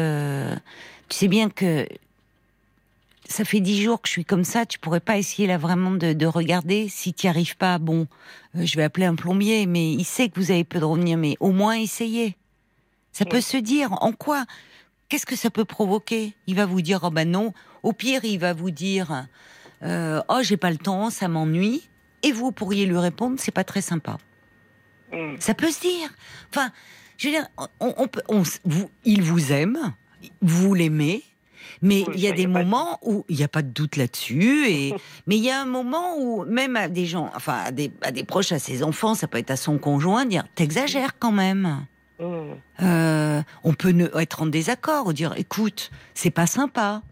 sais 1.09 1.27
bien 1.27 1.49
que 1.49 1.87
ça 3.27 3.45
fait 3.45 3.59
dix 3.59 3.81
jours 3.81 4.01
que 4.01 4.07
je 4.07 4.13
suis 4.13 4.25
comme 4.25 4.43
ça, 4.43 4.65
tu 4.65 4.79
pourrais 4.79 4.99
pas 4.99 5.17
essayer 5.17 5.47
là 5.47 5.57
vraiment 5.57 5.91
de, 5.91 6.13
de 6.13 6.25
regarder. 6.25 6.87
Si 6.89 7.13
tu 7.13 7.25
n'y 7.25 7.29
arrives 7.29 7.57
pas, 7.57 7.79
bon, 7.79 8.07
euh, 8.55 8.65
je 8.65 8.75
vais 8.75 8.83
appeler 8.83 9.05
un 9.05 9.15
plombier, 9.15 9.65
mais 9.65 9.91
il 9.93 10.05
sait 10.05 10.29
que 10.29 10.39
vous 10.39 10.51
avez 10.51 10.63
peu 10.63 10.79
de 10.79 10.85
revenir, 10.85 11.17
mais 11.17 11.35
au 11.39 11.51
moins 11.51 11.75
essayez. 11.75 12.37
Ça 13.11 13.25
peut 13.25 13.41
se 13.41 13.57
dire. 13.57 13.93
En 14.01 14.11
quoi? 14.11 14.45
Qu'est-ce 15.07 15.25
que 15.25 15.35
ça 15.35 15.49
peut 15.49 15.65
provoquer? 15.65 16.33
Il 16.47 16.55
va 16.55 16.65
vous 16.65 16.81
dire, 16.81 16.99
oh 17.03 17.09
ben 17.09 17.29
non. 17.29 17.53
Au 17.83 17.93
pire, 17.93 18.25
il 18.25 18.39
va 18.39 18.53
vous 18.53 18.71
dire, 18.71 19.27
euh, 19.83 20.21
oh 20.29 20.39
j'ai 20.41 20.57
pas 20.57 20.71
le 20.71 20.77
temps, 20.77 21.09
ça 21.09 21.27
m'ennuie. 21.27 21.87
Et 22.23 22.31
vous 22.31 22.51
pourriez 22.51 22.85
lui 22.85 22.97
répondre, 22.97 23.37
c'est 23.39 23.51
pas 23.51 23.63
très 23.63 23.81
sympa. 23.81 24.17
Hmm. 25.13 25.35
Ça 25.39 25.53
peut 25.53 25.71
se 25.71 25.79
dire. 25.79 26.09
Enfin, 26.49 26.71
je 27.17 27.27
veux 27.27 27.33
dire, 27.33 27.47
on, 27.79 27.93
on 27.97 28.07
peut, 28.07 28.23
on 28.27 28.43
vous, 28.65 28.89
il 29.03 29.21
vous 29.21 29.51
aime, 29.51 29.93
vous 30.41 30.73
l'aimez, 30.73 31.23
mais 31.85 32.03
Oui, 32.07 32.13
il 32.15 32.21
y 32.21 32.27
a 32.27 32.31
ça, 32.31 32.35
des 32.35 32.41
y 32.41 32.45
a 32.45 32.49
pas 32.49 32.59
de 32.59 32.65
moments 32.65 32.99
où 33.03 33.25
il 33.29 33.37
n'y 33.37 33.43
a 33.43 33.47
pas 33.47 33.61
de 33.61 33.69
doute 33.69 33.95
là-dessus. 33.95 34.67
Et 34.67 34.93
mais 35.27 35.37
il 35.37 35.43
y 35.43 35.51
a 35.51 35.61
un 35.61 35.65
moment 35.65 36.17
où 36.17 36.43
même 36.45 36.75
à 36.75 36.87
des 36.87 37.05
gens, 37.05 37.29
enfin 37.35 37.59
à 37.65 37.71
des, 37.71 37.91
à 38.01 38.11
des 38.11 38.23
proches, 38.23 38.51
à 38.51 38.59
ses 38.59 38.81
enfants, 38.81 39.13
ça 39.13 39.27
peut 39.27 39.37
être 39.37 39.51
à 39.51 39.55
son 39.55 39.77
conjoint, 39.77 40.25
dire 40.25 40.45
t'exagères 40.55 41.17
quand 41.19 41.31
même. 41.31 41.85
Hmm. 42.19 42.53
Euh, 42.81 43.41
on 43.63 43.73
peut 43.73 43.91
ne, 43.91 44.07
être 44.19 44.41
en 44.41 44.47
désaccord, 44.47 45.07
ou 45.07 45.13
dire 45.13 45.33
écoute, 45.37 45.91
c'est 46.15 46.31
pas 46.31 46.47
sympa. 46.47 47.03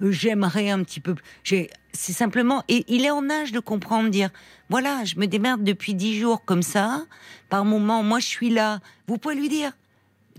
J'aimerais 0.00 0.70
un 0.70 0.82
petit 0.84 1.00
peu. 1.00 1.16
C'est 1.42 2.12
simplement. 2.12 2.62
Et 2.68 2.84
il 2.86 3.04
est 3.04 3.10
en 3.10 3.28
âge 3.30 3.50
de 3.50 3.60
comprendre, 3.60 4.10
dire 4.10 4.30
voilà, 4.68 5.04
je 5.04 5.16
me 5.16 5.26
démerde 5.26 5.64
depuis 5.64 5.94
dix 5.94 6.18
jours 6.18 6.44
comme 6.44 6.62
ça. 6.62 7.06
Par 7.48 7.64
moment, 7.64 8.02
moi 8.02 8.20
je 8.20 8.26
suis 8.26 8.50
là. 8.50 8.80
Vous 9.06 9.16
pouvez 9.16 9.34
lui 9.34 9.48
dire 9.48 9.72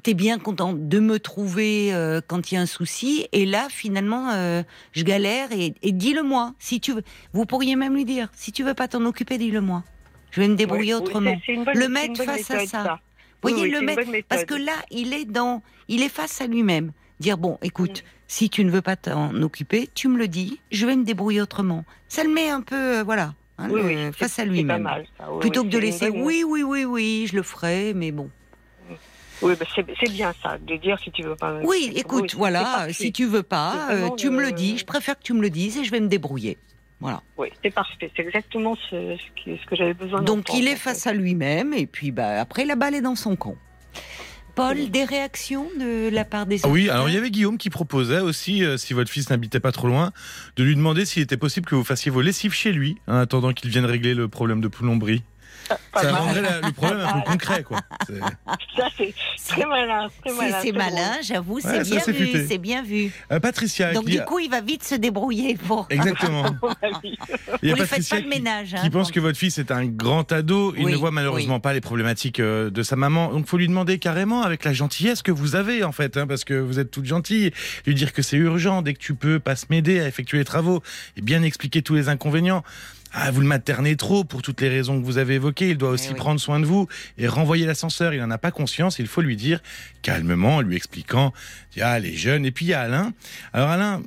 t'es 0.04 0.14
bien 0.14 0.40
content 0.40 0.74
de 0.74 1.00
me 1.00 1.20
trouver 1.20 1.94
euh, 1.94 2.22
quand 2.26 2.52
il 2.52 2.56
y 2.56 2.58
a 2.58 2.62
un 2.62 2.66
souci. 2.66 3.28
Et 3.32 3.46
là, 3.46 3.68
finalement, 3.70 4.30
euh, 4.32 4.64
je 4.94 5.04
galère 5.04 5.52
et, 5.52 5.74
et 5.82 5.92
dis-le-moi 5.92 6.54
si 6.60 6.80
tu 6.80 6.94
veux. 6.94 7.04
Vous 7.34 7.46
pourriez 7.46 7.76
même 7.76 7.96
lui 7.96 8.06
dire 8.06 8.30
si 8.34 8.52
tu 8.52 8.64
veux 8.64 8.74
pas 8.74 8.88
t'en 8.88 9.06
occuper, 9.06 9.38
dis-le-moi. 9.38 9.84
Je 10.32 10.42
vais 10.42 10.48
me 10.48 10.56
débrouiller 10.56 10.94
Oui, 10.94 11.00
oui, 11.02 11.08
autrement. 11.08 11.32
bonne- 11.66 11.66
Le 11.76 11.88
mettre 11.90 12.24
face 12.24 12.52
à 12.52 12.66
ça. 12.68 13.00
Oui, 13.44 13.52
Voyez 13.54 13.64
oui, 13.68 13.72
le 13.72 13.82
mettre 13.82 14.02
parce 14.28 14.44
que 14.46 14.54
là, 14.54 14.74
il 14.92 15.14
est 15.14 15.26
dans, 15.26 15.64
il 15.88 16.04
est 16.04 16.10
face 16.10 16.42
à 16.42 16.48
lui-même. 16.48 16.92
Dire 17.20 17.38
bon, 17.38 17.58
écoute, 17.62 18.04
si 18.28 18.50
tu 18.50 18.64
ne 18.64 18.70
veux 18.70 18.82
pas 18.82 18.96
t'en 18.96 19.34
occuper, 19.42 19.90
tu 19.96 20.08
me 20.08 20.18
le 20.18 20.28
dis, 20.28 20.60
je 20.72 20.86
vais 20.86 20.96
me 20.96 21.04
débrouiller 21.04 21.42
autrement. 21.42 21.84
Ça 22.08 22.24
le 22.24 22.30
met 22.30 22.50
un 22.50 22.62
peu, 22.62 23.00
euh, 23.00 23.04
voilà, 23.04 23.34
hein, 23.58 23.68
le- 23.68 24.12
face 24.12 24.40
à 24.40 24.46
lui-même. 24.46 24.88
Plutôt 25.42 25.64
que 25.64 25.70
de 25.70 25.78
laisser, 25.86 26.10
oui, 26.24 26.44
oui, 26.48 26.64
oui, 26.64 26.86
oui, 26.86 27.28
je 27.30 27.36
le 27.36 27.44
ferai, 27.44 27.94
mais 27.94 28.12
bon. 28.12 28.30
Oui, 29.42 29.54
bah, 29.60 29.66
c'est 29.76 30.10
bien 30.12 30.34
ça, 30.44 30.58
de 30.58 30.76
dire 30.76 30.98
si 31.00 31.12
tu 31.12 31.24
veux 31.24 31.36
pas. 31.36 31.60
Oui, 31.64 31.92
écoute, 31.96 32.36
voilà, 32.36 32.88
si 32.92 33.12
tu 33.12 33.26
veux 33.26 33.44
pas, 33.44 33.90
euh, 33.92 34.10
tu 34.18 34.30
me 34.30 34.42
le 34.42 34.52
dis. 34.52 34.78
Je 34.78 34.86
préfère 34.86 35.18
que 35.18 35.24
tu 35.24 35.34
me 35.34 35.42
le 35.42 35.50
dises 35.50 35.78
et 35.78 35.84
je 35.84 35.92
vais 35.92 36.00
me 36.00 36.08
débrouiller. 36.08 36.58
Voilà. 37.00 37.22
Oui, 37.38 37.48
c'est 37.64 37.72
parfait. 37.72 38.12
C'est 38.16 38.22
exactement 38.24 38.76
ce, 38.90 39.16
ce, 39.46 39.66
que 39.66 39.76
j'avais 39.76 39.94
besoin 39.94 40.22
Donc 40.22 40.54
il 40.54 40.68
est 40.68 40.76
face 40.76 41.08
à 41.08 41.14
lui-même 41.14 41.74
et 41.74 41.88
puis 41.88 42.12
bah, 42.12 42.42
après 42.42 42.66
la 42.66 42.76
balle 42.76 42.94
est 42.94 43.02
dans 43.02 43.16
son 43.16 43.38
camp. 43.38 43.56
Paul, 44.56 44.90
des 44.90 45.06
réactions 45.06 45.70
de 45.80 46.10
la 46.10 46.26
part 46.26 46.46
des 46.46 46.66
ah 46.66 46.68
Oui, 46.68 46.90
alors 46.90 47.08
il 47.08 47.16
y 47.16 47.18
avait 47.18 47.32
Guillaume 47.32 47.58
qui 47.58 47.70
proposait 47.70 48.20
aussi, 48.20 48.66
euh, 48.66 48.76
si 48.76 48.94
votre 48.94 49.10
fils 49.10 49.30
n'habitait 49.30 49.62
pas 49.62 49.72
trop 49.72 49.88
loin, 49.88 50.12
de 50.58 50.64
lui 50.66 50.76
demander 50.76 51.06
s'il 51.06 51.24
était 51.24 51.38
possible 51.38 51.66
que 51.66 51.76
vous 51.76 51.86
fassiez 51.86 52.12
vos 52.12 52.20
lessives 52.20 52.54
chez 52.54 52.74
lui, 52.74 52.98
en 53.08 53.16
attendant 53.16 53.54
qu'il 53.54 53.70
vienne 53.70 53.86
régler 53.86 54.14
le 54.14 54.28
problème 54.28 54.60
de 54.60 54.68
plomberie. 54.68 55.24
Ça 56.02 56.12
rendrait 56.12 56.42
le 56.42 56.72
problème 56.72 57.00
un 57.02 57.14
peu 57.20 57.32
concret, 57.32 57.64
quoi. 57.64 57.80
Ça, 58.76 58.88
c'est 58.98 59.14
très 59.48 59.66
malin. 59.66 60.08
C'est 60.62 60.72
malin, 60.72 61.18
j'avoue, 61.22 61.60
c'est 61.60 61.84
bien, 61.84 62.02
vu. 62.08 62.48
C'est 62.48 62.58
bien 62.58 62.84
vu. 62.84 63.12
Euh, 63.32 63.40
Patricia. 63.40 63.94
Donc, 63.94 64.06
du 64.06 64.22
coup, 64.22 64.40
il 64.40 64.50
va 64.50 64.62
vite 64.62 64.84
se 64.84 64.96
débrouiller 64.96 65.56
pour. 65.56 65.88
Exactement. 65.90 66.46
il 67.62 67.70
y 67.70 67.72
a 67.72 67.76
Patricia 67.76 68.18
pas 68.18 68.24
de 68.24 68.28
ménage. 68.28 68.70
Qui, 68.70 68.76
hein, 68.78 68.90
pense 68.92 69.12
que 69.12 69.20
votre 69.20 69.38
fils 69.38 69.58
est 69.58 69.72
un 69.72 69.86
grand 69.86 70.32
ado. 70.32 70.74
Il 70.78 70.88
ne 70.88 70.96
voit 70.96 71.12
malheureusement 71.12 71.60
pas 71.60 71.74
les 71.74 71.82
problématiques 71.82 72.40
euh, 72.40 72.70
de 72.70 72.84
sa 72.84 72.96
maman. 72.96 73.30
Donc, 73.30 73.46
il 73.46 73.50
faut 73.50 73.58
lui 73.58 73.68
demander 73.68 74.00
carrément, 74.00 74.44
avec 74.44 74.64
la 74.64 74.74
gentillesse 74.74 75.22
que 75.22 75.32
vous 75.32 75.56
avez, 75.56 75.84
en 75.84 75.92
fait, 75.92 76.18
hein, 76.18 76.28
parce 76.28 76.44
que 76.44 76.54
vous 76.54 76.80
êtes 76.80 76.92
toute 76.92 77.06
gentille, 77.06 77.52
lui 77.86 77.96
dire 77.96 78.14
que 78.14 78.22
c'est 78.22 78.38
urgent, 78.38 78.82
dès 78.82 78.94
que 78.94 79.00
tu 79.00 79.16
peux, 79.16 79.40
passe 79.40 79.70
m'aider 79.70 80.00
à 80.00 80.08
effectuer 80.08 80.38
les 80.38 80.46
travaux 80.46 80.82
et 81.18 81.22
bien 81.22 81.44
expliquer 81.44 81.82
tous 81.82 81.96
les 81.96 82.10
inconvénients. 82.10 82.64
Ah, 83.12 83.32
vous 83.32 83.42
le 83.42 83.48
maternez 83.48 83.96
trop 83.96 84.24
pour 84.24 84.42
toutes 84.42 84.62
les 84.62 84.70
raisons 84.70 85.00
que 85.00 85.06
vous 85.06 85.18
avez 85.18 85.36
évoquées. 85.36 85.70
Il 85.70 85.78
doit 85.78 85.90
aussi 85.90 86.10
eh 86.12 86.16
prendre 86.16 86.40
soin 86.40 86.60
de 86.60 86.66
vous 86.66 86.88
et 87.18 87.28
renvoyer 87.28 87.66
l'ascenseur. 87.66 88.14
Il 88.14 88.20
n'en 88.20 88.30
a 88.30 88.38
pas 88.38 88.52
conscience. 88.52 89.00
Il 89.00 89.08
faut 89.08 89.22
lui 89.22 89.36
dire 89.36 89.62
calmement, 90.02 90.62
lui 90.62 90.76
expliquant, 90.76 91.34
il 91.76 91.80
y 91.80 91.82
a 91.82 91.98
les 92.00 92.14
jeunes. 92.16 92.46
Et 92.46 92.52
puis 92.52 92.66
il 92.66 92.70
y 92.70 92.74
a 92.74 92.82
Alain. 92.82 93.14
Alors 93.52 93.70
Alain, 93.70 94.04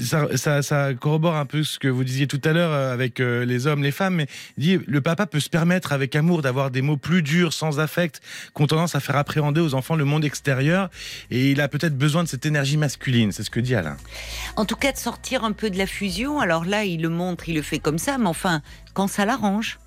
ça, 0.00 0.94
corrobore 0.94 1.36
un 1.36 1.46
peu 1.46 1.62
ce 1.62 1.78
que 1.78 1.88
vous 1.88 2.04
disiez 2.04 2.26
tout 2.26 2.40
à 2.44 2.52
l'heure 2.52 2.72
euh, 2.72 2.92
avec 2.92 3.20
euh, 3.20 3.44
les 3.44 3.66
hommes, 3.66 3.82
les 3.82 3.90
femmes, 3.90 4.14
mais 4.14 4.26
dit 4.56 4.78
le 4.86 5.00
papa 5.00 5.26
peut 5.26 5.40
se 5.40 5.48
permettre 5.48 5.92
avec 5.92 6.14
amour 6.16 6.42
d'avoir 6.42 6.70
des 6.70 6.82
mots 6.82 6.96
plus 6.96 7.22
durs, 7.22 7.52
sans 7.52 7.80
affect, 7.80 8.20
qui 8.54 8.62
ont 8.62 8.66
tendance 8.66 8.94
à 8.94 9.00
faire 9.00 9.16
appréhender 9.16 9.60
aux 9.60 9.74
enfants 9.74 9.96
le 9.96 10.04
monde 10.04 10.24
extérieur, 10.24 10.90
et 11.30 11.50
il 11.50 11.60
a 11.60 11.68
peut-être 11.68 11.96
besoin 11.96 12.22
de 12.24 12.28
cette 12.28 12.46
énergie 12.46 12.76
masculine, 12.76 13.32
c'est 13.32 13.42
ce 13.42 13.50
que 13.50 13.60
dit 13.60 13.74
Alain. 13.74 13.96
En 14.56 14.64
tout 14.64 14.76
cas, 14.76 14.92
de 14.92 14.98
sortir 14.98 15.44
un 15.44 15.52
peu 15.52 15.70
de 15.70 15.78
la 15.78 15.86
fusion, 15.86 16.40
alors 16.40 16.64
là, 16.64 16.84
il 16.84 17.02
le 17.02 17.08
montre, 17.08 17.48
il 17.48 17.54
le 17.54 17.62
fait 17.62 17.78
comme 17.78 17.98
ça, 17.98 18.18
mais 18.18 18.26
enfin, 18.26 18.62
quand 18.94 19.08
ça 19.08 19.24
l'arrange. 19.24 19.78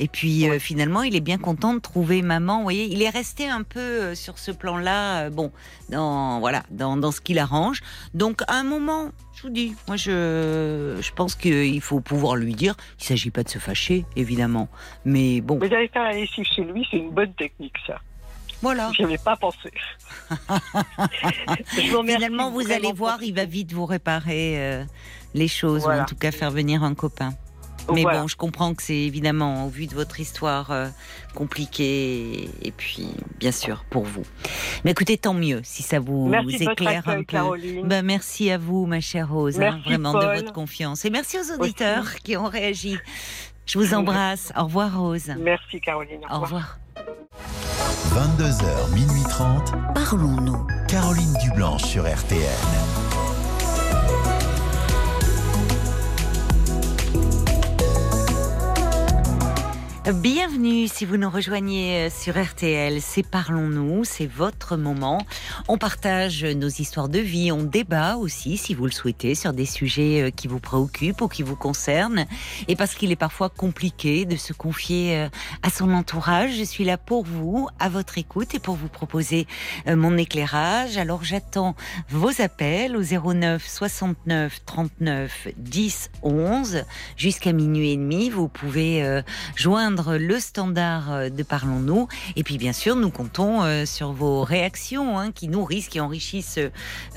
Et 0.00 0.08
puis 0.08 0.48
euh, 0.48 0.58
finalement, 0.58 1.02
il 1.02 1.14
est 1.14 1.20
bien 1.20 1.36
content 1.36 1.74
de 1.74 1.78
trouver 1.78 2.22
maman. 2.22 2.56
Vous 2.56 2.62
voyez, 2.62 2.86
il 2.86 3.02
est 3.02 3.10
resté 3.10 3.48
un 3.48 3.62
peu 3.62 3.78
euh, 3.80 4.14
sur 4.14 4.38
ce 4.38 4.50
plan-là, 4.50 5.26
euh, 5.26 5.30
bon, 5.30 5.52
dans 5.90 6.40
voilà, 6.40 6.62
dans, 6.70 6.96
dans 6.96 7.12
ce 7.12 7.20
qu'il 7.20 7.38
arrange. 7.38 7.82
Donc 8.14 8.40
à 8.48 8.54
un 8.54 8.62
moment, 8.62 9.10
je 9.36 9.42
vous 9.42 9.50
dis, 9.50 9.74
moi 9.86 9.98
je, 9.98 10.96
je 11.02 11.12
pense 11.12 11.34
qu'il 11.34 11.82
faut 11.82 12.00
pouvoir 12.00 12.36
lui 12.36 12.54
dire. 12.54 12.76
Il 12.98 13.04
s'agit 13.04 13.30
pas 13.30 13.42
de 13.42 13.50
se 13.50 13.58
fâcher, 13.58 14.06
évidemment, 14.16 14.68
mais 15.04 15.42
bon. 15.42 15.58
Mais 15.60 15.68
d'aller 15.68 15.88
faire 15.88 16.04
la 16.04 16.14
lessive 16.14 16.46
chez 16.46 16.64
lui, 16.64 16.88
c'est 16.90 16.96
une 16.96 17.10
bonne 17.10 17.34
technique, 17.34 17.74
ça. 17.86 18.00
Voilà. 18.62 18.90
Je 18.96 19.02
n'avais 19.02 19.18
pas 19.18 19.36
pensé. 19.36 19.70
Finalement, 21.66 22.50
vous 22.50 22.72
allez 22.72 22.92
voir, 22.92 23.22
il 23.22 23.34
va 23.34 23.44
vite 23.44 23.72
vous 23.72 23.84
réparer 23.86 24.84
les 25.34 25.48
choses, 25.48 25.84
ou 25.84 25.90
en 25.90 26.06
tout 26.06 26.16
cas 26.16 26.30
faire 26.30 26.50
venir 26.50 26.84
un 26.84 26.94
copain. 26.94 27.34
Mais 27.92 28.04
bon, 28.04 28.26
je 28.26 28.36
comprends 28.36 28.74
que 28.74 28.82
c'est 28.82 28.94
évidemment, 28.94 29.66
au 29.66 29.68
vu 29.68 29.86
de 29.86 29.94
votre 29.94 30.20
histoire, 30.20 30.70
euh, 30.70 30.88
compliqué. 31.34 32.48
Et 32.62 32.70
puis, 32.70 33.08
bien 33.38 33.52
sûr, 33.52 33.84
pour 33.90 34.04
vous. 34.04 34.22
Mais 34.84 34.92
écoutez, 34.92 35.16
tant 35.16 35.34
mieux 35.34 35.60
si 35.64 35.82
ça 35.82 35.98
vous, 36.00 36.32
éclaire 36.48 37.08
un 37.08 37.22
peu. 37.22 37.36
Ben, 37.84 38.04
merci 38.04 38.50
à 38.50 38.58
vous, 38.58 38.86
ma 38.86 39.00
chère 39.00 39.30
Rose, 39.30 39.60
hein, 39.60 39.80
vraiment 39.84 40.12
de 40.12 40.40
votre 40.40 40.52
confiance. 40.52 41.04
Et 41.04 41.10
merci 41.10 41.38
aux 41.38 41.54
auditeurs 41.54 42.14
qui 42.16 42.36
ont 42.36 42.48
réagi. 42.48 42.98
Je 43.66 43.78
vous 43.78 43.94
embrasse. 43.94 44.52
Au 44.56 44.64
revoir, 44.64 44.98
Rose. 44.98 45.32
Merci, 45.38 45.80
Caroline. 45.80 46.20
Au 46.30 46.40
revoir. 46.40 46.78
22h, 48.10 48.92
minuit 48.92 49.22
30. 49.28 49.72
Parlons-nous. 49.94 50.66
Caroline 50.88 51.34
Dublanche 51.44 51.84
sur 51.84 52.02
RTN. 52.04 52.99
Bienvenue 60.06 60.88
si 60.88 61.04
vous 61.04 61.18
nous 61.18 61.28
rejoignez 61.28 62.06
euh, 62.06 62.10
sur 62.10 62.42
RTL, 62.42 63.02
c'est 63.02 63.22
Parlons-nous, 63.22 64.04
c'est 64.04 64.26
votre 64.26 64.78
moment. 64.78 65.26
On 65.68 65.76
partage 65.76 66.42
nos 66.42 66.68
histoires 66.68 67.10
de 67.10 67.18
vie, 67.18 67.52
on 67.52 67.62
débat 67.64 68.16
aussi 68.16 68.56
si 68.56 68.72
vous 68.72 68.86
le 68.86 68.92
souhaitez 68.92 69.34
sur 69.34 69.52
des 69.52 69.66
sujets 69.66 70.22
euh, 70.22 70.30
qui 70.30 70.48
vous 70.48 70.58
préoccupent 70.58 71.20
ou 71.20 71.28
qui 71.28 71.42
vous 71.42 71.54
concernent. 71.54 72.24
Et 72.66 72.76
parce 72.76 72.94
qu'il 72.94 73.12
est 73.12 73.16
parfois 73.16 73.50
compliqué 73.50 74.24
de 74.24 74.36
se 74.36 74.54
confier 74.54 75.18
euh, 75.18 75.28
à 75.62 75.68
son 75.68 75.92
entourage, 75.92 76.56
je 76.56 76.64
suis 76.64 76.84
là 76.84 76.96
pour 76.96 77.22
vous, 77.22 77.68
à 77.78 77.90
votre 77.90 78.16
écoute 78.16 78.54
et 78.54 78.58
pour 78.58 78.76
vous 78.76 78.88
proposer 78.88 79.46
mon 79.86 80.16
éclairage. 80.16 80.96
Alors 80.96 81.24
j'attends 81.24 81.76
vos 82.08 82.40
appels 82.40 82.96
au 82.96 83.02
09 83.02 83.68
69 83.68 84.64
39 84.64 85.48
10 85.58 86.10
11 86.22 86.84
jusqu'à 87.18 87.52
minuit 87.52 87.90
et 87.90 87.96
demi. 87.96 88.30
Vous 88.30 88.48
pouvez 88.48 89.22
joindre 89.56 89.89
le 89.98 90.38
standard 90.38 91.12
euh, 91.12 91.28
de 91.28 91.42
Parlons-nous. 91.42 92.08
Et 92.36 92.42
puis 92.42 92.56
bien 92.58 92.72
sûr, 92.72 92.96
nous 92.96 93.10
comptons 93.10 93.62
euh, 93.62 93.84
sur 93.86 94.12
vos 94.12 94.42
réactions 94.42 95.18
hein, 95.18 95.32
qui 95.32 95.48
nourrissent, 95.48 95.88
qui 95.88 96.00
enrichissent 96.00 96.58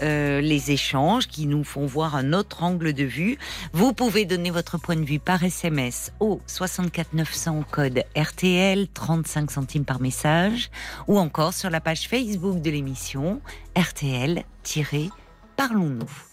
euh, 0.01 0.41
les 0.41 0.71
échanges, 0.71 1.28
qui 1.28 1.45
nous 1.45 1.63
font 1.63 1.86
voir 1.86 2.15
un 2.15 2.34
autre 2.34 2.63
angle 2.63 2.93
de 2.93 3.03
vue. 3.03 3.38
Vous 3.74 3.93
pouvez 3.93 4.26
donner 4.26 4.49
votre 4.51 4.78
point 4.78 4.95
de 4.95 5.05
vue 5.05 5.19
par 5.19 5.43
SMS 5.43 6.11
au 6.19 6.41
64 6.47 7.13
900 7.13 7.59
au 7.59 7.63
code 7.69 8.03
RTL, 8.15 8.88
35 8.93 9.51
centimes 9.51 9.86
par 9.86 10.01
message, 10.01 10.71
ou 11.07 11.19
encore 11.19 11.53
sur 11.53 11.69
la 11.69 11.82
page 11.82 12.07
Facebook 12.07 12.61
de 12.61 12.71
l'émission 12.71 13.41
RTL-Parlons-nous. 13.76 16.32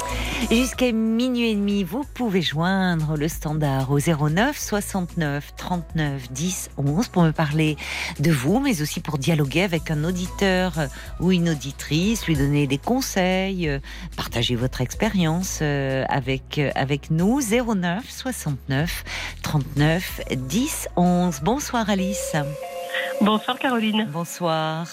Jusqu'à 0.49 0.91
minuit 0.91 1.51
et 1.51 1.55
demi, 1.55 1.83
vous 1.83 2.03
pouvez 2.03 2.41
joindre 2.41 3.15
le 3.15 3.27
standard 3.27 3.91
au 3.91 3.99
09 3.99 4.57
69 4.57 5.53
39 5.55 6.31
10 6.31 6.71
11 6.77 7.07
pour 7.09 7.23
me 7.23 7.31
parler 7.31 7.77
de 8.19 8.31
vous, 8.31 8.59
mais 8.59 8.81
aussi 8.81 8.99
pour 8.99 9.17
dialoguer 9.17 9.63
avec 9.63 9.91
un 9.91 10.03
auditeur 10.03 10.73
ou 11.19 11.31
une 11.31 11.49
auditrice, 11.49 12.25
lui 12.27 12.35
donner 12.35 12.67
des 12.67 12.77
conseils, 12.77 13.69
euh, 13.69 13.79
partager 14.17 14.55
votre 14.55 14.81
expérience 14.81 15.59
euh, 15.61 16.03
avec, 16.09 16.57
euh, 16.57 16.71
avec 16.75 17.11
nous. 17.11 17.39
09 17.41 18.03
69 18.09 19.03
39 19.43 20.21
10 20.35 20.87
11. 20.95 21.39
Bonsoir 21.43 21.89
Alice. 21.89 22.35
Bonsoir 23.21 23.59
Caroline. 23.59 24.07
Bonsoir. 24.11 24.87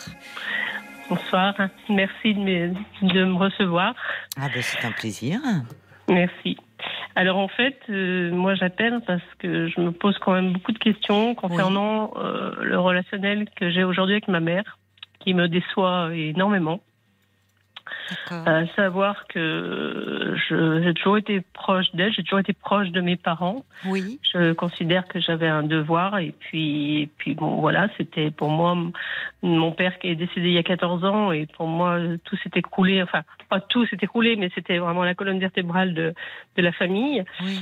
Bonsoir. 1.09 1.55
Merci 1.89 2.35
de 2.35 2.41
me, 2.41 2.69
de 3.03 3.25
me 3.25 3.37
recevoir. 3.37 3.95
Ah 4.39 4.49
ben 4.53 4.63
c'est 4.63 4.87
un 4.87 4.93
plaisir. 4.93 5.41
Merci. 6.09 6.57
Alors 7.17 7.39
en 7.39 7.49
fait, 7.49 7.79
euh, 7.91 8.31
moi 8.31 8.55
j'appelle 8.55 9.01
parce 9.07 9.23
que 9.39 9.69
je 9.69 9.81
me 9.81 9.91
pose 9.91 10.17
quand 10.19 10.33
même 10.33 10.53
beaucoup 10.53 10.73
de 10.73 10.79
questions 10.79 11.35
concernant 11.35 12.13
euh, 12.17 12.53
le 12.63 12.79
relationnel 12.79 13.49
que 13.57 13.71
j'ai 13.71 13.85
aujourd'hui 13.85 14.15
avec 14.15 14.29
ma 14.29 14.41
mère, 14.41 14.79
qui 15.21 15.35
me 15.35 15.49
déçoit 15.49 16.11
énormément. 16.15 16.81
À 18.31 18.67
savoir 18.77 19.27
que 19.27 20.35
j'ai 20.49 20.95
toujours 20.95 21.19
été 21.19 21.41
proche 21.53 21.87
d'elle, 21.95 22.13
j'ai 22.13 22.23
toujours 22.23 22.41
été 22.41 22.53
proche 22.53 22.91
de 22.91 23.01
mes 23.01 23.17
parents. 23.17 23.65
Oui. 23.85 24.19
Je 24.33 24.53
considère 24.53 25.07
que 25.07 25.21
j'avais 25.21 25.49
un 25.49 25.63
devoir 25.63 26.19
et 26.19 26.35
puis, 26.39 27.11
puis 27.19 27.35
bon, 27.35 27.61
voilà, 27.61 27.89
c'était 27.97 28.31
pour 28.31 28.51
moi 28.51 28.77
mon 29.43 29.73
père 29.73 29.99
qui 29.99 30.09
est 30.09 30.17
décédé 30.17 30.49
il 30.49 30.55
y 30.55 30.59
a 30.59 30.63
14 30.63 31.05
ans 31.05 31.33
et 31.33 31.47
pour 31.47 31.67
moi 31.67 31.99
tout 32.25 32.37
s'est 32.37 32.51
écroulé, 32.55 33.03
enfin 33.03 33.23
pas 33.49 33.61
tout 33.61 33.87
s'est 33.87 33.99
écroulé, 34.01 34.37
mais 34.37 34.51
c'était 34.55 34.79
vraiment 34.79 35.05
la 35.05 35.15
colonne 35.15 35.39
vertébrale 35.39 35.95
de, 35.95 36.15
de 36.57 36.63
la 36.63 36.73
famille. 36.73 37.25
Oui. 37.43 37.61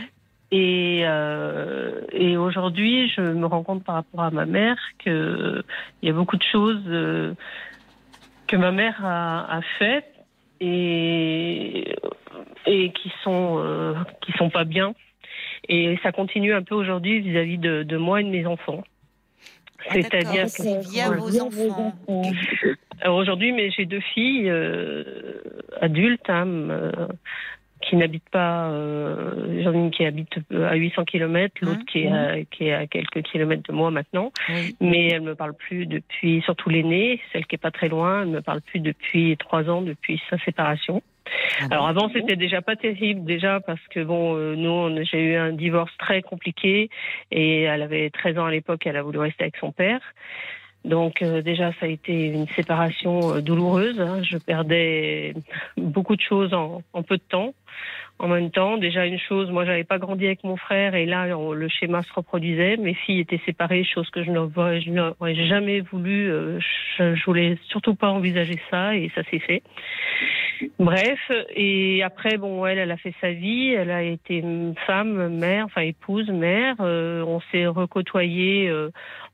Et, 0.53 1.03
euh, 1.05 2.03
et 2.13 2.37
aujourd'hui, 2.37 3.09
je 3.09 3.21
me 3.21 3.47
rends 3.47 3.65
compte 3.65 3.83
par 3.83 3.97
rapport 3.97 4.23
à 4.23 4.31
ma 4.31 4.47
mère 4.47 4.79
qu'il 4.99 5.65
y 6.03 6.09
a 6.09 6.13
beaucoup 6.13 6.37
de 6.37 6.45
choses 6.45 6.83
euh, 6.87 7.35
que 8.47 8.57
ma 8.57 8.71
mère 8.71 9.05
a, 9.05 9.57
a 9.57 9.61
faites 9.79 10.16
et, 10.61 11.95
et 12.67 12.91
qui 12.93 13.13
sont 13.23 13.57
euh, 13.59 13.95
qui 14.23 14.33
sont 14.33 14.51
pas 14.51 14.65
bien. 14.65 14.95
Et 15.69 15.99
ça 16.03 16.13
continue 16.13 16.55
un 16.55 16.63
peu 16.63 16.75
aujourd'hui 16.75 17.21
vis-à-vis 17.21 17.59
de, 17.59 17.83
de, 17.83 17.97
moi 17.97 18.21
et 18.21 18.25
de 18.25 18.31
mes 18.31 18.47
enfants. 18.47 18.85
Ah, 19.89 19.95
C'est-à-dire 19.95 20.45
que 20.45 20.91
via 20.91 21.11
vos 21.11 21.41
enfants. 21.41 21.95
Alors 23.01 23.17
aujourd'hui, 23.17 23.53
mais 23.53 23.71
j'ai 23.71 23.85
deux 23.85 24.01
filles 24.01 24.49
euh, 24.49 25.05
adultes 25.81 26.31
hein, 26.31 26.47
euh, 26.47 26.93
qui 27.89 27.97
n'habitent 27.97 28.29
pas. 28.31 28.69
Euh, 28.71 29.63
J'en 29.63 29.73
ai 29.73 29.79
une 29.79 29.91
qui 29.91 30.05
habite 30.05 30.39
à 30.53 30.75
800 30.75 31.05
km, 31.05 31.55
l'autre 31.63 31.85
qui, 31.87 32.01
est 32.01 32.13
à, 32.13 32.45
qui 32.45 32.65
est 32.65 32.73
à 32.73 32.87
quelques 32.87 33.23
kilomètres 33.23 33.63
de 33.69 33.73
moi 33.73 33.91
maintenant. 33.91 34.33
Mais 34.81 35.09
elle 35.09 35.23
me 35.23 35.35
parle 35.35 35.55
plus 35.55 35.87
depuis, 35.87 36.43
surtout 36.43 36.69
l'aînée, 36.69 37.21
celle 37.33 37.47
qui 37.47 37.55
est 37.55 37.59
pas 37.59 37.71
très 37.71 37.89
loin, 37.89 38.23
elle 38.23 38.29
me 38.29 38.43
parle 38.43 38.61
plus 38.61 38.81
depuis 38.81 39.37
trois 39.39 39.69
ans, 39.71 39.83
depuis 39.83 40.21
sa 40.31 40.39
séparation. 40.39 41.03
Ah 41.61 41.67
Alors 41.73 41.89
avant 41.89 42.09
c'était 42.13 42.37
déjà 42.37 42.63
pas 42.63 42.77
terrible 42.77 43.25
déjà 43.25 43.59
parce 43.59 43.81
que 43.91 43.99
bon 44.05 44.37
euh, 44.37 44.55
nous 44.55 45.05
j'ai 45.05 45.33
eu 45.33 45.35
un 45.35 45.51
divorce 45.51 45.91
très 45.99 46.23
compliqué 46.23 46.89
et 47.33 47.63
elle 47.63 47.83
avait 47.83 48.11
13 48.11 48.39
ans 48.39 48.45
à 48.45 48.53
l'époque 48.53 48.87
elle 48.87 48.97
a 48.97 49.03
voulu 49.03 49.19
rester 49.19 49.43
avec 49.43 49.57
son 49.57 49.73
père 49.73 50.01
donc 50.87 51.21
euh, 51.21 51.43
déjà, 51.43 51.73
ça 51.81 51.87
a 51.87 51.89
été 51.89 52.13
une 52.13 52.47
séparation 52.55 53.35
euh, 53.35 53.41
douloureuse. 53.41 54.01
Hein. 54.01 54.23
Je 54.23 54.39
perdais 54.39 55.35
beaucoup 55.77 56.15
de 56.15 56.21
choses 56.21 56.55
en, 56.55 56.83
en, 56.93 57.03
peu 57.03 57.17
de 57.17 57.23
temps. 57.29 57.55
En 58.19 58.29
même 58.29 58.51
temps, 58.51 58.79
déjà 58.79 59.05
une 59.05 59.19
chose, 59.19 59.51
moi, 59.51 59.65
j'avais 59.67 59.85
pas 59.85 59.99
grandi 59.99 60.25
avec 60.25 60.43
mon 60.43 60.57
frère 60.57 60.95
et 60.95 61.05
là, 61.05 61.27
le 61.27 61.69
schéma 61.69 62.03
se 62.03 62.13
reproduisait. 62.13 62.79
Mes 62.79 62.95
filles 62.95 63.21
étaient 63.21 63.41
séparées, 63.45 63.85
chose 63.85 64.09
que 64.11 64.25
je 64.25 64.31
n'aurais 64.31 65.35
jamais 65.35 65.81
voulu. 65.81 66.31
Euh, 66.31 66.59
je, 66.99 67.15
je 67.15 67.25
voulais 67.27 67.59
surtout 67.69 67.95
pas 67.95 68.09
envisager 68.09 68.59
ça 68.71 68.97
et 68.97 69.11
ça 69.15 69.23
s'est 69.25 69.39
fait. 69.39 69.63
Bref, 70.79 71.31
et 71.55 72.03
après, 72.03 72.39
bon, 72.39 72.65
elle, 72.65 72.79
elle 72.79 72.91
a 72.91 72.97
fait 72.97 73.13
sa 73.21 73.33
vie. 73.33 73.75
Elle 73.75 73.91
a 73.91 74.03
été 74.03 74.43
femme, 74.87 75.37
mère, 75.37 75.67
enfin 75.67 75.83
épouse, 75.83 76.29
mère. 76.31 76.77
on 76.81 77.41
s'est 77.53 77.67
recotoyé 77.67 78.73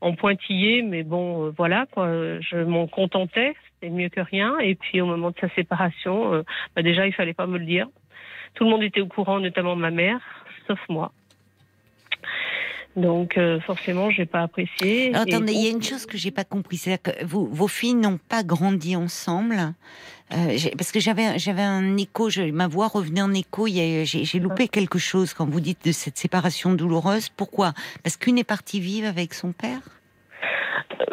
en 0.02 0.14
pointillé, 0.14 0.82
mais 0.82 1.04
bon, 1.04 1.46
euh, 1.46 1.52
voilà, 1.56 1.86
quoi. 1.92 2.08
Je 2.40 2.64
m'en 2.64 2.86
contentais, 2.88 3.54
c'était 3.74 3.90
mieux 3.90 4.08
que 4.08 4.20
rien. 4.20 4.58
Et 4.58 4.74
puis 4.74 5.00
au 5.00 5.06
moment 5.06 5.30
de 5.30 5.36
sa 5.40 5.48
séparation, 5.50 6.34
euh, 6.34 6.42
bah, 6.74 6.82
déjà, 6.82 7.06
il 7.06 7.12
fallait 7.12 7.34
pas 7.34 7.46
me 7.46 7.56
le 7.56 7.64
dire. 7.64 7.86
Tout 8.54 8.64
le 8.64 8.70
monde 8.70 8.82
était 8.82 9.00
au 9.00 9.06
courant, 9.06 9.40
notamment 9.40 9.76
ma 9.76 9.90
mère, 9.90 10.20
sauf 10.66 10.78
moi. 10.88 11.12
Donc 12.94 13.38
euh, 13.38 13.58
forcément, 13.60 14.10
j'ai 14.10 14.26
pas 14.26 14.42
apprécié. 14.42 15.14
attendez, 15.14 15.52
il 15.52 15.64
y 15.64 15.66
a 15.66 15.70
une 15.70 15.82
chose 15.82 16.04
que 16.04 16.18
j'ai 16.18 16.30
pas 16.30 16.44
compris, 16.44 16.76
c'est 16.76 16.98
que 16.98 17.24
vous, 17.24 17.48
vos 17.50 17.68
filles 17.68 17.94
n'ont 17.94 18.18
pas 18.28 18.42
grandi 18.42 18.96
ensemble. 18.96 19.72
parce 20.28 20.92
que 20.92 21.00
j'avais 21.00 21.38
j'avais 21.38 21.62
un 21.62 21.96
écho, 21.96 22.28
ma 22.52 22.68
voix 22.68 22.88
revenait 22.88 23.22
en 23.22 23.32
écho. 23.32 23.66
J'ai 23.66 24.38
loupé 24.38 24.68
quelque 24.68 24.98
chose 24.98 25.32
quand 25.32 25.48
vous 25.48 25.60
dites 25.60 25.84
de 25.86 25.92
cette 25.92 26.18
séparation 26.18 26.74
douloureuse. 26.74 27.30
Pourquoi? 27.30 27.72
Parce 28.02 28.18
qu'une 28.18 28.38
est 28.38 28.44
partie 28.44 28.80
vivre 28.80 29.08
avec 29.08 29.32
son 29.32 29.52
père? 29.52 29.80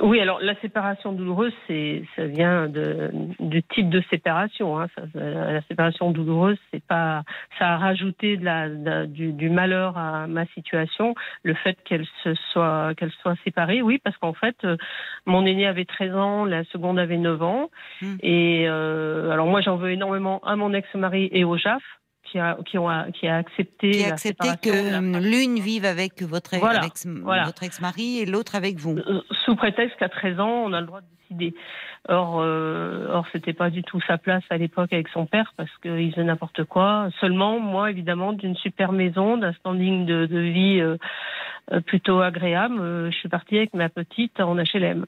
Oui, 0.01 0.19
alors 0.19 0.39
la 0.41 0.55
séparation 0.61 1.11
douloureuse, 1.11 1.53
c'est 1.67 2.03
ça 2.15 2.25
vient 2.25 2.67
de, 2.67 3.11
du 3.39 3.63
type 3.63 3.89
de 3.89 4.01
séparation. 4.09 4.79
Hein. 4.79 4.87
la 5.13 5.61
séparation 5.63 6.11
douloureuse, 6.11 6.57
c'est 6.71 6.83
pas 6.83 7.23
ça 7.57 7.73
a 7.73 7.77
rajouté 7.77 8.37
de 8.37 8.45
la, 8.45 9.05
du, 9.05 9.49
malheur 9.49 9.97
à 9.97 10.27
ma 10.27 10.45
situation. 10.47 11.15
Le 11.43 11.53
fait 11.53 11.77
qu'elle 11.83 12.05
se 12.23 12.33
soit 12.51 12.93
qu'elle 12.95 13.11
soit 13.21 13.35
séparée, 13.43 13.81
oui, 13.81 13.99
parce 14.03 14.17
qu'en 14.17 14.33
fait, 14.33 14.55
euh, 14.63 14.77
mon 15.25 15.45
aîné 15.45 15.67
avait 15.67 15.85
13 15.85 16.15
ans, 16.15 16.45
la 16.45 16.63
seconde 16.65 16.99
avait 16.99 17.17
9 17.17 17.41
ans, 17.41 17.69
hmm. 18.01 18.15
et 18.21 18.65
euh, 18.67 19.31
alors 19.31 19.47
moi 19.47 19.61
j'en 19.61 19.75
veux 19.75 19.91
énormément 19.91 20.39
à 20.45 20.55
mon 20.55 20.73
ex-mari 20.73 21.29
et 21.31 21.43
au 21.43 21.57
JAF 21.57 21.83
qui 22.31 22.39
a, 22.39 22.57
qui, 22.65 22.77
ont, 22.77 22.89
qui 23.11 23.27
a 23.27 23.37
accepté, 23.37 23.91
qui 23.91 24.03
a 24.03 24.13
accepté 24.13 24.49
que 24.61 25.19
l'une 25.19 25.59
vive 25.59 25.85
avec 25.85 26.21
votre, 26.21 26.55
votre 26.57 27.63
ex-mari 27.63 28.19
et 28.19 28.25
l'autre 28.25 28.55
avec 28.55 28.77
vous. 28.77 28.97
Euh, 28.97 29.21
sous 29.45 29.55
prétexte 29.55 29.97
qu'à 29.97 30.09
13 30.09 30.39
ans, 30.39 30.63
on 30.65 30.73
a 30.73 30.81
le 30.81 30.87
droit 30.87 31.01
de 31.01 31.05
décider. 31.29 31.55
Or, 32.07 32.39
euh, 32.41 33.07
or 33.11 33.25
c'était 33.31 33.53
pas 33.53 33.69
du 33.69 33.83
tout 33.83 33.99
sa 34.07 34.17
place 34.17 34.43
à 34.49 34.57
l'époque 34.57 34.93
avec 34.93 35.07
son 35.09 35.25
père 35.25 35.53
parce 35.57 35.75
qu'il 35.81 36.11
faisait 36.11 36.23
n'importe 36.23 36.63
quoi. 36.63 37.09
Seulement, 37.19 37.59
moi, 37.59 37.89
évidemment, 37.91 38.33
d'une 38.33 38.55
super 38.55 38.91
maison, 38.91 39.37
d'un 39.37 39.53
standing 39.53 40.05
de, 40.05 40.39
vie 40.39 40.79
euh, 40.79 40.97
euh, 41.71 41.81
plutôt 41.81 42.21
agréable. 42.21 42.79
Euh, 42.79 43.11
je 43.11 43.17
suis 43.17 43.29
partie 43.29 43.57
avec 43.57 43.73
ma 43.73 43.89
petite 43.89 44.39
en 44.39 44.55
HLM. 44.55 45.05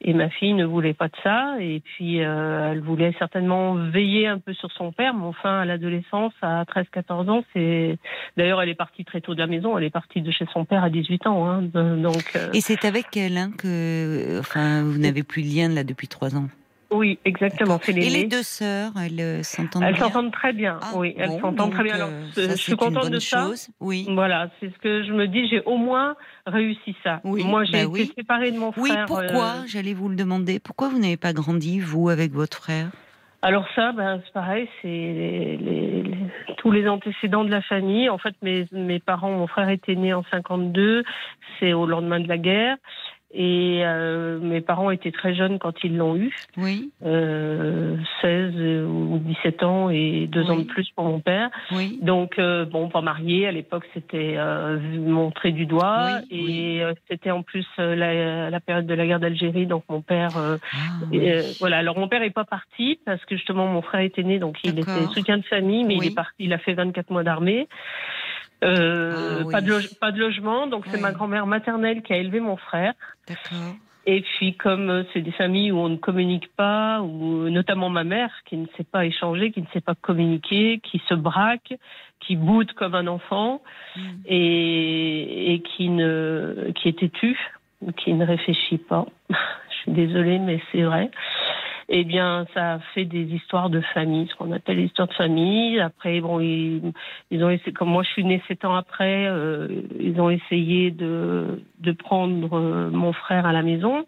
Et 0.00 0.14
ma 0.14 0.28
fille 0.28 0.54
ne 0.54 0.64
voulait 0.64 0.94
pas 0.94 1.08
de 1.08 1.16
ça. 1.22 1.56
Et 1.60 1.80
puis, 1.80 2.18
elle 2.18 2.80
voulait 2.80 3.14
certainement 3.18 3.74
veiller 3.74 4.26
un 4.26 4.38
peu 4.38 4.52
sur 4.52 4.70
son 4.72 4.92
père. 4.92 5.14
Mais 5.14 5.24
enfin, 5.24 5.60
à 5.60 5.64
l'adolescence, 5.64 6.32
à 6.42 6.64
13-14 6.64 7.30
ans, 7.30 7.44
c'est. 7.52 7.98
D'ailleurs, 8.36 8.60
elle 8.62 8.68
est 8.68 8.74
partie 8.74 9.04
très 9.04 9.20
tôt 9.20 9.34
de 9.34 9.40
la 9.40 9.46
maison. 9.46 9.78
Elle 9.78 9.84
est 9.84 9.90
partie 9.90 10.22
de 10.22 10.30
chez 10.30 10.46
son 10.52 10.64
père 10.64 10.84
à 10.84 10.90
18 10.90 11.26
ans. 11.26 11.48
Hein. 11.48 11.62
Et 12.52 12.60
c'est 12.60 12.84
avec 12.84 13.16
elle 13.16 13.36
hein, 13.36 13.50
que, 13.56 14.40
vous 14.82 14.98
n'avez 14.98 15.22
plus 15.22 15.42
de 15.42 15.54
lien 15.54 15.61
là 15.68 15.84
depuis 15.84 16.08
trois 16.08 16.36
ans. 16.36 16.48
Oui, 16.92 17.18
exactement. 17.24 17.80
Et 17.88 17.92
les 17.92 18.24
deux 18.24 18.42
sœurs, 18.42 18.92
elles 19.02 19.20
euh, 19.20 19.42
s'entendent 19.42 19.82
Elles 19.82 19.96
s'entendent 19.96 20.32
très 20.32 20.52
bien. 20.52 20.78
Ah, 20.82 20.90
oui, 20.94 21.14
elles 21.16 21.40
s'entendent 21.40 21.72
très 21.72 21.84
bien. 21.84 21.94
Alors, 21.94 22.10
euh, 22.10 22.50
je 22.50 22.54
suis 22.54 22.76
contente 22.76 23.10
de 23.10 23.18
ça. 23.18 23.44
Chose. 23.44 23.68
Oui. 23.80 24.06
Voilà, 24.10 24.50
c'est 24.60 24.70
ce 24.70 24.78
que 24.78 25.02
je 25.02 25.12
me 25.12 25.26
dis. 25.26 25.48
J'ai 25.48 25.62
au 25.62 25.78
moins 25.78 26.16
réussi 26.46 26.94
ça. 27.02 27.20
Oui, 27.24 27.44
Moi, 27.44 27.64
j'ai 27.64 27.86
bah 27.86 27.98
été 27.98 28.12
séparée 28.14 28.50
de 28.52 28.58
mon 28.58 28.72
frère. 28.72 28.82
Oui, 28.82 28.90
pourquoi 29.06 29.44
euh, 29.44 29.66
J'allais 29.66 29.94
vous 29.94 30.08
le 30.08 30.16
demander. 30.16 30.60
Pourquoi 30.60 30.88
vous 30.90 30.98
n'avez 30.98 31.16
pas 31.16 31.32
grandi 31.32 31.80
vous 31.80 32.10
avec 32.10 32.32
votre 32.32 32.58
frère? 32.58 32.90
Alors 33.44 33.66
ça, 33.74 33.90
ben, 33.90 34.20
c'est 34.24 34.32
pareil, 34.32 34.68
c'est 34.80 34.88
les, 34.88 36.08
tous 36.58 36.70
les 36.70 36.86
antécédents 36.88 37.42
de 37.42 37.50
la 37.50 37.62
famille. 37.62 38.08
En 38.08 38.18
fait, 38.18 38.36
mes, 38.42 38.68
mes 38.70 39.00
parents, 39.00 39.32
mon 39.32 39.48
frère 39.48 39.68
était 39.68 39.96
né 39.96 40.14
en 40.14 40.22
52, 40.30 41.02
c'est 41.58 41.72
au 41.72 41.86
lendemain 41.86 42.20
de 42.20 42.28
la 42.28 42.38
guerre. 42.38 42.76
Et 43.34 43.80
euh, 43.82 44.38
mes 44.40 44.60
parents 44.60 44.90
étaient 44.90 45.10
très 45.10 45.34
jeunes 45.34 45.58
quand 45.58 45.72
ils 45.84 45.96
l'ont 45.96 46.16
eu. 46.16 46.34
Oui. 46.58 46.90
Euh, 47.04 47.96
16 48.20 48.54
ou 48.86 49.18
17 49.24 49.62
ans 49.62 49.88
et 49.88 50.26
deux 50.30 50.50
ans 50.50 50.58
de 50.58 50.64
plus 50.64 50.90
pour 50.94 51.04
mon 51.04 51.20
père. 51.20 51.48
Oui. 51.72 51.98
Donc, 52.02 52.38
euh, 52.38 52.66
bon, 52.66 52.90
pas 52.90 53.00
marié. 53.00 53.46
À 53.46 53.52
l'époque, 53.52 53.84
c'était 53.94 54.34
euh, 54.36 54.78
montré 54.98 55.52
du 55.52 55.64
doigt. 55.64 56.20
et 56.30 56.82
euh, 56.82 56.92
c'était 57.08 57.30
en 57.30 57.42
plus 57.42 57.66
euh, 57.78 57.94
la, 57.94 58.50
la, 58.50 58.60
période 58.60 58.86
de 58.86 58.94
la 58.94 59.06
guerre 59.06 59.20
d'Algérie. 59.20 59.66
Donc, 59.66 59.84
mon 59.88 60.02
père. 60.02 60.32
Ah. 60.36 60.58
voilà. 61.58 61.78
Alors, 61.78 61.98
mon 61.98 62.08
père 62.08 62.20
n'est 62.20 62.30
pas 62.30 62.44
parti 62.44 62.98
parce 63.06 63.24
que 63.24 63.36
justement, 63.36 63.66
mon 63.66 63.80
frère 63.80 64.02
était 64.02 64.22
né. 64.22 64.38
Donc, 64.38 64.58
il 64.62 64.78
était 64.78 65.06
soutien 65.14 65.38
de 65.38 65.44
famille, 65.44 65.84
mais 65.84 65.94
il 65.94 66.04
est 66.04 66.14
parti. 66.14 66.34
Il 66.40 66.52
a 66.52 66.58
fait 66.58 66.74
24 66.74 67.10
mois 67.10 67.22
d'armée. 67.22 67.66
Euh, 68.62 69.42
ah 69.46 69.50
pas, 69.50 69.60
de 69.60 69.98
pas 69.98 70.12
de 70.12 70.18
logement, 70.18 70.66
donc 70.66 70.84
c'est 70.88 71.00
ma 71.00 71.12
grand-mère 71.12 71.46
maternelle 71.46 72.02
qui 72.02 72.12
a 72.12 72.16
élevé 72.16 72.40
mon 72.40 72.56
frère. 72.56 72.94
D'accord. 73.28 73.74
Et 74.04 74.22
puis 74.22 74.56
comme 74.56 74.90
euh, 74.90 75.02
c'est 75.12 75.20
des 75.20 75.32
familles 75.32 75.70
où 75.72 75.78
on 75.78 75.88
ne 75.88 75.96
communique 75.96 76.48
pas, 76.56 77.00
ou 77.02 77.48
notamment 77.50 77.88
ma 77.88 78.04
mère 78.04 78.30
qui 78.46 78.56
ne 78.56 78.66
sait 78.76 78.84
pas 78.84 79.04
échanger, 79.04 79.52
qui 79.52 79.62
ne 79.62 79.66
sait 79.72 79.80
pas 79.80 79.94
communiquer, 79.94 80.80
qui 80.82 81.00
se 81.08 81.14
braque, 81.14 81.74
qui 82.20 82.36
boude 82.36 82.72
comme 82.72 82.94
un 82.94 83.06
enfant 83.06 83.62
hmm. 83.96 84.00
et, 84.26 85.54
et 85.54 85.62
qui 85.62 85.88
ne 85.88 86.72
qui 86.74 86.88
est 86.88 86.98
têtu, 86.98 87.38
qui 87.96 88.14
ne 88.14 88.24
réfléchit 88.24 88.78
pas. 88.78 89.06
Désolée, 89.86 90.38
mais 90.38 90.60
c'est 90.70 90.82
vrai 90.82 91.10
eh 91.94 92.04
bien, 92.04 92.46
ça 92.54 92.78
fait 92.94 93.04
des 93.04 93.24
histoires 93.24 93.68
de 93.68 93.82
famille, 93.92 94.26
ce 94.28 94.34
qu'on 94.36 94.50
appelle 94.52 94.78
les 94.78 94.84
histoires 94.84 95.08
de 95.08 95.12
famille. 95.12 95.78
Après, 95.78 96.20
bon, 96.20 96.40
ils, 96.40 96.92
ont 97.44 97.50
essayé, 97.50 97.72
comme 97.72 97.90
moi 97.90 98.02
je 98.02 98.08
suis 98.08 98.24
née 98.24 98.42
sept 98.48 98.64
ans 98.64 98.74
après, 98.74 99.26
euh, 99.26 99.68
ils 100.00 100.18
ont 100.18 100.30
essayé 100.30 100.90
de, 100.90 101.62
de 101.80 101.92
prendre 101.92 102.56
euh, 102.56 102.90
mon 102.90 103.12
frère 103.12 103.44
à 103.44 103.52
la 103.52 103.62
maison. 103.62 104.06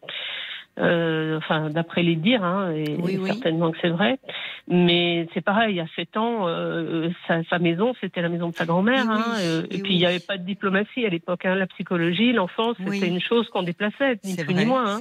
Euh, 0.81 1.37
enfin, 1.39 1.71
d'après 1.71 2.03
les 2.03 2.17
dires, 2.17 2.43
hein, 2.43 2.73
et 2.73 2.97
certainement 3.27 3.71
que 3.71 3.79
c'est 3.81 3.91
vrai. 3.91 4.19
Mais 4.67 5.29
c'est 5.33 5.41
pareil, 5.41 5.75
il 5.75 5.77
y 5.77 5.81
a 5.81 5.87
sept 5.95 6.17
ans, 6.17 6.49
euh, 6.49 7.11
sa, 7.29 7.45
sa, 7.45 7.61
maison, 7.61 7.95
c'était 8.01 8.23
la 8.23 8.29
maison 8.29 8.49
de 8.49 8.55
sa 8.57 8.65
grand-mère. 8.65 9.09
hein, 9.09 9.37
euh, 9.39 9.63
et, 9.71 9.79
puis 9.79 9.95
il 9.95 9.99
n'y 9.99 10.07
avait 10.07 10.19
pas 10.19 10.37
de 10.37 10.45
diplomatie 10.45 11.07
à 11.07 11.11
l'époque. 11.11 11.45
Hein, 11.45 11.55
la 11.55 11.69
psychologie, 11.69 12.33
l'enfance, 12.33 12.77
c'était 12.79 13.07
une 13.07 13.21
chose 13.21 13.49
qu'on 13.51 13.63
déplaçait, 13.63 14.19
ni 14.25 14.37
plus 14.37 14.55
ni 14.55 14.65
moins. 14.65 15.01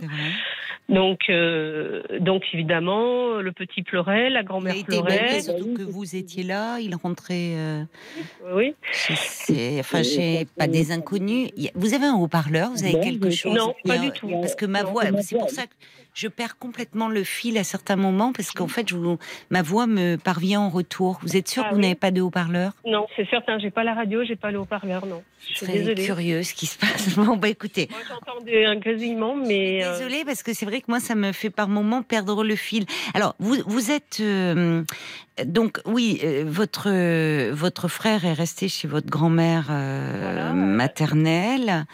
Donc, 0.90 1.30
euh, 1.30 2.04
donc 2.20 2.44
évidemment, 2.54 3.38
le 3.38 3.52
petit 3.54 3.84
pleurait, 3.84 4.30
la 4.30 4.44
grand-mère 4.44 4.76
pleurait. 4.86 5.42
surtout 5.42 5.74
que 5.74 5.82
vous 5.82 6.16
étiez 6.16 6.44
là, 6.44 6.80
il 6.80 6.94
rentrait. 6.96 7.54
Euh, 7.56 7.84
oui. 8.54 8.76
enfin, 9.80 10.04
chez 10.04 10.46
pas 10.58 10.68
des 10.68 10.92
inconnus. 10.92 11.50
Vous 11.76 11.94
avez 11.94 12.06
un 12.06 12.16
haut-parleur, 12.16 12.72
vous 12.72 12.84
avez 12.84 13.00
quelque 13.00 13.30
chose 13.30 13.56
Non, 13.56 13.74
pas 13.86 13.98
du 13.98 14.12
tout. 14.12 14.30
Parce 14.30 14.56
que 14.56 14.66
ma 14.66 14.84
voix, 14.84 15.04
c'est 15.22 15.38
pour 15.38 15.50
ça 15.50 15.63
que 15.68 15.76
je 16.14 16.28
perds 16.28 16.58
complètement 16.58 17.10
le 17.10 17.24
fil 17.24 17.58
à 17.58 17.64
certains 17.64 17.96
moments 17.96 18.34
parce 18.34 18.52
qu'en 18.52 18.68
fait, 18.68 18.90
je 18.90 18.96
ma 19.50 19.62
voix 19.62 19.88
me 19.88 20.16
parvient 20.16 20.62
en 20.62 20.70
retour. 20.70 21.20
Vous 21.24 21.36
êtes 21.36 21.48
sûr 21.48 21.64
ah 21.66 21.70
que 21.70 21.76
vous 21.76 21.82
n'avez 21.82 21.96
pas 21.96 22.12
de 22.12 22.22
haut-parleur? 22.22 22.74
Non, 22.86 23.08
c'est 23.16 23.28
certain. 23.30 23.60
J'ai 23.60 23.72
pas 23.72 23.84
la 23.84 23.94
radio, 23.94 24.24
j'ai 24.24 24.36
pas 24.36 24.52
le 24.52 24.60
haut-parleur, 24.60 25.06
non. 25.06 25.24
Je 25.50 25.56
suis 25.56 25.66
très 25.66 25.96
curieuse 25.96 26.48
ce 26.48 26.54
qui 26.54 26.66
se 26.66 26.78
passe. 26.78 27.16
Bon, 27.24 27.38
bah 27.38 27.48
écoutez. 27.50 27.88
Moi, 27.90 28.00
j'entends 28.08 28.40
un 28.46 28.76
grésillement, 28.76 29.36
mais. 29.36 29.84
Euh, 29.84 29.98
Désolée, 29.98 30.24
parce 30.26 30.44
que 30.44 30.54
c'est 30.54 30.66
vrai 30.66 30.82
que 30.82 30.86
moi, 30.88 31.00
ça 31.00 31.16
me 31.16 31.32
fait 31.32 31.50
par 31.50 31.68
moments 31.68 32.02
perdre 32.02 32.44
le 32.44 32.56
fil. 32.56 32.86
Alors, 33.14 33.36
vous, 33.40 33.58
vous 33.66 33.92
êtes. 33.92 34.20
Euh, 34.20 34.84
donc, 35.46 35.80
oui, 35.86 36.20
euh, 36.24 36.44
votre, 36.46 36.90
votre 37.52 37.88
frère 37.88 38.26
est 38.26 38.34
resté 38.34 38.68
chez 38.68 38.88
votre 38.88 39.08
grand-mère 39.08 39.72
maternelle. 40.54 41.86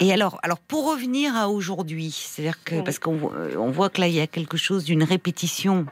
Et 0.00 0.12
alors, 0.12 0.38
alors, 0.42 0.58
pour 0.58 0.90
revenir 0.90 1.36
à 1.36 1.48
aujourd'hui, 1.48 2.10
c'est-à-dire 2.10 2.62
que. 2.64 2.82
Parce 2.82 2.98
qu'on 2.98 3.30
on 3.56 3.70
voit 3.70 3.90
que 3.90 4.00
là, 4.00 4.08
il 4.08 4.14
y 4.14 4.20
a 4.20 4.26
quelque 4.26 4.56
chose 4.56 4.84
d'une 4.84 5.02
répétition 5.02 5.86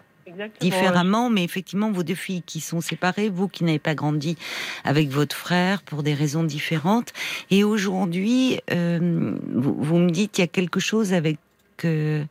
différemment, 0.60 1.30
mais 1.30 1.44
effectivement, 1.44 1.90
vos 1.90 2.02
deux 2.02 2.14
filles 2.14 2.42
qui 2.42 2.60
sont 2.60 2.80
séparées, 2.80 3.28
vous 3.28 3.48
qui 3.48 3.64
n'avez 3.64 3.78
pas 3.78 3.94
grandi 3.94 4.36
avec 4.84 5.08
votre 5.08 5.36
frère 5.36 5.82
pour 5.82 6.02
des 6.02 6.14
raisons 6.14 6.44
différentes. 6.44 7.12
Et 7.50 7.64
aujourd'hui, 7.64 8.60
euh, 8.70 9.34
vous, 9.54 9.98
me 9.98 10.10
dites 10.10 10.32
qu'il 10.32 10.42
y 10.42 10.44
a 10.44 10.48
quelque 10.48 10.80
chose 10.80 11.12
avec 11.12 11.38
euh, 11.84 12.24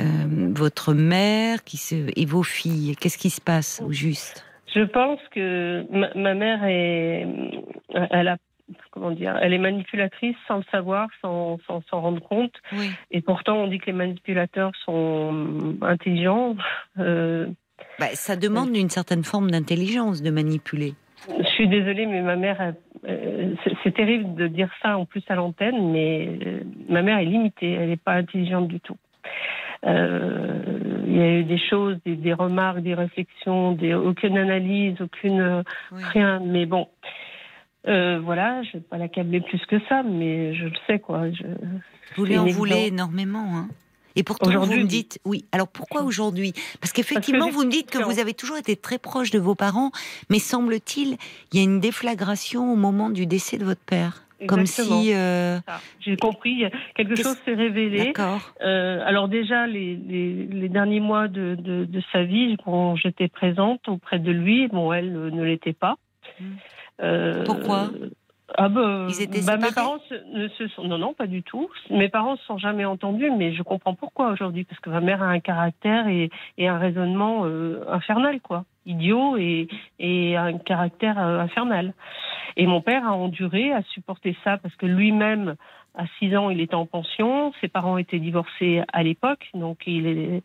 euh, 0.00 0.04
votre 0.54 0.92
mère 0.94 1.64
qui 1.64 1.76
se, 1.76 1.94
et 2.16 2.26
vos 2.26 2.42
filles. 2.42 2.96
Qu'est-ce 3.00 3.18
qui 3.18 3.30
se 3.30 3.40
passe 3.40 3.82
au 3.84 3.92
juste? 3.92 4.44
Je 4.74 4.82
pense 4.82 5.20
que 5.30 5.86
ma, 6.16 6.34
mère 6.34 6.64
est, 6.64 7.26
elle 8.10 8.28
a 8.28 8.36
comment 8.90 9.10
dire, 9.10 9.36
elle 9.40 9.52
est 9.52 9.58
manipulatrice 9.58 10.36
sans 10.48 10.58
le 10.58 10.64
savoir, 10.70 11.08
sans 11.20 11.58
s'en 11.66 12.00
rendre 12.00 12.20
compte. 12.20 12.54
Et 13.10 13.20
pourtant, 13.20 13.56
on 13.56 13.66
dit 13.68 13.78
que 13.78 13.86
les 13.86 13.92
manipulateurs 13.92 14.72
sont 14.84 15.76
intelligents. 15.82 16.56
Euh, 16.98 17.46
bah, 17.98 18.08
ça 18.14 18.36
demande 18.36 18.74
une 18.76 18.90
certaine 18.90 19.24
forme 19.24 19.50
d'intelligence 19.50 20.22
de 20.22 20.30
manipuler. 20.30 20.94
Je 21.38 21.48
suis 21.48 21.68
désolée, 21.68 22.06
mais 22.06 22.20
ma 22.20 22.36
mère, 22.36 22.74
euh, 23.08 23.54
c'est 23.82 23.94
terrible 23.94 24.34
de 24.34 24.46
dire 24.46 24.70
ça 24.82 24.98
en 24.98 25.06
plus 25.06 25.22
à 25.28 25.34
l'antenne, 25.34 25.90
mais 25.90 26.38
euh, 26.46 26.60
ma 26.88 27.02
mère 27.02 27.18
est 27.18 27.24
limitée, 27.24 27.72
elle 27.72 27.88
n'est 27.88 27.96
pas 27.96 28.12
intelligente 28.12 28.68
du 28.68 28.80
tout. 28.80 28.96
il 29.84 31.16
y 31.16 31.20
a 31.20 31.30
eu 31.38 31.44
des 31.44 31.58
choses, 31.58 31.96
des, 32.04 32.32
remarques, 32.32 32.80
des 32.80 32.94
réflexions, 32.94 33.72
des, 33.72 33.94
aucune 33.94 34.36
analyse, 34.36 35.00
aucune 35.00 35.62
rien. 35.92 36.40
Mais 36.40 36.66
bon, 36.66 36.88
euh, 37.86 38.20
voilà, 38.20 38.62
je 38.62 38.68
ne 38.68 38.72
vais 38.74 38.80
pas 38.88 38.98
l'accabler 38.98 39.40
plus 39.40 39.64
que 39.66 39.76
ça, 39.88 40.02
mais 40.02 40.54
je 40.54 40.64
le 40.64 40.76
sais, 40.86 40.98
quoi. 40.98 41.30
Je, 41.30 41.44
vous 42.16 42.24
lui 42.24 42.38
en 42.38 42.46
voulez 42.46 42.86
énormément, 42.86 43.56
hein 43.56 43.68
et 44.16 44.22
pourtant, 44.22 44.50
vous 44.60 44.72
me 44.72 44.84
dites, 44.84 45.20
oui, 45.24 45.44
alors 45.50 45.68
pourquoi 45.68 46.02
aujourd'hui? 46.02 46.52
Parce 46.80 46.92
qu'effectivement, 46.92 47.50
vous 47.50 47.64
me 47.64 47.70
dites 47.70 47.90
que 47.90 48.02
vous 48.02 48.20
avez 48.20 48.34
toujours 48.34 48.56
été 48.56 48.76
très 48.76 48.98
proche 48.98 49.30
de 49.30 49.38
vos 49.38 49.54
parents, 49.54 49.90
mais 50.30 50.38
semble-t-il, 50.38 51.16
il 51.52 51.58
y 51.58 51.60
a 51.60 51.64
une 51.64 51.80
déflagration 51.80 52.72
au 52.72 52.76
moment 52.76 53.10
du 53.10 53.26
décès 53.26 53.58
de 53.58 53.64
votre 53.64 53.84
père. 53.84 54.22
Comme 54.46 54.66
si. 54.66 55.14
Euh... 55.14 55.58
J'ai 56.00 56.16
compris, 56.16 56.64
quelque 56.94 57.16
chose 57.16 57.36
s'est 57.44 57.54
révélé. 57.54 58.06
D'accord. 58.06 58.52
Euh, 58.60 59.00
alors, 59.04 59.28
déjà, 59.28 59.66
les, 59.66 59.96
les, 59.96 60.46
les, 60.46 60.68
derniers 60.68 61.00
mois 61.00 61.28
de, 61.28 61.56
de, 61.58 61.84
de 61.84 62.02
sa 62.12 62.24
vie, 62.24 62.56
quand 62.62 62.94
j'étais 62.96 63.28
présente 63.28 63.88
auprès 63.88 64.18
de 64.18 64.30
lui, 64.30 64.68
bon, 64.68 64.92
elle 64.92 65.12
ne 65.12 65.42
l'était 65.42 65.72
pas. 65.72 65.96
Hmm. 66.40 66.54
Euh, 67.02 67.44
Pourquoi? 67.44 67.90
Ah 68.56 68.68
bah, 68.68 69.06
Ils 69.08 69.22
étaient 69.22 69.40
bah, 69.44 69.56
mes 69.56 69.72
parents 69.72 69.98
ne 70.32 70.48
se 70.48 70.68
sont 70.68 70.84
non 70.84 70.98
non 70.98 71.14
pas 71.14 71.26
du 71.26 71.42
tout. 71.42 71.70
Mes 71.90 72.08
parents 72.08 72.36
se 72.36 72.44
sont 72.44 72.58
jamais 72.58 72.84
entendus, 72.84 73.30
mais 73.30 73.54
je 73.54 73.62
comprends 73.62 73.94
pourquoi 73.94 74.30
aujourd'hui 74.30 74.64
parce 74.64 74.80
que 74.80 74.90
ma 74.90 75.00
mère 75.00 75.22
a 75.22 75.26
un 75.26 75.40
caractère 75.40 76.08
et, 76.08 76.30
et 76.58 76.68
un 76.68 76.78
raisonnement 76.78 77.46
euh, 77.46 77.82
infernal 77.88 78.40
quoi, 78.40 78.64
idiot 78.84 79.38
et, 79.38 79.68
et 79.98 80.36
un 80.36 80.58
caractère 80.58 81.18
euh, 81.18 81.40
infernal. 81.40 81.94
Et 82.56 82.66
mon 82.66 82.82
père 82.82 83.06
a 83.06 83.12
enduré, 83.12 83.72
a 83.72 83.82
supporté 83.82 84.36
ça 84.44 84.58
parce 84.58 84.76
que 84.76 84.86
lui-même 84.86 85.56
à 85.96 86.04
6 86.18 86.36
ans, 86.36 86.50
il 86.50 86.60
était 86.60 86.74
en 86.74 86.86
pension. 86.86 87.52
Ses 87.60 87.68
parents 87.68 87.98
étaient 87.98 88.18
divorcés 88.18 88.82
à 88.92 89.02
l'époque, 89.02 89.48
donc 89.54 89.78
il 89.86 90.06
est, 90.06 90.42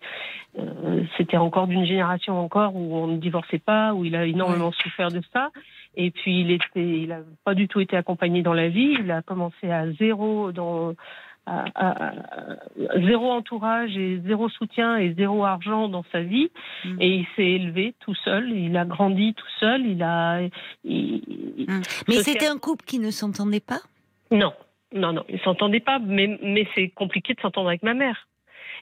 euh, 0.58 1.04
c'était 1.18 1.38
encore 1.38 1.68
d'une 1.68 1.86
génération 1.86 2.39
encore 2.39 2.76
où 2.76 2.95
on 2.95 3.08
ne 3.08 3.18
divorçait 3.18 3.60
pas, 3.60 3.93
où 3.93 4.06
il 4.06 4.16
a 4.16 4.26
énormément 4.26 4.72
souffert 4.72 5.10
de 5.12 5.22
ça. 5.34 5.50
Et 5.96 6.12
puis 6.12 6.42
il 6.42 6.52
était, 6.52 7.02
il 7.02 7.10
n'a 7.10 7.20
pas 7.44 7.56
du 7.56 7.68
tout 7.68 7.80
été 7.80 7.98
accompagné 7.98 8.42
dans 8.42 8.54
la 8.54 8.70
vie. 8.70 8.98
Il 9.00 9.12
a 9.12 9.22
commencé 9.22 9.70
à 9.70 9.92
zéro 9.94 10.52
dans 10.52 10.96
à, 11.46 12.14
zéro 13.04 13.32
entourage 13.32 13.98
et 13.98 14.22
zéro 14.26 14.50
soutien 14.50 14.98
et 14.98 15.14
zéro 15.16 15.46
argent 15.46 15.90
dans 15.90 16.06
sa 16.12 16.22
vie. 16.22 16.52
Mm. 16.86 16.98
et 17.00 17.16
il 17.16 17.28
s'est 17.36 17.52
élevé 17.52 17.96
tout 18.00 18.16
seul. 18.16 18.52
Il 18.52 18.78
a 18.78 18.86
grandi 18.86 19.34
tout 19.34 19.48
seul. 19.60 19.86
Il 19.86 20.04
a 20.04 20.42
mm. 20.42 21.82
mais 22.08 22.16
c'était 22.16 22.48
un 22.48 22.58
couple 22.58 22.86
qui 22.86 23.00
ne 23.00 23.12
s'entendait 23.12 23.60
pas? 23.60 23.80
Non. 24.32 24.54
Non 24.94 25.14
non. 25.14 25.24
Il 25.30 25.40
s'entendait 25.42 25.80
pas 25.80 26.00
mais 26.00 26.40
mais 26.44 26.68
c'est 26.76 26.90
compliqué 26.90 27.34
de 27.34 27.42
s'entendre 27.42 27.70
avec 27.70 27.84
ma 27.84 27.94
mère 27.94 28.28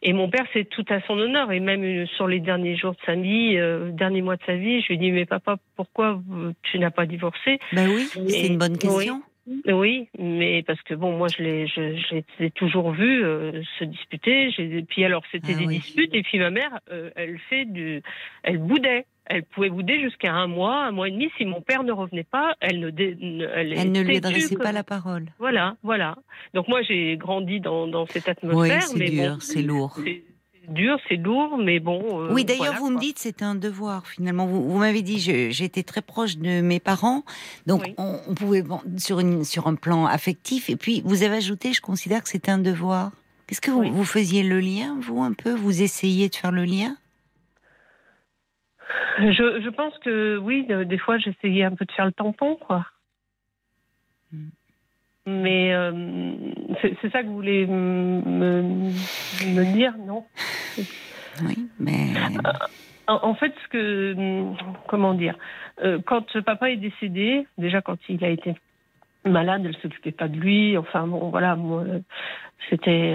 et 0.01 0.13
mon 0.13 0.29
père, 0.29 0.45
c'est 0.53 0.65
tout 0.65 0.85
à 0.89 1.01
son 1.01 1.17
honneur. 1.17 1.51
Et 1.51 1.59
même 1.59 1.83
euh, 1.83 2.05
sur 2.15 2.27
les 2.27 2.39
derniers 2.39 2.75
jours 2.75 2.93
de 2.93 2.99
sa 3.05 3.15
vie, 3.15 3.57
euh, 3.57 3.91
derniers 3.91 4.21
mois 4.21 4.35
de 4.35 4.43
sa 4.45 4.55
vie, 4.55 4.81
je 4.81 4.87
lui 4.89 4.97
dis, 4.97 5.11
mais 5.11 5.25
papa, 5.25 5.57
pourquoi 5.75 6.21
tu 6.63 6.79
n'as 6.79 6.91
pas 6.91 7.05
divorcé? 7.05 7.59
Ben 7.73 7.89
oui, 7.89 8.03
c'est 8.29 8.47
une 8.47 8.57
bonne 8.57 8.77
question. 8.77 9.21
Oui. 9.65 10.09
mais 10.19 10.61
parce 10.63 10.81
que 10.81 10.93
bon, 10.93 11.17
moi 11.17 11.29
je 11.29 11.41
l'ai, 11.41 11.67
je, 11.67 12.47
toujours 12.49 12.91
vu 12.91 13.23
euh, 13.23 13.61
se 13.79 13.85
disputer. 13.85 14.49
Puis 14.89 15.05
alors 15.05 15.23
c'était 15.31 15.53
ah 15.55 15.59
des 15.59 15.67
disputes 15.67 16.13
et 16.13 16.21
puis 16.21 16.37
ma 16.37 16.49
mère, 16.49 16.79
elle 17.15 17.39
fait 17.49 17.63
du, 17.63 18.01
elle 18.43 18.57
boudait 18.57 19.05
elle 19.29 19.43
pouvait 19.43 19.69
bouder 19.69 19.99
jusqu'à 20.01 20.33
un 20.33 20.47
mois, 20.47 20.85
un 20.85 20.91
mois 20.91 21.07
et 21.07 21.11
demi. 21.11 21.29
Si 21.37 21.45
mon 21.45 21.61
père 21.61 21.83
ne 21.83 21.91
revenait 21.91 22.23
pas, 22.23 22.55
elle 22.59 22.79
ne, 22.79 22.89
elle, 22.89 23.91
ne 23.91 24.01
lui 24.01 24.17
adressait 24.17 24.55
pas 24.55 24.71
la 24.71 24.83
parole. 24.83 25.25
Voilà, 25.39 25.75
voilà. 25.83 26.15
Donc 26.53 26.67
moi, 26.67 26.81
j'ai 26.81 27.17
grandi 27.17 27.59
dans, 27.59 27.87
dans, 27.87 28.05
cette 28.07 28.27
atmosphère. 28.27 28.83
Oui, 28.93 28.99
c'est 28.99 29.09
dur, 29.09 29.37
c'est 29.41 29.61
lourd. 29.61 29.97
C'est 30.03 30.23
dur, 30.69 30.97
c'est 31.07 31.15
lourd, 31.15 31.57
mais 31.57 31.79
bon. 31.79 32.01
Euh, 32.21 32.29
oui, 32.31 32.45
d'ailleurs, 32.45 32.75
vous 32.75 32.89
me 32.89 32.99
dites 32.99 33.19
c'est 33.19 33.41
un 33.41 33.55
devoir 33.55 34.07
finalement. 34.07 34.45
Vous, 34.45 34.69
vous 34.69 34.77
m'avez 34.77 35.01
dit 35.01 35.19
j'étais 35.19 35.83
très 35.83 36.01
proche 36.01 36.37
de 36.37 36.61
mes 36.61 36.79
parents, 36.79 37.23
donc 37.65 37.93
on, 37.97 38.33
pouvait 38.35 38.63
sur 38.97 39.19
une 39.19 39.43
sur 39.43 39.67
un 39.67 39.75
plan 39.75 40.05
affectif. 40.05 40.69
Et 40.69 40.75
puis 40.75 41.01
vous 41.05 41.23
avez 41.23 41.37
ajouté, 41.37 41.73
je 41.73 41.81
considère 41.81 42.23
que 42.23 42.29
c'était 42.29 42.51
un 42.51 42.59
devoir. 42.59 43.11
Est-ce 43.49 43.61
que 43.61 43.71
vous, 43.71 43.83
vous 43.83 44.03
faisiez 44.03 44.43
le 44.43 44.59
lien, 44.59 44.97
vous 44.99 45.21
un 45.21 45.31
peu? 45.31 45.53
Vous 45.53 45.81
essayez 45.81 46.27
de 46.27 46.35
faire 46.35 46.51
le 46.51 46.65
lien? 46.65 46.97
Je, 49.19 49.61
je, 49.61 49.69
pense 49.69 49.97
que 49.99 50.37
oui, 50.37 50.65
des 50.85 50.97
fois 50.97 51.17
j'essayais 51.17 51.63
un 51.63 51.75
peu 51.75 51.85
de 51.85 51.91
faire 51.91 52.05
le 52.05 52.11
tampon, 52.11 52.55
quoi. 52.55 52.85
Mais 55.27 55.73
euh, 55.73 55.91
c'est 56.81 57.11
ça 57.11 57.21
que 57.21 57.27
vous 57.27 57.35
voulez 57.35 57.67
me, 57.67 58.21
me 58.21 59.73
dire, 59.73 59.93
non? 59.97 60.25
Oui, 61.43 61.69
mais. 61.79 62.13
Euh, 62.15 62.51
en, 63.07 63.35
fait, 63.35 63.53
ce 63.61 63.67
que. 63.67 64.45
Comment 64.87 65.13
dire 65.13 65.35
euh, 65.83 65.99
Quand 66.05 66.39
papa 66.43 66.71
est 66.71 66.77
décédé, 66.77 67.45
déjà 67.57 67.81
quand 67.81 67.97
il 68.07 68.23
a 68.23 68.29
été 68.29 68.55
malade, 69.25 69.63
elle 69.65 69.71
ne 69.71 69.77
s'occupait 69.77 70.13
pas 70.13 70.29
de 70.29 70.37
lui. 70.37 70.77
Enfin, 70.77 71.05
bon, 71.07 71.29
voilà, 71.29 71.57
c'était. 72.69 73.13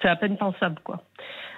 c'est 0.00 0.08
à 0.08 0.14
peine 0.14 0.36
pensable, 0.36 0.80
quoi. 0.84 1.02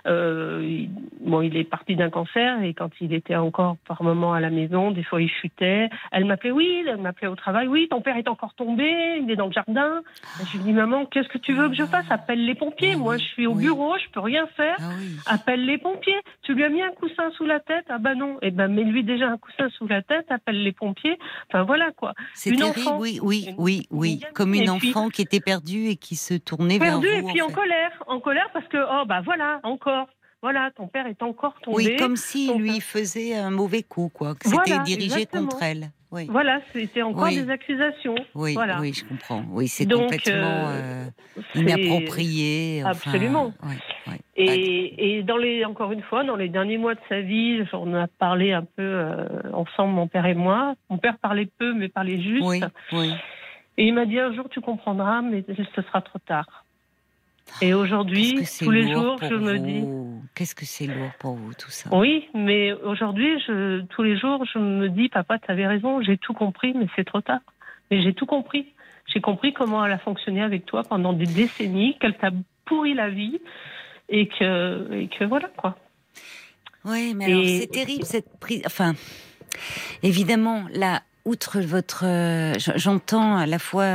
Euh, 0.06 0.86
bon, 1.20 1.40
il 1.40 1.56
est 1.56 1.64
parti 1.64 1.96
d'un 1.96 2.10
cancer 2.10 2.62
et 2.62 2.74
quand 2.74 2.90
il 3.00 3.14
était 3.14 3.36
encore 3.36 3.76
par 3.88 4.02
moment 4.02 4.34
à 4.34 4.40
la 4.40 4.50
maison, 4.50 4.90
des 4.90 5.02
fois 5.02 5.22
il 5.22 5.28
chutait. 5.28 5.88
Elle 6.12 6.24
m'appelait, 6.26 6.50
oui, 6.50 6.84
elle 6.86 6.98
m'appelait 6.98 7.28
au 7.28 7.36
travail, 7.36 7.68
oui, 7.68 7.88
ton 7.90 8.00
père 8.00 8.16
est 8.16 8.28
encore 8.28 8.54
tombé, 8.54 9.18
il 9.20 9.30
est 9.30 9.36
dans 9.36 9.46
le 9.46 9.52
jardin. 9.52 10.02
je 10.46 10.58
lui 10.58 10.64
dis, 10.64 10.72
maman, 10.72 11.06
qu'est-ce 11.06 11.28
que 11.28 11.38
tu 11.38 11.52
veux 11.52 11.68
que 11.68 11.74
je 11.74 11.84
fasse? 11.84 12.10
Appelle 12.10 12.44
les 12.44 12.54
pompiers. 12.54 12.96
Moi, 12.96 13.16
je 13.16 13.24
suis 13.24 13.46
au 13.46 13.54
bureau, 13.54 13.96
je 13.98 14.10
peux 14.10 14.20
rien 14.20 14.46
faire. 14.56 14.76
Ah 14.80 15.34
appelle 15.34 15.64
les 15.64 15.78
pompiers. 15.78 16.20
Tu 16.42 16.54
lui 16.54 16.64
as 16.64 16.68
mis 16.68 16.82
un 16.82 16.90
coussin 16.90 17.30
sous 17.36 17.44
la 17.44 17.60
tête? 17.60 17.86
Ah 17.88 17.98
ben 17.98 18.14
non. 18.14 18.38
Eh 18.42 18.50
ben, 18.50 18.68
mets-lui 18.68 19.04
déjà 19.04 19.28
un 19.28 19.38
coussin 19.38 19.68
sous 19.70 19.86
la 19.86 20.02
tête, 20.02 20.26
appelle 20.30 20.62
les 20.62 20.72
pompiers. 20.72 21.18
Enfin 21.48 21.64
voilà 21.64 21.90
quoi. 21.92 22.12
C'est 22.34 22.50
terrible, 22.52 22.78
enfant, 22.78 22.98
oui, 22.98 23.18
oui, 23.22 23.48
oui, 23.58 23.86
oui. 23.90 24.20
Comme 24.34 24.54
une 24.54 24.70
enfant 24.70 25.08
qui 25.08 25.22
était 25.22 25.40
perdue 25.40 25.88
et 25.88 25.96
qui 25.96 26.16
se 26.16 26.34
tournait 26.34 26.78
vers 26.78 26.96
vous. 26.96 27.02
Perdue 27.02 27.28
et 27.28 27.32
puis 27.32 27.42
en, 27.42 27.50
colère, 27.50 27.92
en 28.06 28.20
colère 28.20 28.48
parce 28.52 28.66
que 28.68 28.76
oh 28.78 29.04
bah 29.06 29.20
voilà 29.24 29.60
encore 29.62 29.93
voilà, 30.44 30.70
ton 30.72 30.88
père 30.88 31.06
est 31.06 31.22
encore 31.22 31.54
tombé. 31.62 31.76
Oui, 31.76 31.96
comme 31.96 32.16
s'il 32.16 32.58
lui 32.58 32.82
faisait 32.82 33.34
un 33.34 33.48
mauvais 33.48 33.82
coup, 33.82 34.10
quoi. 34.12 34.34
Que 34.34 34.50
c'était 34.50 34.78
dirigé 34.80 35.24
contre 35.24 35.62
elle. 35.62 35.88
Oui. 36.12 36.26
Voilà, 36.28 36.60
c'était 36.74 37.00
encore 37.00 37.30
des 37.30 37.48
accusations. 37.48 38.14
Oui, 38.34 38.52
voilà. 38.52 38.78
oui, 38.78 38.92
je 38.92 39.06
comprends. 39.06 39.42
Oui, 39.48 39.68
c'est 39.68 39.90
complètement 39.90 40.68
euh, 40.68 41.06
euh, 41.38 41.40
inapproprié. 41.54 42.82
Absolument. 42.84 43.54
et, 44.36 45.16
et, 45.16 45.22
dans 45.22 45.38
les, 45.38 45.64
encore 45.64 45.92
une 45.92 46.02
fois, 46.02 46.24
dans 46.24 46.36
les 46.36 46.50
derniers 46.50 46.76
mois 46.76 46.94
de 46.94 47.00
sa 47.08 47.22
vie, 47.22 47.64
on 47.72 47.94
a 47.94 48.06
parlé 48.06 48.52
un 48.52 48.64
peu 48.64 48.82
euh, 48.82 49.26
ensemble, 49.54 49.94
mon 49.94 50.08
père 50.08 50.26
et 50.26 50.34
moi. 50.34 50.74
Mon 50.90 50.98
père 50.98 51.16
parlait 51.16 51.48
peu, 51.58 51.72
mais 51.72 51.88
parlait 51.88 52.20
juste. 52.20 52.44
Oui, 52.44 52.60
oui. 52.92 53.14
Et 53.78 53.86
il 53.86 53.94
m'a 53.94 54.04
dit 54.04 54.20
un 54.20 54.34
jour, 54.34 54.50
tu 54.50 54.60
comprendras, 54.60 55.22
mais 55.22 55.42
ce 55.48 55.80
sera 55.80 56.02
trop 56.02 56.18
tard. 56.18 56.63
Et 57.60 57.74
aujourd'hui, 57.74 58.46
tous 58.58 58.70
les 58.70 58.92
jours, 58.92 59.18
je 59.22 59.34
me 59.34 59.58
dis. 59.58 59.84
Qu'est-ce 60.34 60.54
que 60.54 60.64
c'est 60.64 60.86
lourd 60.86 61.12
pour 61.18 61.34
vous 61.34 61.54
tout 61.54 61.70
ça 61.70 61.88
Oui, 61.92 62.28
mais 62.34 62.72
aujourd'hui, 62.72 63.38
je, 63.46 63.82
tous 63.82 64.02
les 64.02 64.18
jours, 64.18 64.44
je 64.52 64.58
me 64.58 64.88
dis, 64.88 65.08
papa, 65.08 65.38
tu 65.38 65.50
avais 65.50 65.66
raison, 65.66 66.02
j'ai 66.02 66.18
tout 66.18 66.34
compris, 66.34 66.74
mais 66.74 66.86
c'est 66.96 67.04
trop 67.04 67.20
tard. 67.20 67.40
Mais 67.90 68.02
j'ai 68.02 68.14
tout 68.14 68.26
compris. 68.26 68.66
J'ai 69.06 69.20
compris 69.20 69.52
comment 69.52 69.84
elle 69.84 69.92
a 69.92 69.98
fonctionné 69.98 70.42
avec 70.42 70.66
toi 70.66 70.82
pendant 70.82 71.12
des 71.12 71.26
décennies, 71.26 71.96
qu'elle 72.00 72.16
t'a 72.16 72.30
pourri 72.64 72.94
la 72.94 73.10
vie 73.10 73.40
et 74.08 74.26
que, 74.26 74.92
et 74.92 75.08
que 75.08 75.24
voilà 75.24 75.48
quoi. 75.56 75.76
Oui, 76.84 77.14
mais 77.14 77.26
alors 77.26 77.44
c'est 77.46 77.70
terrible 77.70 78.04
cette 78.04 78.38
prise. 78.38 78.62
Enfin, 78.66 78.94
évidemment, 80.02 80.64
là, 80.72 81.02
outre 81.24 81.60
votre, 81.60 82.04
j'entends 82.76 83.36
à 83.36 83.46
la 83.46 83.58
fois 83.58 83.86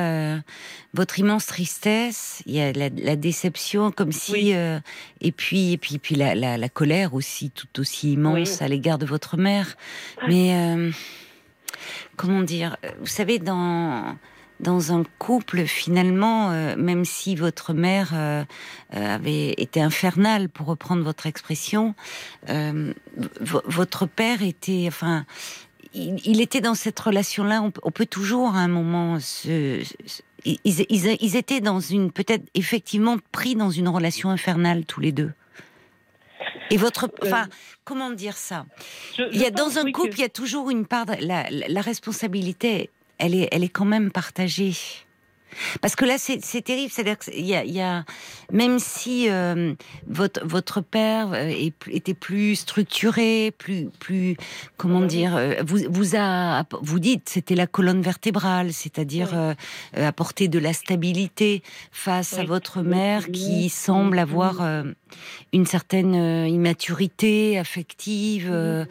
votre 0.94 1.20
immense 1.20 1.46
tristesse, 1.46 2.42
il 2.46 2.56
y 2.56 2.62
a 2.62 2.72
la, 2.72 3.16
déception, 3.16 3.92
comme 3.92 4.12
si, 4.12 4.52
et 4.52 5.32
puis 5.32 5.74
et 5.74 5.78
puis 5.78 6.00
puis 6.00 6.16
la, 6.16 6.34
la, 6.36 6.70
colère 6.70 7.14
aussi, 7.14 7.52
tout 7.52 7.80
aussi 7.80 8.14
immense 8.14 8.62
à 8.62 8.68
l'égard 8.68 8.98
de 8.98 9.06
votre 9.06 9.38
mère. 9.38 9.78
Mais 10.28 10.92
comment 12.16 12.42
dire, 12.42 12.78
vous 13.00 13.08
savez 13.08 13.40
dans 13.40 14.16
dans 14.60 14.92
un 14.92 15.04
couple, 15.18 15.66
finalement, 15.66 16.52
euh, 16.52 16.76
même 16.76 17.06
si 17.06 17.36
votre 17.36 17.74
mère 17.74 18.12
euh, 18.14 18.44
euh, 18.96 19.16
avait 19.16 19.54
été 19.58 19.82
infernale, 19.82 20.50
pour 20.50 20.68
reprendre 20.68 21.04
votre 21.04 21.28
expression, 21.28 21.96
votre 23.42 24.06
père 24.06 24.44
était, 24.44 24.86
enfin, 24.88 25.26
il, 25.94 26.42
était 26.42 26.62
dans 26.62 26.76
cette 26.76 27.00
relation-là. 27.00 27.64
On, 27.84 27.92
peut 27.92 28.06
toujours, 28.06 28.56
à 28.56 28.60
un 28.60 28.68
moment, 28.68 29.20
se, 29.20 29.84
ils, 30.46 30.60
ils, 30.64 31.36
étaient 31.36 31.62
dans 31.62 31.80
une, 31.80 32.12
peut-être 32.12 32.46
effectivement 32.54 33.18
pris 33.32 33.56
dans 33.56 33.70
une 33.70 33.88
relation 33.88 34.30
infernale 34.30 34.86
tous 34.86 35.00
les 35.00 35.12
deux. 35.12 35.32
Et 36.72 36.78
votre, 36.78 37.12
enfin, 37.24 37.48
comment 37.84 38.12
dire 38.12 38.38
ça? 38.38 38.66
Il 39.18 39.42
y 39.42 39.46
a 39.46 39.52
dans 39.52 39.78
un 39.78 39.92
couple, 39.92 40.14
il 40.14 40.22
y 40.22 40.24
a 40.24 40.30
toujours 40.30 40.70
une 40.70 40.86
part, 40.86 41.08
la, 41.20 41.50
la 41.50 41.82
responsabilité 41.82 42.90
elle 43.20 43.36
est, 43.36 43.50
elle 43.52 43.64
est 43.64 43.70
quand 43.70 43.86
même 43.86 44.12
partagée. 44.12 44.74
Parce 45.82 45.96
que 45.96 46.06
là, 46.06 46.16
c'est 46.18 46.62
terrible. 46.62 46.92
C'est-à-dire 46.92 47.18
qu'il 47.18 47.46
y 47.46 47.56
a, 47.56 47.64
y 47.64 47.82
a, 47.82 48.06
même 48.52 48.80
si 48.80 49.30
euh, 49.30 49.74
votre 50.08 50.46
votre 50.46 50.82
père 50.82 51.30
euh, 51.34 51.52
était 51.88 52.14
plus 52.14 52.56
structuré, 52.56 53.52
plus 53.58 53.90
plus 54.00 54.36
comment 54.78 55.02
dire, 55.02 55.36
euh, 55.36 55.56
vous 55.66 55.80
vous 55.90 56.16
a 56.16 56.64
vous 56.82 57.00
dites 57.00 57.30
c'était 57.30 57.56
la 57.56 57.68
colonne 57.68 58.02
vertébrale, 58.02 58.74
c'est-à-dire 58.74 59.56
apporter 59.96 60.48
de 60.48 60.60
la 60.60 60.74
stabilité 60.74 61.64
face 61.92 62.34
à 62.34 62.44
votre 62.44 62.82
mère 62.82 63.28
qui 63.32 63.70
semble 63.70 64.20
avoir 64.20 64.62
une 65.54 65.66
certaine 65.66 66.16
immaturité 66.48 67.58
affective, 67.58 68.88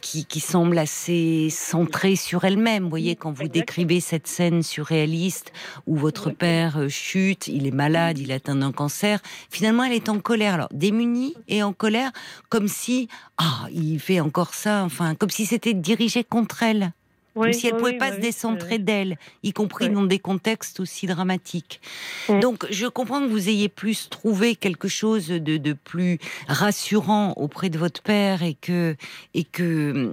qui 0.00 0.24
qui 0.24 0.40
semble 0.40 0.78
assez 0.78 1.48
centrée 1.50 2.16
sur 2.16 2.44
elle-même. 2.44 2.84
Vous 2.84 2.90
voyez 2.90 3.16
quand 3.16 3.32
vous 3.32 3.48
décrivez 3.48 4.00
cette 4.00 4.26
scène 4.26 4.62
surréaliste 4.62 5.52
où 5.86 5.96
votre 5.96 6.30
père 6.30 6.78
euh, 6.78 6.88
chute, 6.88 7.48
il 7.48 7.66
est 7.66 7.72
malade, 7.72 8.18
il 8.18 8.32
atteint 8.32 8.56
d'un 8.56 8.72
cancer. 8.72 9.20
Finalement, 9.50 9.84
elle 9.84 9.92
est 9.92 10.08
en 10.08 10.20
colère. 10.20 10.54
Alors, 10.54 10.68
démunie 10.72 11.34
et 11.48 11.62
en 11.62 11.72
colère, 11.72 12.12
comme 12.48 12.68
si, 12.68 13.08
ah, 13.38 13.66
il 13.72 13.98
fait 13.98 14.20
encore 14.20 14.54
ça, 14.54 14.84
enfin, 14.84 15.14
comme 15.14 15.30
si 15.30 15.46
c'était 15.46 15.74
dirigé 15.74 16.24
contre 16.24 16.62
elle. 16.62 16.92
Comme 17.34 17.52
si 17.52 17.66
elle 17.66 17.74
ne 17.74 17.78
pouvait 17.78 17.98
pas 17.98 18.12
se 18.12 18.20
décentrer 18.20 18.78
d'elle, 18.78 19.16
y 19.42 19.52
compris 19.52 19.88
dans 19.88 20.04
des 20.04 20.18
contextes 20.18 20.80
aussi 20.80 21.06
dramatiques. 21.06 21.80
Donc, 22.28 22.66
je 22.70 22.86
comprends 22.86 23.20
que 23.20 23.28
vous 23.28 23.48
ayez 23.48 23.68
plus 23.68 24.08
trouvé 24.08 24.56
quelque 24.56 24.88
chose 24.88 25.28
de, 25.28 25.56
de 25.56 25.72
plus 25.72 26.18
rassurant 26.48 27.32
auprès 27.36 27.70
de 27.70 27.78
votre 27.78 28.02
père 28.02 28.42
et 28.42 28.54
que, 28.54 28.96
et 29.34 29.44
que 29.44 30.12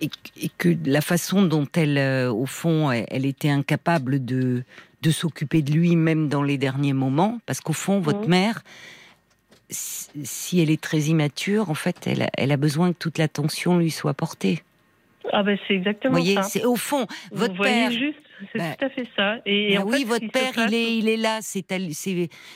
et, 0.00 0.10
que 0.58 0.76
la 0.84 1.00
façon 1.00 1.42
dont 1.42 1.66
elle, 1.74 1.98
euh, 1.98 2.30
au 2.30 2.46
fond, 2.46 2.90
elle, 2.90 3.24
était 3.24 3.48
incapable 3.48 4.24
de, 4.24 4.62
de 5.02 5.10
s'occuper 5.10 5.62
de 5.62 5.72
lui, 5.72 5.96
même 5.96 6.28
dans 6.28 6.42
les 6.42 6.58
derniers 6.58 6.92
moments, 6.92 7.38
parce 7.46 7.60
qu'au 7.60 7.72
fond, 7.72 8.00
votre 8.00 8.28
mère, 8.28 8.62
si 9.70 10.60
elle 10.60 10.70
est 10.70 10.80
très 10.80 11.00
immature, 11.00 11.70
en 11.70 11.74
fait, 11.74 12.06
elle, 12.06 12.28
elle 12.34 12.52
a 12.52 12.56
besoin 12.56 12.92
que 12.92 12.98
toute 12.98 13.18
l'attention 13.18 13.78
lui 13.78 13.90
soit 13.90 14.14
portée. 14.14 14.62
Ah 15.32 15.42
ben 15.42 15.58
c'est 15.66 15.74
exactement 15.74 16.14
Vous 16.14 16.22
voyez, 16.22 16.38
c'est 16.42 16.64
au 16.64 16.76
fond 16.76 17.06
votre 17.32 17.54
Vous 17.54 17.62
père. 17.62 17.90
juste, 17.90 18.18
c'est 18.52 18.58
bah, 18.58 18.74
tout 18.78 18.84
à 18.84 18.88
fait 18.90 19.08
ça. 19.16 19.36
Et, 19.46 19.76
bah 19.76 19.84
oui, 19.86 20.04
votre 20.04 20.28
père, 20.30 20.52
il 20.68 20.74
est, 20.74 20.98
il 20.98 21.08
est 21.08 21.16
là, 21.16 21.38
c'est 21.40 21.64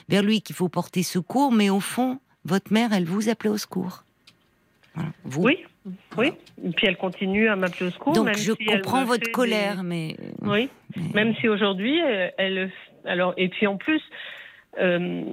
vers 0.08 0.22
lui 0.22 0.42
qu'il 0.42 0.56
faut 0.56 0.68
porter 0.68 1.02
secours, 1.02 1.52
mais 1.52 1.70
au 1.70 1.80
fond, 1.80 2.18
votre 2.44 2.72
mère, 2.72 2.92
elle 2.92 3.04
vous 3.04 3.28
appelait 3.28 3.50
au 3.50 3.58
secour. 3.58 4.04
Vous. 5.24 5.42
Oui, 5.42 5.58
oui, 6.18 6.32
et 6.64 6.70
puis 6.70 6.86
elle 6.86 6.96
continue 6.96 7.48
à 7.48 7.56
m'appeler 7.56 7.86
au 7.86 7.90
secours. 7.90 8.12
Donc 8.12 8.36
je 8.36 8.52
comprends 8.52 9.04
votre 9.04 9.30
colère, 9.30 9.82
mais 9.82 10.16
oui, 10.42 10.68
même 11.14 11.34
si 11.36 11.48
aujourd'hui 11.48 11.98
elle, 12.36 12.70
alors 13.04 13.34
et 13.36 13.48
puis 13.48 13.66
en 13.66 13.76
plus 13.76 14.02
euh, 14.78 15.24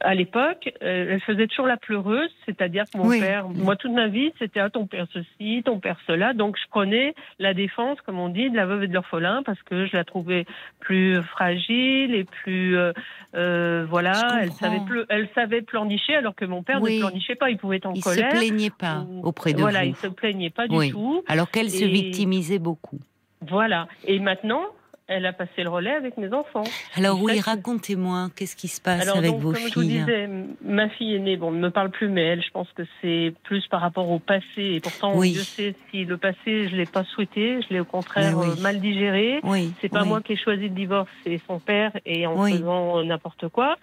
à 0.00 0.14
l'époque, 0.14 0.72
euh, 0.82 1.06
elle 1.12 1.20
faisait 1.20 1.46
toujours 1.46 1.66
la 1.66 1.76
pleureuse, 1.76 2.30
c'est-à-dire 2.44 2.84
que 2.92 2.98
mon 2.98 3.08
père, 3.08 3.48
moi 3.48 3.76
toute 3.76 3.92
ma 3.92 4.08
vie, 4.08 4.32
c'était 4.38 4.60
ah, 4.60 4.68
ton 4.68 4.86
père 4.86 5.06
ceci, 5.12 5.62
ton 5.64 5.78
père 5.78 5.96
cela, 6.06 6.32
donc 6.32 6.56
je 6.56 6.68
prenais 6.70 7.14
la 7.38 7.54
défense, 7.54 8.00
comme 8.00 8.18
on 8.18 8.28
dit, 8.28 8.50
de 8.50 8.56
la 8.56 8.66
veuve 8.66 8.84
et 8.84 8.88
de 8.88 8.94
l'orphelin 8.94 9.42
parce 9.44 9.62
que 9.62 9.86
je 9.86 9.96
la 9.96 10.04
trouvais 10.04 10.44
plus 10.80 11.22
fragile 11.22 12.14
et 12.14 12.24
plus, 12.24 12.76
euh, 12.76 13.86
voilà, 13.88 14.40
elle 14.42 14.52
savait, 14.52 14.80
elle 15.08 15.28
savait 15.34 15.62
pleurnicher 15.62 16.16
alors 16.16 16.34
que 16.34 16.44
mon 16.44 16.62
père 16.62 16.80
ne 16.80 16.98
pleurnichait 16.98 17.36
pas, 17.36 17.50
il 17.50 17.58
pouvait 17.58 17.76
être 17.76 17.86
en 17.86 17.94
colère. 17.94 18.30
Il 18.32 18.36
se 18.36 18.38
plaignait 18.38 18.70
pas 18.70 19.06
auprès 19.22 19.52
de 19.52 19.60
voilà, 19.60 19.82
vous. 19.82 19.90
il 19.90 19.96
se 19.96 20.08
plaignait 20.08 20.50
pas 20.50 20.66
du 20.66 20.90
tout. 20.90 21.22
Alors 21.28 21.50
qu'elle 21.50 21.70
se 21.70 21.84
victimisait 21.84 22.58
beaucoup. 22.58 22.98
Voilà. 23.42 23.88
Et 24.04 24.18
maintenant, 24.18 24.64
elle 25.10 25.26
a 25.26 25.32
passé 25.32 25.64
le 25.64 25.68
relais 25.68 25.90
avec 25.90 26.16
mes 26.16 26.32
enfants. 26.32 26.62
Alors 26.94 27.20
oui, 27.20 27.40
racontez-moi, 27.40 28.28
qu'est-ce 28.36 28.54
qui 28.54 28.68
se 28.68 28.80
passe 28.80 29.08
avec 29.08 29.32
vos 29.32 29.52
comme 29.52 29.56
filles 29.56 29.70
je 29.70 29.74
vous 29.74 29.84
disais, 29.84 30.28
ma 30.62 30.88
fille 30.88 31.16
aînée, 31.16 31.36
bon, 31.36 31.50
ne 31.50 31.58
me 31.58 31.70
parle 31.70 31.90
plus, 31.90 32.08
mais 32.08 32.22
elle, 32.22 32.42
je 32.42 32.50
pense 32.50 32.68
que 32.72 32.84
c'est 33.02 33.34
plus 33.42 33.66
par 33.66 33.80
rapport 33.80 34.08
au 34.08 34.20
passé. 34.20 34.44
Et 34.56 34.80
pourtant, 34.80 35.20
je 35.20 35.40
sais 35.40 35.74
si 35.90 36.04
le 36.04 36.16
passé, 36.16 36.68
je 36.68 36.76
l'ai 36.76 36.86
pas 36.86 37.02
souhaité, 37.04 37.60
je 37.62 37.74
l'ai 37.74 37.80
au 37.80 37.84
contraire 37.84 38.38
euh, 38.38 38.54
mal 38.60 38.80
digéré. 38.80 39.40
Oui. 39.42 39.72
C'est 39.80 39.88
pas 39.88 40.04
moi 40.04 40.20
qui 40.20 40.34
ai 40.34 40.36
choisi 40.36 40.62
le 40.62 40.74
divorce, 40.74 41.10
c'est 41.24 41.40
son 41.46 41.58
père 41.58 41.92
et 42.06 42.26
en 42.26 42.46
faisant 42.46 43.02
n'importe 43.02 43.48
quoi. 43.48 43.76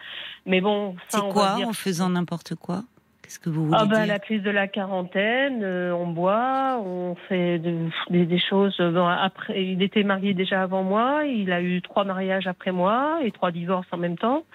Mais 0.45 0.61
bon, 0.61 0.95
ça. 1.09 1.19
C'est 1.19 1.34
quoi 1.34 1.57
en 1.65 1.73
faisant 1.73 2.09
n'importe 2.09 2.55
quoi? 2.55 2.84
Qu'est-ce 3.28 3.39
que 3.39 3.49
vous 3.49 3.65
voulez 3.65 3.78
ah 3.78 3.86
ben, 3.86 4.05
La 4.05 4.19
crise 4.19 4.41
de 4.41 4.49
la 4.49 4.69
quarantaine, 4.69 5.61
euh, 5.61 5.91
on 5.91 6.07
boit, 6.07 6.80
on 6.80 7.15
fait 7.28 7.59
des, 7.59 8.39
choses. 8.39 8.80
après, 8.80 9.65
il 9.65 9.82
était 9.82 10.03
marié 10.03 10.34
déjà 10.34 10.61
avant 10.61 10.82
moi, 10.82 11.25
il 11.25 11.51
a 11.51 11.61
eu 11.61 11.82
trois 11.82 12.05
mariages 12.05 12.47
après 12.47 12.71
moi 12.71 13.19
et 13.21 13.32
trois 13.32 13.51
divorces 13.51 13.88
en 13.91 13.97
même 13.97 14.17
temps. 14.17 14.45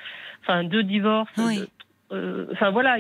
Enfin, 0.41 0.65
deux 0.65 0.83
divorces. 0.83 1.29
Euh, 2.13 2.47
enfin 2.53 2.71
voilà, 2.71 2.97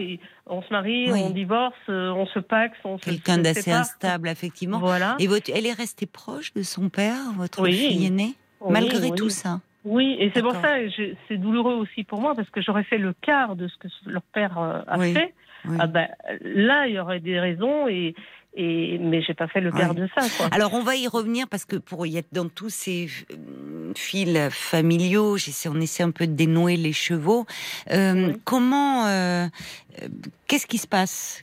on 0.46 0.60
se 0.60 0.70
marie, 0.70 1.10
on 1.10 1.30
divorce, 1.30 1.74
euh, 1.88 2.10
on 2.10 2.26
se 2.26 2.38
paxe, 2.38 2.76
on 2.84 2.98
se 2.98 3.04
Quelqu'un 3.04 3.38
d'assez 3.38 3.72
instable, 3.72 4.28
effectivement. 4.28 4.78
Voilà. 4.78 5.16
Et 5.20 5.26
votre, 5.26 5.50
elle 5.54 5.64
est 5.64 5.72
restée 5.72 6.04
proche 6.04 6.52
de 6.52 6.62
son 6.62 6.90
père, 6.90 7.32
votre 7.38 7.64
fille 7.64 8.04
aînée, 8.04 8.34
malgré 8.68 9.10
tout 9.12 9.30
ça 9.30 9.60
oui, 9.84 10.16
et 10.20 10.30
c'est 10.32 10.42
pour 10.42 10.52
ça, 10.52 10.76
c'est 11.26 11.36
douloureux 11.38 11.74
aussi 11.74 12.04
pour 12.04 12.20
moi 12.20 12.36
parce 12.36 12.48
que 12.50 12.62
j'aurais 12.62 12.84
fait 12.84 12.98
le 12.98 13.14
quart 13.20 13.56
de 13.56 13.66
ce 13.66 13.76
que 13.78 13.88
leur 14.06 14.22
père 14.22 14.56
a 14.56 14.96
fait. 15.00 15.34
Ah 15.78 15.86
ben, 15.86 16.08
là, 16.40 16.86
il 16.86 16.94
y 16.94 16.98
aurait 16.98 17.20
des 17.20 17.38
raisons 17.38 17.86
et, 17.88 18.14
et, 18.54 18.98
mais 18.98 19.22
j'ai 19.22 19.32
pas 19.32 19.48
fait 19.48 19.60
le 19.60 19.70
quart 19.70 19.94
de 19.94 20.08
ça. 20.14 20.26
Quoi. 20.36 20.48
Alors 20.52 20.74
on 20.74 20.82
va 20.82 20.94
y 20.96 21.08
revenir 21.08 21.46
parce 21.48 21.64
que 21.64 21.76
pour 21.76 22.06
y 22.06 22.18
être 22.18 22.32
dans 22.32 22.48
tous 22.48 22.68
ces 22.68 23.08
euh, 23.30 23.92
fils 23.96 24.38
familiaux, 24.50 25.36
on 25.66 25.80
essaie 25.80 26.02
un 26.02 26.10
peu 26.10 26.26
de 26.26 26.32
dénouer 26.32 26.76
les 26.76 26.92
chevaux. 26.92 27.46
Euh, 27.90 28.34
comment, 28.44 29.06
euh, 29.06 29.46
qu'est-ce 30.48 30.66
qui 30.66 30.78
se 30.78 30.86
passe? 30.86 31.42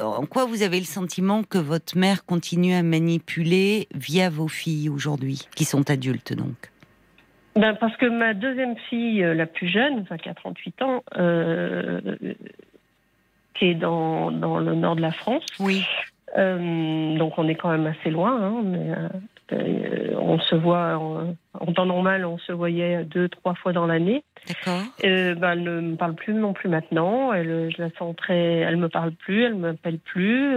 En 0.00 0.26
quoi 0.26 0.44
vous 0.44 0.62
avez 0.62 0.78
le 0.78 0.86
sentiment 0.86 1.42
que 1.42 1.58
votre 1.58 1.98
mère 1.98 2.24
continue 2.24 2.74
à 2.74 2.84
manipuler 2.84 3.88
via 3.94 4.30
vos 4.30 4.48
filles 4.48 4.88
aujourd'hui, 4.88 5.48
qui 5.56 5.64
sont 5.64 5.90
adultes 5.90 6.32
donc? 6.34 6.70
Ben 7.56 7.74
parce 7.74 7.96
que 7.96 8.06
ma 8.06 8.34
deuxième 8.34 8.76
fille, 8.88 9.20
la 9.20 9.46
plus 9.46 9.66
jeune, 9.66 10.00
enfin 10.02 10.16
qui 10.16 10.28
a 10.28 10.34
38 10.34 10.82
ans, 10.82 11.02
qui 13.58 13.66
est 13.66 13.74
dans, 13.74 14.30
dans 14.30 14.58
le 14.58 14.74
nord 14.74 14.96
de 14.96 15.02
la 15.02 15.12
France. 15.12 15.44
Oui. 15.58 15.84
Euh, 16.36 17.16
donc 17.16 17.38
on 17.38 17.48
est 17.48 17.54
quand 17.54 17.70
même 17.70 17.86
assez 17.86 18.10
loin, 18.10 18.38
hein, 18.40 18.62
mais 18.62 18.90
euh, 18.90 19.08
euh, 19.52 20.14
on 20.18 20.38
se 20.38 20.54
voit 20.54 20.98
en, 20.98 21.72
temps 21.72 21.86
normal, 21.86 22.26
on 22.26 22.38
se 22.38 22.52
voyait 22.52 23.04
deux, 23.04 23.28
trois 23.28 23.54
fois 23.54 23.72
dans 23.72 23.86
l'année. 23.86 24.22
D'accord. 24.46 24.82
Ben, 25.02 25.50
elle 25.52 25.62
ne 25.62 25.80
me 25.80 25.96
parle 25.96 26.14
plus 26.14 26.34
non 26.34 26.52
plus 26.52 26.68
maintenant. 26.68 27.32
Elle, 27.32 27.70
je 27.74 27.82
la 27.82 27.90
sens 27.98 28.14
très, 28.14 28.36
elle 28.36 28.76
me 28.76 28.88
parle 28.88 29.12
plus, 29.12 29.44
elle 29.44 29.54
m'appelle 29.54 29.98
plus. 29.98 30.56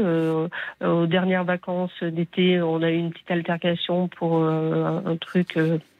aux 0.83 1.05
dernières 1.05 1.45
vacances 1.45 2.03
d'été, 2.03 2.61
on 2.61 2.81
a 2.81 2.89
eu 2.91 2.97
une 2.97 3.11
petite 3.11 3.31
altercation 3.31 4.09
pour 4.09 4.43
un, 4.43 5.03
un 5.05 5.15
truc 5.17 5.57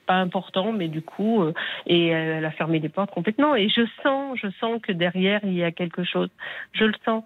important, 0.08 0.72
mais 0.72 0.88
du 0.88 1.02
coup, 1.02 1.42
euh, 1.42 1.54
et 1.88 2.08
elle 2.08 2.46
a 2.46 2.52
fermé 2.52 2.80
les 2.80 2.90
portes 2.90 3.12
complètement. 3.12 3.56
Et 3.56 3.70
je 3.70 3.82
sens, 4.04 4.38
je 4.42 4.48
sens 4.60 4.82
que 4.82 4.92
derrière 4.92 5.40
il 5.44 5.54
y 5.54 5.64
a 5.64 5.72
quelque 5.72 6.04
chose. 6.04 6.30
Je 6.74 6.86
le 6.86 6.94
sens. 7.06 7.24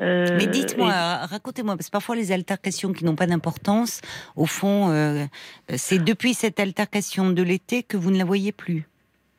Euh, 0.00 0.26
mais 0.36 0.46
dites-moi, 0.46 0.92
racontez-moi, 0.92 1.76
parce 1.76 1.86
que 1.86 1.92
parfois 1.92 2.16
les 2.16 2.32
altercations 2.32 2.92
qui 2.92 3.04
n'ont 3.04 3.16
pas 3.16 3.26
d'importance, 3.26 4.00
au 4.36 4.46
fond, 4.46 4.90
euh, 4.90 5.24
c'est 5.70 6.02
depuis 6.02 6.34
cette 6.34 6.60
altercation 6.60 7.30
de 7.30 7.42
l'été 7.42 7.82
que 7.82 7.96
vous 7.96 8.10
ne 8.10 8.18
la 8.18 8.24
voyez 8.24 8.52
plus. 8.52 8.86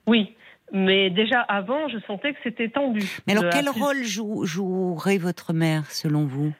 Oui, 0.07 0.33
mais 0.71 1.09
déjà 1.09 1.41
avant, 1.41 1.87
je 1.89 1.99
sentais 2.07 2.33
que 2.33 2.39
c'était 2.43 2.69
tendu. 2.69 3.01
Mais 3.27 3.37
alors, 3.37 3.51
quel 3.51 3.69
rôle 3.69 4.03
jouerait 4.03 5.17
votre 5.17 5.53
mère, 5.53 5.91
selon 5.91 6.25
vous? 6.25 6.53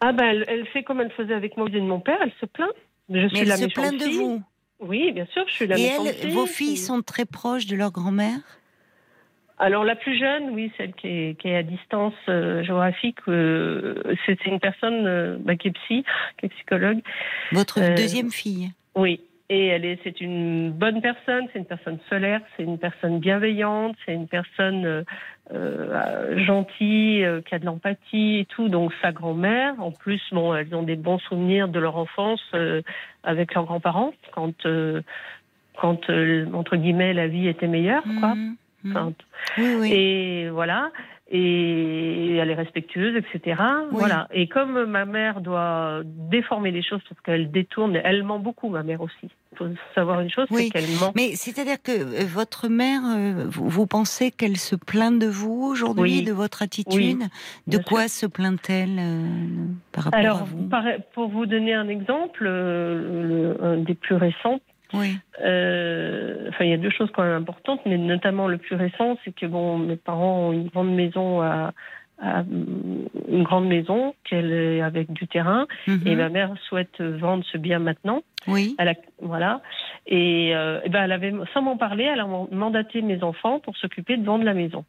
Ah 0.00 0.12
ben, 0.12 0.44
elle, 0.46 0.66
fait 0.68 0.82
comme 0.82 1.00
elle 1.00 1.12
faisait 1.12 1.34
avec 1.34 1.56
moi 1.56 1.68
et 1.72 1.80
mon 1.80 2.00
père, 2.00 2.18
elle 2.22 2.32
se 2.40 2.46
plaint. 2.46 2.70
Je 3.10 3.28
suis 3.28 3.40
Mais 3.40 3.44
la 3.44 3.56
elle 3.56 3.70
se 3.70 3.74
plaint 3.74 4.00
de 4.00 4.06
vous. 4.06 4.42
Oui, 4.80 5.12
bien 5.12 5.26
sûr, 5.32 5.44
je 5.46 5.52
suis 5.52 5.66
la 5.66 5.76
Et 5.76 5.82
méchante 5.82 6.06
elle, 6.06 6.14
fille. 6.14 6.30
vos 6.30 6.46
filles 6.46 6.76
sont 6.76 7.02
très 7.02 7.26
proches 7.26 7.66
de 7.66 7.76
leur 7.76 7.92
grand-mère? 7.92 8.40
Alors 9.58 9.84
la 9.84 9.94
plus 9.94 10.18
jeune, 10.18 10.50
oui, 10.50 10.72
celle 10.78 10.94
qui 10.94 11.06
est, 11.06 11.38
qui 11.38 11.48
est 11.48 11.56
à 11.56 11.62
distance 11.62 12.14
euh, 12.30 12.62
géographique, 12.62 13.18
euh, 13.28 14.02
c'est 14.24 14.46
une 14.46 14.58
personne 14.58 15.06
euh, 15.06 15.36
bah, 15.38 15.54
qui 15.54 15.68
est 15.68 15.72
psy, 15.72 16.02
qui 16.38 16.46
est 16.46 16.48
psychologue. 16.48 17.00
Votre 17.52 17.94
deuxième 17.94 18.30
fille? 18.30 18.72
Oui, 18.94 19.20
et 19.50 19.66
elle 19.66 19.84
est, 19.84 19.98
c'est 20.02 20.22
une 20.22 20.70
bonne 20.72 21.02
personne, 21.02 21.46
c'est 21.52 21.58
une 21.58 21.66
personne 21.66 21.98
solaire, 22.08 22.40
c'est 22.56 22.62
une 22.62 22.78
personne 22.78 23.18
bienveillante, 23.18 23.96
c'est 24.06 24.14
une 24.14 24.28
personne 24.28 25.04
euh, 25.52 26.38
gentille, 26.44 27.24
euh, 27.24 27.40
qui 27.40 27.54
a 27.54 27.58
de 27.58 27.66
l'empathie 27.66 28.38
et 28.38 28.44
tout. 28.46 28.68
Donc 28.68 28.92
sa 29.02 29.12
grand-mère, 29.12 29.74
en 29.80 29.90
plus, 29.90 30.22
bon, 30.32 30.54
elles 30.54 30.74
ont 30.74 30.82
des 30.82 30.96
bons 30.96 31.18
souvenirs 31.18 31.68
de 31.68 31.78
leur 31.78 31.96
enfance 31.96 32.42
euh, 32.54 32.82
avec 33.22 33.54
leurs 33.54 33.64
grands-parents 33.64 34.12
quand, 34.32 34.66
euh, 34.66 35.02
quand 35.80 36.08
euh, 36.10 36.46
entre 36.52 36.76
guillemets 36.76 37.14
la 37.14 37.26
vie 37.26 37.48
était 37.48 37.66
meilleure, 37.66 38.04
quoi. 38.20 38.34
Mhm, 38.34 38.56
Oui, 38.84 39.74
oui. 39.78 39.92
et 39.92 40.50
voilà. 40.50 40.90
Et 41.32 42.36
elle 42.36 42.50
est 42.50 42.54
respectueuse, 42.54 43.14
etc. 43.16 43.60
Oui. 43.92 43.98
Voilà. 44.00 44.26
Et 44.32 44.48
comme 44.48 44.84
ma 44.86 45.04
mère 45.04 45.40
doit 45.40 46.00
déformer 46.04 46.72
les 46.72 46.82
choses 46.82 47.00
parce 47.08 47.20
qu'elle 47.20 47.52
détourne, 47.52 47.94
elle 48.02 48.24
ment 48.24 48.40
beaucoup, 48.40 48.68
ma 48.68 48.82
mère 48.82 49.00
aussi. 49.00 49.28
Il 49.52 49.58
faut 49.58 49.66
savoir 49.94 50.20
une 50.22 50.30
chose, 50.30 50.46
c'est 50.52 50.70
qu'elle 50.70 50.90
ment. 50.98 51.12
Mais 51.14 51.36
c'est-à-dire 51.36 51.80
que 51.82 51.92
euh, 51.92 52.24
votre 52.26 52.66
mère, 52.68 53.02
euh, 53.04 53.44
vous, 53.48 53.86
pensez 53.86 54.32
qu'elle 54.32 54.56
se 54.56 54.74
plaint 54.74 55.16
de 55.20 55.26
vous 55.28 55.62
aujourd'hui, 55.70 56.22
de 56.22 56.32
votre 56.32 56.62
attitude 56.62 57.22
De 57.68 57.78
quoi 57.78 58.08
se 58.08 58.26
plaint-elle 58.26 58.96
euh, 58.98 59.24
par 59.92 60.04
rapport 60.04 60.18
à 60.18 60.22
Alors, 60.22 60.44
vous? 60.46 60.66
par- 60.68 60.84
pour 61.14 61.28
vous 61.28 61.46
donner 61.46 61.74
un 61.74 61.88
exemple, 61.88 62.44
euh, 62.44 63.56
le- 63.58 63.64
un 63.64 63.76
des 63.76 63.94
plus 63.94 64.16
récents, 64.16 64.58
Oui. 64.92 65.18
euh, 65.44 66.48
enfin, 66.48 66.64
il 66.64 66.70
y 66.70 66.74
a 66.74 66.76
deux 66.78 66.90
choses 66.90 67.10
quand 67.14 67.22
même 67.22 67.42
importantes, 67.42 67.80
mais 67.86 67.98
notamment 67.98 68.48
le 68.48 68.58
plus 68.58 68.76
récent, 68.76 69.16
c'est 69.24 69.34
que 69.34 69.46
bon, 69.46 69.78
mes 69.78 69.96
parents 69.96 70.48
ont 70.48 70.52
une 70.52 70.68
grande 70.68 70.92
maison 70.94 71.40
à, 71.42 71.72
à- 72.22 72.42
une 73.28 73.42
grande 73.44 73.66
maison 73.66 74.14
qu'elle 74.24 74.52
est 74.52 74.80
avec 74.82 75.12
du 75.12 75.26
terrain, 75.28 75.66
Mhm. 75.86 76.02
et 76.06 76.14
ma 76.16 76.28
mère 76.28 76.54
souhaite 76.68 77.00
vendre 77.00 77.44
ce 77.50 77.56
bien 77.58 77.78
maintenant. 77.78 78.22
Oui. 78.46 78.74
Elle 78.78 78.88
a, 78.88 78.94
voilà. 79.22 79.62
Et, 80.06 80.54
euh, 80.54 80.80
eh 80.84 80.88
ben, 80.88 81.04
elle 81.04 81.12
avait, 81.12 81.32
sans 81.54 81.62
m'en 81.62 81.76
parler, 81.76 82.04
elle 82.04 82.20
a 82.20 82.26
mandaté 82.50 83.00
mes 83.02 83.22
enfants 83.22 83.60
pour 83.60 83.76
s'occuper 83.76 84.16
de 84.16 84.24
vendre 84.24 84.44
la 84.44 84.54
maison. 84.54 84.84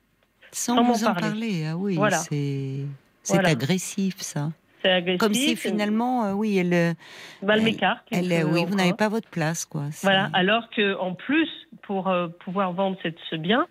Sans, 0.51 0.75
sans 0.75 0.83
m'en 0.83 1.13
parler. 1.13 1.21
parler. 1.29 1.65
Ah 1.69 1.77
oui, 1.77 1.95
Voilà. 1.95 2.17
c'est 2.17 2.85
c'est 3.23 3.35
Voilà. 3.35 3.49
agressif 3.49 4.15
ça. 4.17 4.49
C'est 4.81 4.91
agressif. 4.91 5.19
Comme 5.19 5.33
si 5.33 5.55
finalement, 5.55 6.25
euh, 6.25 6.33
oui, 6.33 6.57
elle, 6.57 6.95
Bah, 7.41 7.55
elle 7.57 8.31
elle- 8.31 8.45
oui, 8.45 8.65
vous 8.65 8.75
n'avez 8.75 8.93
pas 8.93 9.09
votre 9.09 9.29
place, 9.29 9.65
quoi. 9.65 9.83
Voilà. 10.01 10.29
Alors 10.33 10.69
que 10.69 10.97
en 10.97 11.13
plus, 11.13 11.49
pour 11.83 12.07
euh, 12.09 12.27
pouvoir 12.43 12.73
vendre 12.73 12.97
cette, 13.03 13.17
ce 13.29 13.35
bien, 13.35 13.67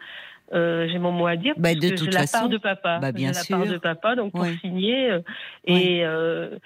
euh, 0.52 0.88
j'ai 0.90 0.98
mon 0.98 1.12
mot 1.12 1.26
à 1.26 1.36
dire. 1.36 1.54
Bah, 1.56 1.70
parce 1.72 1.76
de 1.84 1.90
que 1.90 1.94
toute 1.94 2.14
la 2.14 2.20
façon. 2.20 2.38
part 2.38 2.48
de 2.48 2.58
papa. 2.58 2.98
Bah, 3.00 3.12
bien 3.12 3.28
la 3.32 3.44
part 3.44 3.64
sûr. 3.64 3.72
de 3.72 3.78
papa, 3.78 4.16
donc 4.16 4.32
pour 4.32 4.46
signer. 4.60 5.10
euh, 5.10 5.20
et 5.64 6.04
euh, 6.04 6.58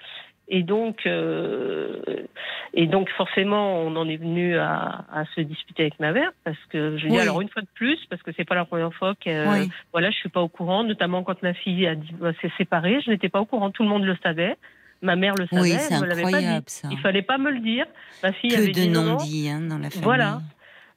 et 0.47 0.63
donc 0.63 1.05
euh, 1.05 1.99
et 2.73 2.87
donc 2.87 3.09
forcément, 3.17 3.79
on 3.81 3.95
en 3.95 4.07
est 4.07 4.17
venu 4.17 4.57
à, 4.57 5.05
à 5.11 5.25
se 5.35 5.41
disputer 5.41 5.83
avec 5.83 5.99
ma 5.99 6.11
mère 6.11 6.31
parce 6.43 6.57
que 6.69 6.97
je 6.97 7.07
dis 7.07 7.13
Oui. 7.13 7.19
alors 7.19 7.41
une 7.41 7.49
fois 7.49 7.61
de 7.61 7.67
plus 7.73 7.97
parce 8.09 8.21
que 8.21 8.31
c'est 8.37 8.45
pas 8.45 8.55
la 8.55 8.65
première 8.65 8.93
fois 8.93 9.15
que 9.15 9.47
Oui. 9.61 9.69
voilà, 9.91 10.11
je 10.11 10.15
suis 10.17 10.29
pas 10.29 10.41
au 10.41 10.47
courant, 10.49 10.83
notamment 10.83 11.23
quand 11.23 11.41
ma 11.41 11.53
fille 11.53 11.87
euh, 11.87 12.33
s'est 12.41 12.51
séparée, 12.57 12.99
je 13.05 13.11
n'étais 13.11 13.29
pas 13.29 13.41
au 13.41 13.45
courant, 13.45 13.71
tout 13.71 13.83
le 13.83 13.89
monde 13.89 14.03
le 14.03 14.17
savait. 14.21 14.55
Ma 15.01 15.15
mère 15.15 15.35
le 15.35 15.45
savait, 15.47 15.61
Oui, 15.61 15.71
elle 15.73 15.79
c'est 15.79 15.99
me 15.99 16.05
l'avait 16.05 16.21
pas 16.23 16.29
dit. 16.29 16.35
incroyable 16.35 16.65
ça. 16.67 16.87
Il 16.91 16.97
fallait 16.99 17.21
pas 17.21 17.37
me 17.37 17.51
le 17.51 17.59
dire. 17.59 17.85
Ma 18.23 18.31
fille 18.31 18.55
avait 18.55 18.71
Que 18.71 18.85
de 18.85 18.85
non, 18.91 19.01
non. 19.03 19.11
non-dits 19.11 19.49
hein, 19.49 19.61
dans 19.61 19.77
la 19.77 19.89
famille. 19.89 20.03
Voilà. 20.03 20.41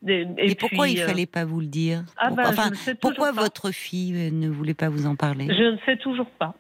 Et, 0.07 0.25
Et, 0.39 0.55
pourquoi 0.55 0.85
puis, 0.85 0.95
il 0.95 1.01
euh, 1.03 1.07
fallait 1.07 1.27
pas 1.27 1.45
vous 1.45 1.59
le 1.61 1.67
dire 1.67 2.05
ah 2.17 2.29
Pourquoi, 2.29 2.45
bah, 2.45 2.51
enfin, 2.53 2.71
pourquoi 3.01 3.33
votre 3.33 3.73
fille 3.73 4.15
euh, 4.17 4.31
ne 4.31 4.49
voulait 4.49 4.75
pas 4.75 4.89
vous 4.89 5.07
en 5.07 5.17
parler 5.17 5.47
Je 5.49 5.73
ne 5.73 5.77
sais 5.85 5.97
toujours 5.97 6.31
pas. 6.31 6.55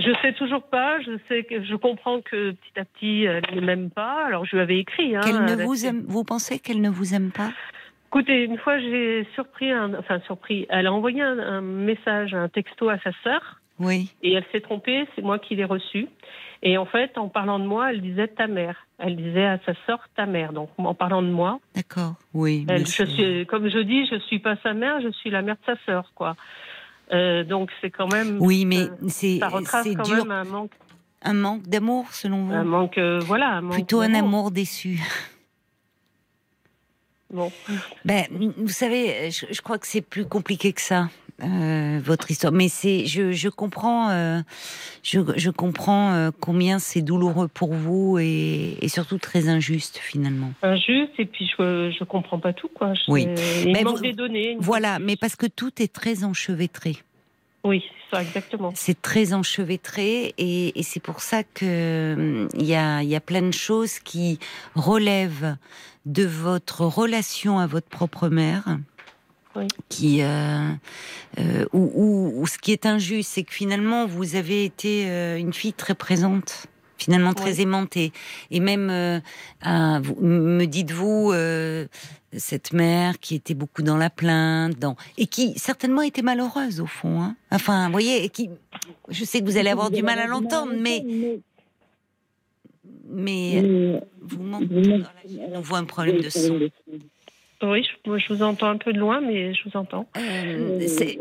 Je 0.00 0.12
sais 0.22 0.32
toujours 0.34 0.62
pas. 0.62 1.00
Je 1.02 1.12
sais 1.28 1.44
que 1.44 1.62
je 1.62 1.74
comprends 1.76 2.20
que 2.20 2.52
petit 2.52 2.80
à 2.80 2.84
petit 2.84 3.24
elle 3.24 3.42
ne 3.54 3.60
m'aime 3.60 3.90
pas. 3.90 4.24
Alors 4.26 4.44
je 4.46 4.56
lui 4.56 4.62
avais 4.62 4.78
écrit. 4.78 5.14
Hein, 5.16 5.20
ne 5.46 5.64
vous 5.64 5.86
aime 5.86 6.04
Vous 6.08 6.24
pensez 6.24 6.58
qu'elle 6.58 6.80
ne 6.80 6.90
vous 6.90 7.14
aime 7.14 7.30
pas? 7.30 7.50
Écoutez, 8.08 8.44
une 8.44 8.58
fois 8.58 8.78
j'ai 8.80 9.26
surpris, 9.34 9.70
un, 9.70 9.94
enfin 9.94 10.20
surpris. 10.26 10.66
Elle 10.68 10.86
a 10.86 10.92
envoyé 10.92 11.22
un, 11.22 11.38
un 11.38 11.60
message, 11.60 12.34
un 12.34 12.48
texto 12.48 12.88
à 12.88 12.98
sa 12.98 13.12
sœur, 13.22 13.60
Oui. 13.78 14.12
et 14.22 14.32
elle 14.32 14.44
s'est 14.50 14.60
trompée. 14.60 15.06
C'est 15.14 15.22
moi 15.22 15.38
qui 15.38 15.54
l'ai 15.54 15.64
reçu. 15.64 16.08
Et 16.62 16.76
en 16.76 16.84
fait, 16.86 17.16
en 17.16 17.28
parlant 17.28 17.58
de 17.58 17.64
moi, 17.64 17.90
elle 17.92 18.02
disait 18.02 18.28
ta 18.28 18.46
mère. 18.46 18.86
Elle 18.98 19.16
disait 19.16 19.46
à 19.46 19.58
sa 19.64 19.72
sœur 19.86 20.00
ta 20.16 20.26
mère. 20.26 20.52
Donc 20.52 20.70
en 20.76 20.92
parlant 20.94 21.22
de 21.22 21.28
moi, 21.30 21.60
D'accord. 21.76 22.14
Oui. 22.34 22.66
Elle, 22.68 22.80
je 22.80 22.90
c'est- 22.90 23.06
suis, 23.06 23.46
comme 23.46 23.68
je 23.70 23.78
dis, 23.78 24.06
je 24.06 24.16
suis 24.18 24.40
pas 24.40 24.56
sa 24.62 24.74
mère, 24.74 25.00
je 25.00 25.08
suis 25.10 25.30
la 25.30 25.42
mère 25.42 25.54
de 25.56 25.64
sa 25.74 25.76
sœur, 25.86 26.10
quoi. 26.14 26.36
Euh, 27.12 27.44
donc 27.44 27.70
c'est 27.80 27.90
quand 27.90 28.12
même. 28.12 28.38
Oui, 28.40 28.64
mais 28.64 28.82
euh, 28.82 29.08
c'est 29.08 29.40
dur. 30.04 30.24
même 30.24 30.30
un 30.30 30.44
manque, 30.44 30.72
Un 31.22 31.34
manque 31.34 31.62
d'amour, 31.68 32.12
selon 32.12 32.44
vous 32.44 32.52
un 32.52 32.64
manque, 32.64 32.98
euh, 32.98 33.18
voilà, 33.20 33.48
un 33.56 33.60
manque 33.60 33.74
Plutôt 33.74 34.00
un 34.00 34.14
amour 34.14 34.50
déçu. 34.50 35.00
Bon, 37.32 37.52
Ben, 38.04 38.24
vous 38.56 38.68
savez, 38.68 39.30
je, 39.30 39.46
je 39.50 39.60
crois 39.62 39.78
que 39.78 39.86
c'est 39.86 40.00
plus 40.00 40.26
compliqué 40.26 40.72
que 40.72 40.80
ça. 40.80 41.08
Euh, 41.42 42.00
votre 42.04 42.30
histoire, 42.30 42.52
mais 42.52 42.68
c'est, 42.68 43.06
je, 43.06 43.32
je 43.32 43.48
comprends, 43.48 44.10
euh, 44.10 44.40
je, 45.02 45.20
je 45.36 45.50
comprends 45.50 46.12
euh, 46.12 46.30
combien 46.40 46.78
c'est 46.78 47.02
douloureux 47.02 47.48
pour 47.48 47.72
vous 47.74 48.18
et, 48.18 48.76
et 48.80 48.88
surtout 48.88 49.18
très 49.18 49.48
injuste 49.48 49.98
finalement. 49.98 50.52
injuste 50.62 51.12
et 51.18 51.24
puis 51.26 51.46
je, 51.58 51.90
je 51.98 52.04
comprends 52.04 52.38
pas 52.38 52.52
tout, 52.52 52.68
quoi. 52.72 52.94
Je- 52.94 53.00
Oui. 53.10 53.26
Il 53.64 53.72
Mais 53.72 53.82
manque 53.84 53.96
vous- 53.96 54.02
des 54.02 54.12
données. 54.12 54.56
Voilà, 54.60 54.98
mais 54.98 55.16
parce 55.16 55.36
que 55.36 55.46
tout 55.46 55.82
est 55.82 55.92
très 55.92 56.24
enchevêtré. 56.24 56.96
Oui, 57.62 57.84
ça, 58.10 58.22
exactement. 58.22 58.72
C'est 58.74 59.00
très 59.02 59.34
enchevêtré 59.34 60.34
et, 60.38 60.78
et 60.78 60.82
c'est 60.82 61.00
pour 61.02 61.20
ça 61.20 61.42
que 61.44 62.14
hum, 62.16 62.48
il 62.54 62.64
y 62.64 62.74
a, 62.74 63.02
y 63.02 63.14
a 63.14 63.20
plein 63.20 63.42
de 63.42 63.52
choses 63.52 63.98
qui 63.98 64.38
relèvent 64.74 65.56
de 66.06 66.24
votre 66.24 66.86
relation 66.86 67.58
à 67.58 67.66
votre 67.66 67.88
propre 67.88 68.28
mère. 68.30 68.78
Oui. 69.56 69.66
Qui, 69.88 70.22
euh, 70.22 70.70
euh, 71.38 71.64
ou, 71.72 71.90
ou- 71.94 72.40
ou 72.42 72.46
ce 72.46 72.56
qui 72.58 72.70
est 72.72 72.86
injuste, 72.86 73.30
c'est 73.34 73.42
que 73.42 73.52
finalement 73.52 74.06
vous 74.06 74.36
avez 74.36 74.64
été 74.64 75.10
euh, 75.10 75.36
une 75.38 75.52
fille 75.52 75.72
très 75.72 75.96
présente, 75.96 76.66
finalement 76.98 77.34
très 77.34 77.54
Oui. 77.56 77.62
aimante 77.62 77.96
et, 77.96 78.12
même 78.60 78.90
euh, 78.90 79.18
à- 79.60 79.98
vous- 80.00 80.16
me 80.20 80.66
dites-vous 80.66 81.32
euh, 81.32 81.88
cette 82.36 82.72
mère 82.72 83.18
qui 83.18 83.34
était 83.34 83.54
beaucoup 83.54 83.82
dans 83.82 83.96
la 83.96 84.08
plainte, 84.08 84.78
dans 84.78 84.94
et 85.18 85.26
qui 85.26 85.58
certainement 85.58 86.02
était 86.02 86.22
malheureuse 86.22 86.80
au 86.80 86.86
fond. 86.86 87.20
Hein. 87.20 87.34
Enfin, 87.50 87.86
vous 87.86 87.92
voyez, 87.92 88.28
qui, 88.28 88.50
je 89.08 89.24
sais 89.24 89.40
que 89.40 89.46
vous 89.46 89.56
allez 89.56 89.70
avoir 89.70 89.90
du 89.90 90.04
mal 90.04 90.20
à 90.20 90.26
l'entendre, 90.28 90.72
mais 90.78 91.04
mais 93.12 94.00
vous 94.20 94.42
manquez. 94.42 95.02
On 95.52 95.60
voit 95.60 95.78
un 95.78 95.84
problème 95.84 96.20
de 96.20 96.30
son. 96.30 96.60
Oui, 97.62 97.84
je, 97.84 98.08
moi, 98.10 98.18
je 98.18 98.32
vous 98.32 98.42
entends 98.42 98.68
un 98.68 98.78
peu 98.78 98.92
de 98.92 98.98
loin, 98.98 99.20
mais 99.20 99.52
je 99.54 99.68
vous 99.68 99.76
entends. 99.76 100.06
Euh, 100.16 100.86
c'est- 100.86 101.18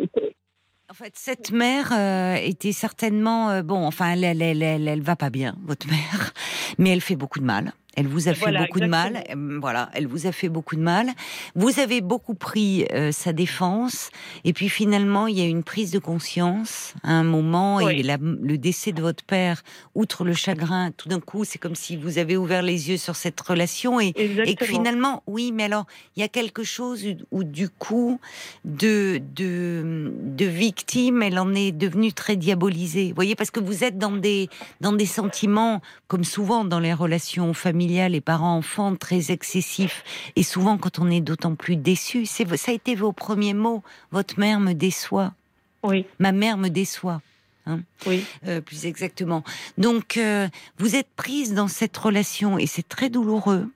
en 0.91 0.94
fait, 0.95 1.11
cette 1.16 1.52
mère 1.52 1.91
euh, 1.91 2.36
était 2.36 2.72
certainement 2.72 3.52
euh, 3.52 3.61
bon. 3.61 3.86
Enfin, 3.86 4.14
elle, 4.14 4.24
elle, 4.24 4.41
elle, 4.41 4.64
elle, 4.64 4.88
elle 4.88 5.02
va 5.02 5.16
pas 5.16 5.30
bien, 5.30 5.56
votre 5.66 5.88
mère, 5.88 6.34
mais 6.80 6.90
elle 6.90 7.02
fait 7.02 7.16
beaucoup 7.16 7.40
de 7.40 7.45
mal. 7.45 7.74
Elle 7.95 8.07
vous 8.07 8.30
a 8.30 8.34
fait 8.34 8.41
Voilà, 8.41 8.61
beaucoup 8.61 8.80
de 8.80 8.86
mal. 8.86 9.24
Euh, 9.30 9.57
Voilà, 9.60 9.90
elle 9.94 10.07
vous 10.07 10.28
a 10.28 10.32
fait 10.32 10.48
beaucoup 10.48 10.76
de 10.76 10.82
mal. 10.82 11.07
Vous 11.56 11.80
avez 11.80 12.02
beaucoup 12.02 12.36
pris 12.36 12.86
euh, 12.94 13.11
sa 13.11 13.34
défense, 13.34 14.10
et 14.45 14.53
puis 14.53 14.70
finalement, 14.70 15.28
il 15.28 15.38
y 15.38 15.41
a 15.41 15.45
eu 15.45 15.49
une 15.49 15.64
prise 15.64 15.91
de 15.91 15.99
conscience 15.99 16.94
à 17.03 17.11
un 17.11 17.24
moment, 17.24 17.80
et 17.98 18.03
la- 18.03 18.18
le 18.22 18.57
décès 18.57 18.91
de 18.91 19.02
votre 19.02 19.24
père, 19.24 19.64
outre 19.95 20.24
le 20.24 20.34
chagrin, 20.34 20.91
tout 20.95 21.10
d'un 21.10 21.20
coup, 21.20 21.44
c'est 21.45 21.57
comme 21.57 21.76
si 21.76 21.98
vous 21.98 22.20
avez 22.20 22.38
ouvert 22.38 22.61
les 22.61 22.90
yeux 22.90 22.98
sur 22.98 23.16
cette 23.16 23.40
relation, 23.41 23.99
et, 23.99 24.14
que 24.14 24.66
finalement, 24.66 25.24
oui, 25.28 25.52
mais 25.52 25.64
alors, 25.64 25.86
il 26.16 26.20
y 26.22 26.24
a 26.24 26.28
quelque 26.30 26.64
chose 26.64 27.06
où, 27.32 27.44
du 27.44 27.70
coup, 27.70 28.20
de, 28.66 29.20
de, 29.36 30.14
de 30.24 30.45
victime, 30.45 31.22
elle 31.24 31.40
en 31.40 31.53
est 31.56 31.72
devenue 31.72 32.14
très 32.14 32.36
diabolisée. 32.38 33.10
Vous 33.10 33.16
voyez, 33.16 33.36
parce 33.36 33.52
que 33.52 33.60
vous 33.60 33.84
êtes 33.84 33.98
dans 33.98 34.11
des, 34.16 34.48
dans 34.80 34.94
des 34.94 35.06
sentiments, 35.07 35.82
comme 36.07 36.24
souvent 36.24 36.64
dans 36.66 36.80
les 36.80 36.94
relations 36.94 37.53
familiales 37.53 37.78
et 37.81 38.22
parents-enfants, 38.22 38.95
très 38.95 39.31
excessifs. 39.31 40.03
Et 40.35 40.43
souvent, 40.43 40.77
quand 40.77 40.99
on 40.99 41.10
est 41.10 41.22
d'autant 41.22 41.56
plus 41.56 41.76
déçu, 41.76 42.26
c'est, 42.26 42.56
ça 42.57 42.72
a 42.72 42.76
été 42.76 42.95
vos 42.95 43.11
premiers 43.14 43.53
mots. 43.53 43.84
Votre 44.11 44.39
mère 44.39 44.60
me 44.60 44.73
déçoit. 44.73 45.34
Oui, 45.84 46.06
Ma 46.19 46.31
mère 46.31 46.57
me 46.57 46.69
déçoit. 46.69 47.22
oui. 48.07 48.26
Euh, 48.47 48.61
plus 48.61 48.85
exactement. 48.85 49.43
Donc, 49.77 50.18
euh, 50.18 50.47
vous 50.77 50.95
êtes 50.95 51.10
prise 51.15 51.53
dans 51.53 51.68
cette 51.68 51.95
relation 51.95 52.57
et 52.57 52.65
c'est 52.65 52.88
très 52.88 53.10
douloureux. 53.10 53.69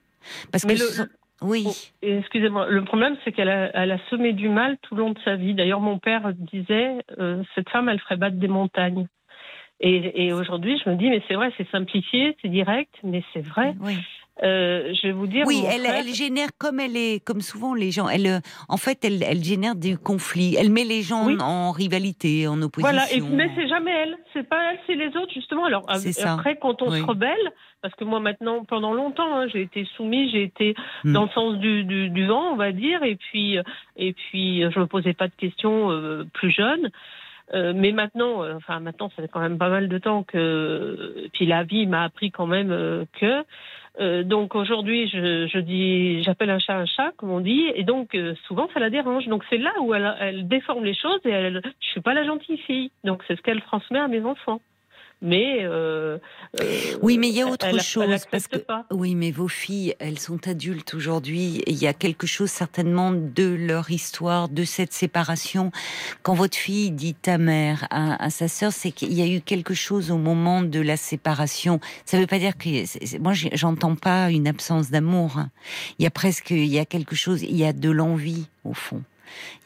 Parce 0.52 0.64
Mais 0.64 0.74
que 0.74 0.80
le- 0.80 1.10
oui, 1.42 1.64
Oh, 1.66 1.72
Excusez-moi, 2.02 2.68
le 2.70 2.84
problème 2.84 3.16
c'est 3.24 3.32
qu'elle 3.32 3.48
a, 3.50 3.70
elle 3.74 3.92
a 3.92 3.98
semé 4.10 4.32
du 4.32 4.48
mal 4.48 4.78
tout 4.82 4.94
le 4.94 5.02
long 5.02 5.10
de 5.10 5.18
sa 5.24 5.36
vie. 5.36 5.54
D'ailleurs, 5.54 5.80
mon 5.80 5.98
père 5.98 6.32
disait, 6.34 6.96
euh, 7.18 7.42
cette 7.54 7.68
femme, 7.70 7.88
elle 7.88 8.00
ferait 8.00 8.16
battre 8.16 8.36
des 8.36 8.48
montagnes. 8.48 9.06
Et, 9.84 10.26
et 10.26 10.32
aujourd'hui, 10.32 10.80
je 10.82 10.88
me 10.88 10.96
dis, 10.96 11.10
mais 11.10 11.22
c'est 11.28 11.34
vrai, 11.34 11.52
c'est 11.58 11.68
simplifié, 11.70 12.34
c'est 12.40 12.48
direct, 12.48 12.94
mais 13.02 13.22
c'est 13.34 13.44
vrai. 13.44 13.74
oui. 13.82 13.96
euh, 14.42 14.94
je 14.94 15.08
vais 15.08 15.12
vous 15.12 15.26
dire. 15.26 15.44
Oui, 15.46 15.62
elle, 15.70 15.84
elle, 15.84 16.12
génère 16.14 16.48
comme 16.56 16.80
elle 16.80 16.96
est, 16.96 17.22
comme 17.22 17.42
souvent 17.42 17.74
les 17.74 17.90
gens. 17.90 18.08
Elle, 18.08 18.26
euh, 18.26 18.40
en 18.70 18.78
fait, 18.78 19.04
elle, 19.04 19.22
elle 19.22 19.44
génère 19.44 19.76
du 19.76 19.98
conflit. 19.98 20.56
Elle 20.58 20.70
met 20.70 20.84
les 20.84 21.02
gens 21.02 21.28
en 21.38 21.70
rivalité, 21.70 22.48
en 22.48 22.62
opposition. 22.62 22.96
Voilà, 22.96 23.12
et, 23.12 23.20
mais 23.20 23.50
c'est 23.54 23.68
jamais 23.68 23.90
elle. 23.90 24.16
C'est 24.32 24.48
pas 24.48 24.72
elle, 24.72 24.78
c'est 24.86 24.94
les 24.94 25.14
autres 25.18 25.34
justement. 25.34 25.66
Alors 25.66 25.84
après, 25.86 26.56
quand 26.56 26.80
on 26.80 26.90
se 26.90 27.02
rebelle, 27.02 27.52
parce 27.82 27.94
que 27.94 28.04
moi 28.04 28.20
maintenant, 28.20 28.64
pendant 28.64 28.94
longtemps, 28.94 29.36
hein, 29.36 29.48
j'ai 29.52 29.60
été 29.60 29.86
soumise, 29.98 30.32
j'ai 30.32 30.44
été 30.44 30.74
hmm. 31.04 31.12
dans 31.12 31.24
le 31.24 31.30
sens 31.30 31.58
du, 31.58 31.84
du, 31.84 32.08
du, 32.08 32.26
vent, 32.26 32.52
on 32.52 32.56
va 32.56 32.72
dire, 32.72 33.02
et 33.02 33.16
puis 33.16 33.58
et 33.96 34.14
puis 34.14 34.62
je 34.62 34.80
me 34.80 34.86
posais 34.86 35.12
pas 35.12 35.28
de 35.28 35.34
questions 35.36 35.90
euh, 35.90 36.24
plus 36.32 36.50
jeune. 36.50 36.90
Euh, 37.52 37.72
mais 37.74 37.92
maintenant, 37.92 38.42
euh, 38.42 38.54
enfin 38.56 38.80
maintenant, 38.80 39.10
ça 39.10 39.22
fait 39.22 39.28
quand 39.28 39.40
même 39.40 39.58
pas 39.58 39.68
mal 39.68 39.88
de 39.88 39.98
temps 39.98 40.22
que, 40.22 41.28
puis 41.32 41.44
la 41.44 41.62
vie 41.62 41.86
m'a 41.86 42.04
appris 42.04 42.30
quand 42.30 42.46
même 42.46 42.70
euh, 42.72 43.04
que. 43.12 44.22
donc 44.22 44.54
aujourd'hui, 44.54 45.08
je, 45.08 45.46
je 45.46 45.58
dis, 45.58 46.22
j'appelle 46.22 46.50
un 46.50 46.58
chat 46.58 46.78
un 46.78 46.86
chat, 46.86 47.12
comme 47.16 47.30
on 47.30 47.40
dit, 47.40 47.70
et 47.74 47.84
donc 47.84 48.16
souvent 48.46 48.68
ça 48.72 48.80
la 48.80 48.90
dérange. 48.90 49.26
Donc 49.28 49.44
c'est 49.50 49.58
là 49.58 49.72
où 49.80 49.94
elle, 49.94 50.16
elle 50.20 50.48
déforme 50.48 50.84
les 50.84 50.94
choses 50.94 51.20
et 51.24 51.30
elle, 51.30 51.60
je 51.80 51.88
suis 51.88 52.00
pas 52.00 52.14
la 52.14 52.24
gentille 52.24 52.58
fille. 52.58 52.90
Donc 53.04 53.22
c'est 53.28 53.36
ce 53.36 53.42
qu'elle 53.42 53.60
transmet 53.62 53.98
à 53.98 54.08
mes 54.08 54.24
enfants 54.24 54.60
mais 55.24 55.60
euh, 55.62 56.18
euh, 56.60 56.98
oui, 57.00 57.16
mais 57.16 57.28
il 57.30 57.34
y 57.34 57.40
a 57.40 57.46
autre 57.46 57.80
chose 57.80 58.26
parce 58.30 58.46
que 58.46 58.58
oui, 58.90 59.14
mais 59.14 59.30
vos 59.30 59.48
filles, 59.48 59.94
elles 59.98 60.18
sont 60.18 60.46
adultes 60.46 60.92
aujourd'hui. 60.92 61.62
Il 61.66 61.76
y 61.76 61.86
a 61.86 61.94
quelque 61.94 62.26
chose 62.26 62.50
certainement 62.50 63.10
de 63.10 63.56
leur 63.58 63.90
histoire, 63.90 64.50
de 64.50 64.64
cette 64.64 64.92
séparation. 64.92 65.72
Quand 66.22 66.34
votre 66.34 66.58
fille 66.58 66.90
dit 66.90 67.14
ta 67.14 67.38
mère 67.38 67.86
à, 67.90 68.28
sa 68.28 68.48
sœur, 68.48 68.70
c'est 68.70 68.90
qu'il 68.90 69.14
y 69.14 69.22
a 69.22 69.26
eu 69.26 69.40
quelque 69.40 69.72
chose 69.72 70.10
au 70.10 70.18
moment 70.18 70.60
de 70.60 70.80
la 70.80 70.98
séparation. 70.98 71.80
Ça 72.04 72.18
ne 72.18 72.22
veut 72.22 72.28
pas 72.28 72.38
dire 72.38 72.58
que 72.58 73.18
moi, 73.18 73.32
j'entends 73.32 73.96
pas 73.96 74.30
une 74.30 74.46
absence 74.46 74.90
d'amour. 74.90 75.40
Il 75.98 76.02
y 76.02 76.06
a 76.06 76.10
presque, 76.10 76.50
il 76.50 76.66
y 76.66 76.78
a 76.78 76.84
quelque 76.84 77.16
chose, 77.16 77.42
il 77.42 77.56
y 77.56 77.64
a 77.64 77.72
de 77.72 77.88
l'envie 77.90 78.46
au 78.64 78.74
fond. 78.74 79.02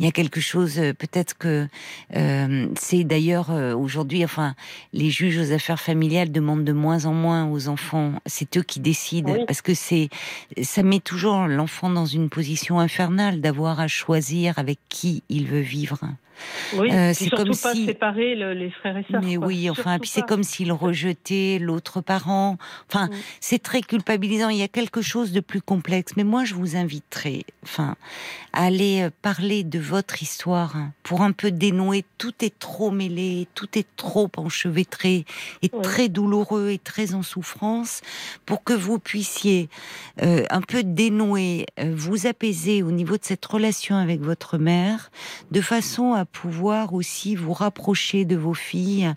Il 0.01 0.07
y 0.07 0.09
a 0.09 0.13
quelque 0.13 0.41
chose, 0.41 0.79
euh, 0.79 0.93
peut-être 0.93 1.37
que 1.37 1.69
euh, 2.17 2.69
c'est 2.79 3.05
d'ailleurs 3.05 3.51
euh, 3.51 3.75
aujourd'hui, 3.75 4.25
enfin, 4.25 4.55
les 4.93 5.11
juges 5.11 5.39
aux 5.39 5.53
affaires 5.53 5.81
familiales 5.81 6.33
demandent 6.33 6.65
de 6.65 6.73
moins 6.73 7.07
en 7.07 7.13
moins 7.13 7.47
aux 7.51 7.69
enfants. 7.69 8.13
C'est 8.27 8.57
eux 8.57 8.63
qui 8.63 8.81
décident 8.81 9.45
parce 9.47 9.63
que 9.63 9.75
c'est, 9.75 10.09
ça 10.63 10.83
met 10.83 11.01
toujours 11.01 11.47
l'enfant 11.47 11.91
dans 11.91 12.07
une 12.07 12.29
position 12.29 12.79
infernale 12.81 13.41
d'avoir 13.41 13.81
à 13.81 13.89
choisir 13.89 14.59
avec 14.59 14.79
qui 14.89 15.23
il 15.29 15.47
veut 15.47 15.61
vivre. 15.61 16.01
Oui, 16.75 16.91
euh, 16.91 17.13
c'est 17.15 17.31
comme 17.31 17.49
pas 17.49 17.75
si... 17.75 17.87
séparer 17.87 18.35
les 18.35 18.71
frères 18.71 18.97
et 18.97 19.05
sœurs. 19.11 19.23
Mais 19.23 19.37
oui, 19.37 19.71
enfin, 19.71 19.99
puis 19.99 20.09
c'est 20.09 20.27
comme 20.27 20.43
s'il 20.43 20.73
rejetait 20.73 21.59
l'autre 21.61 22.01
parent. 22.01 22.57
Enfin, 22.89 23.07
mm. 23.07 23.11
c'est 23.41 23.63
très 23.63 23.81
culpabilisant. 23.81 24.49
Il 24.49 24.59
y 24.59 24.63
a 24.63 24.69
quelque 24.69 25.03
chose 25.03 25.33
de 25.33 25.41
plus 25.41 25.63
complexe. 25.63 26.13
Mais 26.17 26.25
moi, 26.25 26.45
je 26.45 26.55
vous 26.55 26.77
inviterai, 26.77 27.45
enfin, 27.63 27.97
à 28.53 28.65
aller 28.65 29.03
euh, 29.03 29.11
parler 29.23 29.65
de 29.65 29.79
votre 29.79 30.23
histoire 30.23 30.77
hein, 30.77 30.93
pour 31.03 31.23
un 31.23 31.33
peu 31.33 31.51
dénouer. 31.51 32.05
Tout 32.19 32.35
est 32.43 32.59
trop 32.59 32.91
mêlé, 32.91 33.47
tout 33.55 33.79
est 33.79 33.87
trop 33.97 34.31
enchevêtré 34.37 35.25
et 35.63 35.69
très 35.69 36.09
douloureux 36.09 36.71
et 36.71 36.79
très 36.79 37.15
en 37.15 37.23
souffrance 37.23 38.01
pour 38.47 38.65
que 38.65 38.73
vous 38.73 38.99
puissiez 38.99 39.69
euh, 40.23 40.45
un 40.51 40.61
peu 40.61 40.83
dénouer, 40.83 41.67
vous 41.79 42.27
apaiser 42.27 42.83
au 42.83 42.91
niveau 42.91 43.17
de 43.17 43.25
cette 43.25 43.45
relation 43.45 43.97
avec 43.97 44.21
votre 44.21 44.59
mère, 44.59 45.11
de 45.51 45.61
façon 45.61 46.15
à 46.15 46.25
pouvoir 46.33 46.95
aussi 46.95 47.35
vous 47.35 47.53
rapprocher 47.53 48.25
de 48.25 48.37
vos 48.37 48.55
filles 48.55 49.13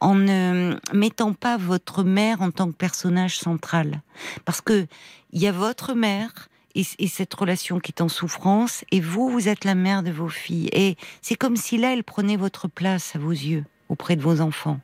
en 0.00 0.14
ne 0.14 0.76
mettant 0.92 1.32
pas 1.32 1.56
votre 1.56 2.02
mère 2.02 2.42
en 2.42 2.50
tant 2.50 2.68
que 2.68 2.76
personnage 2.76 3.38
central. 3.38 4.02
Parce 4.44 4.60
que 4.60 4.86
il 5.32 5.40
y 5.40 5.46
a 5.46 5.52
votre 5.52 5.94
mère, 5.94 6.48
et, 6.74 7.06
cette 7.06 7.34
relation 7.34 7.78
qui 7.78 7.92
est 7.92 8.00
en 8.00 8.08
souffrance, 8.08 8.84
et 8.90 9.00
vous, 9.00 9.28
vous 9.28 9.48
êtes 9.48 9.64
la 9.64 9.74
mère 9.74 10.02
de 10.02 10.10
vos 10.10 10.28
filles. 10.28 10.68
Et 10.72 10.96
c'est 11.22 11.36
comme 11.36 11.56
si 11.56 11.78
là, 11.78 11.92
elle 11.92 12.04
prenait 12.04 12.36
votre 12.36 12.68
place 12.68 13.14
à 13.14 13.18
vos 13.18 13.30
yeux, 13.30 13.64
auprès 13.88 14.16
de 14.16 14.22
vos 14.22 14.40
enfants. 14.40 14.80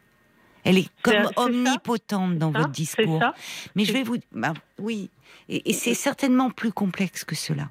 Elle 0.65 0.79
est 0.79 0.89
comme 1.03 1.31
omnipotente 1.37 2.39
dans 2.39 2.51
votre 2.51 2.71
discours. 2.71 3.23
Mais 3.75 3.85
je 3.85 3.93
vais 3.93 4.03
vous... 4.03 4.17
Bah, 4.33 4.53
oui, 4.79 5.11
et 5.49 5.73
c'est 5.73 5.95
certainement 5.95 6.51
plus 6.51 6.73
complexe 6.73 7.25
que 7.25 7.35
cela. 7.35 7.69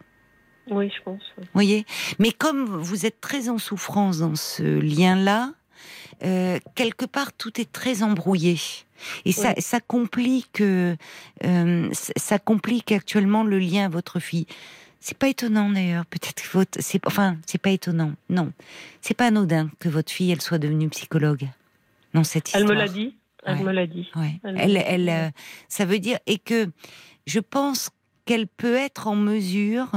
Oui, 0.72 0.92
je 0.96 1.04
pense. 1.04 1.22
Vous 1.38 1.44
voyez 1.54 1.86
Mais 2.20 2.32
comme 2.32 2.66
vous 2.66 3.06
êtes 3.06 3.22
très 3.22 3.50
en 3.50 3.58
souffrance 3.58 4.20
dans 4.20 4.36
ce 4.36 4.64
lien-là, 4.64 5.52
euh, 6.24 6.60
quelque 6.76 7.06
part 7.06 7.34
tout 7.34 7.60
est 7.62 7.72
très 7.72 8.04
embrouillé. 8.04 8.58
Et 9.24 9.32
ça, 9.32 9.54
ça 9.60 9.80
complique, 9.80 10.62
euh, 10.62 10.96
ça 11.92 12.38
complique 12.38 12.92
actuellement 12.92 13.44
le 13.44 13.58
lien 13.58 13.86
à 13.86 13.90
votre 13.90 14.20
fille. 14.20 14.46
C'est 15.00 15.18
pas 15.18 15.30
étonnant 15.30 15.70
d'ailleurs, 15.70 16.06
peut-être 16.06 16.42
que 16.44 16.50
votre, 16.52 16.82
c'est, 16.82 17.00
enfin, 17.08 17.38
c'est 17.46 17.62
pas 17.62 17.70
étonnant. 17.70 18.12
Non, 18.30 18.52
c'est 19.00 19.14
pas 19.14 19.28
anodin 19.28 19.70
que 19.80 19.88
votre 19.88 20.12
fille, 20.12 20.32
elle 20.32 20.42
soit 20.42 20.58
devenue 20.58 20.90
psychologue. 20.90 21.48
Non, 22.14 22.26
cette 22.26 22.50
histoire. 22.50 22.64
Elle 22.64 22.70
me 22.70 22.74
l'a 22.74 22.88
dit. 22.90 23.16
Elle 23.46 23.60
me 23.60 23.72
l'a 23.72 23.88
dit. 23.88 24.10
Elle, 24.44 24.76
elle, 24.76 25.10
euh, 25.10 25.30
ça 25.70 25.86
veut 25.86 26.00
dire 26.00 26.20
et 26.28 26.38
que 26.38 26.70
je 27.26 27.40
pense 27.40 27.92
qu'elle 28.26 28.48
peut 28.48 28.76
être 28.76 29.08
en 29.08 29.16
mesure 29.16 29.90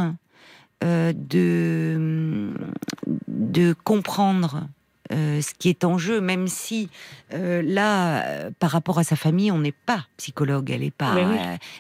de, 0.83 2.53
de 3.29 3.75
comprendre 3.85 4.67
euh, 5.13 5.41
ce 5.41 5.53
qui 5.55 5.69
est 5.69 5.85
en 5.85 5.97
jeu, 5.97 6.21
même 6.21 6.49
si 6.49 6.89
euh, 7.33 7.63
là, 7.65 8.51
par 8.59 8.71
rapport 8.71 8.99
à 8.99 9.05
sa 9.05 9.17
famille, 9.17 9.53
on 9.53 9.59
n'est 9.59 9.73
pas 9.73 10.07
psychologue, 10.17 10.71
elle 10.71 10.83
est 10.83 10.91
pas, 10.91 11.17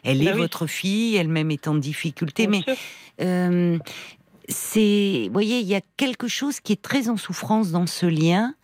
elle 0.04 0.26
est 0.26 0.32
votre 0.32 0.66
fille, 0.66 1.16
elle-même 1.16 1.50
est 1.50 1.66
en 1.68 1.74
difficulté, 1.74 2.46
mais 2.46 2.64
c'est, 4.48 5.24
vous 5.26 5.32
voyez, 5.32 5.60
il 5.60 5.66
y 5.66 5.74
a 5.74 5.80
quelque 5.96 6.28
chose 6.28 6.60
qui 6.60 6.72
est 6.72 6.82
très 6.82 7.08
en 7.08 7.16
souffrance 7.16 7.70
dans 7.70 7.86
ce 7.86 8.06
lien, 8.06 8.54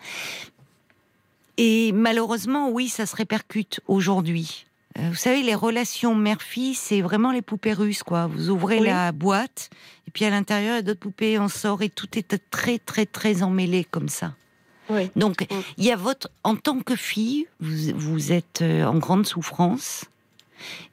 et 1.58 1.90
malheureusement, 1.90 2.70
oui, 2.70 2.88
ça 2.88 3.04
se 3.04 3.16
répercute 3.16 3.80
aujourd'hui. 3.88 4.64
Euh, 4.96 5.08
vous 5.10 5.16
savez, 5.16 5.42
les 5.42 5.56
relations 5.56 6.14
mère-fille, 6.14 6.74
c'est 6.74 7.02
vraiment 7.02 7.32
les 7.32 7.42
poupées 7.42 7.72
russes, 7.72 8.04
quoi. 8.04 8.28
Vous 8.28 8.48
ouvrez 8.48 8.78
la 8.78 9.10
boîte, 9.10 9.68
et 10.08 10.10
puis 10.10 10.24
à 10.24 10.30
l'intérieur, 10.30 10.72
il 10.72 10.76
y 10.76 10.78
a 10.78 10.82
d'autres 10.82 11.00
poupées, 11.00 11.38
on 11.38 11.48
sort, 11.48 11.82
et 11.82 11.90
tout 11.90 12.08
est 12.16 12.40
très, 12.50 12.78
très, 12.78 13.04
très 13.04 13.42
emmêlé 13.42 13.84
comme 13.84 14.08
ça. 14.08 14.32
Donc, 15.16 15.46
il 15.76 15.84
y 15.84 15.92
a 15.92 15.96
votre, 15.96 16.30
en 16.44 16.56
tant 16.56 16.80
que 16.80 16.96
fille, 16.96 17.46
vous, 17.60 17.92
vous 17.94 18.32
êtes 18.32 18.62
euh, 18.62 18.86
en 18.86 18.96
grande 18.96 19.26
souffrance, 19.26 20.06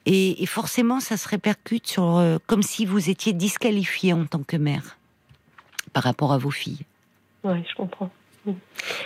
et, 0.04 0.44
forcément, 0.44 1.00
ça 1.00 1.16
se 1.16 1.26
répercute 1.26 1.86
sur, 1.86 2.18
euh, 2.18 2.36
comme 2.46 2.62
si 2.62 2.84
vous 2.84 3.08
étiez 3.08 3.32
disqualifiée 3.32 4.12
en 4.12 4.26
tant 4.26 4.42
que 4.42 4.58
mère 4.58 4.98
par 5.94 6.02
rapport 6.02 6.34
à 6.34 6.36
vos 6.36 6.50
filles. 6.50 6.84
Oui, 7.42 7.64
je 7.66 7.74
comprends. 7.74 8.10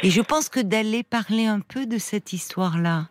Et 0.03 0.11
je 0.11 0.20
pense 0.20 0.49
que 0.49 0.59
d'aller 0.59 1.05
parler 1.05 1.47
un 1.47 1.61
peu 1.61 1.87
de 1.87 1.99
cette 1.99 2.32
histoire-là 2.32 3.07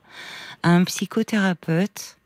à 0.63 0.71
un 0.71 0.84
psychothérapeute, 0.84 2.17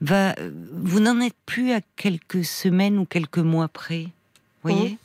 va, 0.00 0.34
vous 0.72 1.00
n'en 1.00 1.20
êtes 1.20 1.36
plus 1.46 1.72
à 1.72 1.80
quelques 1.96 2.44
semaines 2.44 2.98
ou 2.98 3.04
quelques 3.04 3.38
mois 3.38 3.68
près. 3.68 4.06
Voyez? 4.62 4.90
Mmh. 4.90 4.96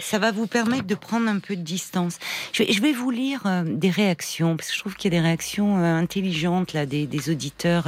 Ça 0.00 0.18
va 0.18 0.32
vous 0.32 0.46
permettre 0.46 0.86
de 0.86 0.94
prendre 0.94 1.28
un 1.28 1.38
peu 1.38 1.56
de 1.56 1.62
distance. 1.62 2.18
Je 2.52 2.80
vais, 2.80 2.92
vous 2.92 3.10
lire 3.10 3.42
euh, 3.46 3.62
des 3.64 3.90
réactions, 3.90 4.56
parce 4.56 4.68
que 4.68 4.74
je 4.74 4.80
trouve 4.80 4.94
qu'il 4.94 5.12
y 5.12 5.16
a 5.16 5.20
des 5.20 5.24
réactions 5.24 5.78
euh, 5.78 5.94
intelligentes 5.94 6.72
là, 6.72 6.86
des, 6.86 7.30
auditeurs. 7.30 7.86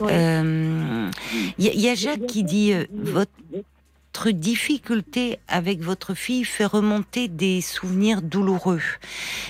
Il 0.00 0.06
euh, 0.10 1.10
y, 1.58 1.88
a 1.88 1.94
Jacques 1.94 2.26
qui 2.26 2.44
dit 2.44 2.72
votre 2.92 4.30
difficulté 4.30 5.38
avec 5.48 5.80
votre 5.80 6.14
fille 6.14 6.44
fait 6.44 6.66
remonter 6.66 7.28
des 7.28 7.60
souvenirs 7.60 8.22
douloureux. 8.22 8.82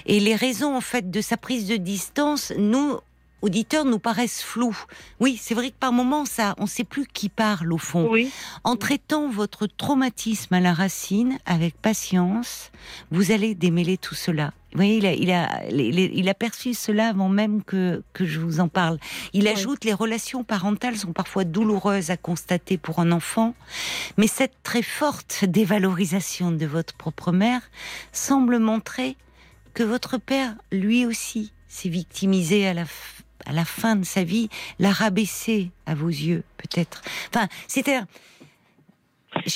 Et 0.06 0.20
les 0.20 0.34
raisons, 0.34 0.74
en 0.76 0.80
fait, 0.80 1.10
de 1.10 1.20
sa 1.20 1.36
prise 1.36 1.68
de 1.68 1.76
distance, 1.76 2.52
nous, 2.56 2.98
auditeurs 3.44 3.84
nous 3.84 3.98
paraissent 3.98 4.42
floues. 4.42 4.76
Oui, 5.20 5.38
c'est 5.40 5.54
vrai 5.54 5.70
que 5.70 5.76
par 5.78 5.92
moments, 5.92 6.24
ça, 6.24 6.54
on 6.58 6.62
ne 6.62 6.68
sait 6.68 6.84
plus 6.84 7.06
qui 7.06 7.28
parle 7.28 7.72
au 7.74 7.78
fond. 7.78 8.10
En 8.64 8.76
traitant 8.76 9.28
votre 9.28 9.66
traumatisme 9.66 10.54
à 10.54 10.60
la 10.60 10.72
racine 10.72 11.38
avec 11.44 11.76
patience, 11.76 12.72
vous 13.10 13.32
allez 13.32 13.54
démêler 13.54 13.98
tout 13.98 14.14
cela. 14.14 14.52
Vous 14.72 14.78
voyez, 14.78 14.96
il 14.96 15.06
a, 15.06 15.12
il 15.12 15.30
a, 15.30 15.62
il 15.70 16.28
a 16.28 16.34
perçu 16.34 16.72
cela 16.72 17.08
avant 17.08 17.28
même 17.28 17.62
que, 17.62 18.02
que 18.14 18.24
je 18.24 18.40
vous 18.40 18.60
en 18.60 18.68
parle. 18.68 18.98
Il 19.34 19.46
ajoute 19.46 19.84
les 19.84 19.92
relations 19.92 20.42
parentales 20.42 20.96
sont 20.96 21.12
parfois 21.12 21.44
douloureuses 21.44 22.10
à 22.10 22.16
constater 22.16 22.78
pour 22.78 22.98
un 22.98 23.12
enfant, 23.12 23.54
mais 24.16 24.26
cette 24.26 24.56
très 24.64 24.82
forte 24.82 25.44
dévalorisation 25.44 26.50
de 26.50 26.66
votre 26.66 26.94
propre 26.94 27.30
mère 27.30 27.60
semble 28.10 28.58
montrer 28.58 29.16
que 29.74 29.82
votre 29.82 30.18
père, 30.18 30.54
lui 30.72 31.04
aussi, 31.04 31.52
s'est 31.68 31.88
victimisé 31.88 32.66
à 32.66 32.74
la, 32.74 32.84
à 33.46 33.52
la 33.52 33.64
fin 33.64 33.96
de 33.96 34.04
sa 34.04 34.24
vie, 34.24 34.48
l'a 34.78 34.90
rabaissé 34.90 35.70
à 35.86 35.94
vos 35.94 36.08
yeux, 36.08 36.44
peut-être. 36.56 37.02
Enfin, 37.28 37.48
c'était. 37.68 38.00
non, 38.00 38.06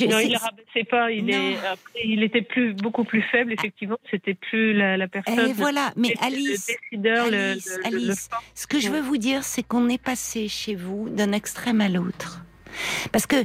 il 0.01 0.33
ne 0.33 0.39
rabaissait 0.39 0.85
pas. 0.85 1.11
Il, 1.11 1.31
est, 1.31 1.57
il 2.05 2.23
était 2.23 2.43
plus, 2.43 2.75
beaucoup 2.75 3.05
plus 3.05 3.23
faible, 3.23 3.53
effectivement. 3.53 3.99
C'était 4.11 4.35
plus 4.35 4.75
la, 4.75 5.09
personne. 5.09 5.39
Et 5.41 5.53
voilà, 5.53 5.93
mais 5.97 6.15
Alice, 6.21 6.71
Alice, 6.93 7.79
Alice 7.85 8.31
ce 8.55 8.67
que 8.67 8.81
je 8.81 8.91
veux 8.91 9.01
vous 9.01 9.19
dire, 9.19 9.45
c'est 9.45 9.63
qu'on 9.63 9.89
est 9.89 10.03
passé 10.03 10.49
chez 10.49 10.75
vous 10.75 11.09
d'un 11.09 11.33
extrême 11.33 11.81
à 11.81 11.89
l'autre. 11.89 12.43
Parce 13.13 13.27
que 13.27 13.45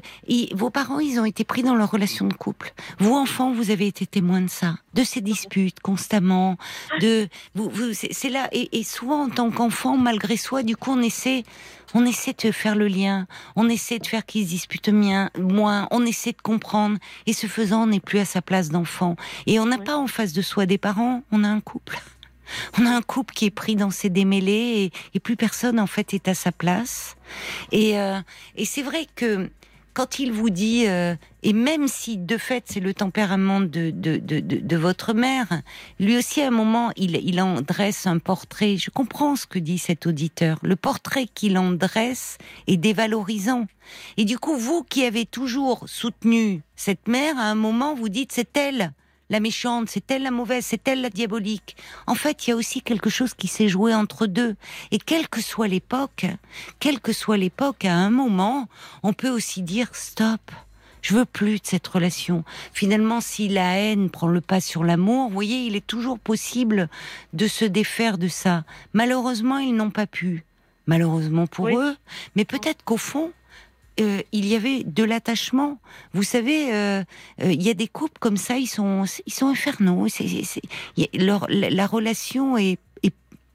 vos 0.54 0.70
parents, 0.70 1.00
ils 1.00 1.20
ont 1.20 1.26
été 1.26 1.44
pris 1.44 1.64
dans 1.64 1.76
leur 1.76 1.92
relation 1.92 2.28
de 2.28 2.34
couple. 2.34 2.74
Vous, 3.00 3.14
enfants, 3.14 3.54
vous 3.54 3.72
avez 3.72 3.88
été 3.88 4.06
témoin 4.06 4.42
de 4.42 4.50
ça, 4.50 4.76
de 4.94 5.04
ces 5.04 5.22
disputes 5.22 5.80
constamment. 5.80 6.58
De, 7.00 7.28
vous, 7.56 7.94
c'est 7.94 8.30
là. 8.30 8.50
Et, 8.52 8.84
souvent, 8.84 9.24
en 9.24 9.30
tant 9.30 9.52
qu'enfant, 9.52 9.98
malgré 9.98 10.38
soi, 10.38 10.64
du 10.64 10.76
coup, 10.76 10.92
on 10.92 11.02
essaie, 11.02 11.44
on 11.94 12.06
essaie 12.06 12.34
de 12.34 12.52
faire 12.52 12.76
le 12.76 12.88
lien. 12.88 13.28
On 13.56 13.70
essaie 13.70 14.00
de 14.00 14.08
faire 14.08 14.26
qu'ils 14.26 14.46
se 14.46 14.50
disputent 14.50 14.90
moins. 14.90 15.88
On 15.92 16.06
essaie 16.06 16.32
de 16.32 16.42
comprendre. 16.42 16.98
Et 17.26 17.34
ce 17.34 17.48
faisant, 17.48 17.84
on 17.84 17.88
n'est 17.88 18.00
plus 18.00 18.20
à 18.20 18.26
sa 18.26 18.42
place 18.42 18.70
d'enfant. 18.70 19.16
Et 19.48 19.60
on 19.60 19.66
n'a 19.66 19.78
pas 19.78 19.98
en 19.98 20.08
face 20.08 20.34
de 20.34 20.42
soi 20.42 20.66
des 20.66 20.78
parents. 20.78 21.24
On 21.32 21.44
a 21.44 21.50
un 21.50 21.62
couple. 21.62 22.02
On 22.80 22.86
a 22.86 22.91
un 22.91 23.02
couple 23.02 23.34
qui 23.34 23.45
est 23.45 23.52
pris 23.52 23.76
dans 23.76 23.91
ses 23.91 24.10
démêlés 24.10 24.91
et, 25.14 25.20
plus 25.20 25.36
personne 25.36 25.80
en 25.80 25.88
fait 25.88 26.14
est 26.14 26.28
à 26.28 26.34
sa 26.34 26.52
place. 26.52 27.15
Et, 27.72 27.99
euh, 27.99 28.20
c'est 28.65 28.82
vrai 28.82 29.07
que 29.15 29.49
quand 29.94 30.18
il 30.18 30.32
vous 30.32 30.49
dit, 30.49 30.88
euh, 30.88 31.15
et 31.44 31.53
même 31.53 31.88
si 31.88 32.18
de 32.18 32.38
fait 32.38 32.64
c'est 32.68 32.80
le 32.80 32.94
tempérament 32.94 33.61
de, 33.61 33.91
de, 33.91 34.76
votre 34.76 35.14
mère, 35.14 35.48
lui 35.99 36.18
aussi 36.18 36.41
à 36.41 36.48
un 36.48 36.52
moment 36.52 36.91
il, 36.98 37.15
il 37.15 37.40
en 37.40 37.61
dresse 37.61 38.07
un 38.07 38.18
portrait. 38.18 38.78
Je 38.78 38.90
comprends 38.90 39.36
ce 39.36 39.45
que 39.45 39.60
dit 39.60 39.78
cet 39.78 40.07
auditeur. 40.07 40.57
Le 40.64 40.76
portrait 40.76 41.28
qu'il 41.28 41.57
en 41.57 41.72
dresse 41.72 42.38
est 42.68 42.78
dévalorisant. 42.78 43.68
Et 44.18 44.26
du 44.26 44.40
coup, 44.40 44.57
vous 44.57 44.84
qui 44.84 45.06
avez 45.06 45.26
toujours 45.26 45.84
soutenu 45.88 46.61
cette 46.76 47.07
mère, 47.07 47.38
à 47.38 47.44
un 47.44 47.56
moment 47.56 47.94
vous 47.94 48.10
dites 48.10 48.32
c'est 48.32 48.57
elle 48.57 48.94
la 49.34 49.40
méchante, 49.40 49.90
c'est 49.90 50.12
elle 50.12 50.22
la 50.22 50.32
mauvaise, 50.32 50.64
c'est 50.64 50.88
elle 50.88 51.02
la 51.02 51.10
diabolique. 51.10 51.76
En 52.06 52.14
fait, 52.14 52.46
il 52.46 52.52
y 52.52 52.54
a 52.54 52.56
aussi 52.56 52.84
quelque 52.84 53.10
chose 53.10 53.34
qui 53.34 53.48
s'est 53.48 53.68
joué 53.68 53.94
entre 53.94 54.28
deux. 54.28 54.56
Et 54.92 55.00
quelle 55.00 55.28
que 55.28 55.42
soit 55.42 55.68
l'époque, 55.68 56.28
quelle 56.80 57.00
que 57.00 57.12
soit 57.12 57.38
l'époque, 57.38 57.84
à 57.84 57.96
un 57.96 58.12
moment, 58.12 58.70
on 59.02 59.12
peut 59.12 59.32
aussi 59.32 59.64
dire 59.64 59.90
stop. 59.94 60.40
Je 61.02 61.16
veux 61.16 61.26
plus 61.26 61.56
de 61.56 61.66
cette 61.66 61.88
relation. 61.88 62.46
Finalement, 62.74 63.22
si 63.22 63.50
la 63.50 63.76
haine 63.80 64.12
prend 64.12 64.28
le 64.28 64.40
pas 64.40 64.62
sur 64.62 64.84
l'amour, 64.84 65.30
vous 65.30 65.34
voyez, 65.34 65.66
il 65.66 65.76
est 65.76 65.86
toujours 65.86 66.20
possible 66.20 66.88
de 67.34 67.48
se 67.48 67.66
défaire 67.66 68.20
de 68.20 68.28
ça. 68.28 68.64
Malheureusement, 68.94 69.58
ils 69.58 69.76
n'ont 69.76 69.90
pas 69.90 70.06
pu. 70.06 70.46
Malheureusement 70.86 71.48
pour 71.48 71.70
eux. 71.70 71.96
Mais 72.36 72.46
peut-être 72.46 72.84
qu'au 72.84 72.98
fond, 72.98 73.32
euh, 73.99 74.20
il 74.32 74.48
y 74.48 74.56
avait 74.56 74.84
de 74.84 75.03
l'attachement. 75.03 75.78
Vous 76.14 76.24
savez, 76.24 76.74
euh, 76.74 77.02
euh, 77.41 77.52
il 77.52 77.61
y 77.61 77.70
a 77.70 77.74
des 77.74 77.88
couples 77.88 78.18
comme 78.20 78.38
ça, 78.38 78.56
ils 78.57 78.68
sont, 78.68 79.03
ils 79.26 79.34
sont 79.34 79.48
infernaux. 79.48 80.07
la, 80.98 81.88
relation 81.88 82.57
est, 82.57 82.80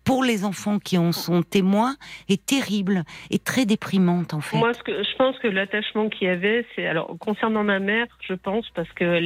pour 0.05 0.24
les 0.24 0.44
enfants 0.44 0.78
qui 0.78 0.97
en 0.97 1.12
sont 1.12 1.43
témoins 1.43 1.97
est 2.31 2.47
terrible 2.47 3.02
et 3.31 3.39
très 3.39 3.66
déprimante 3.66 4.32
en 4.32 4.40
fait. 4.40 4.56
Moi, 4.56 4.73
je 4.86 5.16
pense 5.19 5.39
que 5.39 5.48
l'attachement 5.48 6.09
qu'il 6.09 6.28
y 6.28 6.31
avait, 6.31 6.65
c'est 6.74 6.86
alors 6.86 7.15
concernant 7.19 7.62
ma 7.62 7.78
mère, 7.78 8.06
je 8.27 8.32
pense 8.32 8.66
parce 8.70 8.90
que 8.93 9.20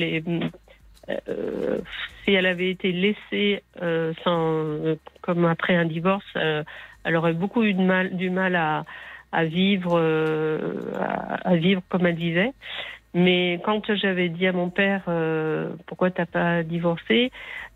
si 2.25 2.33
elle 2.33 2.47
avait 2.47 2.71
été 2.71 2.91
laissée 2.91 3.63
comme 3.77 5.45
après 5.45 5.77
un 5.77 5.85
divorce, 5.85 6.27
elle 6.35 7.17
aurait 7.17 7.35
beaucoup 7.35 7.63
eu 7.63 7.75
du 7.75 8.31
mal 8.31 8.57
à 8.57 8.85
à 9.33 9.45
vivre, 9.45 9.99
euh, 9.99 10.93
à, 11.45 11.57
vivre 11.57 11.83
comme 11.89 12.07
elle 12.07 12.17
vivait. 12.17 12.53
Mais 13.15 13.61
quand 13.65 13.95
j'avais 13.95 14.29
dit 14.31 14.47
à 14.47 14.53
mon 14.53 14.71
père 14.71 15.03
euh, 15.09 15.71
pourquoi 15.87 16.11
t'as 16.11 16.25
pas 16.25 16.63
divorcé, 16.63 17.31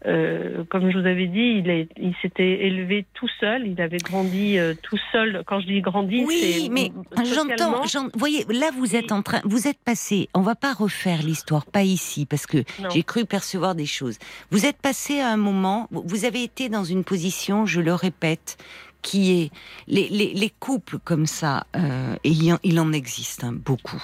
euh, 0.07 0.63
comme 0.71 0.91
je 0.91 0.99
vous 0.99 1.07
avais 1.07 1.27
dit, 1.27 1.63
il, 1.65 1.89
il 1.97 2.15
s'était 2.23 2.67
élevé 2.67 3.07
tout 3.15 3.29
seul, 3.41 3.67
il 3.67 3.81
avait 3.81 3.99
grandi 3.99 4.59
euh, 4.59 4.75
tout 4.83 4.99
seul. 5.11 5.43
Quand 5.47 5.59
je 5.61 5.67
dis 5.67 5.81
grandi, 5.81 6.25
oui, 6.27 6.69
mais 6.71 6.93
j'entends. 7.25 7.83
Vous 7.83 8.19
voyez, 8.19 8.45
là 8.51 8.71
vous 8.77 8.95
êtes 8.95 9.11
en 9.11 9.23
train, 9.23 9.41
vous 9.45 9.67
êtes 9.67 9.79
passé. 9.79 10.29
On 10.35 10.43
va 10.43 10.55
pas 10.55 10.75
refaire 10.75 11.23
l'histoire, 11.23 11.67
pas 11.67 11.83
ici, 11.83 12.25
parce 12.25 12.47
que 12.47 12.59
j'ai 12.93 13.03
cru 13.03 13.25
percevoir 13.25 13.75
des 13.75 13.87
choses. 13.87 14.19
Vous 14.51 14.65
êtes 14.65 14.81
passé 14.81 15.21
à 15.21 15.29
un 15.29 15.37
moment, 15.37 15.89
vous 15.91 16.25
avez 16.25 16.43
été 16.43 16.69
dans 16.69 16.85
une 16.85 17.03
position, 17.03 17.67
je 17.67 17.81
le 17.81 17.95
répète, 17.95 18.59
qui 19.07 19.41
est 19.41 19.51
les, 19.87 20.09
les, 20.09 20.35
les 20.35 20.51
couples 20.51 20.99
comme 20.99 21.27
ça, 21.27 21.69
euh, 21.77 22.17
et 22.25 22.33
il, 22.65 22.81
en 22.81 22.93
existe 22.93 23.45
hein, 23.45 23.55
beaucoup. 23.55 24.03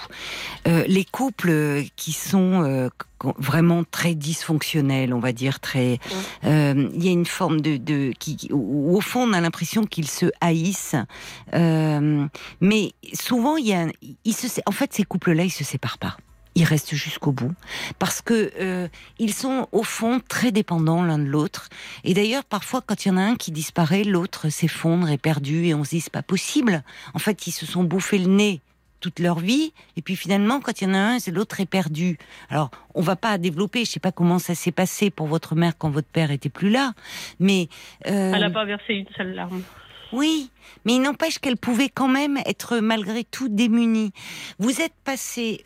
Euh, 0.68 0.84
les 0.86 1.04
couples 1.04 1.82
qui 1.96 2.12
sont 2.12 2.62
euh, 2.62 2.88
vraiment 3.36 3.82
très 3.82 4.14
dysfonctionnels, 4.14 5.12
on 5.12 5.18
va 5.18 5.32
dire 5.32 5.58
très. 5.58 5.98
Il 6.44 7.04
y 7.04 7.08
a 7.08 7.10
une 7.10 7.26
forme 7.26 7.60
de, 7.60 7.78
de 7.78 8.12
qui, 8.16 8.48
où, 8.52 8.96
au 8.96 9.00
fond 9.00 9.28
on 9.28 9.32
a 9.32 9.40
l'impression 9.40 9.82
qu'ils 9.82 10.08
se 10.08 10.26
haïssent, 10.40 10.94
mais 11.52 12.92
souvent 13.12 13.56
il 13.56 13.66
y 13.66 13.74
a, 13.74 13.88
il 14.24 14.34
se, 14.34 14.46
en 14.66 14.72
fait 14.72 14.92
ces 14.92 15.02
couples-là 15.02 15.42
ils 15.42 15.50
se 15.50 15.64
séparent 15.64 15.98
pas 15.98 16.16
ils 16.54 16.64
restent 16.64 16.94
jusqu'au 16.94 17.32
bout 17.32 17.52
parce 17.98 18.20
que 18.20 18.52
euh, 18.60 18.88
ils 19.18 19.32
sont 19.32 19.68
au 19.72 19.82
fond 19.82 20.20
très 20.26 20.52
dépendants 20.52 21.02
l'un 21.02 21.18
de 21.18 21.24
l'autre. 21.24 21.68
Et 22.04 22.14
d'ailleurs, 22.14 22.44
parfois, 22.44 22.80
quand 22.80 23.04
il 23.04 23.08
y 23.08 23.10
en 23.10 23.16
a 23.16 23.22
un 23.22 23.36
qui 23.36 23.52
disparaît, 23.52 24.04
l'autre 24.04 24.48
s'effondre, 24.48 25.08
est 25.08 25.18
perdu, 25.18 25.66
et 25.66 25.74
on 25.74 25.84
se 25.84 25.90
dit 25.90 26.00
c'est 26.00 26.12
pas 26.12 26.22
possible. 26.22 26.82
En 27.14 27.18
fait, 27.18 27.46
ils 27.46 27.52
se 27.52 27.66
sont 27.66 27.84
bouffés 27.84 28.18
le 28.18 28.28
nez 28.28 28.60
toute 29.00 29.18
leur 29.18 29.40
vie, 29.40 29.72
et 29.96 30.02
puis 30.02 30.14
finalement, 30.14 30.60
quand 30.60 30.80
il 30.80 30.84
y 30.84 30.86
en 30.86 30.94
a 30.94 30.98
un, 30.98 31.18
c'est 31.18 31.32
l'autre 31.32 31.58
est 31.58 31.66
perdu. 31.66 32.18
Alors, 32.50 32.70
on 32.94 33.02
va 33.02 33.16
pas 33.16 33.36
développer. 33.36 33.84
Je 33.84 33.90
sais 33.90 34.00
pas 34.00 34.12
comment 34.12 34.38
ça 34.38 34.54
s'est 34.54 34.70
passé 34.70 35.10
pour 35.10 35.26
votre 35.26 35.56
mère 35.56 35.76
quand 35.76 35.90
votre 35.90 36.08
père 36.08 36.30
était 36.30 36.48
plus 36.48 36.70
là, 36.70 36.92
mais 37.40 37.68
euh... 38.06 38.32
elle 38.32 38.40
n'a 38.40 38.50
pas 38.50 38.64
versé 38.64 38.94
une 38.94 39.08
seule 39.16 39.34
larme. 39.34 39.62
Oui, 40.12 40.50
mais 40.84 40.94
il 40.96 41.00
n'empêche 41.00 41.38
qu'elle 41.38 41.56
pouvait 41.56 41.88
quand 41.88 42.06
même 42.06 42.38
être 42.44 42.78
malgré 42.78 43.24
tout 43.24 43.48
démunie. 43.48 44.12
Vous 44.58 44.82
êtes 44.82 44.92
passé, 45.04 45.64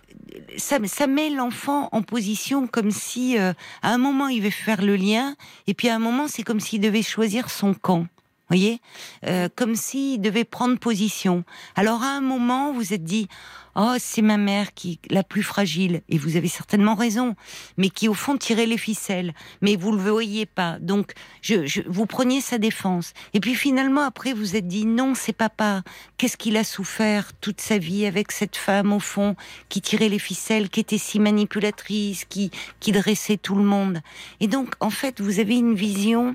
ça, 0.57 0.79
ça 0.85 1.07
met 1.07 1.31
l'enfant 1.31 1.89
en 1.93 2.03
position 2.03 2.67
comme 2.67 2.91
si 2.91 3.39
euh, 3.39 3.53
à 3.83 3.93
un 3.93 3.99
moment 3.99 4.29
il 4.29 4.39
devait 4.39 4.51
faire 4.51 4.83
le 4.83 4.97
lien, 4.97 5.37
et 5.67 5.75
puis 5.75 5.89
à 5.89 5.95
un 5.95 5.99
moment 5.99 6.29
c'est 6.29 6.43
comme 6.43 6.61
s'il 6.61 6.81
devait 6.81 7.03
choisir 7.03 7.51
son 7.51 7.75
camp 7.75 8.07
voyez, 8.49 8.81
euh, 9.27 9.49
comme 9.55 9.75
s'il 9.75 10.21
devait 10.21 10.45
prendre 10.45 10.79
position. 10.79 11.45
Alors 11.75 12.03
à 12.03 12.11
un 12.11 12.21
moment, 12.21 12.73
vous 12.73 12.93
êtes 12.93 13.05
dit, 13.05 13.29
oh 13.77 13.95
c'est 13.99 14.23
ma 14.23 14.37
mère 14.39 14.75
qui 14.75 14.99
la 15.11 15.23
plus 15.23 15.43
fragile, 15.43 16.03
et 16.09 16.19
vous 16.19 16.37
avez 16.37 16.49
certainement 16.49 16.95
raison, 16.95 17.37
mais 17.77 17.91
qui 17.91 18.09
au 18.09 18.15
fond 18.15 18.37
tirait 18.37 18.67
les 18.67 18.79
ficelles, 18.79 19.35
mais 19.61 19.77
vous 19.77 19.93
le 19.93 20.03
voyez 20.03 20.47
pas. 20.47 20.79
Donc 20.81 21.13
je, 21.43 21.67
je 21.67 21.83
vous 21.87 22.07
preniez 22.07 22.41
sa 22.41 22.59
défense, 22.59 23.13
et 23.35 23.41
puis 23.41 23.55
finalement 23.55 24.03
après 24.03 24.33
vous 24.33 24.57
êtes 24.57 24.67
dit 24.67 24.87
non 24.87 25.15
c'est 25.15 25.33
papa. 25.33 25.83
Qu'est-ce 26.17 26.37
qu'il 26.37 26.57
a 26.57 26.65
souffert 26.65 27.33
toute 27.41 27.61
sa 27.61 27.79
vie 27.79 28.07
avec 28.07 28.33
cette 28.33 28.57
femme 28.57 28.93
au 28.93 29.01
fond 29.01 29.37
qui 29.69 29.81
tirait 29.81 30.09
les 30.09 30.19
ficelles, 30.19 30.71
qui 30.71 30.81
était 30.81 30.99
si 30.99 31.21
manipulatrice, 31.21 32.25
qui 32.25 32.51
qui 32.81 32.91
dressait 32.93 33.37
tout 33.37 33.55
le 33.55 33.65
monde? 33.65 34.01
Et 34.41 34.49
donc 34.49 34.75
en 34.81 34.91
fait 34.91 35.21
vous 35.21 35.39
avez 35.39 35.57
une 35.57 35.75
vision. 35.75 36.35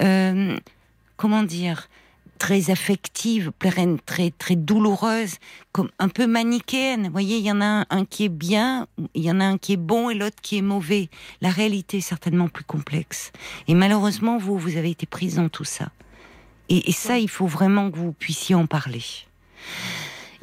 Euh, 0.00 0.56
comment 1.16 1.42
dire, 1.42 1.88
très 2.38 2.70
affective, 2.70 3.52
très 4.06 4.30
très 4.30 4.56
douloureuse, 4.56 5.36
comme 5.72 5.90
un 5.98 6.08
peu 6.08 6.26
manichéenne. 6.26 7.06
Vous 7.06 7.12
voyez, 7.12 7.38
il 7.38 7.44
y 7.44 7.52
en 7.52 7.60
a 7.60 7.84
un, 7.90 8.04
qui 8.04 8.24
est 8.24 8.30
bien, 8.30 8.86
il 9.14 9.22
y 9.24 9.30
en 9.30 9.40
a 9.40 9.44
un 9.44 9.58
qui 9.58 9.74
est 9.74 9.76
bon 9.76 10.08
et 10.08 10.14
l'autre 10.14 10.40
qui 10.40 10.58
est 10.58 10.62
mauvais. 10.62 11.10
La 11.40 11.50
réalité 11.50 11.98
est 11.98 12.00
certainement 12.00 12.48
plus 12.48 12.64
complexe. 12.64 13.32
Et 13.66 13.74
malheureusement, 13.74 14.38
vous, 14.38 14.56
vous 14.56 14.76
avez 14.76 14.90
été 14.90 15.06
prise 15.06 15.36
dans 15.36 15.48
tout 15.48 15.64
ça. 15.64 15.90
Et, 16.70 16.92
ça, 16.92 17.18
il 17.18 17.30
faut 17.30 17.46
vraiment 17.46 17.90
que 17.90 17.96
vous 17.96 18.12
puissiez 18.12 18.54
en 18.54 18.66
parler. 18.66 19.02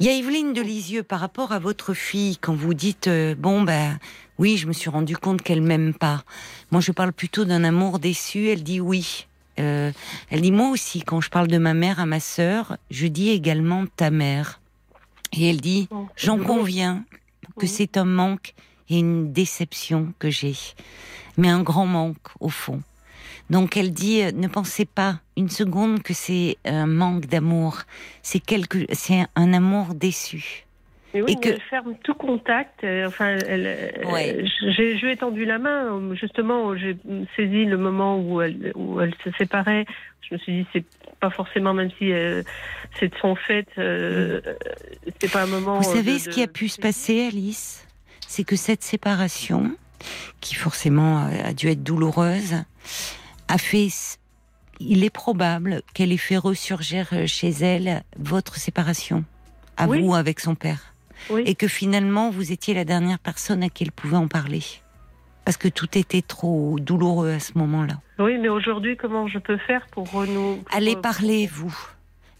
Il 0.00 0.06
y 0.06 0.08
a 0.08 0.12
Evelyne 0.12 0.52
de 0.52 0.60
Lisieux 0.60 1.02
par 1.02 1.20
rapport 1.20 1.52
à 1.52 1.58
votre 1.58 1.94
fille 1.94 2.36
quand 2.36 2.54
vous 2.54 2.74
dites 2.74 3.06
euh, 3.06 3.34
bon 3.34 3.62
ben 3.62 3.98
oui 4.38 4.58
je 4.58 4.66
me 4.66 4.74
suis 4.74 4.90
rendu 4.90 5.16
compte 5.16 5.40
qu'elle 5.40 5.62
m'aime 5.62 5.94
pas. 5.94 6.22
Moi 6.70 6.82
je 6.82 6.92
parle 6.92 7.14
plutôt 7.14 7.46
d'un 7.46 7.64
amour 7.64 7.98
déçu. 7.98 8.48
Elle 8.48 8.62
dit 8.62 8.80
oui 8.80 9.26
euh, 9.58 9.92
elle 10.30 10.40
dit 10.40 10.52
moi 10.52 10.70
aussi, 10.70 11.02
quand 11.02 11.20
je 11.20 11.30
parle 11.30 11.48
de 11.48 11.58
ma 11.58 11.74
mère 11.74 12.00
à 12.00 12.06
ma 12.06 12.20
sœur, 12.20 12.76
je 12.90 13.06
dis 13.06 13.30
également 13.30 13.84
ta 13.96 14.10
mère. 14.10 14.60
Et 15.32 15.50
elle 15.50 15.60
dit, 15.60 15.88
oh. 15.90 16.06
j'en 16.16 16.38
conviens 16.38 17.04
que 17.58 17.66
c'est 17.66 17.96
un 17.96 18.04
manque 18.04 18.54
et 18.88 18.98
une 18.98 19.32
déception 19.32 20.12
que 20.18 20.30
j'ai, 20.30 20.56
mais 21.36 21.48
un 21.48 21.62
grand 21.62 21.86
manque 21.86 22.28
au 22.40 22.48
fond. 22.48 22.82
Donc 23.50 23.76
elle 23.76 23.92
dit, 23.92 24.22
euh, 24.22 24.32
ne 24.32 24.48
pensez 24.48 24.84
pas 24.84 25.20
une 25.36 25.50
seconde 25.50 26.02
que 26.02 26.14
c'est 26.14 26.58
un 26.64 26.86
manque 26.86 27.26
d'amour, 27.26 27.82
c'est 28.22 28.40
quelque, 28.40 28.86
c'est 28.92 29.26
un 29.34 29.52
amour 29.52 29.94
déçu 29.94 30.65
et 31.14 31.36
que... 31.36 31.48
elle 31.48 31.60
ferme 31.60 31.94
tout 32.02 32.14
contact. 32.14 32.84
Euh, 32.84 33.06
enfin, 33.06 33.36
elle, 33.48 34.46
j'ai, 34.76 34.98
je 34.98 35.14
tendu 35.16 35.44
la 35.44 35.58
main. 35.58 36.14
Justement, 36.14 36.76
j'ai 36.76 36.96
saisi 37.36 37.64
le 37.64 37.76
moment 37.76 38.18
où 38.18 38.40
elle, 38.42 38.72
où 38.74 39.00
elle 39.00 39.14
se 39.24 39.30
séparait. 39.38 39.86
Je 40.28 40.34
me 40.34 40.38
suis 40.38 40.52
dit, 40.52 40.66
c'est 40.72 40.84
pas 41.20 41.30
forcément, 41.30 41.72
même 41.72 41.90
si 41.98 42.12
euh, 42.12 42.42
c'est 42.98 43.08
de 43.08 43.14
son 43.20 43.36
fait, 43.36 43.68
euh, 43.78 44.40
c'est 45.20 45.30
pas 45.30 45.44
un 45.44 45.46
moment. 45.46 45.78
Vous 45.80 45.94
savez 45.94 46.18
ce 46.18 46.28
qui 46.28 46.42
a 46.42 46.48
pu 46.48 46.68
se 46.68 46.80
passer, 46.80 47.26
Alice? 47.26 47.86
C'est 48.26 48.44
que 48.44 48.56
cette 48.56 48.82
séparation, 48.82 49.76
qui 50.40 50.56
forcément 50.56 51.26
a 51.26 51.52
dû 51.52 51.68
être 51.68 51.82
douloureuse, 51.82 52.56
a 53.48 53.58
fait. 53.58 53.88
Il 54.78 55.04
est 55.04 55.10
probable 55.10 55.80
qu'elle 55.94 56.12
ait 56.12 56.18
fait 56.18 56.36
ressurgir 56.36 57.08
chez 57.26 57.48
elle 57.48 58.02
votre 58.18 58.56
séparation, 58.56 59.24
à 59.78 59.86
vous 59.86 60.14
avec 60.14 60.40
son 60.40 60.54
père. 60.54 60.95
Et 61.44 61.54
que 61.54 61.68
finalement 61.68 62.30
vous 62.30 62.52
étiez 62.52 62.74
la 62.74 62.84
dernière 62.84 63.18
personne 63.18 63.62
à 63.62 63.68
qui 63.68 63.84
elle 63.84 63.92
pouvait 63.92 64.16
en 64.16 64.28
parler 64.28 64.62
parce 65.46 65.56
que 65.56 65.68
tout 65.68 65.96
était 65.96 66.22
trop 66.22 66.76
douloureux 66.80 67.30
à 67.30 67.38
ce 67.38 67.56
moment-là. 67.56 68.00
Oui, 68.18 68.36
mais 68.36 68.48
aujourd'hui, 68.48 68.96
comment 68.96 69.28
je 69.28 69.38
peux 69.38 69.56
faire 69.58 69.86
pour 69.92 70.10
renouer 70.10 70.60
Allez 70.72 70.96
parler, 70.96 71.46
vous. 71.46 71.74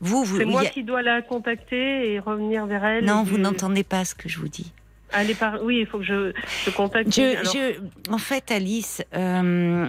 Vous, 0.00 0.24
vous. 0.24 0.38
C'est 0.38 0.44
moi 0.44 0.66
qui 0.66 0.82
dois 0.82 1.02
la 1.02 1.22
contacter 1.22 2.12
et 2.12 2.18
revenir 2.18 2.66
vers 2.66 2.84
elle. 2.84 3.04
Non, 3.04 3.22
vous 3.22 3.38
n'entendez 3.38 3.84
pas 3.84 4.04
ce 4.04 4.16
que 4.16 4.28
je 4.28 4.40
vous 4.40 4.48
dis. 4.48 4.72
Allez 5.12 5.34
par... 5.34 5.62
Oui, 5.62 5.78
il 5.80 5.86
faut 5.86 5.98
que 5.98 6.04
je, 6.04 6.32
je 6.64 6.70
contacte. 6.70 7.14
Je, 7.14 7.78
En 8.10 8.18
fait, 8.18 8.50
Alice, 8.50 9.02
euh, 9.14 9.86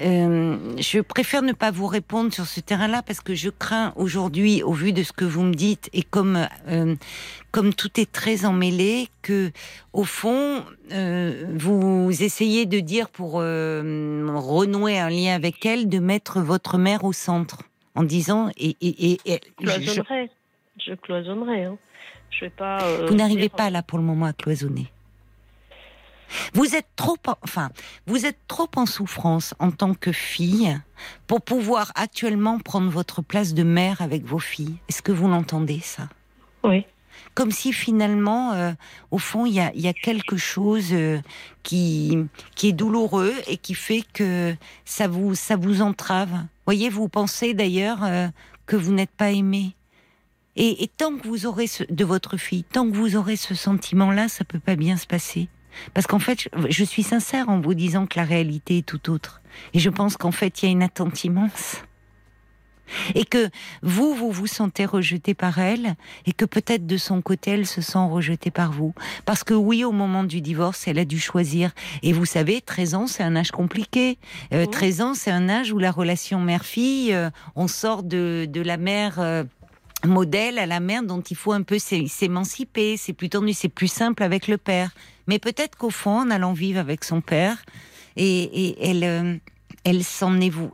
euh, 0.00 0.56
je 0.78 1.00
préfère 1.00 1.42
ne 1.42 1.52
pas 1.52 1.70
vous 1.70 1.86
répondre 1.86 2.32
sur 2.32 2.46
ce 2.46 2.60
terrain-là 2.60 3.02
parce 3.02 3.20
que 3.20 3.34
je 3.34 3.48
crains 3.50 3.92
aujourd'hui, 3.96 4.62
au 4.62 4.72
vu 4.72 4.92
de 4.92 5.02
ce 5.02 5.12
que 5.12 5.24
vous 5.24 5.42
me 5.42 5.54
dites, 5.54 5.88
et 5.92 6.02
comme 6.02 6.48
euh, 6.68 6.96
comme 7.52 7.74
tout 7.74 8.00
est 8.00 8.10
très 8.10 8.44
emmêlé, 8.44 9.08
que 9.22 9.50
au 9.92 10.04
fond, 10.04 10.62
vous 10.90 12.10
essayez 12.22 12.66
de 12.66 12.80
dire 12.80 13.08
pour 13.08 13.34
renouer 13.34 14.98
un 14.98 15.08
lien 15.08 15.34
avec 15.34 15.64
elle, 15.64 15.88
de 15.88 15.98
mettre 15.98 16.40
votre 16.40 16.76
mère 16.76 17.04
au 17.04 17.12
centre, 17.12 17.62
en 17.94 18.02
disant 18.02 18.50
et, 18.58 18.76
et, 18.82 19.18
et, 19.24 19.40
cloisonnerai. 19.56 20.30
Je, 20.78 20.90
je 20.90 20.94
cloisonnerai. 20.96 21.64
Hein. 21.64 21.78
Euh, 22.42 23.06
vous 23.08 23.14
n'arrivez 23.14 23.48
pas 23.48 23.70
là 23.70 23.82
pour 23.82 23.98
le 23.98 24.04
moment 24.04 24.26
à 24.26 24.32
cloisonner. 24.32 24.90
Vous 26.54 26.74
êtes 26.74 26.88
trop, 26.96 27.16
enfin, 27.42 27.70
vous 28.06 28.26
êtes 28.26 28.38
trop 28.48 28.68
en 28.74 28.84
souffrance 28.84 29.54
en 29.60 29.70
tant 29.70 29.94
que 29.94 30.10
fille 30.10 30.76
pour 31.28 31.40
pouvoir 31.40 31.92
actuellement 31.94 32.58
prendre 32.58 32.90
votre 32.90 33.22
place 33.22 33.54
de 33.54 33.62
mère 33.62 34.02
avec 34.02 34.24
vos 34.24 34.40
filles. 34.40 34.74
Est-ce 34.88 35.02
que 35.02 35.12
vous 35.12 35.28
l'entendez 35.28 35.80
ça? 35.80 36.08
Oui. 36.64 36.84
Comme 37.34 37.52
si 37.52 37.72
finalement, 37.72 38.52
euh, 38.52 38.72
au 39.10 39.18
fond, 39.18 39.46
il 39.46 39.54
y 39.54 39.60
a, 39.60 39.92
quelque 39.92 40.36
chose 40.36 40.88
euh, 40.92 41.20
qui 41.62 42.18
qui 42.56 42.68
est 42.68 42.72
douloureux 42.72 43.32
et 43.46 43.56
qui 43.56 43.74
fait 43.74 44.02
que 44.12 44.54
ça 44.84 45.06
vous 45.06 45.34
ça 45.34 45.56
vous 45.56 45.80
entrave. 45.80 46.32
Voyez, 46.66 46.90
vous 46.90 47.08
pensez 47.08 47.54
d'ailleurs 47.54 48.00
que 48.66 48.74
vous 48.74 48.92
n'êtes 48.92 49.12
pas 49.12 49.30
aimé. 49.30 49.75
Et, 50.56 50.90
tant 50.96 51.16
que 51.16 51.28
vous 51.28 51.46
aurez 51.46 51.66
ce, 51.66 51.84
de 51.84 52.04
votre 52.04 52.38
fille, 52.38 52.64
tant 52.64 52.90
que 52.90 52.96
vous 52.96 53.16
aurez 53.16 53.36
ce 53.36 53.54
sentiment-là, 53.54 54.28
ça 54.28 54.44
peut 54.44 54.58
pas 54.58 54.76
bien 54.76 54.96
se 54.96 55.06
passer. 55.06 55.48
Parce 55.92 56.06
qu'en 56.06 56.18
fait, 56.18 56.48
je, 56.70 56.84
suis 56.84 57.02
sincère 57.02 57.50
en 57.50 57.60
vous 57.60 57.74
disant 57.74 58.06
que 58.06 58.18
la 58.18 58.24
réalité 58.24 58.78
est 58.78 58.86
tout 58.86 59.10
autre. 59.10 59.42
Et 59.74 59.78
je 59.78 59.90
pense 59.90 60.16
qu'en 60.16 60.32
fait, 60.32 60.62
il 60.62 60.66
y 60.66 60.68
a 60.68 60.72
une 60.72 60.82
attente 60.82 61.24
immense. 61.24 61.82
Et 63.16 63.24
que 63.24 63.50
vous, 63.82 64.14
vous 64.14 64.30
vous 64.30 64.46
sentez 64.46 64.86
rejeté 64.86 65.34
par 65.34 65.58
elle, 65.58 65.96
et 66.24 66.32
que 66.32 66.44
peut-être 66.44 66.86
de 66.86 66.96
son 66.96 67.20
côté, 67.20 67.50
elle 67.50 67.66
se 67.66 67.80
sent 67.80 67.98
rejetée 67.98 68.52
par 68.52 68.72
vous. 68.72 68.94
Parce 69.24 69.42
que 69.44 69.54
oui, 69.54 69.84
au 69.84 69.90
moment 69.92 70.22
du 70.24 70.40
divorce, 70.40 70.86
elle 70.86 70.98
a 70.98 71.04
dû 71.04 71.18
choisir. 71.18 71.72
Et 72.02 72.12
vous 72.12 72.24
savez, 72.24 72.60
13 72.60 72.94
ans, 72.94 73.06
c'est 73.06 73.24
un 73.24 73.36
âge 73.36 73.50
compliqué. 73.50 74.18
Euh, 74.54 74.66
13 74.66 75.00
ans, 75.00 75.14
c'est 75.14 75.32
un 75.32 75.48
âge 75.48 75.72
où 75.72 75.78
la 75.78 75.90
relation 75.90 76.40
mère-fille, 76.40 77.12
euh, 77.12 77.28
on 77.56 77.68
sort 77.68 78.02
de, 78.02 78.46
de 78.48 78.60
la 78.62 78.78
mère... 78.78 79.16
Euh, 79.18 79.44
modèle 80.06 80.58
à 80.58 80.66
la 80.66 80.80
mère 80.80 81.02
dont 81.02 81.20
il 81.20 81.36
faut 81.36 81.52
un 81.52 81.62
peu 81.62 81.78
s'émanciper. 81.78 82.96
C'est 82.96 83.12
plus 83.12 83.28
tendu, 83.28 83.52
c'est 83.52 83.68
plus 83.68 83.88
simple 83.88 84.22
avec 84.22 84.48
le 84.48 84.58
père. 84.58 84.90
Mais 85.26 85.38
peut-être 85.38 85.76
qu'au 85.76 85.90
fond, 85.90 86.20
en 86.20 86.30
allant 86.30 86.52
vivre 86.52 86.80
avec 86.80 87.04
son 87.04 87.20
père, 87.20 87.64
et, 88.16 88.76
elle, 88.88 89.04
euh, 89.04 89.36
elle 89.84 90.04
s'en 90.04 90.40
est 90.40 90.48
vous, 90.48 90.72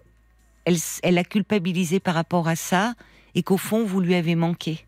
elle, 0.65 0.77
elle 1.03 1.19
a 1.19 1.25
culpabilisé 1.25 2.01
par 2.01 2.15
rapport 2.15 2.49
à 2.49 2.57
ça, 2.57 2.95
et 3.35 3.43
qu'au 3.43 3.57
fond, 3.57 3.85
vous 3.85 4.01
lui 4.01 4.15
avez 4.15 4.35
manqué. 4.35 4.85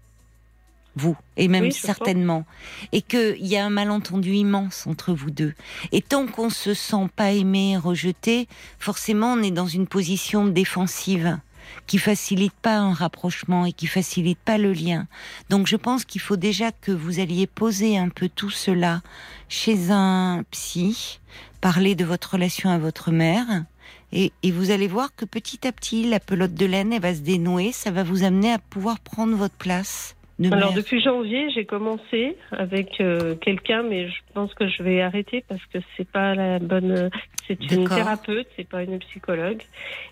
Vous, 0.96 1.16
et 1.36 1.48
même 1.48 1.72
certainement. 1.72 2.44
Et 2.92 3.02
qu'il 3.02 3.44
y 3.44 3.56
a 3.56 3.64
un 3.64 3.70
malentendu 3.70 4.32
immense 4.32 4.86
entre 4.86 5.12
vous 5.12 5.32
deux. 5.32 5.52
Et 5.90 6.00
tant 6.00 6.26
qu'on 6.28 6.50
se 6.50 6.72
sent 6.72 7.08
pas 7.16 7.32
aimé, 7.32 7.76
rejeté, 7.76 8.46
forcément, 8.78 9.32
on 9.32 9.42
est 9.42 9.50
dans 9.50 9.66
une 9.66 9.88
position 9.88 10.46
défensive 10.46 11.38
qui 11.86 11.98
facilite 11.98 12.54
pas 12.54 12.78
un 12.78 12.92
rapprochement 12.92 13.66
et 13.66 13.72
qui 13.72 13.86
facilite 13.86 14.38
pas 14.38 14.58
le 14.58 14.72
lien. 14.72 15.06
Donc 15.50 15.66
je 15.66 15.76
pense 15.76 16.04
qu'il 16.04 16.20
faut 16.20 16.36
déjà 16.36 16.72
que 16.72 16.92
vous 16.92 17.20
alliez 17.20 17.46
poser 17.46 17.98
un 17.98 18.08
peu 18.08 18.28
tout 18.28 18.50
cela 18.50 19.02
chez 19.48 19.90
un 19.90 20.44
psy, 20.50 21.20
parler 21.60 21.94
de 21.94 22.04
votre 22.04 22.32
relation 22.32 22.70
à 22.70 22.78
votre 22.78 23.10
mère. 23.10 23.64
Et, 24.12 24.32
vous 24.44 24.70
allez 24.70 24.86
voir 24.86 25.14
que 25.16 25.24
petit 25.24 25.66
à 25.66 25.72
petit, 25.72 26.08
la 26.08 26.20
pelote 26.20 26.54
de 26.54 26.66
laine, 26.66 26.92
elle 26.92 27.02
va 27.02 27.14
se 27.14 27.20
dénouer, 27.20 27.72
ça 27.72 27.90
va 27.90 28.04
vous 28.04 28.22
amener 28.22 28.52
à 28.52 28.58
pouvoir 28.58 29.00
prendre 29.00 29.36
votre 29.36 29.56
place 29.56 30.13
alors 30.50 30.72
depuis 30.72 31.00
janvier, 31.00 31.48
j'ai 31.50 31.64
commencé 31.64 32.36
avec 32.50 33.00
euh, 33.00 33.36
quelqu'un, 33.36 33.82
mais 33.82 34.08
je 34.08 34.20
pense 34.32 34.52
que 34.54 34.68
je 34.68 34.82
vais 34.82 35.00
arrêter 35.00 35.44
parce 35.48 35.64
que 35.66 35.78
c'est 35.96 36.08
pas 36.08 36.34
la 36.34 36.58
bonne. 36.58 37.10
C'est 37.46 37.70
une 37.70 37.86
thérapeute, 37.88 38.46
c'est 38.56 38.68
pas 38.68 38.82
une 38.82 38.98
psychologue, 39.00 39.62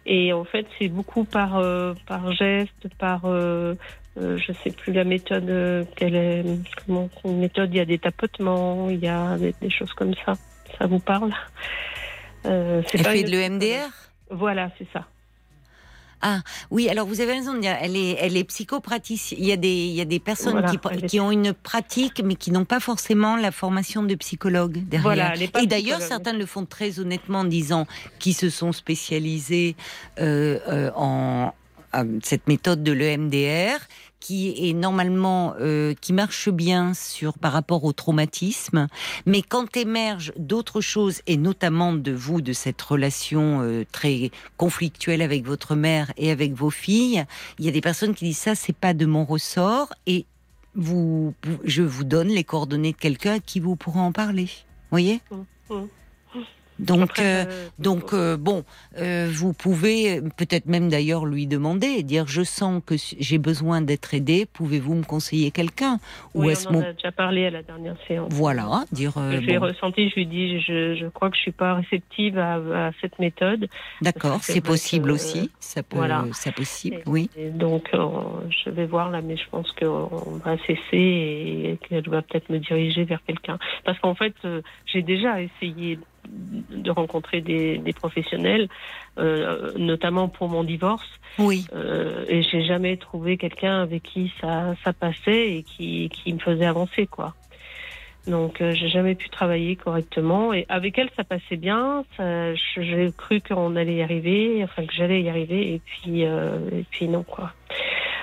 et 0.07 0.32
en 0.32 0.44
fait 0.44 0.66
c'est 0.78 0.89
beaucoup 0.89 1.24
par 1.24 1.57
euh, 1.57 1.94
par 2.07 2.31
geste, 2.32 2.89
par 2.99 3.24
euh, 3.24 3.74
euh, 4.19 4.36
je 4.36 4.53
sais 4.53 4.70
plus 4.70 4.93
la 4.93 5.05
méthode 5.05 5.86
quelle 5.97 6.15
est. 6.15 6.44
Comment 6.85 7.09
une 7.24 7.39
méthode 7.39 7.70
Il 7.73 7.78
y 7.78 7.81
a 7.81 7.86
des 7.86 7.99
tapotements, 7.99 8.90
il 8.90 9.01
y 9.01 9.09
a 9.09 9.39
des, 9.39 9.70
choses 9.70 9.93
comme 9.94 10.15
ça. 10.27 10.35
Ça 10.78 10.86
vous 10.86 11.01
parle? 11.01 11.32
Euh, 12.44 12.82
Elle 12.93 13.03
pas 13.03 13.12
fait 13.12 13.23
de 13.23 13.31
l'EMDR. 13.31 13.89
Voilà, 14.31 14.70
c'est 14.78 14.86
ça. 14.93 15.07
Ah 16.23 16.40
oui, 16.70 16.89
alors 16.89 17.07
vous 17.07 17.20
avez 17.20 17.32
raison 17.32 17.55
de 17.55 17.61
dire, 17.61 17.77
elle 17.81 17.97
est, 17.97 18.16
elle 18.20 18.36
est 18.36 18.44
psychopraticienne. 18.44 19.40
Il 19.40 19.47
y 19.47 19.53
a 19.53 19.57
des, 19.57 19.69
il 19.69 19.94
y 19.94 20.01
a 20.01 20.05
des 20.05 20.20
personnes 20.20 20.65
qui, 20.66 21.07
qui 21.07 21.20
ont 21.20 21.32
une 21.32 21.53
pratique, 21.53 22.23
mais 22.24 22.36
qui 22.36 22.53
n'ont 22.53 22.65
pas 22.65 22.81
forcément 22.81 23.36
la 23.36 23.51
formation 23.51 24.05
de 24.05 24.15
psychologue 24.15 24.85
derrière. 24.86 25.03
Voilà, 25.03 25.35
Et 25.61 25.66
d'ailleurs, 25.66 26.01
certains 26.01 26.32
le 26.32 26.47
font 26.47 26.65
très 26.65 27.01
honnêtement 27.01 27.40
en 27.40 27.44
disant 27.44 27.86
qu'ils 28.20 28.35
se 28.35 28.51
sont 28.51 28.73
spécialisés 28.73 29.74
euh, 30.20 30.59
euh, 30.69 30.90
en, 30.94 31.53
cette 32.23 32.47
méthode 32.47 32.82
de 32.82 32.93
l'EMDR 32.93 33.78
qui 34.23 34.55
est 34.69 34.73
normalement 34.73 35.55
euh, 35.61 35.94
qui 36.01 36.12
marche 36.12 36.49
bien 36.49 36.94
sur 36.94 37.36
par 37.39 37.53
rapport 37.53 37.82
au 37.82 37.93
traumatisme, 37.93 38.86
mais 39.27 39.43
quand 39.43 39.77
émergent 39.77 40.32
d'autres 40.36 40.81
choses 40.81 41.23
et 41.27 41.36
notamment 41.36 41.93
de 41.93 42.12
vous 42.12 42.40
de 42.40 42.53
cette 42.53 42.81
relation 42.81 43.62
euh, 43.62 43.85
très 43.90 44.31
conflictuelle 44.57 45.23
avec 45.23 45.44
votre 45.44 45.74
mère 45.74 46.12
et 46.16 46.31
avec 46.31 46.55
vos 46.55 46.70
filles, 46.70 47.24
il 47.59 47.65
y 47.65 47.69
a 47.69 47.73
des 47.73 47.81
personnes 47.81 48.15
qui 48.15 48.27
disent 48.27 48.39
ça 48.39 48.55
c'est 48.55 48.77
pas 48.77 48.94
de 48.94 49.07
mon 49.07 49.24
ressort 49.24 49.93
et 50.07 50.24
vous 50.77 51.35
je 51.65 51.82
vous 51.82 52.05
donne 52.05 52.28
les 52.28 52.44
coordonnées 52.44 52.93
de 52.93 52.99
quelqu'un 52.99 53.40
qui 53.40 53.59
vous 53.59 53.74
pourra 53.74 54.01
en 54.03 54.12
parler. 54.12 54.49
Voyez? 54.93 55.20
Mmh, 55.32 55.74
mmh. 55.74 55.89
Donc, 56.78 57.19
euh, 57.19 57.44
donc 57.78 58.12
euh, 58.12 58.36
bon, 58.36 58.65
euh, 58.99 59.28
vous 59.32 59.53
pouvez 59.53 60.20
peut-être 60.36 60.66
même 60.66 60.89
d'ailleurs 60.89 61.27
lui 61.27 61.47
demander, 61.47 62.03
dire 62.03 62.27
je 62.27 62.43
sens 62.43 62.82
que 62.85 62.94
j'ai 62.97 63.39
besoin 63.39 63.82
d'être 63.82 64.15
aidé, 64.15 64.47
pouvez-vous 64.53 64.94
me 64.94 65.05
conseiller 65.05 65.51
quelqu'un 65.51 65.99
Ou 66.35 66.51
est-ce 66.51 66.69
on 66.69 66.77
en 66.77 66.82
a 66.82 66.93
déjà 66.93 67.12
parlé 67.12 67.47
à 67.47 67.51
la 67.51 67.62
dernière 67.62 67.97
séance. 68.09 68.32
Voilà, 68.32 68.85
dire. 68.90 69.12
j'ai 69.43 69.59
ressenti, 69.59 70.09
je 70.09 70.15
lui 70.15 70.27
dis, 70.27 70.61
je, 70.61 70.94
je, 70.94 71.07
crois 71.07 71.31
que 71.31 71.36
je 71.36 71.43
suis 71.43 71.53
pas 71.53 71.74
réceptive 71.74 72.39
à, 72.39 72.90
cette 73.01 73.19
méthode. 73.19 73.69
D'accord, 74.01 74.39
c'est 74.43 74.61
possible 74.61 75.11
aussi, 75.11 75.51
ça 75.61 75.82
peut, 75.82 75.97
voilà. 75.97 76.24
c'est 76.32 76.55
possible, 76.55 77.03
oui. 77.07 77.28
donc 77.55 77.90
je 77.93 78.70
vais 78.70 78.86
voir 78.86 79.11
là, 79.11 79.20
mais 79.23 79.36
je 79.36 79.49
pense 79.51 79.70
qu'on 79.73 80.39
va 80.44 80.57
cesser 80.66 80.78
et 80.93 81.78
qu'elle 81.89 82.09
va 82.09 82.23
peut-être 82.23 82.49
me 82.49 82.59
diriger 82.59 83.05
vers 83.05 83.23
quelqu'un, 83.24 83.59
parce 83.85 83.99
qu'en 83.99 84.15
fait, 84.15 84.35
j'ai 84.86 85.03
déjà 85.03 85.40
essayé 85.40 85.99
de 86.28 86.90
rencontrer 86.90 87.40
des, 87.40 87.81
professionnels, 87.94 88.69
euh, 89.19 89.73
notamment 89.77 90.28
pour 90.28 90.49
mon 90.49 90.65
divorce. 90.65 91.09
Oui. 91.39 91.66
Euh, 91.74 92.24
et 92.28 92.43
j'ai 92.43 92.65
jamais 92.65 92.97
trouvé 92.97 93.36
quelqu'un 93.36 93.82
avec 93.82 94.03
qui 94.03 94.32
ça, 94.40 94.74
ça 94.85 94.93
passait 94.93 95.57
et 95.57 95.62
qui, 95.62 96.11
qui 96.11 96.32
me 96.32 96.39
faisait 96.39 96.66
avancer, 96.66 97.07
quoi. 97.07 97.35
Donc 98.27 98.61
euh, 98.61 98.73
j'ai 98.74 98.89
jamais 98.89 99.16
pu 99.16 99.28
travailler 99.31 99.74
correctement 99.74 100.53
et 100.53 100.65
avec 100.69 100.97
elle 100.97 101.11
ça 101.16 101.24
passait 101.24 101.57
bien. 101.57 102.05
J'ai 102.77 103.12
cru 103.16 103.40
qu'on 103.40 103.74
allait 103.74 103.97
y 103.97 104.03
arriver, 104.03 104.61
enfin 104.62 104.86
que 104.86 104.93
j'allais 104.93 105.23
y 105.23 105.28
arriver 105.28 105.74
et 105.74 105.81
puis 105.85 106.24
euh, 106.24 106.59
et 106.70 106.85
puis 106.89 107.09
non 107.09 107.24
quoi. 107.24 107.53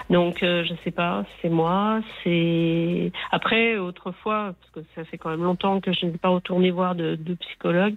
Donc, 0.09 0.41
euh, 0.41 0.63
je 0.63 0.73
sais 0.83 0.91
pas, 0.91 1.23
c'est 1.41 1.49
moi, 1.49 2.01
c'est... 2.23 3.11
Après, 3.31 3.77
autrefois, 3.77 4.55
parce 4.59 4.71
que 4.71 4.91
ça 4.95 5.03
fait 5.05 5.19
quand 5.19 5.29
même 5.29 5.43
longtemps 5.43 5.79
que 5.81 5.93
je 5.93 6.07
n'ai 6.07 6.17
pas 6.17 6.29
retourné 6.29 6.71
voir 6.71 6.95
de, 6.95 7.15
de 7.15 7.35
psychologue, 7.35 7.93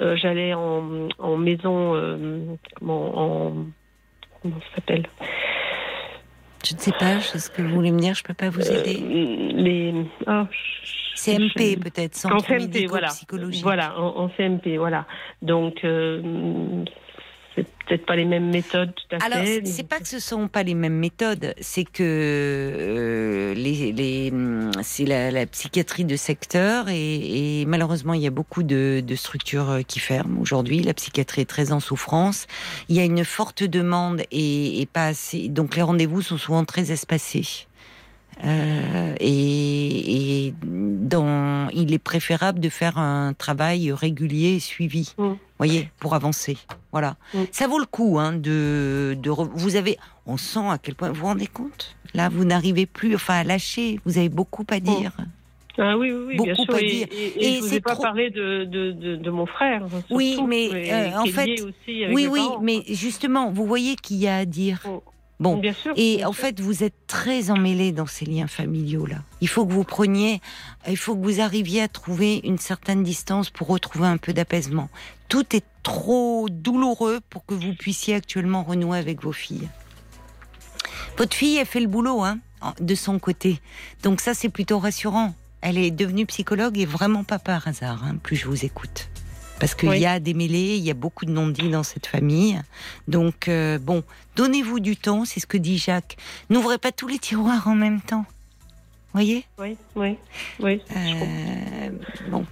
euh, 0.00 0.16
j'allais 0.16 0.54
en, 0.54 1.08
en 1.18 1.36
maison, 1.36 1.94
euh, 1.94 2.56
en... 2.86 3.52
Comment 4.42 4.60
ça 4.60 4.74
s'appelle? 4.74 5.06
Je 6.64 6.74
ne 6.74 6.80
sais 6.80 6.92
pas, 6.92 7.20
ce 7.20 7.48
que 7.48 7.62
vous 7.62 7.74
voulez 7.74 7.92
me 7.92 8.00
dire, 8.00 8.14
je 8.14 8.22
ne 8.22 8.26
peux 8.26 8.34
pas 8.34 8.50
vous 8.50 8.60
euh, 8.68 8.80
aider. 8.80 8.94
les... 9.54 9.94
Oh, 10.26 10.44
CMP 11.14 11.76
peut-être, 11.80 12.26
en 12.26 12.40
CMP, 12.40 12.86
voilà. 12.88 13.08
Voilà, 13.62 13.98
en, 14.00 14.24
en, 14.24 14.28
CMP, 14.30 14.78
voilà. 14.78 15.06
Donc, 15.42 15.84
c'est 17.54 17.66
peut-être 17.86 18.06
pas 18.06 18.16
les 18.16 18.24
mêmes 18.24 18.50
méthodes 18.50 18.94
tout 18.94 19.16
à 19.16 19.24
Alors, 19.24 19.38
fait. 19.38 19.56
Alors, 19.58 19.66
c'est 19.66 19.88
pas 19.88 19.98
que 19.98 20.08
ce 20.08 20.18
sont 20.18 20.48
pas 20.48 20.62
les 20.62 20.74
mêmes 20.74 20.96
méthodes, 20.98 21.54
c'est 21.60 21.84
que 21.84 22.02
euh, 22.02 23.54
les, 23.54 23.92
les 23.92 24.32
c'est 24.82 25.04
la, 25.04 25.30
la, 25.30 25.46
psychiatrie 25.46 26.04
de 26.04 26.16
secteur 26.16 26.88
et, 26.88 27.60
et, 27.60 27.66
malheureusement 27.66 28.14
il 28.14 28.22
y 28.22 28.26
a 28.26 28.30
beaucoup 28.30 28.62
de, 28.62 29.02
de 29.04 29.14
structures 29.14 29.80
qui 29.86 30.00
ferment 30.00 30.40
aujourd'hui. 30.40 30.80
La 30.82 30.94
psychiatrie 30.94 31.42
est 31.42 31.46
très 31.46 31.72
en 31.72 31.80
souffrance. 31.80 32.46
Il 32.88 32.96
y 32.96 33.00
a 33.00 33.04
une 33.04 33.24
forte 33.24 33.62
demande 33.62 34.22
et, 34.30 34.80
et 34.80 34.86
pas 34.86 35.06
assez. 35.06 35.48
Donc 35.48 35.76
les 35.76 35.82
rendez-vous 35.82 36.22
sont 36.22 36.38
souvent 36.38 36.64
très 36.64 36.92
espacés. 36.92 37.66
Euh, 38.44 39.14
et, 39.20 40.46
et 40.46 40.54
dans, 40.62 41.68
il 41.68 41.92
est 41.92 41.98
préférable 41.98 42.60
de 42.60 42.68
faire 42.68 42.98
un 42.98 43.34
travail 43.34 43.92
régulier 43.92 44.54
et 44.56 44.60
suivi, 44.60 45.14
Mm. 45.18 45.32
Voyez, 45.66 45.90
pour 45.98 46.14
avancer. 46.14 46.56
Voilà, 46.92 47.16
Mm. 47.34 47.38
ça 47.52 47.66
vaut 47.68 47.78
le 47.78 47.86
coup 47.86 48.18
hein, 48.18 48.32
de, 48.32 49.16
de. 49.20 49.30
Vous 49.30 49.76
avez, 49.76 49.98
on 50.26 50.36
sent 50.36 50.66
à 50.68 50.78
quel 50.78 50.94
point 50.94 51.08
vous 51.10 51.20
vous 51.20 51.26
rendez 51.26 51.46
compte? 51.46 51.96
Là, 52.14 52.28
vous 52.28 52.44
n'arrivez 52.44 52.86
plus, 52.86 53.14
enfin, 53.14 53.34
à 53.36 53.44
lâcher. 53.44 53.98
Vous 54.04 54.18
avez 54.18 54.28
beaucoup 54.28 54.64
à 54.70 54.80
dire. 54.80 55.12
Ah 55.78 55.96
oui, 55.96 56.12
oui, 56.12 56.36
oui 56.38 56.44
bien 56.44 56.54
sûr. 56.54 56.74
à 56.74 56.80
Et, 56.82 56.86
dire. 56.86 57.06
et- 57.10 57.26
Et 57.26 57.48
et 57.48 57.56
je 57.56 57.60
vous 57.60 57.72
ai 57.74 57.80
pas 57.80 57.94
trop- 57.94 58.02
parlé 58.02 58.28
de, 58.28 58.64
de, 58.64 58.92
de, 58.92 59.16
de 59.16 59.30
mon 59.30 59.46
frère. 59.46 59.82
hein, 59.84 60.02
Oui, 60.10 60.38
mais, 60.46 60.68
euh, 60.92 61.16
en 61.18 61.24
fait- 61.24 61.46
lié 61.46 61.62
aussi 61.62 62.04
avec 62.04 62.14
Oui, 62.14 62.26
oui, 62.30 62.40
parents. 62.46 62.60
mais 62.60 62.82
justement, 62.90 63.50
vous 63.50 63.64
voyez 63.64 63.96
qu'il 63.96 64.18
y 64.18 64.28
a 64.28 64.36
à 64.36 64.44
dire. 64.44 64.80
Mm. 64.86 64.98
Bon, 65.40 65.56
Bien 65.56 65.72
sûr. 65.72 65.92
Et 65.96 66.18
bien 66.18 66.28
en 66.28 66.32
sûr. 66.32 66.42
fait, 66.42 66.60
vous 66.60 66.84
êtes 66.84 66.94
très 67.08 67.50
emmêlés 67.50 67.90
dans 67.90 68.06
ces 68.06 68.26
liens 68.26 68.46
familiaux 68.46 69.06
là. 69.06 69.16
Il 69.40 69.48
faut 69.48 69.66
que 69.66 69.72
vous 69.72 69.82
preniez, 69.82 70.40
il 70.86 70.96
faut 70.98 71.16
que 71.16 71.22
vous 71.24 71.40
arriviez 71.40 71.80
à 71.82 71.88
trouver 71.88 72.42
une 72.44 72.58
certaine 72.58 73.02
distance 73.02 73.48
pour 73.50 73.66
retrouver 73.68 74.06
un 74.06 74.18
peu 74.18 74.32
d'apaisement. 74.34 74.88
Tout 75.32 75.56
est 75.56 75.64
trop 75.82 76.46
douloureux 76.50 77.20
pour 77.30 77.46
que 77.46 77.54
vous 77.54 77.72
puissiez 77.74 78.14
actuellement 78.14 78.62
renouer 78.64 78.98
avec 78.98 79.22
vos 79.22 79.32
filles. 79.32 79.70
Votre 81.16 81.34
fille, 81.34 81.56
elle 81.56 81.64
fait 81.64 81.80
le 81.80 81.86
boulot, 81.86 82.22
hein, 82.22 82.38
de 82.80 82.94
son 82.94 83.18
côté. 83.18 83.58
Donc 84.02 84.20
ça, 84.20 84.34
c'est 84.34 84.50
plutôt 84.50 84.78
rassurant. 84.78 85.34
Elle 85.62 85.78
est 85.78 85.90
devenue 85.90 86.26
psychologue 86.26 86.76
et 86.78 86.84
vraiment 86.84 87.24
pas 87.24 87.38
par 87.38 87.66
hasard. 87.66 88.04
hein, 88.04 88.16
plus 88.22 88.36
je 88.36 88.46
vous 88.46 88.66
écoute. 88.66 89.08
Parce 89.58 89.74
qu'il 89.74 89.88
Oui. 89.88 90.00
y 90.00 90.06
a 90.06 90.20
des 90.20 90.34
mêlés, 90.34 90.76
il 90.76 90.84
y 90.84 90.90
a 90.90 90.94
beaucoup 90.94 91.24
de 91.24 91.30
non-dits 91.30 91.70
dans 91.70 91.82
cette 91.82 92.06
famille. 92.06 92.60
Donc, 93.08 93.48
euh, 93.48 93.78
bon, 93.78 94.04
donnez-vous 94.36 94.80
du 94.80 94.98
temps, 94.98 95.24
c'est 95.24 95.40
ce 95.40 95.46
que 95.46 95.56
dit 95.56 95.78
Jacques. 95.78 96.18
N'ouvrez 96.50 96.76
pas 96.76 96.92
tous 96.92 97.08
les 97.08 97.18
tiroirs 97.18 97.68
en 97.68 97.74
même 97.74 98.02
temps. 98.02 98.26
Voyez? 99.14 99.46
Oui, 99.58 99.78
oui, 99.96 100.18
oui. 100.60 100.82
Euh, 100.94 101.88
Bon. 102.28 102.44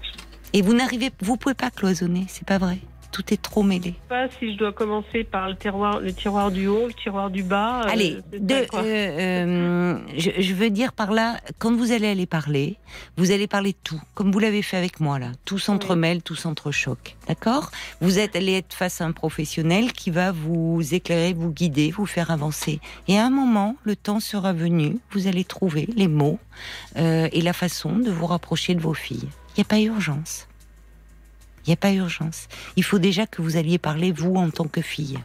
Et 0.53 0.63
vous 0.63 0.75
n'arrivez, 0.75 1.11
vous 1.23 1.37
pouvez 1.37 1.55
pas 1.55 1.71
cloisonner, 1.71 2.25
c'est 2.29 2.47
pas 2.47 2.59
vrai. 2.59 2.79
Tout 3.13 3.35
est 3.35 3.43
trop 3.43 3.65
mêlé. 3.65 3.91
sais 3.91 4.09
pas 4.09 4.29
si 4.39 4.53
je 4.53 4.57
dois 4.57 4.73
commencer 4.73 5.25
par 5.25 5.49
le 5.49 5.57
tiroir, 5.57 5.99
le 5.99 6.13
tiroir 6.13 6.53
du 6.53 6.69
haut, 6.69 6.87
le 6.87 6.93
tiroir 6.95 7.29
du 7.29 7.43
bas. 7.43 7.81
euh, 7.81 7.91
Allez, 7.91 8.19
de, 8.33 8.55
euh, 8.55 8.67
euh, 8.77 9.99
je, 10.17 10.31
je 10.41 10.55
veux 10.55 10.71
dire 10.71 10.93
par 10.93 11.11
là, 11.11 11.41
quand 11.59 11.75
vous 11.75 11.91
allez 11.91 12.07
aller 12.07 12.27
parler, 12.27 12.77
vous 13.17 13.33
allez 13.33 13.49
parler 13.49 13.73
de 13.73 13.79
tout, 13.83 14.01
comme 14.15 14.31
vous 14.31 14.39
l'avez 14.39 14.63
fait 14.63 14.77
avec 14.77 15.01
moi 15.01 15.19
là. 15.19 15.33
Tout 15.45 15.59
s'entremêle, 15.59 16.23
tout 16.23 16.37
s'entrechoque. 16.37 17.17
D'accord? 17.27 17.73
Vous 18.01 18.21
êtes 18.21 18.37
allé 18.37 18.53
être 18.53 18.75
face 18.75 19.01
à 19.01 19.07
un 19.07 19.13
professionnel 19.13 19.93
qui 19.93 20.11
va 20.11 20.31
vous 20.31 20.81
éclairer, 20.95 21.33
vous 21.33 21.51
guider, 21.51 21.91
vous 21.91 22.07
faire 22.07 22.31
avancer. 22.31 22.79
Et 23.09 23.19
à 23.19 23.27
un 23.27 23.31
moment, 23.31 23.75
le 23.83 23.97
temps 23.97 24.21
sera 24.21 24.53
venu, 24.53 24.99
vous 25.11 25.27
allez 25.27 25.43
trouver 25.43 25.89
les 25.97 26.07
mots 26.07 26.39
euh, 26.97 27.29
et 27.33 27.41
la 27.41 27.55
façon 27.55 27.97
de 27.99 28.11
vous 28.13 28.27
rapprocher 28.27 28.77
de 28.77 28.81
vos 28.81 28.95
filles. 28.95 29.29
Il 29.57 29.61
n'y 29.61 29.63
a 29.63 29.65
pas 29.65 29.81
urgence. 29.81 30.47
Il 31.65 31.71
n'y 31.71 31.75
a 31.75 31.77
pas 31.77 31.93
urgence. 31.93 32.49
Il 32.77 32.85
faut 32.85 32.99
déjà 32.99 33.27
que 33.27 33.43
vous 33.43 33.57
alliez 33.57 33.79
parler, 33.79 34.13
vous, 34.13 34.35
en 34.37 34.51
tant 34.51 34.67
que 34.67 34.81
fille. 34.81 35.19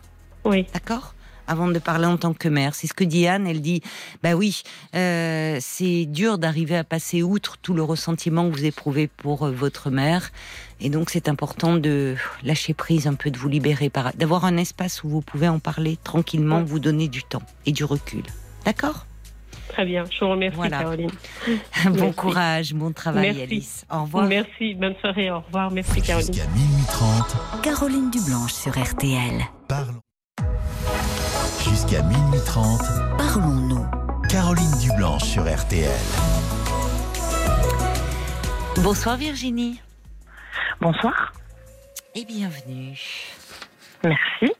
Oui, 0.43 0.65
D'accord? 0.73 1.13
Avant 1.47 1.67
de 1.67 1.77
parler 1.77 2.07
en 2.07 2.17
tant 2.17 2.33
que 2.33 2.49
mère. 2.49 2.73
C'est 2.73 2.87
ce 2.87 2.93
que 2.95 3.03
dit 3.03 3.27
Anne, 3.27 3.45
elle 3.45 3.61
dit, 3.61 3.81
bah 4.23 4.33
oui, 4.33 4.63
euh, 4.95 5.59
c'est 5.61 6.05
dur 6.05 6.39
d'arriver 6.39 6.75
à 6.75 6.83
passer 6.83 7.21
outre 7.21 7.57
tout 7.57 7.75
le 7.75 7.83
ressentiment 7.83 8.49
que 8.49 8.55
vous 8.55 8.65
éprouvez 8.65 9.07
pour 9.07 9.43
euh, 9.43 9.51
votre 9.51 9.91
mère. 9.91 10.31
Et 10.81 10.89
donc 10.89 11.11
c'est 11.11 11.29
important 11.29 11.75
de 11.75 12.15
lâcher 12.43 12.73
prise 12.73 13.05
un 13.05 13.13
peu, 13.13 13.29
de 13.29 13.37
vous 13.37 13.47
libérer, 13.47 13.91
d'avoir 14.15 14.45
un 14.45 14.57
espace 14.57 15.03
où 15.03 15.09
vous 15.09 15.21
pouvez 15.21 15.47
en 15.47 15.59
parler 15.59 15.99
tranquillement, 16.03 16.63
vous 16.63 16.79
donner 16.79 17.07
du 17.09 17.21
temps 17.23 17.43
et 17.67 17.71
du 17.71 17.83
recul. 17.83 18.23
D'accord? 18.65 19.05
Très 19.69 19.85
bien. 19.85 20.03
Je 20.11 20.19
vous 20.23 20.31
remercie, 20.31 20.55
Voilà. 20.57 20.79
Caroline. 20.79 21.09
Bon 21.85 21.91
Merci. 21.93 22.15
courage, 22.15 22.73
bon 22.73 22.91
travail 22.93 23.27
Merci. 23.27 23.41
Alice. 23.43 23.85
Au 23.91 24.01
revoir. 24.03 24.25
Merci, 24.27 24.73
bonne 24.75 24.95
soirée, 25.01 25.31
au 25.31 25.39
revoir. 25.41 25.71
Merci, 25.71 26.01
Caroline. 26.01 26.33
Jusqu'à 26.33 26.49
minuit 26.51 26.83
30, 26.87 27.61
Caroline 27.63 28.09
Dublanche 28.11 28.53
sur 28.53 28.71
RTL. 28.77 29.45
parlons. 29.67 29.99
Jusqu'à 31.63 32.01
minuit 32.03 32.39
30, 32.45 32.81
Parlons-nous. 33.17 33.85
Caroline 34.29 34.71
Dublanche 34.81 35.23
sur 35.23 35.43
RTL. 35.43 35.89
Bonsoir 38.77 39.17
Virginie 39.17 39.79
Bonsoir. 40.81 41.33
et 42.13 42.25
bienvenue. 42.25 42.99
Merci. 44.03 44.53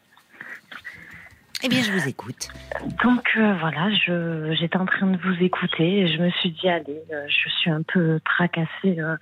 Eh 1.64 1.70
bien 1.70 1.82
je 1.82 1.92
vous 1.92 2.08
écoute. 2.08 2.50
Donc 3.04 3.30
euh, 3.38 3.56
voilà, 3.60 3.90
j'étais 4.54 4.78
en 4.78 4.86
train 4.86 5.08
de 5.08 5.18
vous 5.18 5.44
écouter 5.44 6.02
et 6.02 6.08
je 6.08 6.22
me 6.22 6.30
suis 6.32 6.52
dit 6.52 6.70
allez, 6.70 7.02
euh, 7.12 7.26
je 7.28 7.50
suis 7.50 7.72
un 7.72 7.82
peu 7.82 8.20
tracassée 8.24 9.00
euh, 9.00 9.16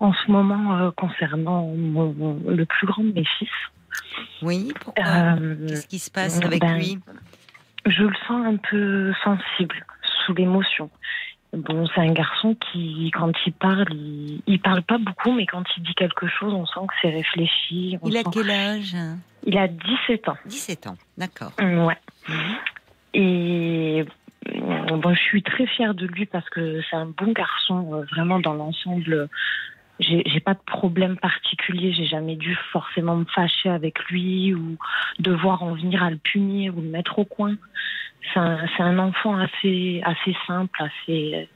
en 0.00 0.12
ce 0.12 0.30
moment 0.30 0.90
concernant 0.92 1.66
mon, 1.66 2.40
le 2.46 2.64
plus 2.66 2.86
grand 2.86 3.02
de 3.02 3.12
mes 3.12 3.24
fils. 3.38 3.48
Oui, 4.42 4.72
pourquoi 4.80 5.36
Qu'est-ce 5.66 5.86
qui 5.86 5.98
se 5.98 6.10
passe 6.10 6.40
avec 6.42 6.60
ben, 6.60 6.76
lui? 6.76 6.98
je 7.86 8.02
le 8.02 8.14
sens 8.26 8.46
un 8.46 8.56
peu 8.56 9.12
sensible, 9.22 9.84
sous 10.24 10.34
l'émotion. 10.34 10.90
Bon, 11.56 11.86
c'est 11.94 12.00
un 12.00 12.12
garçon 12.12 12.56
qui, 12.72 13.10
quand 13.12 13.32
il 13.46 13.52
parle, 13.52 13.86
il, 13.92 14.40
il 14.46 14.60
parle 14.60 14.82
pas 14.82 14.98
beaucoup, 14.98 15.32
mais 15.32 15.46
quand 15.46 15.62
il 15.76 15.82
dit 15.82 15.94
quelque 15.94 16.26
chose, 16.26 16.52
on 16.52 16.66
sent 16.66 16.80
que 16.88 16.94
c'est 17.02 17.10
réfléchi. 17.10 17.98
Il 18.04 18.16
a 18.16 18.22
sent- 18.22 18.28
quel 18.32 18.50
âge 18.50 18.96
il 19.46 19.58
a 19.58 19.68
17 19.68 20.28
ans. 20.28 20.36
17 20.46 20.86
ans, 20.86 20.96
d'accord. 21.18 21.52
Ouais. 21.58 21.98
Mhm. 22.28 22.56
Et 23.14 24.04
bon, 24.96 25.14
je 25.14 25.20
suis 25.20 25.42
très 25.42 25.66
fière 25.66 25.94
de 25.94 26.06
lui 26.06 26.26
parce 26.26 26.48
que 26.50 26.80
c'est 26.90 26.96
un 26.96 27.06
bon 27.06 27.32
garçon, 27.32 27.94
euh, 27.94 28.04
vraiment 28.10 28.40
dans 28.40 28.54
l'ensemble. 28.54 29.28
J'ai 30.00 30.40
pas 30.40 30.54
de 30.54 30.60
problème 30.66 31.16
particulier, 31.18 31.92
j'ai 31.92 32.06
jamais 32.06 32.34
dû 32.34 32.58
forcément 32.72 33.14
me 33.16 33.24
fâcher 33.26 33.68
avec 33.68 34.02
lui 34.06 34.52
ou 34.52 34.76
devoir 35.20 35.62
en 35.62 35.74
venir 35.74 36.02
à 36.02 36.10
le 36.10 36.16
punir 36.16 36.76
ou 36.76 36.80
le 36.80 36.88
mettre 36.88 37.20
au 37.20 37.24
coin. 37.24 37.54
C'est 38.32 38.40
un, 38.40 38.58
un 38.78 38.98
enfant 38.98 39.36
assez, 39.38 40.00
assez 40.04 40.34
simple, 40.46 40.82
assez. 40.82 41.48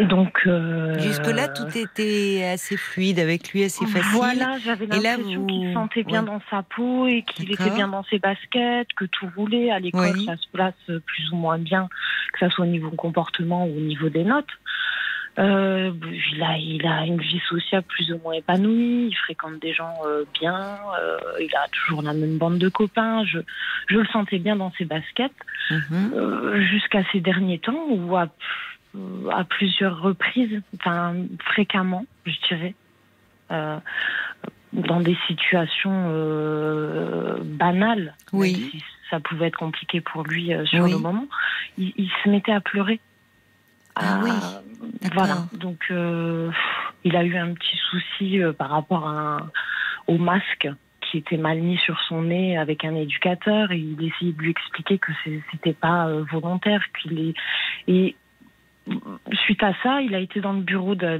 Donc. 0.00 0.40
euh, 0.46 0.98
Jusque-là, 0.98 1.48
tout 1.48 1.76
était 1.76 2.44
assez 2.52 2.76
fluide 2.76 3.18
avec 3.18 3.52
lui, 3.52 3.64
assez 3.64 3.86
facile. 3.86 4.10
Voilà, 4.12 4.58
j'avais 4.58 4.86
l'impression 4.86 5.40
vous- 5.40 5.46
qu'il 5.46 5.68
se 5.68 5.74
sentait 5.74 6.02
bien 6.04 6.20
ouais. 6.22 6.26
dans 6.26 6.40
sa 6.50 6.62
peau 6.62 7.06
et 7.06 7.22
qu'il 7.22 7.52
était 7.52 7.70
bien 7.70 7.88
dans 7.88 8.04
ses 8.04 8.18
baskets, 8.18 8.88
que 8.96 9.04
tout 9.04 9.28
roulait 9.36 9.70
à 9.70 9.78
l'école, 9.78 10.12
Oui. 10.14 10.24
ça 10.24 10.36
se 10.36 10.48
place 10.52 10.74
plus 11.06 11.30
ou 11.32 11.36
moins 11.36 11.58
bien, 11.58 11.88
que 12.32 12.38
ça 12.40 12.50
soit 12.50 12.64
au 12.64 12.68
niveau 12.68 12.90
comportement 12.90 13.64
ou 13.66 13.76
au 13.76 13.80
niveau 13.80 14.08
des 14.08 14.24
notes. 14.24 14.48
Euh, 15.38 15.92
il, 16.32 16.42
a, 16.42 16.56
il 16.56 16.86
a 16.86 17.04
une 17.04 17.20
vie 17.20 17.42
sociale 17.48 17.82
plus 17.82 18.10
ou 18.10 18.18
moins 18.24 18.32
épanouie, 18.32 19.08
il 19.10 19.14
fréquente 19.16 19.58
des 19.60 19.74
gens 19.74 19.92
euh, 20.06 20.24
bien, 20.40 20.78
euh, 20.98 21.18
il 21.40 21.54
a 21.54 21.68
toujours 21.72 22.00
la 22.00 22.14
même 22.14 22.38
bande 22.38 22.56
de 22.56 22.70
copains, 22.70 23.22
je, 23.24 23.40
je 23.88 23.98
le 23.98 24.06
sentais 24.06 24.38
bien 24.38 24.56
dans 24.56 24.72
ses 24.78 24.86
baskets, 24.86 25.32
euh, 25.92 26.62
jusqu'à 26.62 27.02
ces 27.12 27.20
derniers 27.20 27.58
temps 27.58 27.84
où 27.90 28.16
à, 28.16 28.28
à 29.30 29.44
plusieurs 29.44 30.00
reprises, 30.00 30.62
enfin 30.80 31.14
fréquemment, 31.44 32.06
je 32.24 32.34
dirais, 32.48 32.74
euh, 33.50 33.76
dans 34.72 35.00
des 35.00 35.18
situations 35.26 36.06
euh, 36.08 37.36
banales, 37.44 38.14
Oui. 38.32 38.68
si 38.70 38.82
ça 39.10 39.20
pouvait 39.20 39.48
être 39.48 39.58
compliqué 39.58 40.00
pour 40.00 40.22
lui 40.24 40.54
euh, 40.54 40.64
sur 40.64 40.84
Oui. 40.84 40.92
le 40.92 40.98
moment, 40.98 41.26
il, 41.76 41.92
il 41.96 42.10
se 42.24 42.30
mettait 42.30 42.52
à 42.52 42.60
pleurer. 42.62 43.00
Ah 43.96 44.20
oui, 44.22 44.30
Voilà, 45.14 45.36
donc 45.54 45.78
euh, 45.90 46.50
il 47.04 47.16
a 47.16 47.24
eu 47.24 47.36
un 47.36 47.54
petit 47.54 47.76
souci 47.90 48.42
euh, 48.42 48.52
par 48.52 48.70
rapport 48.70 49.06
à 49.08 49.10
un- 49.38 49.50
au 50.06 50.18
masque 50.18 50.68
qui 51.00 51.18
était 51.18 51.36
mal 51.36 51.58
mis 51.60 51.78
sur 51.78 51.98
son 52.08 52.22
nez 52.22 52.58
avec 52.58 52.84
un 52.84 52.94
éducateur. 52.94 53.72
Et 53.72 53.78
il 53.78 53.96
essayait 54.04 54.32
de 54.32 54.38
lui 54.42 54.50
expliquer 54.50 54.98
que 54.98 55.12
c'était 55.50 55.72
pas 55.72 56.08
euh, 56.08 56.24
volontaire 56.30 56.82
qu'il 57.00 57.18
est 57.30 57.34
et 57.88 58.16
suite 59.44 59.62
à 59.64 59.72
ça 59.82 60.00
il 60.00 60.14
a 60.14 60.20
été 60.20 60.40
dans 60.40 60.52
le 60.52 60.60
bureau 60.62 60.94
d'un 60.94 61.18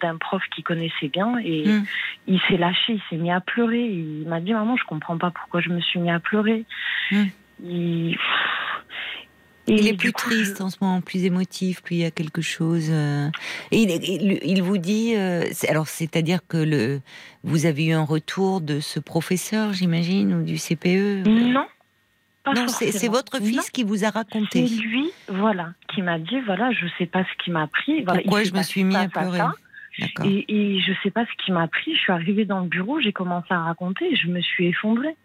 d'un 0.00 0.16
prof 0.18 0.42
qu'il 0.54 0.64
connaissait 0.64 1.08
bien 1.08 1.36
et 1.38 1.64
Mm. 1.66 1.84
il 2.26 2.40
s'est 2.42 2.56
lâché 2.56 2.94
il 2.94 3.02
s'est 3.10 3.16
mis 3.16 3.30
à 3.32 3.40
pleurer. 3.40 3.82
Il 3.84 4.26
m'a 4.28 4.40
dit 4.40 4.52
maman 4.52 4.76
je 4.76 4.84
comprends 4.84 5.18
pas 5.18 5.30
pourquoi 5.30 5.60
je 5.60 5.70
me 5.70 5.80
suis 5.80 5.98
mis 5.98 6.10
à 6.10 6.20
pleurer. 6.20 6.64
Mm. 7.10 7.24
il 7.64 8.18
il 9.66 9.86
est 9.86 9.96
plus 9.96 10.12
triste 10.12 10.60
en 10.60 10.70
ce 10.70 10.76
moment, 10.80 11.00
plus 11.00 11.24
émotif, 11.24 11.82
plus 11.82 11.96
il 11.96 12.00
y 12.00 12.04
a 12.04 12.10
quelque 12.10 12.42
chose. 12.42 12.88
Euh, 12.90 13.28
et 13.70 13.82
il, 13.82 14.62
vous 14.62 14.78
dit, 14.78 15.14
euh, 15.16 15.44
alors 15.68 15.88
c'est-à-dire 15.88 16.40
que 16.46 16.56
le, 16.56 17.00
vous 17.42 17.66
avez 17.66 17.86
eu 17.86 17.92
un 17.92 18.04
retour 18.04 18.60
de 18.60 18.80
ce 18.80 19.00
professeur, 19.00 19.72
j'imagine, 19.72 20.34
ou 20.34 20.42
du 20.42 20.56
CPE 20.56 21.26
Non. 21.26 21.66
non, 22.46 22.66
c'est 22.68 23.08
votre 23.08 23.38
fils 23.42 23.70
qui 23.70 23.84
vous 23.84 24.04
a 24.04 24.10
raconté. 24.10 24.66
C'est 24.66 24.82
lui, 24.82 25.10
voilà, 25.28 25.72
qui 25.94 26.02
m'a 26.02 26.18
dit, 26.18 26.40
voilà, 26.44 26.70
je 26.72 26.86
sais 26.98 27.06
pas 27.06 27.24
ce 27.24 27.44
qui 27.44 27.50
m'a 27.50 27.66
pris. 27.66 28.02
Voilà, 28.02 28.20
Pourquoi 28.20 28.44
je 28.44 28.52
me 28.52 28.62
suis 28.62 28.84
mis 28.84 28.96
à 28.96 29.08
pleurer 29.08 29.40
et, 30.24 30.44
et, 30.48 30.80
je 30.80 30.92
sais 31.04 31.12
pas 31.12 31.24
ce 31.24 31.44
qui 31.44 31.52
m'a 31.52 31.68
pris. 31.68 31.94
Je 31.94 32.00
suis 32.00 32.12
arrivée 32.12 32.44
dans 32.44 32.60
le 32.60 32.66
bureau, 32.66 33.00
j'ai 33.00 33.12
commencé 33.12 33.46
à 33.50 33.60
raconter, 33.60 34.12
et 34.12 34.16
je 34.16 34.26
me 34.26 34.40
suis 34.40 34.66
effondrée. 34.66 35.16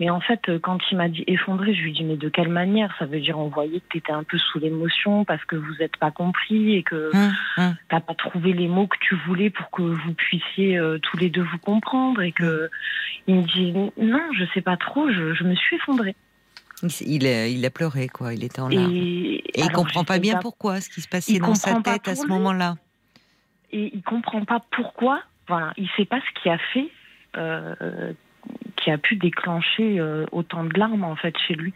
Mais 0.00 0.10
en 0.10 0.20
fait, 0.20 0.48
euh, 0.48 0.58
quand 0.60 0.78
il 0.90 0.96
m'a 0.96 1.08
dit 1.08 1.24
effondré, 1.26 1.74
je 1.74 1.82
lui 1.82 1.92
dis 1.92 2.04
mais 2.04 2.16
de 2.16 2.28
quelle 2.28 2.48
manière? 2.48 2.94
Ça 2.98 3.06
veut 3.06 3.20
dire 3.20 3.38
on 3.38 3.48
voyait 3.48 3.80
que 3.80 3.86
tu 3.90 3.98
étais 3.98 4.12
un 4.12 4.22
peu 4.22 4.38
sous 4.38 4.58
l'émotion 4.58 5.24
parce 5.24 5.44
que 5.44 5.56
vous 5.56 5.74
n'êtes 5.80 5.96
pas 5.96 6.10
compris 6.10 6.76
et 6.76 6.82
que 6.82 7.10
hum. 7.14 7.32
tu 7.56 7.94
n'as 7.94 8.00
pas 8.00 8.14
trouvé 8.14 8.52
les 8.52 8.68
mots 8.68 8.86
que 8.86 8.98
tu 9.00 9.16
voulais 9.26 9.50
pour 9.50 9.70
que 9.70 9.82
vous 9.82 10.14
puissiez 10.14 10.78
euh, 10.78 10.98
tous 10.98 11.16
les 11.16 11.30
deux 11.30 11.42
vous 11.42 11.58
comprendre 11.58 12.22
et 12.22 12.32
que 12.32 12.70
il 13.26 13.36
me 13.36 13.42
dit 13.42 13.72
non, 13.96 14.22
je 14.36 14.44
sais 14.54 14.62
pas 14.62 14.76
trop, 14.76 15.10
je, 15.10 15.44
me 15.44 15.54
suis 15.54 15.76
effondrée. 15.76 16.14
Il, 17.00 17.24
il, 17.24 17.66
a 17.66 17.70
pleuré, 17.70 18.06
quoi. 18.06 18.32
Il 18.34 18.44
était 18.44 18.60
en 18.60 18.68
larmes. 18.68 18.94
Et, 18.94 19.42
et 19.54 19.62
il 19.62 19.70
comprend 19.72 20.04
pas 20.04 20.20
bien 20.20 20.38
pourquoi, 20.40 20.80
ce 20.80 20.88
qui 20.88 21.00
se 21.00 21.08
passait 21.08 21.38
dans 21.40 21.56
sa 21.56 21.80
tête 21.80 22.06
à 22.06 22.14
ce 22.14 22.26
moment-là. 22.26 22.76
Et 23.72 23.90
il 23.94 24.02
comprend 24.02 24.44
pas 24.44 24.60
pourquoi. 24.70 25.22
Voilà, 25.48 25.72
il 25.76 25.88
sait 25.96 26.04
pas 26.04 26.20
ce 26.20 26.42
qui 26.42 26.48
a 26.48 26.58
fait 26.72 26.88
euh, 27.36 28.12
qui 28.76 28.90
a 28.90 28.98
pu 28.98 29.16
déclencher 29.16 29.98
euh, 29.98 30.24
autant 30.32 30.64
de 30.64 30.78
larmes 30.78 31.04
en 31.04 31.16
fait 31.16 31.34
chez 31.46 31.54
lui. 31.54 31.72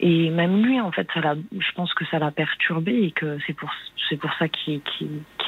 Et 0.00 0.30
même 0.30 0.64
lui, 0.64 0.80
en 0.80 0.90
fait, 0.90 1.06
ça 1.14 1.20
je 1.52 1.72
pense 1.76 1.94
que 1.94 2.04
ça 2.06 2.18
l'a 2.18 2.30
perturbé 2.30 2.92
et 3.04 3.12
que 3.12 3.38
c'est 3.46 3.52
pour, 3.52 3.70
c'est 4.08 4.16
pour 4.16 4.30
ça 4.38 4.48
qu'il, 4.48 4.80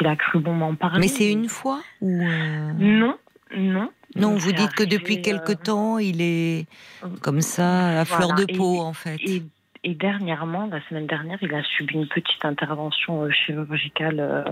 a 0.04 0.16
cru 0.16 0.38
bon 0.38 0.52
m'en 0.52 0.74
parler. 0.74 1.00
Mais 1.00 1.08
c'est 1.08 1.30
une 1.30 1.48
fois 1.48 1.80
ou 2.00 2.22
euh, 2.22 2.72
Non, 2.78 3.18
non. 3.56 3.90
Non, 4.16 4.36
vous 4.36 4.52
dites 4.52 4.72
que 4.74 4.84
depuis 4.84 5.22
quelque 5.22 5.52
euh, 5.52 5.56
temps, 5.56 5.98
il 5.98 6.22
est 6.22 6.66
comme 7.20 7.40
ça, 7.40 8.00
à 8.00 8.04
fleur 8.04 8.34
de 8.34 8.44
peau, 8.44 8.80
en 8.80 8.92
fait. 8.92 9.16
Et 9.24 9.42
dernièrement, 9.92 10.66
la 10.72 10.80
semaine 10.88 11.06
dernière, 11.06 11.36
il 11.42 11.54
a 11.54 11.62
subi 11.62 11.94
une 11.94 12.08
petite 12.08 12.42
intervention 12.44 13.24
euh, 13.24 13.30
chirurgicale 13.30 14.18
euh, 14.18 14.42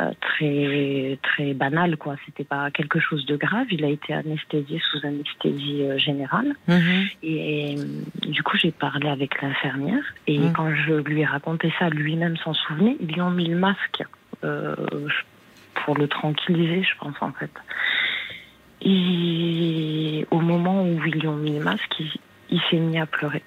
euh, 0.00 0.12
très 0.20 1.18
très 1.22 1.54
banale, 1.54 1.96
quoi. 1.96 2.14
C'était 2.24 2.44
pas 2.44 2.70
quelque 2.70 3.00
chose 3.00 3.26
de 3.26 3.36
grave. 3.36 3.66
Il 3.72 3.84
a 3.84 3.88
été 3.88 4.14
anesthésié 4.14 4.80
sous 4.90 5.04
anesthésie 5.04 5.86
générale. 5.98 6.54
Mhm. 6.68 7.06
Et, 7.24 7.74
du 8.22 8.42
coup, 8.44 8.56
j'ai 8.56 8.70
parlé 8.70 9.08
avec 9.08 9.42
l'infirmière. 9.42 10.04
Et 10.28 10.38
mhm. 10.38 10.52
quand 10.52 10.72
je 10.72 10.94
lui 10.94 11.22
ai 11.22 11.24
raconté 11.24 11.72
ça, 11.78 11.88
lui-même 11.88 12.36
s'en 12.36 12.54
souvenait. 12.54 12.96
Ils 13.00 13.08
lui 13.08 13.20
ont 13.20 13.30
mis 13.30 13.46
le 13.46 13.56
masque 13.56 14.04
pour 15.84 15.96
le 15.96 16.06
tranquilliser, 16.06 16.82
je 16.82 16.98
pense 16.98 17.16
en 17.20 17.32
fait. 17.32 17.50
Et 18.82 20.26
au 20.30 20.40
moment 20.40 20.84
où 20.84 21.00
ils 21.06 21.14
lui 21.14 21.26
ont 21.26 21.36
mis 21.36 21.58
le 21.58 21.64
masque, 21.64 22.02
il 22.50 22.60
s'est 22.70 22.76
mis 22.76 22.98
à 22.98 23.06
pleurer 23.06 23.42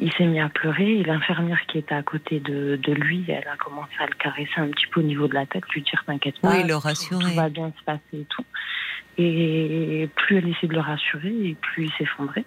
il 0.00 0.12
s'est 0.14 0.26
mis 0.26 0.40
à 0.40 0.48
pleurer 0.48 0.98
et 0.98 1.04
l'infirmière 1.04 1.60
qui 1.66 1.78
était 1.78 1.94
à 1.94 2.02
côté 2.02 2.40
de, 2.40 2.78
lui, 2.92 3.24
elle 3.28 3.46
a 3.46 3.56
commencé 3.56 3.92
à 3.98 4.06
le 4.06 4.14
caresser 4.14 4.50
un 4.56 4.68
petit 4.68 4.86
peu 4.86 5.00
au 5.00 5.04
niveau 5.04 5.28
de 5.28 5.34
la 5.34 5.46
tête, 5.46 5.64
lui 5.68 5.82
dire 5.82 6.02
t'inquiète 6.06 6.38
pas, 6.40 6.56
oui, 6.56 6.66
le 6.66 6.76
rassurer. 6.76 7.30
Tout, 7.30 7.36
va 7.36 7.48
bien 7.48 7.72
se 7.78 7.84
passer 7.84 8.00
et 8.12 8.26
tout. 8.28 8.44
Et 9.16 10.08
plus 10.16 10.38
elle 10.38 10.48
essayait 10.48 10.68
de 10.68 10.74
le 10.74 10.80
rassurer, 10.80 11.32
et 11.48 11.56
plus 11.60 11.84
il 11.84 11.92
s'effondrait. 11.92 12.44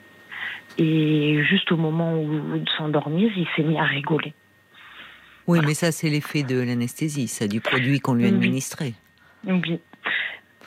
Et 0.78 1.42
juste 1.46 1.72
au 1.72 1.78
moment 1.78 2.22
où 2.22 2.58
de 2.58 2.70
s'endormir, 2.78 3.32
il 3.36 3.48
s'est 3.56 3.64
mis 3.64 3.80
à 3.80 3.84
rigoler. 3.84 4.34
Oui, 5.48 5.60
mais 5.66 5.74
ça 5.74 5.94
c'est 5.94 6.10
l'effet 6.10 6.44
de 6.44 6.60
l'anesthésie, 6.60 7.30
ça 7.30 7.48
du 7.48 7.62
produit 7.62 8.02
qu'on 8.02 8.16
lui 8.16 8.26
a 8.26 8.28
administré. 8.28 8.94
Oui. 9.46 9.80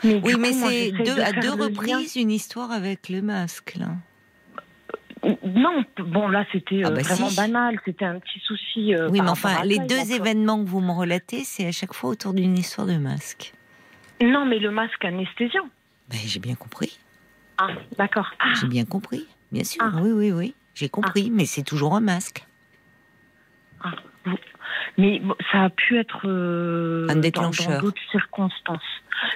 Mais 0.03 0.19
oui, 0.25 0.35
mais 0.39 0.53
c'est 0.53 1.21
à 1.21 1.33
deux 1.33 1.53
reprises 1.53 2.17
une 2.17 2.31
histoire 2.31 2.71
avec 2.71 3.11
le 3.11 3.21
masque 3.21 3.75
là. 3.79 3.89
Non, 5.23 5.85
bon 5.99 6.29
là 6.29 6.47
c'était 6.51 6.81
ah 6.85 6.89
euh, 6.89 6.95
bah 6.95 7.03
vraiment 7.03 7.31
banal, 7.37 7.79
c'était 7.85 8.07
un 8.07 8.19
petit 8.19 8.41
souci. 8.41 8.95
Euh, 8.95 9.09
oui, 9.11 9.21
mais 9.21 9.29
enfin, 9.29 9.65
les 9.65 9.79
deux 9.79 10.13
événements 10.13 10.65
que 10.65 10.69
vous 10.69 10.81
me 10.81 10.93
relatez, 10.93 11.45
c'est 11.45 11.67
à 11.67 11.73
chaque 11.73 11.93
fois 11.93 12.11
autour 12.11 12.33
d'une 12.33 12.57
histoire 12.57 12.87
de 12.87 12.97
masque. 12.97 13.53
Non, 14.23 14.47
mais 14.47 14.59
le 14.59 14.71
masque 14.71 15.05
anesthésiant. 15.05 15.69
Ben, 16.09 16.19
j'ai 16.25 16.41
bien 16.41 16.55
compris. 16.55 16.99
Ah, 17.59 17.69
d'accord. 17.99 18.31
Ah. 18.39 18.53
J'ai 18.61 18.67
bien 18.67 18.85
compris, 18.85 19.27
bien 19.53 19.65
sûr. 19.65 19.83
Ah. 19.85 19.93
Oui, 20.01 20.11
oui, 20.13 20.33
oui, 20.33 20.55
j'ai 20.75 20.89
compris, 20.89 21.31
mais 21.31 21.45
c'est 21.45 21.65
toujours 21.65 21.95
un 21.95 22.01
masque. 22.01 22.47
Mais 24.97 25.23
ça 25.53 25.65
a 25.65 25.71
pu 25.71 25.99
être 25.99 26.27
euh, 26.27 27.07
un 27.09 27.17
déclencheur. 27.17 27.75
dans 27.75 27.81
d'autres 27.81 28.03
circonstances. 28.11 28.81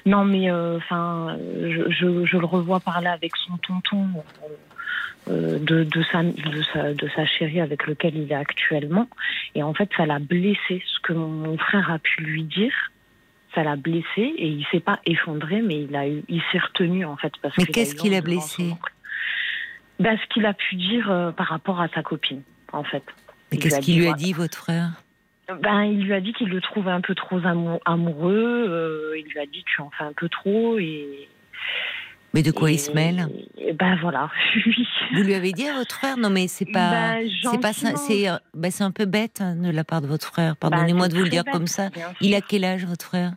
Non, 0.07 0.25
mais 0.25 0.51
enfin, 0.51 1.37
je, 1.39 1.91
je, 1.91 2.25
je, 2.25 2.37
le 2.37 2.47
revois 2.47 2.81
parler 2.81 3.07
avec 3.07 3.33
son 3.37 3.57
tonton 3.59 4.09
euh, 4.43 4.49
de, 5.27 5.85
de, 5.85 6.03
sa, 6.13 6.23
de, 6.23 6.63
sa, 6.73 6.93
de 6.93 7.09
sa 7.15 7.27
chérie 7.27 7.61
avec 7.61 7.87
lequel 7.87 8.17
il 8.17 8.31
est 8.31 8.35
actuellement. 8.35 9.09
Et 9.55 9.63
en 9.63 9.75
fait, 9.75 9.89
ça 9.97 10.07
l'a 10.07 10.19
blessé. 10.19 10.83
Ce 10.87 11.01
que 11.01 11.13
mon 11.13 11.57
frère 11.59 11.91
a 11.91 11.99
pu 11.99 12.23
lui 12.23 12.45
dire, 12.45 12.75
ça 13.55 13.63
l'a 13.63 13.77
blessé 13.77 14.05
et 14.17 14.49
il 14.49 14.67
s'est 14.71 14.81
pas 14.81 15.01
effondré, 15.07 15.63
mais 15.63 15.83
il 15.83 15.97
a 15.97 16.09
eu, 16.09 16.23
il 16.29 16.43
s'est 16.53 16.59
retenu 16.59 17.05
en 17.05 17.17
fait 17.17 17.33
parce. 17.41 17.57
Mais 17.59 17.67
qu'est-ce 17.67 17.95
qu'il 17.95 18.15
a 18.15 18.21
blessé? 18.21 18.75
ben, 20.01 20.19
ce 20.19 20.27
qu'il 20.33 20.47
a 20.47 20.55
pu 20.55 20.75
dire 20.77 21.11
euh, 21.11 21.31
par 21.31 21.47
rapport 21.47 21.81
à 21.81 21.89
sa 21.89 22.03
copine, 22.03 22.43
en 22.73 22.85
fait. 22.85 23.05
Mais 23.53 23.59
qu'est-ce 23.59 23.81
qu'il 23.81 23.99
lui 23.99 24.09
a 24.09 24.15
dit, 24.15 24.33
votre 24.33 24.57
frère? 24.57 24.91
Ben, 25.61 25.85
il 25.85 26.05
lui 26.05 26.15
a 26.15 26.21
dit 26.21 26.33
qu'il 26.33 26.49
le 26.49 26.61
trouvait 26.61 26.91
un 26.91 27.03
peu 27.03 27.15
trop 27.15 27.39
amoureux. 27.85 28.67
Euh, 28.69 29.19
il 29.19 29.27
lui 29.27 29.39
a 29.39 29.47
dit 29.47 29.63
tu 29.67 29.81
en 29.83 29.91
fais 29.91 30.05
un 30.05 30.13
peu 30.13 30.29
trop 30.29 30.79
et 30.79 31.29
mais 32.35 32.43
de 32.43 32.51
quoi 32.51 32.71
il 32.71 32.79
se 32.79 32.91
mêle 32.91 33.29
Ben 33.79 33.97
voilà. 34.03 34.29
Vous 35.15 35.23
lui 35.23 35.35
avez 35.35 35.53
dit 35.53 35.67
à 35.67 35.75
votre 35.75 35.95
frère? 35.95 36.17
Non, 36.19 36.29
mais 36.29 36.49
c'est 36.49 36.67
pas, 36.67 36.91
ben, 36.91 37.29
c'est 37.51 37.61
pas, 37.61 37.73
c'est, 37.73 38.27
ben, 38.53 38.71
c'est 38.71 38.85
un 38.85 38.91
peu 38.91 39.07
bête 39.07 39.41
hein, 39.41 39.55
de 39.55 39.71
la 39.71 39.85
part 39.85 40.03
de 40.03 40.09
votre 40.09 40.27
frère. 40.27 40.57
Pardonnez-moi 40.57 41.07
ben, 41.07 41.13
de 41.13 41.19
vous 41.19 41.25
le 41.25 41.31
dire 41.31 41.45
comme 41.45 41.69
ça. 41.69 41.91
Il 42.21 42.35
a 42.35 42.41
quel 42.41 42.65
âge 42.65 42.85
votre 42.85 43.07
frère? 43.07 43.33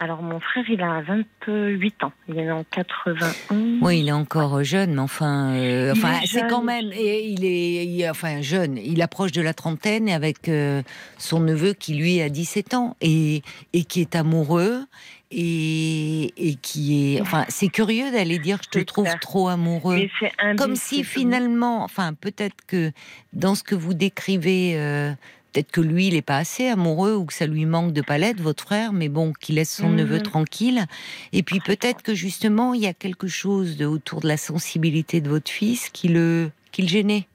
Alors 0.00 0.22
mon 0.22 0.40
frère, 0.40 0.64
il 0.68 0.82
a 0.82 1.02
28 1.02 2.04
ans. 2.04 2.12
Il 2.28 2.38
est 2.38 2.50
en 2.50 2.64
91. 2.64 3.78
Oui, 3.80 4.00
il 4.00 4.08
est 4.08 4.12
encore 4.12 4.64
jeune, 4.64 4.94
mais 4.94 5.00
enfin, 5.00 5.54
euh, 5.54 5.92
enfin, 5.92 6.14
c'est 6.26 6.46
quand 6.48 6.62
même. 6.62 6.90
Il 6.92 7.44
est, 7.44 8.10
enfin 8.10 8.42
jeune. 8.42 8.76
Il 8.76 9.00
approche 9.02 9.32
de 9.32 9.40
la 9.40 9.54
trentaine 9.54 10.10
avec 10.10 10.48
euh, 10.48 10.82
son 11.16 11.40
neveu 11.40 11.74
qui 11.74 11.94
lui 11.94 12.20
a 12.20 12.28
17 12.28 12.74
ans 12.74 12.96
et, 13.00 13.42
et 13.72 13.84
qui 13.84 14.00
est 14.00 14.16
amoureux 14.16 14.84
et, 15.30 16.56
qui 16.62 17.16
est. 17.16 17.20
Enfin, 17.20 17.44
c'est 17.48 17.68
curieux 17.68 18.10
d'aller 18.10 18.38
dire 18.38 18.58
je 18.64 18.78
te 18.78 18.84
trouve 18.84 19.08
trop 19.20 19.48
amoureux. 19.48 20.08
Comme 20.56 20.76
si 20.76 21.04
finalement, 21.04 21.82
enfin, 21.82 22.14
peut-être 22.14 22.64
que 22.66 22.92
dans 23.32 23.54
ce 23.54 23.62
que 23.62 23.74
vous 23.74 23.94
décrivez, 23.94 24.78
euh, 24.78 25.12
peut-être 25.52 25.70
que 25.70 25.80
lui, 25.80 26.08
il 26.08 26.14
n'est 26.14 26.22
pas 26.22 26.38
assez 26.38 26.68
amoureux 26.68 27.14
ou 27.14 27.24
que 27.24 27.32
ça 27.32 27.46
lui 27.46 27.66
manque 27.66 27.92
de 27.92 28.02
palette, 28.02 28.40
votre 28.40 28.64
frère, 28.64 28.92
mais 28.92 29.08
bon, 29.08 29.32
qu'il 29.32 29.56
laisse 29.56 29.74
son 29.74 29.90
neveu 29.90 30.16
mhm. 30.16 30.22
tranquille. 30.22 30.84
Et 31.32 31.42
puis 31.42 31.60
peut-être 31.60 32.02
que 32.02 32.14
justement, 32.14 32.74
il 32.74 32.82
y 32.82 32.86
a 32.86 32.94
quelque 32.94 33.28
chose 33.28 33.76
de, 33.76 33.86
autour 33.86 34.20
de 34.20 34.28
la 34.28 34.36
sensibilité 34.36 35.20
de 35.20 35.28
votre 35.28 35.50
fils 35.50 35.88
qui 35.90 36.08
le, 36.08 36.50
qui 36.72 36.82
le 36.82 36.88
gênait. 36.88 37.26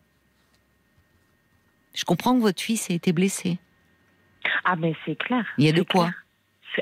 Je 1.94 2.06
comprends 2.06 2.36
que 2.36 2.42
votre 2.42 2.62
fils 2.62 2.90
ait 2.90 2.96
été 2.96 3.12
blessé. 3.12 3.58
Ah, 4.64 4.76
mais 4.76 4.96
c'est 5.06 5.18
clair. 5.18 5.46
Il 5.58 5.66
y 5.66 5.70
a 5.70 5.74
de 5.74 5.82
quoi 5.82 6.12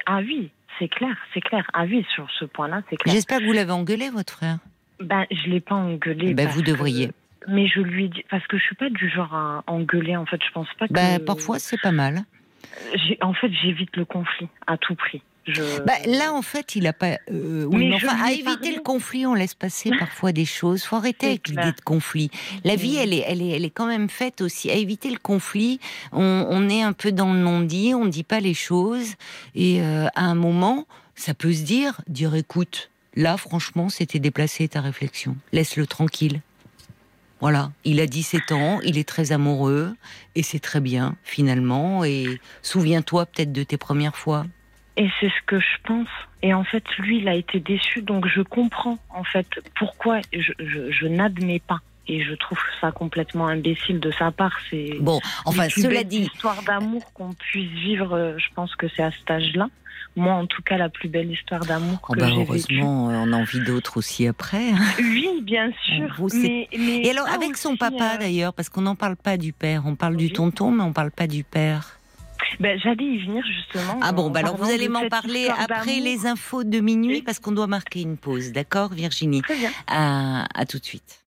Ah 0.05 0.19
oui, 0.19 0.51
c'est 0.79 0.87
clair, 0.87 1.15
c'est 1.33 1.41
clair. 1.41 1.65
Ah 1.73 1.85
oui, 1.85 2.05
sur 2.13 2.29
ce 2.31 2.45
point-là, 2.45 2.81
c'est 2.89 2.97
clair. 2.97 3.13
J'espère 3.13 3.39
que 3.39 3.45
vous 3.45 3.53
l'avez 3.53 3.71
engueulé, 3.71 4.09
votre 4.09 4.33
frère. 4.33 4.57
Ben, 4.99 5.25
je 5.31 5.49
l'ai 5.49 5.59
pas 5.59 5.75
engueulé. 5.75 6.33
Ben, 6.33 6.47
vous 6.47 6.61
devriez. 6.61 7.11
Mais 7.47 7.67
je 7.67 7.79
lui 7.79 8.09
dis 8.09 8.25
parce 8.29 8.45
que 8.47 8.57
je 8.57 8.63
suis 8.63 8.75
pas 8.75 8.89
du 8.89 9.09
genre 9.09 9.33
à 9.33 9.63
engueuler. 9.67 10.17
En 10.17 10.25
fait, 10.25 10.41
je 10.45 10.51
pense 10.51 10.67
pas 10.77 10.87
que. 10.87 10.93
Ben, 10.93 11.23
parfois, 11.23 11.59
c'est 11.59 11.79
pas 11.81 11.91
mal. 11.91 12.23
En 13.21 13.33
fait, 13.33 13.51
j'évite 13.61 13.95
le 13.95 14.05
conflit 14.05 14.49
à 14.65 14.77
tout 14.77 14.95
prix. 14.95 15.21
Bah, 15.85 15.93
là, 16.05 16.33
en 16.33 16.41
fait, 16.41 16.75
il 16.75 16.87
a 16.87 16.93
pas. 16.93 17.17
Euh, 17.31 17.65
oui, 17.65 17.93
enfin, 17.93 18.17
à 18.21 18.31
éviter 18.31 18.73
le 18.73 18.81
conflit, 18.81 19.25
on 19.25 19.33
laisse 19.33 19.53
passer 19.53 19.91
parfois 19.97 20.31
des 20.31 20.45
choses. 20.45 20.83
Faut 20.83 20.95
arrêter 20.95 21.27
avec 21.27 21.47
l'idée 21.47 21.71
de 21.71 21.81
conflit. 21.81 22.29
La 22.63 22.75
vie, 22.75 22.97
elle 22.97 23.13
est, 23.13 23.23
elle 23.27 23.41
est, 23.41 23.49
elle 23.49 23.65
est 23.65 23.69
quand 23.69 23.87
même 23.87 24.09
faite 24.09 24.41
aussi 24.41 24.69
à 24.69 24.73
éviter 24.73 25.09
le 25.09 25.19
conflit. 25.19 25.79
On, 26.11 26.69
est 26.69 26.81
un 26.81 26.93
peu 26.93 27.11
dans 27.11 27.33
le 27.33 27.39
non-dit, 27.39 27.93
on 27.93 28.05
ne 28.05 28.09
dit 28.09 28.23
pas 28.23 28.39
les 28.39 28.53
choses, 28.53 29.13
et 29.55 29.81
euh, 29.81 30.07
à 30.15 30.23
un 30.23 30.35
moment, 30.35 30.85
ça 31.15 31.33
peut 31.33 31.53
se 31.53 31.63
dire, 31.63 32.01
dire, 32.07 32.35
écoute, 32.35 32.89
là, 33.15 33.37
franchement, 33.37 33.89
c'était 33.89 34.19
déplacé 34.19 34.67
ta 34.67 34.81
réflexion. 34.81 35.37
Laisse-le 35.53 35.87
tranquille. 35.87 36.41
Voilà, 37.39 37.71
il 37.83 37.99
a 37.99 38.07
17 38.07 38.51
ans, 38.51 38.79
il 38.83 38.97
est 38.97 39.07
très 39.07 39.31
amoureux 39.31 39.95
et 40.33 40.41
c'est 40.41 40.59
très 40.59 40.79
bien 40.79 41.15
finalement. 41.23 42.03
Et 42.03 42.39
souviens-toi 42.63 43.27
peut-être 43.27 43.51
de 43.51 43.63
tes 43.63 43.77
premières 43.77 44.15
fois. 44.15 44.47
Et 44.97 45.09
c'est 45.19 45.29
ce 45.29 45.45
que 45.45 45.59
je 45.59 45.77
pense. 45.83 46.07
Et 46.41 46.53
en 46.53 46.63
fait, 46.63 46.83
lui, 46.97 47.19
il 47.19 47.27
a 47.27 47.35
été 47.35 47.59
déçu, 47.59 48.01
donc 48.01 48.27
je 48.27 48.41
comprends 48.41 48.97
en 49.09 49.23
fait 49.23 49.47
pourquoi 49.77 50.19
je, 50.33 50.53
je, 50.59 51.07
n'admets 51.07 51.59
pas. 51.59 51.79
et 52.07 52.23
je 52.23 52.33
trouve 52.33 52.57
ça 52.81 52.91
complètement 52.91 53.47
imbécile 53.47 53.99
de 53.99 54.11
sa 54.11 54.31
part. 54.31 54.57
C'est 54.69 54.97
bon, 54.99 55.19
enfin, 55.45 55.69
cela 55.69 56.03
dit, 56.03 56.21
histoire 56.21 56.61
d'amour 56.63 57.13
qu'on 57.13 57.33
puisse 57.33 57.71
vivre, 57.71 58.13
euh, 58.13 58.37
je 58.37 58.47
pense 58.55 58.75
que 58.75 58.87
c'est 58.95 59.03
à 59.03 59.11
cet 59.11 59.29
âge-là. 59.29 59.69
Moi, 60.15 60.33
en 60.33 60.47
tout 60.47 60.63
cas, 60.63 60.77
la 60.77 60.89
plus 60.89 61.09
belle 61.09 61.31
histoire 61.31 61.63
d'amour 61.63 61.99
oh 62.09 62.13
que 62.13 62.19
bah, 62.19 62.27
j'ai 62.27 62.41
Heureusement, 62.41 63.07
on 63.09 63.33
en 63.33 63.43
vit 63.43 63.59
d'autres 63.59 63.97
aussi 63.97 64.25
après. 64.25 64.71
Hein. 64.71 64.79
Oui, 64.99 65.29
bien 65.43 65.71
sûr. 65.85 66.27
mais, 66.33 66.67
et 66.73 67.11
alors, 67.11 67.27
avec 67.27 67.55
son 67.55 67.77
papa 67.77 68.15
euh, 68.15 68.17
d'ailleurs, 68.17 68.53
parce 68.53 68.69
qu'on 68.69 68.81
n'en 68.81 68.95
parle 68.95 69.15
pas 69.15 69.37
du 69.37 69.53
père, 69.53 69.83
on 69.85 69.95
parle 69.95 70.17
du 70.17 70.31
tonton, 70.31 70.71
mais 70.71 70.81
on 70.81 70.91
parle 70.91 71.11
pas 71.11 71.27
du 71.27 71.43
père. 71.43 71.96
Ben, 72.59 72.79
J'allais 72.79 73.03
y 73.05 73.25
venir 73.25 73.43
justement. 73.45 73.99
Ah 74.01 74.11
bon, 74.11 74.29
bah 74.29 74.39
alors 74.39 74.57
vous 74.57 74.69
allez 74.69 74.89
m'en 74.89 75.07
parler 75.09 75.47
après 75.49 75.99
les 75.99 76.25
infos 76.25 76.63
de 76.63 76.79
minuit 76.79 77.21
parce 77.21 77.39
qu'on 77.39 77.51
doit 77.51 77.67
marquer 77.67 78.01
une 78.01 78.17
pause, 78.17 78.51
d'accord 78.51 78.93
Virginie 78.93 79.41
Très 79.41 79.55
bien. 79.57 79.71
À, 79.87 80.45
à 80.59 80.65
tout 80.65 80.79
de 80.79 80.85
suite. 80.85 81.19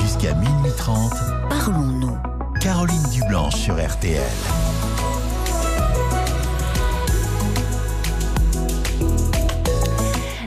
Jusqu'à 0.00 0.34
minuit 0.34 0.72
30, 0.76 1.12
parlons-nous. 1.48 2.16
Caroline 2.60 3.02
Dublanche 3.12 3.56
sur 3.56 3.74
RTL. 3.74 4.22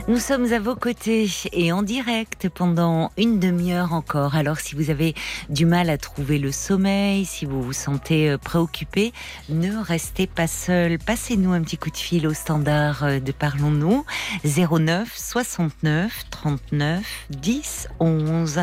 Nous 0.08 0.16
sommes 0.16 0.50
à 0.54 0.58
vos 0.58 0.74
côtés 0.74 1.28
et 1.52 1.70
en 1.70 1.82
direct 1.82 2.48
pendant 2.48 3.12
une 3.18 3.38
demi-heure 3.38 3.92
encore. 3.92 4.36
Alors 4.36 4.58
si 4.58 4.74
vous 4.74 4.88
avez 4.88 5.14
du 5.50 5.66
mal 5.66 5.90
à 5.90 5.98
trouver 5.98 6.38
le 6.38 6.50
sommeil, 6.50 7.26
si 7.26 7.44
vous 7.44 7.62
vous 7.62 7.74
sentez 7.74 8.30
euh, 8.30 8.38
préoccupé, 8.38 9.12
ne 9.50 9.76
restez 9.76 10.26
pas 10.26 10.46
seul. 10.46 10.98
Passez-nous 10.98 11.52
un 11.52 11.60
petit 11.60 11.76
coup 11.76 11.90
de 11.90 11.96
fil 11.98 12.26
au 12.26 12.32
standard 12.32 13.04
euh, 13.04 13.20
de 13.20 13.32
Parlons-nous 13.32 14.06
09 14.46 15.14
69 15.14 16.24
39 16.30 17.04
10 17.28 17.88
11. 18.00 18.60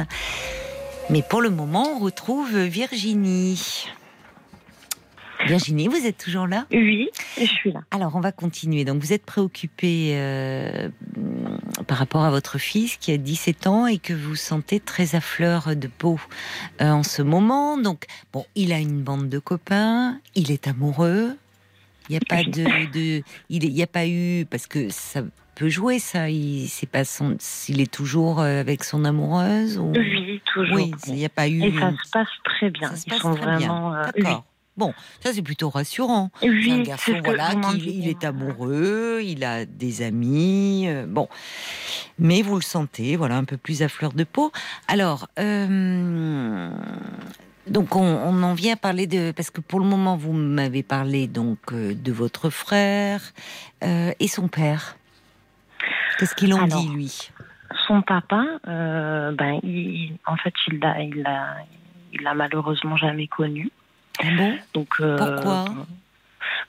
Mais 1.12 1.22
pour 1.22 1.44
le 1.44 1.52
moment, 1.52 1.96
on 1.96 2.00
retrouve 2.00 2.58
Virginie. 2.58 3.86
Virginie, 5.46 5.88
vous 5.88 6.06
êtes 6.06 6.18
toujours 6.18 6.48
là? 6.48 6.66
Oui, 6.72 7.10
je 7.38 7.46
suis 7.46 7.72
là. 7.72 7.82
Alors, 7.92 8.16
on 8.16 8.20
va 8.20 8.32
continuer. 8.32 8.86
Donc, 8.86 9.02
vous 9.02 9.14
êtes 9.14 9.26
préoccupée 9.26 10.12
euh, 10.14 10.90
par 11.88 11.98
rapport 11.98 12.24
à 12.24 12.32
votre 12.32 12.58
fils 12.58 12.98
qui 12.98 13.12
a 13.12 13.18
17 13.18 13.68
ans 13.68 13.88
et 13.88 13.98
que 13.98 14.14
vous 14.14 14.36
sentez 14.36 14.80
très 14.80 15.16
à 15.16 15.22
fleur 15.22 15.76
de 15.76 15.88
peau 15.88 16.20
euh, 16.82 16.90
en 16.90 17.04
ce 17.04 17.22
moment. 17.22 17.78
Donc, 17.78 18.06
bon, 18.34 18.46
il 18.56 18.74
a 18.74 18.80
une 18.80 19.02
bande 19.02 19.30
de 19.30 19.40
copains, 19.40 20.20
il 20.36 20.52
est 20.52 20.68
amoureux. 20.68 21.36
Il 22.10 22.14
n'y 22.14 22.18
a 22.18 22.22
pas 22.28 22.44
de, 22.44 23.24
il 23.50 23.74
n'y 23.74 23.84
a 23.84 23.88
pas 23.88 24.08
eu 24.08 24.46
parce 24.46 24.68
que 24.68 24.90
ça 24.90 25.22
peut 25.56 25.70
jouer 25.70 26.00
ça. 26.00 26.30
Il 26.30 26.68
c'est 26.68 26.90
pas 26.90 27.04
son, 27.04 27.36
s'il 27.40 27.82
est 27.82 27.92
toujours 27.92 28.40
euh, 28.40 28.60
avec 28.60 28.84
son 28.84 29.06
amoureuse 29.06 29.78
ou... 29.78 29.92
Oui, 29.96 30.42
toujours. 30.46 30.76
Oui, 30.76 30.92
il 31.08 31.14
n'y 31.14 31.26
a 31.26 31.30
pas 31.30 31.48
eu. 31.48 31.64
Et 31.64 31.72
ça 31.72 31.92
se 31.92 32.10
passe 32.12 32.28
très 32.44 32.70
bien. 32.70 32.90
Ça 32.90 32.96
se 32.96 33.06
passe 33.06 33.20
très 33.20 33.58
bien. 33.58 34.12
D'accord. 34.16 34.46
Bon, 34.78 34.94
ça 35.22 35.32
c'est 35.32 35.42
plutôt 35.42 35.70
rassurant. 35.70 36.32
Oui, 36.42 36.70
un 36.70 36.82
garçon, 36.82 37.14
voilà, 37.24 37.52
il 37.74 38.10
est 38.10 38.26
amoureux, 38.26 39.22
il 39.24 39.46
a 39.46 39.66
des 39.66 40.02
amis, 40.02 40.86
euh, 40.88 41.06
bon. 41.08 41.30
Mais 42.20 42.42
vous 42.42 42.56
le 42.56 42.62
sentez, 42.62 43.16
voilà, 43.16 43.38
un 43.38 43.46
peu 43.46 43.56
plus 43.56 43.84
à 43.84 43.88
fleur 43.88 44.12
de 44.12 44.26
peau. 44.26 44.52
Alors, 44.90 45.30
euh, 45.40 46.70
donc 47.68 47.96
on, 47.96 48.44
en 48.44 48.54
vient 48.54 48.74
à 48.74 48.78
parler 48.78 49.08
de, 49.08 49.32
parce 49.32 49.50
que 49.50 49.62
pour 49.62 49.80
le 49.80 49.86
moment 49.86 50.18
vous 50.18 50.34
m'avez 50.34 50.84
parlé 50.84 51.28
donc 51.28 51.72
euh, 51.72 51.94
de 51.94 52.12
votre 52.12 52.50
frère 52.50 53.22
et 53.82 54.28
son 54.28 54.48
père. 54.50 54.98
Qu'est-ce 56.18 56.36
qu'il 56.36 56.54
en 56.54 56.68
dit 56.68 56.90
lui? 56.90 57.30
Son 57.88 58.02
papa, 58.02 58.44
ben, 58.66 59.60
en 60.26 60.38
fait, 60.38 60.54
il 60.68 60.80
l'a, 60.80 61.02
il 61.02 61.22
l'a, 61.22 61.58
il 62.14 62.24
l'a 62.24 62.34
malheureusement 62.34 62.98
jamais 62.98 63.28
connu. 63.28 63.70
Ah 64.20 64.28
bon? 64.38 64.58
Donc, 64.74 64.90
euh, 65.00 65.18
Pourquoi? 65.18 65.66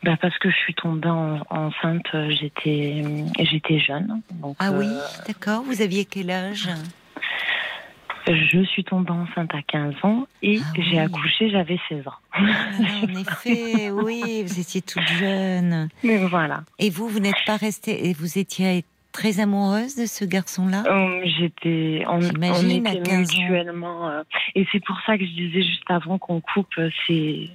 bah 0.03 0.17
parce 0.21 0.37
que 0.39 0.51
je 0.51 0.57
suis 0.57 0.75
tombée 0.75 1.09
enceinte, 1.09 2.07
j'étais 2.31 3.03
j'étais 3.41 3.79
jeune. 3.79 4.21
ah 4.59 4.71
oui, 4.73 4.89
euh, 4.89 5.25
d'accord. 5.27 5.63
Vous 5.63 5.83
aviez 5.83 6.05
quel 6.05 6.31
âge? 6.31 6.69
Je 8.29 8.65
suis 8.65 8.83
tombée 8.83 9.13
enceinte 9.13 9.55
à 9.55 9.63
15 9.63 9.95
ans 10.03 10.27
et 10.43 10.59
ah 10.61 10.81
j'ai 10.91 10.99
accouché, 10.99 11.49
j'avais 11.49 11.79
16 11.89 12.09
ans. 12.09 12.13
Ah, 12.33 12.41
en 13.05 13.15
effet, 13.15 13.91
oui, 13.93 14.43
vous 14.43 14.59
étiez 14.59 14.83
toute 14.83 15.07
jeune. 15.07 15.89
Mais 16.03 16.19
voilà. 16.19 16.65
Et 16.79 16.91
vous, 16.91 17.09
vous 17.09 17.21
n'êtes 17.21 17.45
pas 17.47 17.57
restée, 17.57 18.09
et 18.09 18.13
vous 18.13 18.39
étiez 18.39 18.85
très 19.17 19.41
amoureuse 19.41 19.97
de 19.97 20.05
ce 20.07 20.25
garçon-là? 20.25 20.85
Euh, 20.87 21.23
J'étais, 21.25 22.05
on, 22.07 22.19
on 22.19 22.69
était 22.69 23.17
mutuellement, 23.17 24.11
euh, 24.11 24.23
et 24.55 24.67
c'est 24.71 24.85
pour 24.85 24.97
ça 25.07 25.17
que 25.17 25.25
je 25.25 25.31
disais 25.31 25.63
juste 25.63 25.89
avant 25.89 26.19
qu'on 26.19 26.41
coupe, 26.41 26.75
euh, 26.79 26.91
c'est 27.07 27.49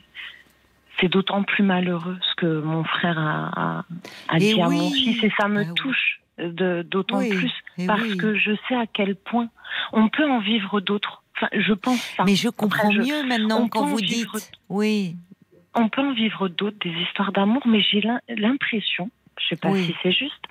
c'est 0.99 1.07
d'autant 1.07 1.43
plus 1.43 1.63
malheureux 1.63 2.17
ce 2.21 2.35
que 2.35 2.61
mon 2.61 2.83
frère 2.83 3.17
a, 3.17 3.85
a, 4.27 4.37
dit 4.39 4.59
à 4.61 4.69
mon 4.69 4.89
fils, 4.91 5.23
et 5.23 5.31
ça 5.39 5.47
me 5.47 5.63
bah 5.63 5.73
touche 5.75 6.19
d'autant 6.83 7.19
plus 7.19 7.53
parce 7.87 8.15
que 8.15 8.35
je 8.35 8.51
sais 8.67 8.75
à 8.75 8.85
quel 8.91 9.15
point 9.15 9.49
on 9.93 10.09
peut 10.09 10.29
en 10.29 10.39
vivre 10.39 10.81
d'autres. 10.81 11.23
Enfin, 11.35 11.47
je 11.53 11.73
pense 11.73 12.01
ça. 12.17 12.23
Mais 12.25 12.35
je 12.35 12.49
comprends 12.49 12.91
mieux 12.91 13.23
maintenant 13.25 13.67
quand 13.67 13.85
vous 13.85 14.01
dites. 14.01 14.51
Oui. 14.69 15.15
On 15.73 15.89
peut 15.89 16.01
en 16.01 16.13
vivre 16.13 16.49
d'autres, 16.49 16.77
des 16.83 16.95
histoires 17.03 17.31
d'amour, 17.31 17.61
mais 17.65 17.81
j'ai 17.81 18.03
l'impression 18.27 19.09
je 19.41 19.49
sais 19.49 19.55
pas 19.55 19.73
si 19.73 19.95
c'est 20.03 20.11
juste, 20.11 20.45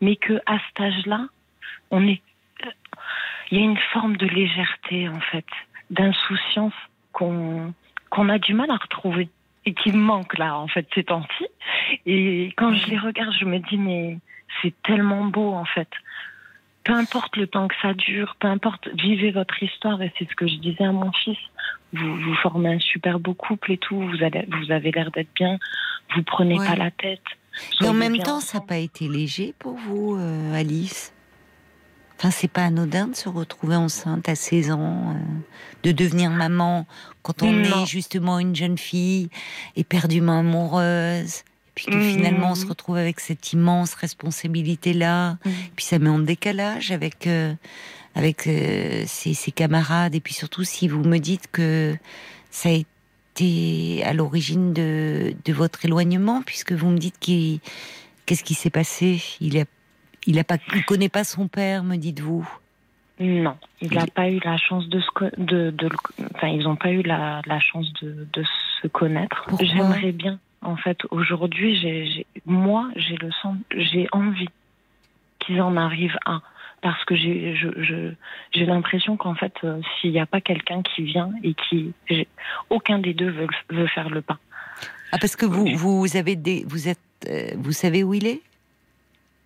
mais 0.00 0.16
que 0.16 0.40
à 0.46 0.58
cet 0.68 0.80
âge-là, 0.80 1.26
on 1.90 2.06
est, 2.06 2.22
il 3.50 3.58
y 3.58 3.60
a 3.60 3.64
une 3.64 3.78
forme 3.92 4.16
de 4.16 4.26
légèreté 4.26 5.08
en 5.08 5.20
fait, 5.20 5.46
d'insouciance 5.90 6.74
qu'on 7.12 7.72
qu'on 8.10 8.28
a 8.28 8.38
du 8.38 8.54
mal 8.54 8.70
à 8.70 8.76
retrouver 8.76 9.28
et 9.64 9.74
qui 9.74 9.92
manque 9.92 10.38
là 10.38 10.56
en 10.56 10.68
fait 10.68 10.86
ces 10.94 11.04
temps-ci. 11.04 11.46
Et 12.06 12.52
quand 12.56 12.72
je 12.74 12.86
les 12.88 12.98
regarde, 12.98 13.34
je 13.38 13.44
me 13.44 13.58
dis 13.58 13.76
mais 13.76 14.18
c'est 14.62 14.74
tellement 14.82 15.24
beau 15.24 15.52
en 15.52 15.64
fait. 15.64 15.88
Peu 16.84 16.92
importe 16.92 17.36
le 17.36 17.46
temps 17.46 17.66
que 17.66 17.74
ça 17.80 17.94
dure, 17.94 18.36
peu 18.38 18.46
importe, 18.46 18.88
vivez 18.94 19.30
votre 19.30 19.62
histoire 19.62 20.02
et 20.02 20.12
c'est 20.18 20.28
ce 20.28 20.34
que 20.34 20.46
je 20.46 20.56
disais 20.56 20.84
à 20.84 20.92
mon 20.92 21.12
fils. 21.12 21.38
Vous, 21.94 22.16
vous 22.16 22.34
formez 22.34 22.74
un 22.74 22.78
super 22.78 23.18
beau 23.18 23.32
couple 23.32 23.72
et 23.72 23.78
tout, 23.78 23.98
vous, 23.98 24.22
allez, 24.22 24.44
vous 24.48 24.70
avez 24.70 24.90
l'air 24.90 25.10
d'être 25.10 25.32
bien, 25.34 25.58
vous 26.14 26.22
prenez 26.22 26.56
pas 26.56 26.76
la 26.76 26.90
tête. 26.90 27.22
Et 27.80 27.86
en 27.86 27.92
même 27.92 28.18
temps, 28.18 28.40
ça 28.40 28.58
n'a 28.58 28.64
pas 28.64 28.78
été 28.78 29.08
léger 29.08 29.54
pour 29.58 29.74
vous, 29.74 30.16
euh, 30.16 30.54
Alice. 30.54 31.12
Enfin, 32.18 32.30
c'est 32.30 32.48
pas 32.48 32.64
anodin 32.64 33.08
de 33.08 33.16
se 33.16 33.28
retrouver 33.28 33.76
enceinte 33.76 34.28
à 34.28 34.34
16 34.34 34.70
ans, 34.70 35.14
euh, 35.14 35.18
de 35.82 35.92
devenir 35.92 36.30
maman 36.30 36.86
quand 37.22 37.42
on 37.42 37.52
est 37.52 37.86
justement 37.86 38.38
une 38.38 38.54
jeune 38.54 38.78
fille 38.78 39.28
éperdument 39.76 40.38
amoureuse, 40.40 41.38
et 41.38 41.72
puis 41.74 41.86
que 41.86 42.00
finalement 42.00 42.52
on 42.52 42.54
se 42.54 42.66
retrouve 42.66 42.96
avec 42.96 43.18
cette 43.18 43.52
immense 43.52 43.94
responsabilité-là, 43.94 45.38
et 45.44 45.72
puis 45.74 45.84
ça 45.84 45.98
met 45.98 46.08
en 46.08 46.20
décalage 46.20 46.92
avec, 46.92 47.26
euh, 47.26 47.52
avec 48.14 48.42
ses, 48.42 49.06
ses, 49.06 49.50
camarades, 49.50 50.14
et 50.14 50.20
puis 50.20 50.34
surtout 50.34 50.62
si 50.62 50.86
vous 50.86 51.02
me 51.02 51.18
dites 51.18 51.48
que 51.50 51.96
ça 52.50 52.68
a 52.68 52.72
été 52.72 52.93
à 53.40 54.12
l'origine 54.12 54.72
de, 54.72 55.34
votre 55.48 55.84
éloignement, 55.84 56.42
puisque 56.42 56.72
vous 56.72 56.90
me 56.90 56.98
dites 56.98 57.18
qu'il 57.18 57.60
qu'est-ce 58.26 58.44
qui 58.44 58.54
s'est 58.54 58.70
passé? 58.70 59.22
Il 59.40 59.58
a, 59.58 59.64
il 60.26 60.38
a 60.38 60.44
pas, 60.44 60.56
il 60.74 60.84
connaît 60.84 61.08
pas 61.08 61.24
son 61.24 61.48
père, 61.48 61.84
me 61.84 61.96
dites-vous? 61.96 62.48
Non, 63.20 63.56
il 63.80 63.92
n'a 63.92 64.06
pas 64.06 64.28
eu 64.28 64.40
la 64.44 64.56
chance 64.56 64.88
de 64.88 65.00
se, 65.00 65.40
de, 65.40 65.70
de, 65.70 65.88
enfin, 66.34 66.48
ils 66.48 66.64
n'ont 66.64 66.76
pas 66.76 66.90
eu 66.90 67.02
la, 67.02 67.42
la 67.46 67.60
chance 67.60 67.92
de, 68.02 68.26
de, 68.32 68.44
se 68.82 68.88
connaître. 68.88 69.46
J'aimerais 69.60 70.12
bien. 70.12 70.40
En 70.62 70.76
fait, 70.76 70.98
aujourd'hui, 71.10 71.76
j'ai, 71.76 72.26
moi, 72.46 72.88
j'ai 72.96 73.16
le 73.16 73.30
sens, 73.42 73.56
j'ai 73.76 74.08
envie 74.10 74.48
qu'ils 75.38 75.60
en 75.60 75.76
arrivent 75.76 76.18
à 76.24 76.40
parce 76.84 77.02
que 77.06 77.16
j'ai 77.16 77.56
j'ai 78.52 78.66
l'impression 78.66 79.16
qu'en 79.16 79.34
fait 79.34 79.54
euh, 79.64 79.80
s'il 79.96 80.12
n'y 80.12 80.20
a 80.20 80.26
pas 80.26 80.42
quelqu'un 80.42 80.82
qui 80.82 81.02
vient 81.02 81.30
et 81.42 81.54
qui 81.54 81.94
aucun 82.68 82.98
des 82.98 83.14
deux 83.14 83.30
veut, 83.30 83.46
veut, 83.70 83.86
faire 83.86 84.10
le 84.10 84.20
pas. 84.20 84.38
Ah 85.10 85.16
parce 85.18 85.34
que 85.34 85.46
vous 85.46 85.66
vous 85.74 86.16
avez 86.18 86.36
des 86.36 86.62
vous 86.66 86.90
êtes 86.90 86.98
euh, 87.26 87.52
vous 87.56 87.72
savez 87.72 88.04
où 88.04 88.12
il 88.12 88.26
est? 88.26 88.42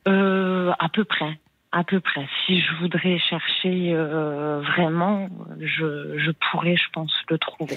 Euh, 0.08 0.72
À 0.80 0.88
peu 0.88 1.04
près. 1.04 1.38
À 1.70 1.84
peu 1.84 2.00
près. 2.00 2.26
Si 2.44 2.60
je 2.60 2.74
voudrais 2.80 3.18
chercher 3.20 3.94
vraiment, 3.94 5.28
je, 5.60 6.18
je, 6.18 6.30
pourrais, 6.30 6.76
je 6.76 6.88
pense, 6.94 7.12
le 7.28 7.36
trouver. 7.36 7.76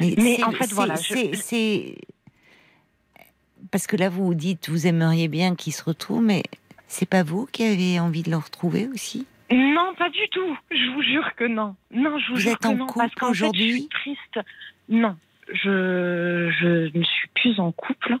Mais, 0.00 0.42
en 0.44 0.52
fait, 0.52 0.72
voilà. 0.72 0.94
C'est. 0.94 1.96
Parce 3.72 3.88
que 3.88 3.96
là, 3.96 4.08
vous 4.08 4.26
vous 4.26 4.34
dites, 4.34 4.68
vous 4.68 4.86
aimeriez 4.86 5.26
bien 5.26 5.56
qu'il 5.56 5.72
se 5.72 5.82
retrouve, 5.82 6.22
mais 6.22 6.44
c'est 6.92 7.08
pas 7.08 7.22
vous 7.22 7.46
qui 7.46 7.64
avez 7.64 7.98
envie 7.98 8.22
de 8.22 8.30
le 8.30 8.36
retrouver 8.36 8.86
aussi? 8.86 9.26
Non, 9.50 9.94
pas 9.98 10.10
du 10.10 10.28
tout. 10.30 10.58
Je 10.70 10.90
vous 10.92 11.02
jure 11.02 11.34
que 11.36 11.44
non. 11.44 11.74
Non, 11.90 12.18
je 12.18 12.32
vous, 12.32 12.38
jure 12.38 12.52
êtes 12.52 12.66
en 12.66 12.74
non, 12.74 12.86
couple 12.86 13.24
aujourd'hui 13.24 13.70
je 13.70 13.76
suis 13.76 13.88
triste. 13.88 14.40
Non, 14.90 15.16
je, 15.48 16.50
je 16.60 16.96
ne 16.96 17.02
suis 17.02 17.28
plus 17.34 17.58
en 17.60 17.72
couple. 17.72 18.16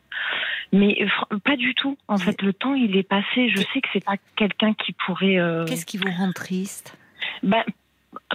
Mais 0.72 1.06
pas 1.44 1.56
du 1.56 1.74
tout. 1.74 1.98
En 2.08 2.16
fait, 2.16 2.40
le 2.40 2.54
temps, 2.54 2.74
il 2.74 2.96
est 2.96 3.02
passé. 3.02 3.50
Je 3.50 3.58
sais 3.58 3.82
que 3.82 3.88
c'est 3.92 4.04
pas 4.04 4.16
quelqu'un 4.36 4.72
qui 4.72 4.92
pourrait. 4.92 5.38
Euh, 5.38 5.66
Qu'est-ce 5.66 5.84
qui 5.84 5.98
vous 5.98 6.10
rend 6.10 6.32
triste? 6.32 6.96
Ben, 7.42 7.62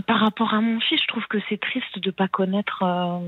par 0.06 0.20
rapport 0.20 0.54
à 0.54 0.62
mon 0.62 0.80
fils, 0.80 1.02
je 1.02 1.08
trouve 1.08 1.26
que 1.28 1.40
c'est 1.50 1.60
triste 1.60 1.98
de 1.98 2.12
pas 2.12 2.28
connaître 2.28 2.84
un 2.84 3.22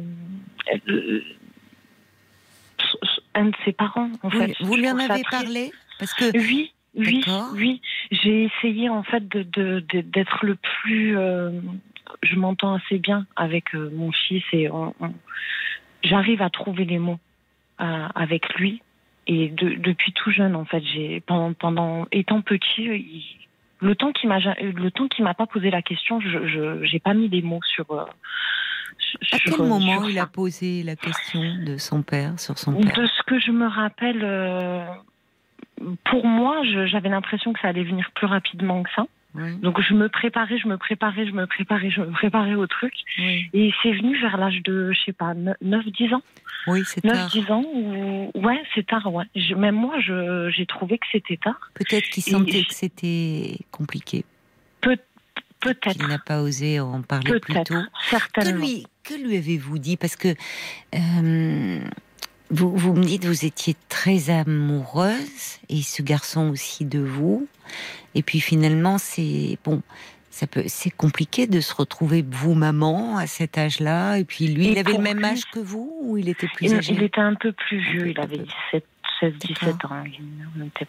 de 3.45 3.55
ses 3.65 3.73
parents. 3.73 4.11
En 4.21 4.29
vous, 4.29 4.39
fait. 4.39 4.55
vous 4.61 4.75
lui 4.75 4.89
en 4.91 4.99
avez 4.99 5.23
parlé? 5.29 5.71
Parce 5.97 6.13
que 6.13 6.37
oui, 6.37 6.71
oui, 6.95 7.23
oui. 7.53 7.81
J'ai 8.11 8.45
essayé 8.45 8.89
en 8.89 9.03
fait 9.03 9.27
de, 9.27 9.79
d'être 9.79 10.45
le 10.45 10.55
plus. 10.55 11.17
Euh, 11.17 11.51
je 12.23 12.35
m'entends 12.35 12.75
assez 12.75 12.97
bien 12.97 13.25
avec 13.35 13.75
euh, 13.75 13.91
mon 13.93 14.11
fils 14.11 14.43
et 14.51 14.67
j'arrive 16.03 16.41
à 16.41 16.49
trouver 16.49 16.85
les 16.85 16.99
mots 16.99 17.19
euh, 17.81 18.07
avec 18.15 18.53
lui. 18.55 18.81
Et 19.27 19.49
depuis 19.49 20.11
tout 20.13 20.31
jeune, 20.31 20.55
en 20.55 20.65
fait, 20.65 20.83
j'ai 20.91 21.19
pendant, 21.19 21.53
pendant 21.53 22.07
étant 22.11 22.41
petit, 22.41 23.37
le 23.79 23.95
temps 23.95 24.11
qui 24.11 24.25
m'a 24.25 24.39
le 24.39 24.89
temps 24.89 25.07
qui 25.07 25.21
m'a 25.21 25.35
pas 25.35 25.45
posé 25.45 25.69
la 25.69 25.83
question, 25.83 26.19
je 26.19 26.83
j'ai 26.83 26.99
pas 26.99 27.13
mis 27.13 27.29
les 27.29 27.43
mots 27.43 27.61
sur. 27.63 27.85
à 27.93 28.07
quel 29.37 29.57
moment 29.57 30.07
il 30.07 30.17
a 30.17 30.25
posé 30.25 30.81
la 30.81 30.95
question 30.95 31.41
de 31.63 31.77
son 31.77 32.01
père 32.01 32.39
sur 32.39 32.57
son 32.57 32.73
père? 32.73 32.95
De 32.95 33.05
ce 33.05 33.23
que 33.27 33.39
je 33.39 33.51
me 33.51 33.67
rappelle, 33.67 34.23
pour 36.05 36.25
moi, 36.25 36.61
j'avais 36.63 37.09
l'impression 37.09 37.53
que 37.53 37.59
ça 37.59 37.69
allait 37.69 37.83
venir 37.83 38.11
plus 38.15 38.27
rapidement 38.27 38.83
que 38.83 38.89
ça. 38.95 39.05
Donc 39.61 39.79
je 39.81 39.93
me 39.93 40.09
préparais, 40.09 40.57
je 40.57 40.67
me 40.67 40.77
préparais, 40.77 41.27
je 41.27 41.31
me 41.31 41.45
préparais, 41.45 41.91
je 41.91 42.01
me 42.01 42.11
préparais 42.11 42.55
au 42.55 42.67
truc. 42.67 42.93
Et 43.17 43.71
c'est 43.83 43.91
venu 43.91 44.19
vers 44.19 44.37
l'âge 44.37 44.61
de, 44.63 44.91
je 44.91 44.99
sais 45.05 45.13
pas, 45.13 45.33
9-10 45.33 46.15
ans. 46.15 46.21
Oui, 46.67 46.81
c'est 46.85 47.01
tard. 47.01 47.29
9-10 47.29 47.51
ans, 47.51 48.31
ouais, 48.35 48.61
c'est 48.75 48.85
tard, 48.85 49.13
ouais. 49.13 49.25
même 49.55 49.75
moi, 49.75 49.99
j'ai 49.99 50.65
trouvé 50.65 50.97
que 50.97 51.05
c'était 51.11 51.37
tard. 51.37 51.59
Peut-être 51.75 52.09
qu'il 52.09 52.23
sentait 52.23 52.63
que 52.63 52.73
c'était 52.73 53.57
compliqué. 53.71 54.25
Peut, 54.81 54.97
peut-être. 55.59 55.97
Il 55.99 56.07
n'a 56.07 56.19
pas 56.19 56.41
osé 56.41 56.79
en 56.79 57.01
parler 57.01 57.39
plus 57.39 57.63
tôt. 57.63 57.75
Certainement. 58.09 58.59
Que 58.59 58.65
lui, 58.65 58.87
que 59.03 59.13
lui 59.13 59.37
avez-vous 59.37 59.77
dit? 59.77 59.95
Parce 59.95 60.15
que 60.15 60.29
euh, 60.95 61.79
vous, 62.49 62.75
vous 62.75 62.93
me 62.93 63.03
dites 63.03 63.23
que 63.23 63.27
vous 63.27 63.45
étiez 63.45 63.75
très 63.89 64.29
amoureuse 64.29 65.59
et 65.69 65.81
ce 65.81 66.01
garçon 66.01 66.49
aussi 66.49 66.85
de 66.85 66.99
vous. 66.99 67.47
Et 68.15 68.23
puis 68.23 68.39
finalement, 68.39 68.97
c'est 68.97 69.57
bon, 69.63 69.81
ça 70.29 70.47
peut, 70.47 70.63
c'est 70.67 70.89
compliqué 70.89 71.47
de 71.47 71.59
se 71.59 71.73
retrouver 71.73 72.25
vous 72.27 72.55
maman 72.55 73.17
à 73.17 73.27
cet 73.27 73.57
âge-là. 73.57 74.17
Et 74.17 74.25
puis 74.25 74.47
lui, 74.47 74.71
il 74.71 74.77
avait 74.79 74.93
le 74.93 74.99
même 74.99 75.23
âge 75.23 75.45
que 75.51 75.59
vous 75.59 75.99
ou 76.01 76.17
il 76.17 76.29
était 76.29 76.47
plus 76.47 76.73
âgé 76.73 76.93
Il 76.93 77.03
était 77.03 77.21
un 77.21 77.35
peu 77.35 77.51
plus 77.51 77.79
vieux. 77.79 78.07
Il 78.07 78.19
avait 78.19 78.37
17, 78.71 78.85
16, 79.19 79.33
17 79.37 79.85
ans. 79.85 80.03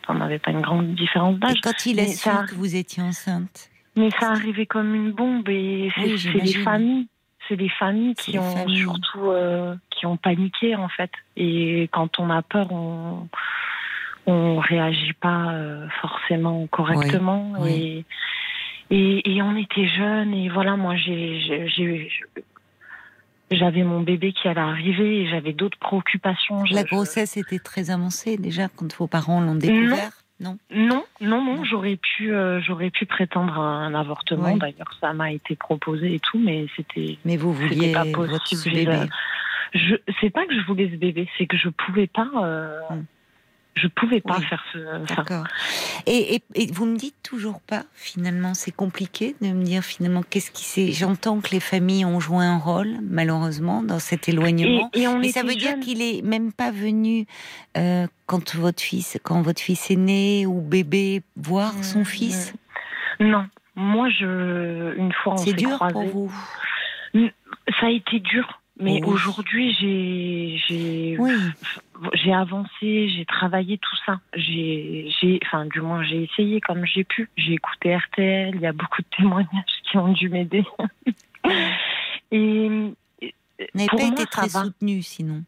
On 0.09 0.15
n'avait 0.15 0.39
pas 0.39 0.53
une 0.53 0.63
grande 0.63 0.95
différence 0.95 1.39
d'âge. 1.39 1.61
Quand 1.63 1.87
il 1.87 2.01
a 2.01 2.07
su 2.07 2.29
que 2.49 2.55
vous 2.55 2.75
étiez 2.75 3.03
enceinte 3.03 3.71
Mais 3.97 4.11
ça 4.19 4.31
arrivait 4.31 4.67
comme 4.67 4.95
une 4.95 5.13
bombe 5.13 5.49
et 5.49 5.91
c'est 5.95 6.33
les 6.33 6.55
familles 6.55 7.09
c'est 7.51 7.57
les 7.57 7.69
familles 7.69 8.15
qui 8.15 8.39
ont 8.39 8.69
surtout 8.69 9.31
euh, 9.31 9.75
qui 9.91 10.07
ont 10.07 10.17
paniqué 10.17 10.77
en 10.77 10.89
fait. 10.89 11.11
Et 11.37 11.91
quand 11.93 12.19
on 12.19 12.31
a 12.31 12.43
peur, 12.43 12.73
on 12.73 13.29
on 14.27 14.59
réagit 14.59 15.13
pas 15.15 15.53
euh, 15.53 15.89
forcément 16.01 16.67
correctement 16.69 17.55
Et, 17.67 18.05
et, 18.91 19.43
on 19.43 19.57
était 19.57 19.87
jeunes 19.87 20.35
et 20.35 20.49
voilà 20.49 20.77
moi 20.77 20.95
j'ai 20.97 21.69
j'avais 23.51 23.83
mon 23.83 24.01
bébé 24.01 24.33
qui 24.33 24.47
allait 24.47 24.61
arriver 24.61 25.23
et 25.23 25.29
j'avais 25.29 25.53
d'autres 25.53 25.79
préoccupations. 25.79 26.63
La 26.71 26.85
grossesse 26.85 27.37
était 27.37 27.59
très 27.59 27.91
avancée 27.91 28.37
déjà 28.37 28.69
quand 28.69 28.95
vos 28.95 29.09
parents 29.09 29.41
l'ont 29.41 29.57
découvert. 29.57 30.20
Non, 30.41 30.59
non, 30.71 31.05
non, 31.21 31.45
non. 31.45 31.65
J'aurais 31.65 31.97
pu, 31.97 32.33
euh, 32.33 32.61
j'aurais 32.63 32.91
pu 32.91 33.07
prétendre 33.07 33.59
un 33.59 33.95
avortement. 33.95 34.57
D'ailleurs, 34.57 34.93
ça 35.01 35.13
m'a 35.13 35.33
été 35.33 35.55
proposé 35.55 36.15
et 36.15 36.19
tout, 36.19 36.39
mais 36.39 36.67
c'était. 36.77 37.19
Mais 37.25 37.37
vous 37.37 37.53
vouliez 37.53 37.93
pas 37.93 38.05
possible. 38.07 38.61
ce 38.61 38.71
bébé. 38.71 38.99
Je, 39.75 39.95
c'est 40.21 40.31
pas 40.31 40.47
que 40.47 40.55
je 40.55 40.67
voulais 40.67 40.91
ce 40.91 40.97
bébé, 40.97 41.29
c'est 41.39 41.47
que 41.47 41.57
je 41.57 41.69
pouvais 41.69 42.07
pas. 42.07 42.29
Euh, 42.37 42.81
hum 42.91 43.05
je 43.81 43.87
pouvais 43.89 44.21
pas 44.21 44.41
faire 44.41 44.65
ce. 44.73 45.15
D'accord. 45.15 45.45
Et, 46.07 46.43
vous 46.73 46.87
me 46.87 46.97
dites 46.97 47.17
toujours 47.23 47.61
pas, 47.61 47.85
finalement, 47.95 48.55
c'est 48.55 48.71
compliqué 48.71 49.35
de 49.41 49.49
me 49.49 49.63
dire 49.63 49.83
finalement 49.83 50.23
qu'est-ce 50.23 50.51
qui 50.51 50.65
s'est. 50.65 50.93
J'entends 50.93 51.41
que 51.41 51.51
les 51.51 51.61
familles 51.61 52.05
ont 52.05 52.21
joué 52.21 52.45
un 52.45 52.59
rôle, 52.59 52.99
malheureusement, 53.03 53.83
dans 53.83 53.99
cet 53.99 54.29
éloignement. 54.29 54.91
Et, 54.95 55.07
Mais 55.07 55.29
ça 55.31 55.43
veut 55.43 55.55
dire 55.55 55.79
qu'il 55.81 56.03
est 56.03 56.23
même 56.23 56.53
pas 56.53 56.71
venu 56.71 57.27
euh, 57.77 58.07
quand 58.27 58.55
votre 58.57 58.83
fils, 58.83 59.19
quand 59.23 59.43
votre 59.43 59.61
fils 59.61 59.91
est 59.91 59.97
né 59.97 60.47
ou 60.47 60.61
bébé, 60.61 61.23
voir 61.37 61.75
mmh, 61.75 61.83
son 61.83 62.05
fils? 62.05 62.55
Non, 63.19 63.47
moi 63.77 64.09
je 64.09 64.97
une 64.97 65.13
fois 65.13 65.35
on 65.35 65.37
C'est 65.37 65.53
dur 65.53 65.79
pour 65.93 66.05
vous? 66.05 66.33
Ça 67.81 67.87
a 67.87 67.91
été 67.91 68.21
dur 68.21 68.61
mais 68.81 69.03
aujourd'hui, 69.05 69.77
j'ai 69.79 70.61
j'ai 70.67 71.19
j'ai 72.15 72.33
avancé, 72.33 73.09
j'ai 73.09 73.25
travaillé 73.27 73.79
tout 73.79 73.97
ça. 74.07 74.21
J'ai 74.35 75.11
j'ai 75.21 75.41
enfin 75.45 75.67
du 75.67 75.81
moins 75.81 76.03
j'ai 76.03 76.25
essayé 76.25 76.61
comme 76.61 76.85
j'ai 76.85 77.05
pu. 77.05 77.31
J'ai 77.37 77.55
écouté 77.55 77.97
RTL, 77.97 78.55
il 78.55 78.61
y 78.61 78.67
a 78.67 78.73
beaucoup 78.73 79.03
de 79.03 79.17
témoignages 79.17 79.83
qui 79.85 79.97
ont 79.99 80.13
dû 80.13 80.29
m'aider. 80.29 80.65
Et 82.33 82.69
n'avez 83.75 83.87
pas 83.89 84.03
été 84.03 84.27
très 84.27 84.49
soutenue 84.49 85.03
sinon. 85.03 85.43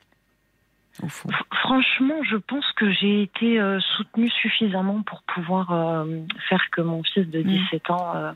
Au 1.02 1.08
fond. 1.08 1.30
Franchement, 1.62 2.22
je 2.22 2.36
pense 2.36 2.70
que 2.76 2.92
j'ai 2.92 3.22
été 3.22 3.58
euh, 3.58 3.80
soutenue 3.96 4.28
suffisamment 4.28 5.02
pour 5.02 5.22
pouvoir 5.22 5.72
euh, 5.72 6.20
faire 6.50 6.62
que 6.70 6.82
mon 6.82 7.02
fils 7.02 7.26
de 7.28 7.40
17 7.40 7.88
mm. 7.88 7.92
ans 7.92 8.12
euh, 8.14 8.32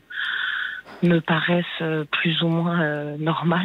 me 1.03 1.19
paraissent 1.19 1.65
euh, 1.81 2.03
plus 2.05 2.41
ou 2.41 2.47
moins 2.47 2.81
euh, 2.81 3.17
normales. 3.17 3.63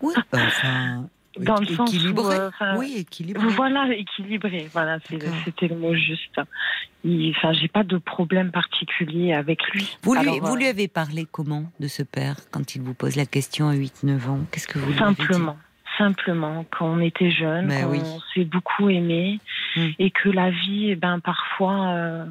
Oui, 0.00 0.14
enfin. 0.32 1.08
Dans 1.38 1.58
le 1.58 1.66
sens 1.66 1.94
où, 1.94 2.30
euh, 2.30 2.50
oui, 2.76 2.94
équilibré. 2.98 3.46
Voilà, 3.48 3.88
équilibré. 3.94 4.68
Voilà, 4.72 4.98
c'était 5.44 5.68
le 5.68 5.76
mot 5.76 5.94
juste. 5.94 6.38
enfin, 6.38 7.52
j'ai 7.52 7.68
pas 7.68 7.84
de 7.84 7.96
problème 7.96 8.50
particulier 8.50 9.32
avec 9.32 9.62
lui. 9.70 9.96
Vous 10.02 10.14
lui, 10.14 10.40
vous 10.40 10.56
lui 10.56 10.66
avez 10.66 10.88
parlé 10.88 11.26
comment 11.30 11.64
de 11.80 11.88
ce 11.88 12.02
père 12.02 12.36
quand 12.50 12.74
il 12.74 12.82
vous 12.82 12.94
pose 12.94 13.16
la 13.16 13.26
question 13.26 13.68
à 13.68 13.74
8-9 13.74 14.28
ans? 14.28 14.40
Qu'est-ce 14.50 14.68
que 14.68 14.78
vous 14.78 14.92
Simplement. 14.94 15.56
Simplement, 15.98 16.64
quand 16.70 16.86
on 16.86 17.00
était 17.00 17.30
jeune, 17.30 17.68
ben 17.68 17.86
qu'on 17.86 18.20
s'est 18.34 18.46
beaucoup 18.46 18.88
aimé 18.88 19.38
hum. 19.76 19.92
et 19.98 20.10
que 20.10 20.30
la 20.30 20.50
vie, 20.50 20.90
eh 20.90 20.96
ben, 20.96 21.20
parfois, 21.20 21.90
euh, 21.90 22.24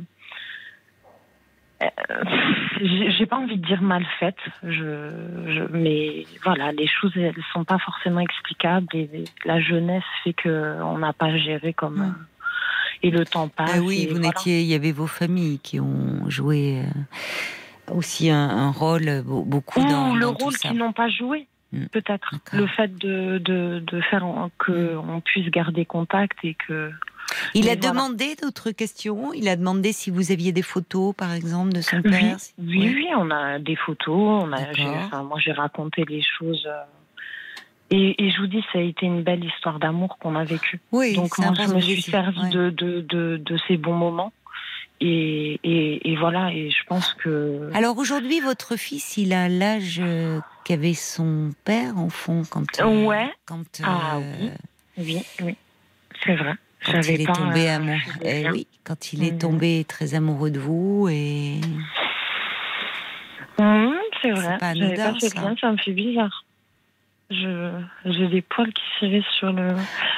j'ai 2.81 3.25
pas 3.25 3.37
envie 3.37 3.57
de 3.57 3.65
dire 3.65 3.81
mal 3.81 4.05
faite, 4.19 4.37
je, 4.63 5.67
mais 5.71 6.25
voilà, 6.43 6.71
les 6.71 6.87
choses 6.87 7.11
elles 7.15 7.33
sont 7.53 7.63
pas 7.63 7.79
forcément 7.79 8.19
explicables 8.19 8.87
et 8.93 9.25
la 9.45 9.59
jeunesse 9.61 10.03
fait 10.23 10.33
que 10.33 10.81
on 10.81 10.97
n'a 10.99 11.13
pas 11.13 11.37
géré 11.37 11.73
comme 11.73 11.99
hmm. 11.99 12.15
et 13.03 13.11
le 13.11 13.25
temps 13.25 13.47
passe. 13.47 13.71
Ah 13.75 13.81
oui, 13.81 14.07
vous 14.11 14.19
n'étiez, 14.19 14.61
il 14.61 14.67
y 14.67 14.75
avait 14.75 14.91
vos 14.91 15.07
familles 15.07 15.59
qui 15.59 15.79
ont 15.79 16.29
joué 16.29 16.79
euh, 16.79 17.93
aussi 17.93 18.29
un, 18.29 18.71
rôle 18.71 19.23
beaucoup 19.25 19.79
dans, 19.79 20.15
le 20.15 20.27
rôle 20.27 20.55
qu'ils 20.55 20.77
n'ont 20.77 20.93
pas 20.93 21.09
joué. 21.09 21.47
Hmm. 21.71 21.85
Peut-être 21.85 22.31
le 22.51 22.67
fait 22.67 22.97
de, 22.97 23.37
de, 23.37 23.79
de 23.85 24.01
faire 24.01 24.25
qu'on 24.57 25.17
hmm. 25.17 25.21
puisse 25.21 25.49
garder 25.49 25.85
contact 25.85 26.37
et 26.43 26.55
que 26.55 26.91
il 27.53 27.69
a 27.69 27.75
demandé 27.75 28.35
d'autres 28.41 28.71
questions 28.71 29.33
Il 29.33 29.47
a 29.47 29.55
demandé 29.55 29.91
si 29.93 30.09
vous 30.09 30.31
aviez 30.31 30.51
des 30.51 30.61
photos, 30.61 31.15
par 31.15 31.33
exemple, 31.33 31.73
de 31.73 31.81
son 31.81 32.01
père 32.01 32.37
Oui, 32.57 32.93
oui, 32.93 33.07
on 33.17 33.29
a 33.31 33.59
des 33.59 33.75
photos. 33.75 34.43
On 34.43 34.51
a, 34.53 35.23
moi, 35.23 35.39
j'ai 35.39 35.51
raconté 35.51 36.03
les 36.07 36.21
choses. 36.21 36.65
Euh, 36.67 36.83
et, 37.93 38.31
je 38.31 38.39
vous 38.39 38.47
dis, 38.47 38.63
ça 38.71 38.79
a 38.79 38.81
été 38.81 39.05
une 39.05 39.21
belle 39.21 39.43
histoire 39.43 39.77
d'amour 39.79 40.17
qu'on 40.17 40.35
a 40.35 40.45
vécue. 40.45 40.79
Oui, 40.91 41.15
Donc, 41.15 41.37
moi, 41.37 41.53
je 41.55 41.73
me 41.73 41.81
suis 41.81 42.01
servi 42.01 42.49
de, 42.49 42.69
de, 42.69 43.01
de, 43.37 43.57
ces 43.67 43.77
bons 43.77 43.95
moments. 43.95 44.31
Et, 45.01 45.59
et, 45.63 46.15
voilà, 46.15 46.53
et 46.53 46.69
je 46.69 46.83
pense 46.85 47.13
que. 47.15 47.69
Alors 47.73 47.97
aujourd'hui, 47.97 48.39
votre 48.39 48.77
fils, 48.77 49.17
il 49.17 49.33
a 49.33 49.49
l'âge 49.49 49.99
euh, 49.99 50.39
qu'avait 50.63 50.93
son 50.93 51.49
père, 51.65 51.97
en 51.97 52.09
fond, 52.09 52.43
quand. 52.49 52.79
Euh, 52.79 53.05
ouais. 53.05 53.33
Quand, 53.45 53.63
ah 53.83 54.19
oui, 54.19 54.51
oui, 54.97 55.23
oui. 55.41 55.55
c'est 56.23 56.35
vrai 56.35 56.53
quand 56.85 57.01
il 57.07 57.21
est 57.21 57.33
tombé 57.33 57.69
euh, 57.69 57.75
amoureux. 57.75 57.99
Eh 58.23 58.49
oui, 58.49 58.67
quand 58.83 59.13
il 59.13 59.23
est 59.23 59.33
mm. 59.33 59.37
tombé 59.37 59.85
très 59.87 60.15
amoureux 60.15 60.51
de 60.51 60.59
vous 60.59 61.07
et. 61.09 61.59
Mm, 63.59 63.91
c'est 64.21 64.31
vrai. 64.31 64.57
Pas 64.57 64.67
anodin, 64.67 65.19
ça. 65.19 65.41
Bien, 65.41 65.55
ça 65.59 65.71
me 65.71 65.77
fait 65.77 65.93
bizarre. 65.93 66.45
j'ai 67.29 68.27
des 68.27 68.41
poils 68.41 68.73
qui 68.73 68.83
s'irrissent 68.99 69.23
sur 69.39 69.53
le 69.53 69.69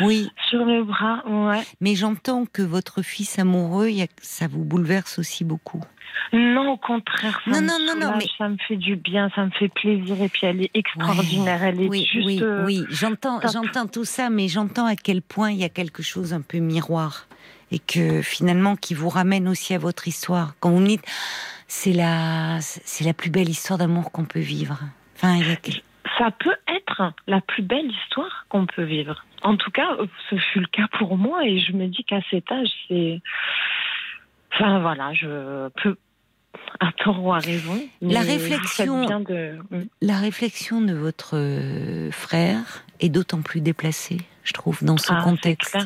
oui 0.01 0.31
sur 0.49 0.65
le 0.65 0.83
bras 0.83 1.21
ouais 1.27 1.61
mais 1.79 1.93
j'entends 1.93 2.45
que 2.51 2.63
votre 2.63 3.03
fils 3.03 3.37
amoureux 3.37 3.87
ça 4.19 4.47
vous 4.47 4.63
bouleverse 4.63 5.19
aussi 5.19 5.43
beaucoup 5.43 5.83
non, 6.31 6.71
au 6.71 6.77
contraire. 6.77 7.41
Ça 7.45 7.51
non, 7.51 7.61
me 7.61 7.67
non, 7.67 7.95
non, 7.99 8.07
non, 8.07 8.17
mais 8.17 8.25
ça 8.37 8.49
me 8.49 8.57
fait 8.67 8.75
du 8.75 8.95
bien, 8.95 9.29
ça 9.35 9.45
me 9.45 9.51
fait 9.51 9.69
plaisir. 9.69 10.21
Et 10.21 10.29
puis 10.29 10.47
elle 10.47 10.61
est 10.61 10.71
extraordinaire. 10.73 11.63
elle 11.63 11.81
est 11.81 11.87
oui, 11.87 12.07
juste. 12.11 12.25
Oui, 12.25 12.39
euh, 12.41 12.65
oui, 12.65 12.83
j'entends, 12.89 13.39
j'entends 13.41 13.87
tout 13.87 14.05
ça, 14.05 14.29
mais 14.29 14.47
j'entends 14.47 14.85
à 14.85 14.95
quel 14.95 15.21
point 15.21 15.51
il 15.51 15.57
y 15.57 15.63
a 15.63 15.69
quelque 15.69 16.03
chose 16.03 16.33
un 16.33 16.41
peu 16.41 16.59
miroir 16.59 17.27
et 17.71 17.79
que 17.79 18.21
finalement 18.21 18.75
qui 18.75 18.93
vous 18.93 19.09
ramène 19.09 19.47
aussi 19.47 19.73
à 19.73 19.79
votre 19.79 20.07
histoire. 20.07 20.53
Quand 20.59 20.69
vous 20.69 20.79
me 20.79 20.87
dites 20.87 21.05
c'est 21.67 21.93
la, 21.93 22.59
c'est 22.61 23.03
la 23.03 23.13
plus 23.13 23.31
belle 23.31 23.49
histoire 23.49 23.79
d'amour 23.79 24.11
qu'on 24.11 24.25
peut 24.25 24.39
vivre. 24.39 24.77
Enfin, 25.15 25.39
Ça 26.19 26.29
peut 26.31 26.55
être 26.67 27.13
la 27.27 27.41
plus 27.41 27.63
belle 27.63 27.89
histoire 27.89 28.45
qu'on 28.49 28.67
peut 28.67 28.83
vivre. 28.83 29.25
En 29.41 29.57
tout 29.57 29.71
cas, 29.71 29.97
ce 30.29 30.35
fut 30.37 30.59
le 30.59 30.67
cas 30.67 30.87
pour 30.99 31.17
moi 31.17 31.45
et 31.45 31.59
je 31.59 31.73
me 31.73 31.87
dis 31.87 32.03
qu'à 32.03 32.21
cet 32.29 32.51
âge, 32.51 32.69
c'est. 32.87 33.21
Enfin 34.53 34.79
voilà, 34.79 35.13
je 35.13 35.69
peux 35.81 35.95
à 36.79 36.91
tort 37.03 37.23
ou 37.23 37.33
à 37.33 37.39
raison. 37.39 37.79
La 38.01 38.21
réflexion, 38.21 39.05
de... 39.05 39.57
Mm. 39.71 39.83
la 40.01 40.17
réflexion 40.17 40.81
de 40.81 40.93
votre 40.93 41.37
euh, 41.37 42.11
frère 42.11 42.83
est 42.99 43.09
d'autant 43.09 43.41
plus 43.41 43.61
déplacée, 43.61 44.17
je 44.43 44.53
trouve, 44.53 44.83
dans 44.83 44.97
ce 44.97 45.13
ah, 45.13 45.21
contexte. 45.23 45.77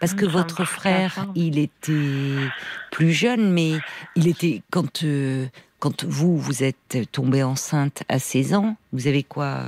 Parce 0.00 0.14
que 0.14 0.26
votre 0.26 0.64
frère, 0.64 1.26
il 1.34 1.58
était 1.58 2.48
plus 2.90 3.12
jeune, 3.12 3.52
mais 3.52 3.72
il 4.16 4.28
était 4.28 4.62
quand 4.70 5.04
euh, 5.04 5.46
quand 5.78 6.04
vous 6.04 6.36
vous 6.36 6.64
êtes 6.64 6.98
tombée 7.12 7.44
enceinte 7.44 8.02
à 8.08 8.18
16 8.18 8.54
ans, 8.54 8.76
vous 8.92 9.06
avez 9.06 9.22
quoi 9.22 9.62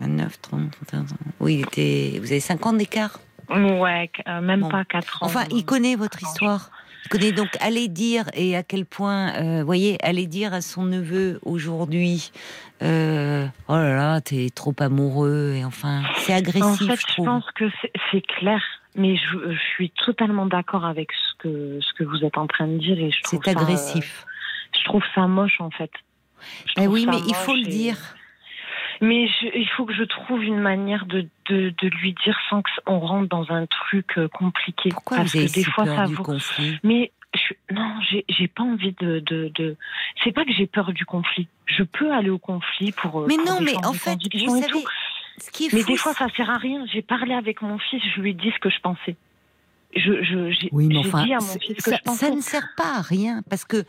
29, 0.00 0.40
30, 0.40 0.70
30 0.86 1.06
Oui, 1.40 1.54
il 1.54 1.60
était. 1.62 2.18
Vous 2.20 2.30
avez 2.30 2.40
5 2.40 2.66
ans 2.66 2.72
d'écart? 2.72 3.18
Ouais, 3.48 4.10
euh, 4.28 4.40
même 4.40 4.68
pas 4.68 4.84
4 4.84 5.22
ans. 5.22 5.26
Enfin, 5.26 5.44
il 5.50 5.64
connaît 5.64 5.96
votre 5.96 6.22
histoire 6.22 6.70
connais 7.08 7.32
donc 7.32 7.48
aller 7.60 7.88
dire 7.88 8.24
et 8.34 8.56
à 8.56 8.62
quel 8.62 8.84
point, 8.84 9.34
euh, 9.34 9.64
voyez, 9.64 9.96
aller 10.04 10.26
dire 10.26 10.52
à 10.52 10.60
son 10.60 10.84
neveu 10.84 11.40
aujourd'hui, 11.44 12.30
euh, 12.82 13.46
oh 13.68 13.74
là 13.74 13.96
là, 13.96 14.20
t'es 14.20 14.48
trop 14.54 14.74
amoureux 14.78 15.54
et 15.56 15.64
enfin, 15.64 16.02
c'est 16.18 16.32
agressif. 16.32 16.62
En 16.62 16.96
fait, 16.96 17.00
je, 17.16 17.22
pense 17.22 17.44
que 17.54 17.64
c'est 18.10 18.26
clair, 18.26 18.62
mais 18.96 19.16
je, 19.16 19.56
suis 19.74 19.90
totalement 20.04 20.46
d'accord 20.46 20.84
avec 20.84 21.10
ce 21.12 21.38
que 21.38 21.80
ce 21.80 21.92
que 21.94 22.04
vous 22.04 22.24
êtes 22.24 22.38
en 22.38 22.46
train 22.46 22.66
de 22.66 22.78
dire 22.78 22.98
et 22.98 23.10
je 23.10 23.22
trouve 23.22 23.40
c'est 23.44 23.50
agressif. 23.50 24.26
je 24.78 24.84
trouve 24.84 25.02
ça 25.14 25.26
moche 25.26 25.60
en 25.60 25.70
fait. 25.70 25.90
Eh 26.78 26.86
oui, 26.86 27.06
mais 27.06 27.18
il 27.26 27.34
faut 27.34 27.54
le 27.54 27.64
dire. 27.64 27.96
Mais 29.00 29.28
il 29.54 29.68
faut 29.76 29.86
que 29.86 29.94
je 29.94 30.04
trouve 30.04 30.42
une 30.44 30.60
manière 30.60 31.06
de, 31.06 31.26
de, 31.48 31.70
de 31.70 31.88
lui 31.88 32.14
dire 32.24 32.38
sans 32.50 32.62
qu'on 32.62 32.98
rentre 32.98 33.28
dans 33.28 33.50
un 33.50 33.66
truc 33.66 34.18
euh, 34.18 34.28
compliqué. 34.28 34.90
Pourquoi 34.90 35.18
Parce 35.18 35.32
vous 35.32 35.38
avez 35.38 35.48
que 35.48 35.54
des 35.54 35.64
fois, 35.64 35.84
peur 35.84 35.96
ça 35.96 36.06
du 36.06 36.16
conflit 36.16 36.78
Mais 36.82 37.10
je, 37.34 37.74
non, 37.74 37.94
j'ai 38.28 38.48
pas 38.48 38.62
envie 38.62 38.94
de. 39.00 39.20
de, 39.20 39.50
de... 39.54 39.76
C'est 40.22 40.32
pas 40.32 40.44
que 40.44 40.52
j'ai 40.52 40.66
peur 40.66 40.92
du 40.92 41.06
conflit. 41.06 41.48
Je 41.66 41.82
peux 41.82 42.12
aller 42.12 42.30
au 42.30 42.38
conflit 42.38 42.92
pour. 42.92 43.20
Euh, 43.20 43.26
mais 43.26 43.36
non, 43.36 43.60
mais 43.62 43.74
en 43.86 43.92
fait, 43.92 44.18
vous 44.34 44.60
savez, 44.60 44.84
ce 45.38 45.50
qui 45.50 45.66
est 45.66 45.72
mais 45.72 45.84
des 45.84 45.96
fois, 45.96 46.12
ça 46.12 46.28
sert 46.36 46.50
à 46.50 46.58
rien. 46.58 46.84
J'ai 46.92 47.02
parlé 47.02 47.32
avec 47.32 47.62
mon 47.62 47.78
fils, 47.78 48.02
je 48.14 48.20
lui 48.20 48.30
ai 48.30 48.34
dit 48.34 48.50
ce 48.54 48.58
que 48.58 48.68
je 48.68 48.80
pensais 48.80 49.16
je, 49.96 50.22
je, 50.22 50.68
oui, 50.70 50.86
mais 50.86 50.98
enfin, 50.98 51.26
ça, 51.78 52.30
ne 52.30 52.40
sert 52.40 52.68
pas 52.76 52.98
à 52.98 53.00
rien 53.00 53.42
parce 53.50 53.64
que, 53.64 53.84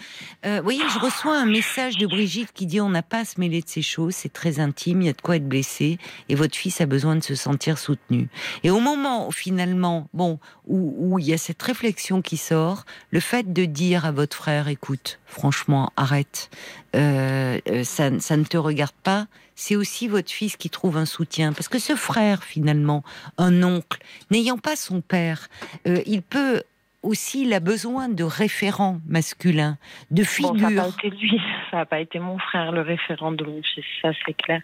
euh, 0.45 0.57
vous 0.57 0.63
voyez, 0.63 0.81
je 0.93 0.99
reçois 0.99 1.37
un 1.37 1.45
message 1.45 1.97
de 1.97 2.07
Brigitte 2.07 2.51
qui 2.53 2.65
dit 2.65 2.81
on 2.81 2.89
n'a 2.89 3.03
pas 3.03 3.19
à 3.19 3.25
se 3.25 3.39
mêler 3.39 3.61
de 3.61 3.69
ces 3.69 3.83
choses, 3.83 4.15
c'est 4.15 4.33
très 4.33 4.59
intime, 4.59 5.03
il 5.03 5.05
y 5.05 5.09
a 5.09 5.13
de 5.13 5.21
quoi 5.21 5.35
être 5.35 5.47
blessé 5.47 5.99
et 6.27 6.35
votre 6.35 6.55
fils 6.55 6.81
a 6.81 6.87
besoin 6.87 7.15
de 7.15 7.23
se 7.23 7.35
sentir 7.35 7.77
soutenu. 7.77 8.29
Et 8.63 8.71
au 8.71 8.79
moment 8.79 9.27
où 9.27 9.31
finalement, 9.31 10.09
bon, 10.13 10.39
où, 10.65 10.95
où 10.97 11.19
il 11.19 11.27
y 11.27 11.33
a 11.33 11.37
cette 11.37 11.61
réflexion 11.61 12.23
qui 12.23 12.37
sort, 12.37 12.85
le 13.11 13.19
fait 13.19 13.53
de 13.53 13.65
dire 13.65 14.05
à 14.05 14.11
votre 14.11 14.35
frère, 14.35 14.67
écoute, 14.69 15.19
franchement, 15.31 15.91
arrête, 15.97 16.49
euh, 16.95 17.57
euh 17.67 17.83
ça, 17.83 18.19
ça 18.19 18.37
ne 18.37 18.43
te 18.43 18.57
regarde 18.57 18.95
pas, 19.03 19.27
c'est 19.55 19.75
aussi 19.75 20.07
votre 20.07 20.31
fils 20.31 20.57
qui 20.57 20.69
trouve 20.69 20.97
un 20.97 21.05
soutien. 21.05 21.53
Parce 21.53 21.67
que 21.67 21.79
ce 21.79 21.95
frère, 21.95 22.43
finalement, 22.43 23.03
un 23.37 23.63
oncle, 23.63 23.99
n'ayant 24.29 24.57
pas 24.57 24.75
son 24.75 25.01
père, 25.01 25.47
euh, 25.87 26.01
il 26.05 26.21
peut 26.21 26.61
aussi, 27.01 27.43
il 27.43 27.53
a 27.53 27.59
besoin 27.59 28.09
de 28.09 28.23
référents 28.23 28.99
masculins, 29.07 29.77
de 30.11 30.23
figures. 30.23 30.59
ça 30.59 30.69
n'a 30.69 30.81
pas 30.81 30.87
été 30.89 31.09
lui, 31.09 31.41
ça 31.71 31.77
n'a 31.77 31.85
pas 31.85 31.99
été 31.99 32.19
mon 32.19 32.37
frère, 32.37 32.71
le 32.71 32.81
référent 32.81 33.31
de 33.31 33.43
mon 33.43 33.61
fils, 33.63 33.85
ça 34.01 34.11
c'est 34.25 34.33
clair. 34.33 34.61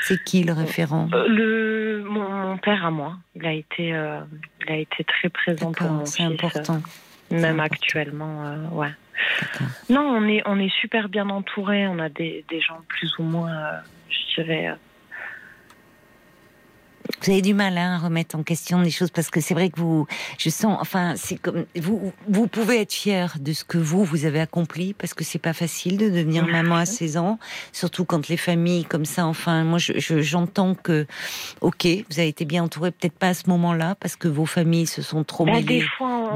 C'est 0.00 0.22
qui 0.22 0.44
le 0.44 0.52
référent? 0.52 1.08
Le, 1.12 2.04
mon, 2.08 2.56
père 2.58 2.86
à 2.86 2.90
moi. 2.90 3.16
Il 3.34 3.44
a 3.44 3.52
été, 3.52 3.92
euh, 3.92 4.20
il 4.64 4.72
a 4.72 4.76
été 4.76 5.02
très 5.04 5.28
présent 5.28 5.72
pour 5.72 5.90
mon 5.90 6.06
C'est 6.06 6.22
important. 6.22 6.80
même 7.30 7.60
actuellement, 7.60 8.54
ouais. 8.72 8.92
Non, 9.88 10.02
on 10.02 10.28
est, 10.28 10.42
on 10.46 10.58
est 10.58 10.74
super 10.80 11.08
bien 11.08 11.28
entouré. 11.28 11.86
On 11.88 11.98
a 11.98 12.08
des, 12.08 12.44
gens 12.60 12.80
plus 12.88 13.18
ou 13.18 13.22
moins 13.22 13.80
je 14.08 14.42
dirais. 14.42 14.74
Vous 17.22 17.30
avez 17.30 17.42
du 17.42 17.54
mal 17.54 17.78
hein, 17.78 17.94
à 17.94 17.98
remettre 17.98 18.36
en 18.36 18.42
question 18.42 18.82
des 18.82 18.90
choses 18.90 19.10
parce 19.10 19.30
que 19.30 19.40
c'est 19.40 19.54
vrai 19.54 19.70
que 19.70 19.80
vous, 19.80 20.06
je 20.38 20.50
sens, 20.50 20.76
enfin, 20.80 21.14
c'est 21.16 21.36
comme 21.36 21.64
vous, 21.76 22.12
vous 22.28 22.46
pouvez 22.46 22.80
être 22.82 22.92
fier 22.92 23.36
de 23.40 23.52
ce 23.52 23.64
que 23.64 23.78
vous 23.78 24.04
vous 24.04 24.24
avez 24.24 24.40
accompli 24.40 24.94
parce 24.94 25.14
que 25.14 25.24
c'est 25.24 25.38
pas 25.38 25.52
facile 25.52 25.98
de 25.98 26.08
devenir 26.08 26.46
maman 26.46 26.76
à 26.76 26.86
16 26.86 27.16
ans, 27.16 27.38
surtout 27.72 28.04
quand 28.04 28.28
les 28.28 28.36
familles 28.36 28.84
comme 28.84 29.04
ça. 29.04 29.26
Enfin, 29.26 29.64
moi, 29.64 29.78
j'entends 29.78 30.74
que, 30.74 31.06
ok, 31.60 31.86
vous 32.10 32.18
avez 32.18 32.28
été 32.28 32.44
bien 32.44 32.64
entouré, 32.64 32.90
peut-être 32.90 33.18
pas 33.18 33.28
à 33.28 33.34
ce 33.34 33.48
moment-là 33.50 33.96
parce 34.00 34.16
que 34.16 34.28
vos 34.28 34.46
familles 34.46 34.86
se 34.86 35.02
sont 35.02 35.24
trop 35.24 35.44
bah, 35.44 35.52
mêlées 35.52 35.84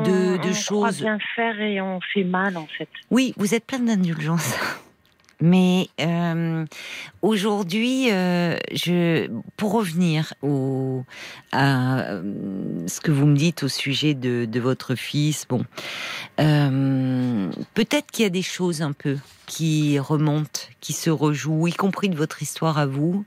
de, 0.04 0.36
de 0.36 0.48
on 0.48 0.52
choses. 0.52 0.66
Croit 0.66 0.92
bien 0.92 1.18
faire 1.36 1.60
et 1.60 1.80
on 1.80 2.00
fait 2.12 2.24
mal 2.24 2.56
en 2.56 2.66
fait. 2.66 2.88
Oui, 3.10 3.34
vous 3.36 3.54
êtes 3.54 3.66
plein 3.66 3.80
d'indulgence. 3.80 4.54
Mais 5.40 5.88
euh, 6.00 6.66
aujourd'hui, 7.22 8.08
euh, 8.10 8.58
pour 9.56 9.72
revenir 9.72 10.34
à 11.52 12.20
ce 12.86 13.00
que 13.00 13.10
vous 13.10 13.26
me 13.26 13.36
dites 13.36 13.62
au 13.62 13.68
sujet 13.68 14.14
de, 14.14 14.60
votre 14.60 14.94
fils, 14.94 15.46
bon, 15.48 15.64
euh, 16.40 17.50
peut-être 17.74 18.10
qu'il 18.10 18.24
y 18.24 18.26
a 18.26 18.30
des 18.30 18.42
choses 18.42 18.82
un 18.82 18.92
peu 18.92 19.16
qui 19.46 19.98
remontent, 19.98 20.60
qui 20.80 20.92
se 20.92 21.10
rejouent, 21.10 21.66
y 21.66 21.72
compris 21.72 22.08
de 22.08 22.16
votre 22.16 22.42
histoire 22.42 22.78
à 22.78 22.86
vous, 22.86 23.24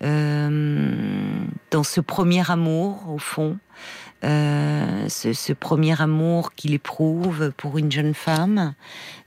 dans 0.00 1.82
ce 1.82 2.00
premier 2.00 2.48
amour, 2.50 3.10
au 3.10 3.18
fond. 3.18 3.58
Ce, 4.22 5.32
ce, 5.32 5.52
premier 5.52 6.00
amour 6.00 6.54
qu'il 6.54 6.74
éprouve 6.74 7.52
pour 7.56 7.78
une 7.78 7.92
jeune 7.92 8.14
femme, 8.14 8.74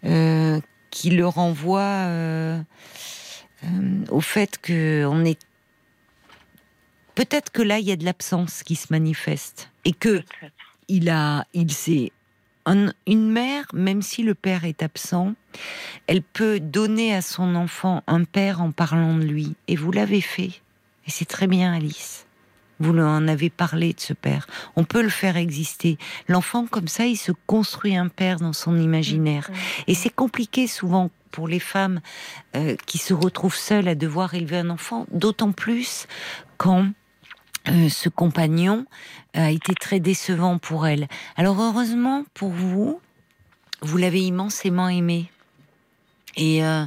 euh, 0.03 0.60
qui 0.90 1.10
le 1.11 1.28
renvoie 1.28 1.82
euh, 1.82 2.61
euh, 3.64 4.06
au 4.10 4.22
fait 4.22 4.57
que 4.61 5.06
on 5.06 5.24
est 5.26 5.40
peut-être 7.16 7.52
que 7.52 7.61
là 7.61 7.80
il 7.80 7.86
y 7.86 7.91
a 7.91 7.95
de 7.95 8.06
l'absence 8.06 8.64
qui 8.64 8.76
se 8.76 8.88
manifeste 8.91 9.70
et 9.86 9.94
que 9.94 10.24
il 10.88 11.10
a 11.10 11.45
il 11.53 11.72
sait 11.72 12.11
une 13.07 13.32
mère, 13.32 13.66
même 13.74 14.02
si 14.02 14.24
le 14.24 14.36
père 14.36 14.66
est 14.66 14.84
absent, 14.84 15.34
elle 16.07 16.22
peut 16.22 16.60
donner 16.60 17.16
à 17.16 17.22
son 17.22 17.56
enfant 17.56 18.03
un 18.07 18.24
père 18.24 18.61
en 18.61 18.72
parlant 18.72 19.16
de 19.18 19.24
lui. 19.24 19.56
Et 19.68 19.76
vous 19.76 19.91
l'avez 19.91 20.22
fait. 20.22 20.61
Et 21.06 21.11
c'est 21.11 21.26
très 21.26 21.48
bien, 21.48 21.74
Alice. 21.74 22.26
Vous 22.80 22.97
en 22.97 23.27
avez 23.27 23.49
parlé 23.49 23.93
de 23.93 23.99
ce 23.99 24.14
père. 24.14 24.47
On 24.76 24.85
peut 24.85 25.01
le 25.01 25.10
faire 25.10 25.35
exister. 25.35 25.97
L'enfant, 26.27 26.65
comme 26.65 26.88
ça, 26.88 27.06
il 27.06 27.18
se 27.18 27.34
construit 27.45 27.95
un 27.95 28.07
père 28.07 28.39
dans 28.39 28.53
son 28.53 28.80
imaginaire. 28.80 29.49
Et 29.88 29.95
c'est 29.95 30.10
compliqué 30.10 30.65
souvent 30.65 31.10
pour 31.31 31.47
les 31.47 31.60
femmes 31.60 31.99
euh, 32.56 32.76
qui 32.85 32.97
se 32.97 33.14
retrouvent 33.14 33.56
seules 33.56 33.88
à 33.88 33.95
devoir 33.95 34.34
élever 34.34 34.57
un 34.57 34.69
enfant, 34.69 35.06
d'autant 35.11 35.51
plus 35.51 36.07
quand 36.57 36.88
euh, 37.68 37.89
ce 37.89 38.10
compagnon 38.10 38.85
a 39.34 39.51
été 39.51 39.76
très 39.76 39.99
décevant 39.99 40.57
pour 40.57 40.88
elle. 40.88 41.07
Alors 41.35 41.61
heureusement 41.61 42.26
pour 42.34 42.49
vous, 42.49 42.99
vous 43.81 43.97
l'avez 43.97 44.22
immensément 44.22 44.89
aimé. 44.89 45.31
Et, 46.35 46.64
euh, 46.64 46.85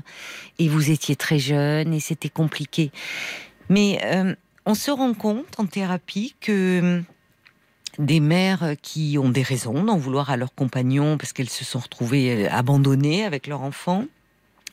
et 0.59 0.69
vous 0.69 0.91
étiez 0.91 1.17
très 1.17 1.39
jeune 1.39 1.93
et 1.93 2.01
c'était 2.01 2.31
compliqué. 2.31 2.91
Mais 3.69 4.01
on 4.67 4.75
se 4.75 4.91
rend 4.91 5.15
compte 5.15 5.59
en 5.59 5.67
thérapie 5.67 6.35
que 6.41 6.81
hum, 6.81 7.05
des 7.99 8.21
mères 8.21 8.75
qui 8.81 9.19
ont 9.19 9.29
des 9.29 9.43
raisons 9.43 9.85
d'en 9.85 9.97
vouloir 9.97 10.31
à 10.31 10.37
leurs 10.37 10.55
compagnons 10.55 11.19
parce 11.19 11.33
qu'elles 11.33 11.51
se 11.51 11.65
sont 11.65 11.81
retrouvées 11.81 12.47
euh, 12.47 12.49
abandonnées 12.51 13.25
avec 13.25 13.47
leur 13.47 13.63
enfant, 13.63 14.05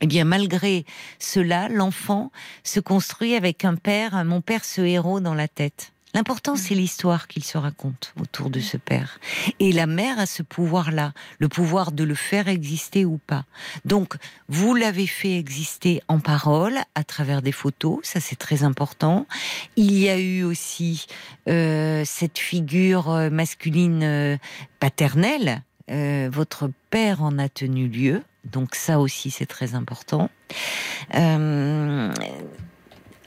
eh 0.02 0.08
bien, 0.08 0.24
malgré 0.24 0.86
cela, 1.20 1.68
l'enfant 1.68 2.32
se 2.64 2.80
construit 2.80 3.36
avec 3.36 3.66
un 3.66 3.76
père, 3.76 4.24
mon 4.24 4.42
père, 4.42 4.64
ce 4.64 4.82
héros 4.82 5.20
dans 5.20 5.34
la 5.34 5.48
tête. 5.48 5.92
L'important, 6.16 6.56
c'est 6.56 6.74
l'histoire 6.74 7.28
qu'il 7.28 7.44
se 7.44 7.58
raconte 7.58 8.14
autour 8.20 8.50
de 8.50 8.60
ce 8.60 8.78
père. 8.78 9.20
Et 9.60 9.72
la 9.72 9.86
mère 9.86 10.18
a 10.18 10.26
ce 10.26 10.42
pouvoir-là, 10.42 11.14
le 11.38 11.50
pouvoir 11.50 11.92
de 11.92 12.04
le 12.04 12.16
faire 12.16 12.48
exister 12.48 13.06
ou 13.06 13.20
pas. 13.20 13.46
Donc, 13.86 14.16
vous 14.48 14.74
l'avez 14.74 15.06
fait 15.06 15.38
exister 15.38 16.02
en 16.08 16.20
parole, 16.20 16.80
à 16.96 17.04
travers 17.04 17.44
des 17.44 17.52
photos, 17.52 18.00
ça 18.04 18.20
c'est 18.20 18.38
très 18.38 18.64
important. 18.64 19.28
Il 19.76 19.94
y 19.94 20.10
a 20.10 20.18
eu 20.18 20.44
aussi 20.44 21.06
euh, 21.48 22.04
cette 22.06 22.40
figure 22.40 23.12
euh, 23.12 23.30
masculine 23.30 24.04
euh, 24.04 24.38
paternelle. 24.80 25.62
votre 25.90 26.70
père 26.90 27.24
en 27.24 27.40
a 27.40 27.50
tenu 27.50 27.88
lieu, 27.88 28.24
donc 28.46 28.76
ça 28.76 29.00
aussi 29.00 29.32
c'est 29.32 29.48
très 29.48 29.74
important. 29.74 30.30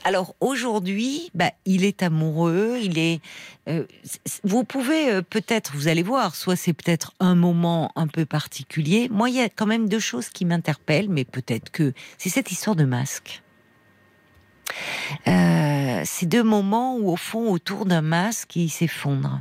Alors 0.04 0.34
aujourd'hui, 0.40 1.30
bah, 1.34 1.52
il 1.64 1.84
est 1.84 2.02
amoureux, 2.02 2.78
il 2.82 2.98
est. 2.98 3.20
Euh, 3.68 3.84
vous 4.42 4.64
pouvez 4.64 5.10
euh, 5.10 5.22
peut-être, 5.22 5.72
vous 5.74 5.86
allez 5.86 6.02
voir, 6.02 6.34
soit 6.34 6.56
c'est 6.56 6.72
peut-être 6.72 7.12
un 7.20 7.34
moment 7.34 7.92
un 7.94 8.08
peu 8.08 8.26
particulier. 8.26 9.08
Moi, 9.10 9.30
il 9.30 9.36
y 9.36 9.40
a 9.40 9.48
quand 9.48 9.66
même 9.66 9.88
deux 9.88 10.00
choses 10.00 10.28
qui 10.28 10.44
m'interpellent, 10.44 11.08
mais 11.08 11.24
peut-être 11.24 11.70
que 11.70 11.92
c'est 12.18 12.30
cette 12.30 12.50
histoire 12.50 12.74
de 12.74 12.84
masque. 12.84 13.42
Euh, 15.28 16.02
ces 16.04 16.26
deux 16.26 16.42
moments 16.42 16.96
où, 16.96 17.10
au 17.10 17.16
fond, 17.16 17.50
autour 17.50 17.86
d'un 17.86 18.02
masque, 18.02 18.56
il 18.56 18.70
s'effondre. 18.70 19.40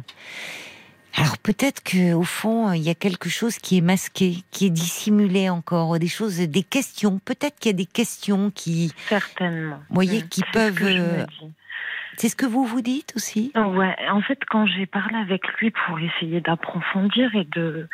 Alors 1.18 1.38
peut-être 1.38 1.84
que 1.84 2.14
au 2.14 2.24
fond 2.24 2.72
il 2.72 2.82
y 2.82 2.90
a 2.90 2.96
quelque 2.96 3.30
chose 3.30 3.58
qui 3.58 3.78
est 3.78 3.82
masqué, 3.82 4.38
qui 4.52 4.68
est 4.68 4.70
dissimulé 4.70 5.50
encore, 5.50 6.00
des 6.00 6.08
choses, 6.08 6.38
des 6.38 6.64
questions. 6.64 7.20
Peut-être 7.20 7.60
qu'il 7.60 7.72
y 7.72 7.76
a 7.76 7.78
des 7.78 7.86
questions 7.86 8.52
qui, 8.52 8.94
certainement, 9.08 9.80
voyez, 9.90 10.22
qui 10.24 10.42
peuvent. 10.54 10.78
Euh, 10.82 11.26
c'est 12.18 12.30
ce 12.30 12.36
que 12.36 12.46
vous 12.46 12.66
vous 12.66 12.82
dites 12.82 13.14
aussi? 13.16 13.52
Ouais. 13.56 13.96
En 14.10 14.22
fait, 14.22 14.40
quand 14.50 14.66
j'ai 14.68 14.86
parlé 14.86 15.16
avec 15.16 15.48
lui 15.60 15.72
pour 15.72 16.00
essayer 16.00 16.40
d'approfondir 16.40 17.34
et 17.36 17.48
de 17.56 17.88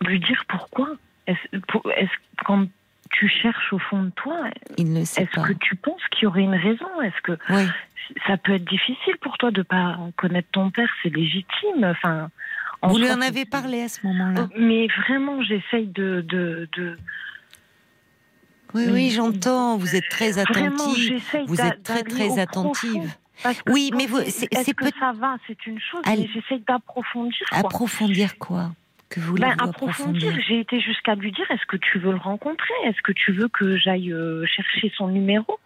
lui 0.00 0.20
dire 0.20 0.44
pourquoi, 0.48 0.88
est-ce, 1.26 1.58
quand 2.44 2.66
tu 3.10 3.28
cherches 3.28 3.72
au 3.72 3.78
fond 3.78 4.04
de 4.04 4.10
toi, 4.10 4.48
est-ce 4.78 5.24
que 5.24 5.52
tu 5.54 5.76
penses 5.76 6.02
qu'il 6.10 6.24
y 6.24 6.26
aurait 6.26 6.42
une 6.42 6.54
raison? 6.54 7.00
Est-ce 7.02 7.20
que 7.22 7.38
ça 8.26 8.36
peut 8.36 8.54
être 8.54 8.64
difficile 8.64 9.16
pour 9.20 9.38
toi 9.38 9.50
de 9.50 9.62
pas 9.62 9.98
connaître 10.16 10.48
ton 10.52 10.70
père? 10.70 10.88
C'est 11.02 11.14
légitime. 11.14 11.84
Enfin, 11.84 12.28
vous 12.88 12.98
lui 12.98 13.10
en 13.10 13.20
avez 13.20 13.44
parlé 13.44 13.82
à 13.82 13.88
ce 13.88 14.06
moment-là? 14.06 14.48
Mais 14.58 14.86
vraiment, 14.86 15.42
j'essaye 15.42 15.86
de, 15.86 16.24
de, 16.28 16.96
Oui, 18.74 18.86
oui, 18.90 19.10
j'entends. 19.10 19.76
Vous 19.76 19.96
êtes 19.96 20.08
très 20.08 20.38
attentive. 20.38 21.22
Vous 21.46 21.60
êtes 21.60 21.82
très, 21.82 22.02
très 22.02 22.38
attentive. 22.38 23.14
oui, 23.68 23.90
mais 23.96 24.06
vous, 24.06 24.20
c'est 24.28 24.46
que 24.74 24.86
ça 24.98 25.12
va, 25.12 25.36
c'est 25.46 25.66
une 25.66 25.80
chose, 25.80 26.02
mais 26.06 26.28
j'essaye 26.32 26.62
d'approfondir. 26.66 27.46
Approfondir 27.52 28.38
quoi? 28.38 28.70
Que 29.10 29.20
vous 29.20 29.34
ben, 29.34 29.54
approfondir, 29.58 30.32
J'ai 30.48 30.60
été 30.60 30.80
jusqu'à 30.80 31.14
lui 31.14 31.30
dire 31.30 31.48
est-ce 31.50 31.66
que 31.66 31.76
tu 31.76 31.98
veux 31.98 32.10
le 32.10 32.18
rencontrer? 32.18 32.74
Est-ce 32.84 33.00
que 33.02 33.12
tu 33.12 33.32
veux 33.32 33.48
que 33.48 33.76
j'aille 33.76 34.12
euh, 34.12 34.44
chercher 34.46 34.92
son 34.96 35.08
numéro? 35.08 35.58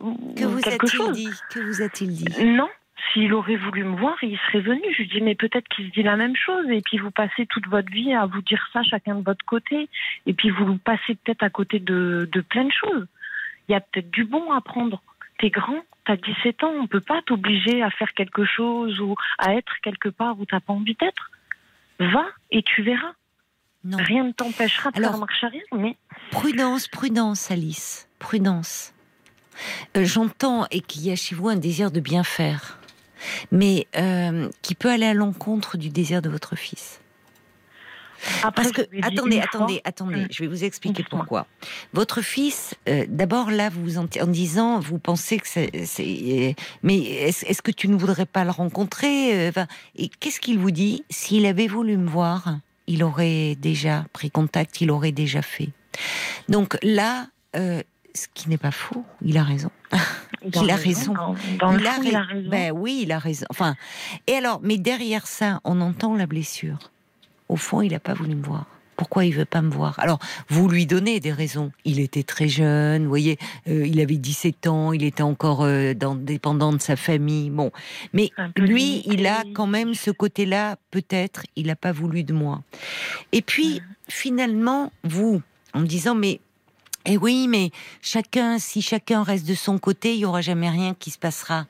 Que 0.00 0.44
vous 0.44 0.58
a-t-il 0.58 1.12
dit? 1.12 1.28
Que 1.50 1.60
vous 1.60 1.82
a-t-il 1.82 2.12
dit? 2.12 2.44
Non, 2.44 2.68
s'il 3.12 3.32
aurait 3.34 3.56
voulu 3.56 3.84
me 3.84 3.96
voir, 3.96 4.16
il 4.22 4.38
serait 4.46 4.60
venu. 4.60 4.82
Je 4.92 5.02
lui 5.02 5.08
dis, 5.08 5.20
mais 5.20 5.34
peut-être 5.34 5.68
qu'il 5.68 5.86
se 5.88 5.92
dit 5.92 6.02
la 6.02 6.16
même 6.16 6.36
chose. 6.36 6.66
Et 6.70 6.80
puis 6.80 6.98
vous 6.98 7.10
passez 7.10 7.46
toute 7.46 7.66
votre 7.66 7.90
vie 7.90 8.14
à 8.14 8.26
vous 8.26 8.42
dire 8.42 8.64
ça 8.72 8.82
chacun 8.82 9.16
de 9.16 9.24
votre 9.24 9.44
côté. 9.44 9.88
Et 10.26 10.32
puis 10.32 10.50
vous 10.50 10.76
passez 10.78 11.14
peut-être 11.16 11.42
à 11.42 11.50
côté 11.50 11.78
de, 11.78 12.28
de 12.30 12.40
plein 12.40 12.64
de 12.64 12.72
choses. 12.72 13.06
Il 13.68 13.72
y 13.72 13.74
a 13.74 13.80
peut-être 13.80 14.10
du 14.10 14.24
bon 14.24 14.52
à 14.52 14.60
prendre. 14.60 15.02
T'es 15.38 15.50
grand, 15.50 15.82
t'as 16.04 16.16
17 16.16 16.62
ans, 16.62 16.72
on 16.80 16.86
peut 16.86 17.00
pas 17.00 17.20
t'obliger 17.22 17.82
à 17.82 17.90
faire 17.90 18.12
quelque 18.14 18.44
chose 18.44 19.00
ou 19.00 19.16
à 19.38 19.54
être 19.54 19.72
quelque 19.82 20.08
part 20.08 20.38
où 20.38 20.46
t'as 20.46 20.60
pas 20.60 20.72
envie 20.72 20.94
d'être. 20.94 21.30
Va 21.98 22.26
et 22.50 22.62
tu 22.62 22.82
verras. 22.82 23.12
Non. 23.84 23.98
Rien 23.98 24.24
ne 24.24 24.32
t'empêchera 24.32 24.92
de 24.92 25.00
faire 25.00 25.18
marche 25.18 25.44
arrière, 25.44 25.62
mais... 25.76 25.96
Prudence, 26.30 26.88
prudence, 26.88 27.50
Alice. 27.50 28.08
Prudence. 28.18 28.94
Euh, 29.96 30.04
j'entends 30.04 30.66
et 30.70 30.80
qu'il 30.80 31.02
y 31.02 31.12
a 31.12 31.16
chez 31.16 31.34
vous 31.34 31.48
un 31.48 31.56
désir 31.56 31.90
de 31.90 32.00
bien 32.00 32.24
faire 32.24 32.78
mais 33.50 33.86
euh, 33.96 34.48
qui 34.62 34.74
peut 34.74 34.90
aller 34.90 35.06
à 35.06 35.14
l'encontre 35.14 35.76
du 35.76 35.88
désir 35.90 36.22
de 36.22 36.28
votre 36.28 36.56
fils. 36.56 37.00
Parce 38.54 38.72
que, 38.72 38.80
attendez, 39.02 39.38
attendez, 39.40 39.82
attendez, 39.84 40.22
hum. 40.22 40.28
je 40.30 40.42
vais 40.42 40.48
vous 40.48 40.64
expliquer 40.64 41.04
pourquoi. 41.10 41.46
Votre 41.92 42.22
fils, 42.22 42.74
euh, 42.88 43.04
d'abord 43.06 43.50
là, 43.50 43.68
vous 43.68 43.98
en, 43.98 44.06
disant, 44.26 44.80
vous 44.80 44.98
pensez 44.98 45.38
que 45.38 45.46
c'est, 45.46 45.70
euh, 45.74 46.52
mais 46.82 46.96
est-ce, 46.96 47.60
que 47.60 47.70
tu 47.70 47.86
ne 47.88 47.96
voudrais 47.96 48.24
pas 48.24 48.44
le 48.44 48.50
rencontrer 48.50 49.52
Et 49.96 50.08
qu'est-ce 50.08 50.40
qu'il 50.40 50.58
vous 50.58 50.70
dit? 50.70 51.04
S'il 51.10 51.44
avait 51.44 51.66
voulu 51.66 51.98
me 51.98 52.08
voir, 52.08 52.60
il 52.86 53.04
aurait 53.04 53.56
déjà 53.56 54.06
pris 54.14 54.30
contact, 54.30 54.80
il 54.80 54.90
aurait 54.90 55.12
déjà 55.12 55.42
fait. 55.42 55.68
Donc 56.48 56.78
là, 56.82 57.26
ce 58.14 58.26
qui 58.32 58.48
n'est 58.48 58.58
pas 58.58 58.70
faux, 58.70 59.04
il 59.22 59.36
a 59.38 59.42
raison. 59.42 59.70
il 60.42 60.70
a 60.70 60.76
raison. 60.76 61.14
Dans, 61.14 61.76
il, 61.76 61.86
a, 61.86 61.98
il, 62.02 62.14
a, 62.14 62.22
raison. 62.22 62.48
Ben 62.48 62.72
oui, 62.72 63.00
il 63.02 63.12
a 63.12 63.18
raison. 63.18 63.46
Enfin, 63.50 63.74
et 64.26 64.34
alors, 64.34 64.60
mais 64.62 64.78
derrière 64.78 65.26
ça, 65.26 65.60
on 65.64 65.80
entend 65.80 66.14
la 66.14 66.26
blessure. 66.26 66.78
Au 67.48 67.56
fond, 67.56 67.82
il 67.82 67.92
n'a 67.92 68.00
pas 68.00 68.14
voulu 68.14 68.34
me 68.34 68.44
voir. 68.44 68.66
Pourquoi 68.96 69.24
il 69.24 69.34
veut 69.34 69.44
pas 69.44 69.60
me 69.60 69.70
voir? 69.70 69.98
Alors, 69.98 70.20
vous 70.48 70.68
lui 70.68 70.86
donnez 70.86 71.18
des 71.18 71.32
raisons. 71.32 71.72
Il 71.84 71.98
était 71.98 72.22
très 72.22 72.48
jeune, 72.48 73.02
vous 73.02 73.08
voyez, 73.08 73.38
euh, 73.66 73.84
il 73.86 74.00
avait 74.00 74.16
17 74.16 74.68
ans, 74.68 74.92
il 74.92 75.02
était 75.02 75.22
encore 75.22 75.62
euh, 75.62 75.94
dans, 75.94 76.14
dépendant 76.14 76.72
de 76.72 76.80
sa 76.80 76.94
famille. 76.94 77.50
Bon, 77.50 77.72
mais 78.12 78.30
lui, 78.56 79.02
il 79.06 79.26
a 79.26 79.42
quand 79.52 79.66
même 79.66 79.94
ce 79.94 80.12
côté-là. 80.12 80.76
Peut-être, 80.92 81.42
il 81.56 81.66
n'a 81.66 81.76
pas 81.76 81.90
voulu 81.90 82.22
de 82.22 82.32
moi. 82.32 82.62
Et 83.32 83.42
puis, 83.42 83.82
finalement, 84.08 84.92
vous, 85.02 85.42
en 85.72 85.80
me 85.80 85.86
disant, 85.86 86.14
mais 86.14 86.40
eh 87.06 87.18
oui, 87.18 87.48
mais 87.48 87.70
chacun, 88.00 88.58
si 88.58 88.80
chacun 88.80 89.22
reste 89.22 89.46
de 89.46 89.54
son 89.54 89.78
côté, 89.78 90.14
il 90.14 90.20
y 90.20 90.24
aura 90.24 90.40
jamais 90.40 90.70
rien 90.70 90.94
qui 90.94 91.10
se 91.10 91.18
passera. 91.18 91.66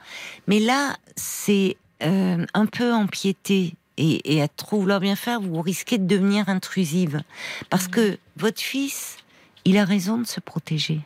Mais 0.46 0.60
là, 0.60 0.96
c'est 1.16 1.76
euh, 2.02 2.46
un 2.54 2.66
peu 2.66 2.92
empiété 2.92 3.74
et, 3.96 4.42
à 4.42 4.48
trop 4.48 4.80
vouloir 4.80 5.00
bien 5.00 5.16
faire, 5.16 5.40
vous 5.40 5.60
risquez 5.62 5.98
de 5.98 6.06
devenir 6.06 6.48
intrusive, 6.48 7.22
parce 7.70 7.88
que 7.88 8.18
votre 8.36 8.60
fils, 8.60 9.18
il 9.64 9.78
a 9.78 9.84
raison 9.84 10.18
de 10.18 10.26
se 10.26 10.40
protéger 10.40 11.00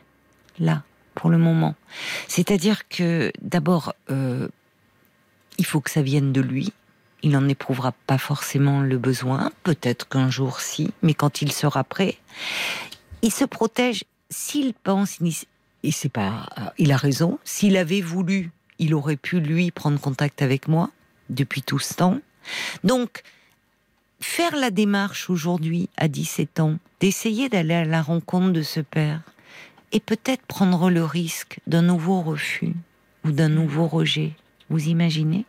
là 0.57 0.83
pour 1.15 1.29
le 1.29 1.37
moment. 1.37 1.75
C'est-à-dire 2.27 2.87
que 2.87 3.31
d'abord, 3.41 3.93
euh, 4.09 4.47
il 5.57 5.65
faut 5.65 5.81
que 5.81 5.91
ça 5.91 6.01
vienne 6.01 6.33
de 6.33 6.41
lui. 6.41 6.73
Il 7.21 7.31
n'en 7.31 7.47
éprouvera 7.47 7.91
pas 8.07 8.17
forcément 8.17 8.81
le 8.81 8.97
besoin, 8.97 9.51
peut-être 9.63 10.07
qu'un 10.07 10.29
jour 10.29 10.61
si, 10.61 10.91
mais 11.01 11.13
quand 11.13 11.41
il 11.41 11.51
sera 11.51 11.83
prêt, 11.83 12.17
il 13.21 13.31
se 13.31 13.43
protège 13.43 14.03
s'il 14.29 14.73
pense, 14.73 15.19
et 15.83 15.91
c'est 15.91 16.09
pas, 16.09 16.47
euh, 16.57 16.61
il 16.77 16.91
a 16.91 16.97
raison, 16.97 17.39
s'il 17.43 17.77
avait 17.77 18.01
voulu, 18.01 18.51
il 18.77 18.93
aurait 18.93 19.17
pu 19.17 19.39
lui 19.39 19.71
prendre 19.71 19.99
contact 19.99 20.41
avec 20.41 20.67
moi 20.67 20.91
depuis 21.29 21.61
tout 21.61 21.79
ce 21.79 21.93
temps. 21.93 22.19
Donc, 22.83 23.23
faire 24.19 24.55
la 24.55 24.71
démarche 24.71 25.29
aujourd'hui, 25.29 25.89
à 25.97 26.07
17 26.07 26.59
ans, 26.59 26.77
d'essayer 26.99 27.49
d'aller 27.49 27.73
à 27.73 27.85
la 27.85 28.01
rencontre 28.01 28.51
de 28.51 28.61
ce 28.61 28.79
père, 28.79 29.21
et 29.91 29.99
peut-être 29.99 30.45
prendre 30.45 30.89
le 30.89 31.03
risque 31.03 31.59
d'un 31.65 31.81
nouveau 31.81 32.21
refus 32.21 32.73
ou 33.25 33.31
d'un 33.31 33.49
nouveau 33.49 33.87
rejet. 33.87 34.33
Vous 34.69 34.87
imaginez? 34.87 35.45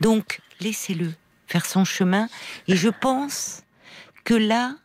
Donc, 0.00 0.40
laissez-le 0.60 1.12
faire 1.46 1.66
son 1.66 1.84
chemin. 1.84 2.28
Et 2.68 2.76
je 2.76 2.88
pense 2.88 3.62
que 4.24 4.34
là, 4.34 4.76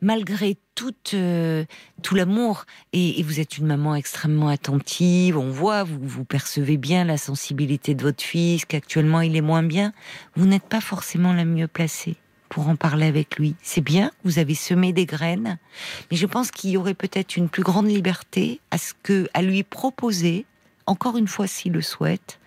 malgré 0.00 0.56
tout, 0.78 0.94
euh, 1.14 1.64
tout 2.02 2.14
l'amour, 2.14 2.64
et, 2.92 3.20
vous 3.24 3.40
êtes 3.40 3.58
une 3.58 3.66
maman 3.66 3.96
extrêmement 3.96 4.46
attentive, 4.46 5.36
on 5.36 5.50
voit, 5.50 5.82
vous, 5.82 5.98
vous 6.00 6.24
percevez 6.24 6.76
bien 6.76 7.04
la 7.04 7.16
sensibilité 7.18 7.96
de 7.96 8.02
votre 8.02 8.22
fils, 8.22 8.64
qu'actuellement 8.64 9.20
il 9.20 9.34
est 9.34 9.40
moins 9.40 9.64
bien, 9.64 9.92
vous 10.36 10.46
n'êtes 10.46 10.68
pas 10.68 10.80
forcément 10.80 11.32
la 11.32 11.44
mieux 11.44 11.66
placée 11.66 12.14
pour 12.48 12.68
en 12.68 12.76
parler 12.76 13.06
avec 13.06 13.38
lui. 13.40 13.56
C'est 13.60 13.80
bien, 13.80 14.12
vous 14.22 14.38
avez 14.38 14.54
semé 14.54 14.92
des 14.92 15.04
graines, 15.04 15.58
mais 16.12 16.16
je 16.16 16.26
pense 16.26 16.52
qu'il 16.52 16.70
y 16.70 16.76
aurait 16.76 16.94
peut-être 16.94 17.36
une 17.36 17.48
plus 17.48 17.64
grande 17.64 17.88
liberté 17.88 18.60
à 18.70 18.78
ce 18.78 18.94
que, 19.02 19.28
à 19.34 19.42
lui 19.42 19.64
proposer, 19.64 20.46
encore 20.86 21.16
une 21.16 21.28
fois 21.28 21.48
s'il 21.48 21.72
le 21.72 21.82
souhaite, 21.82 22.38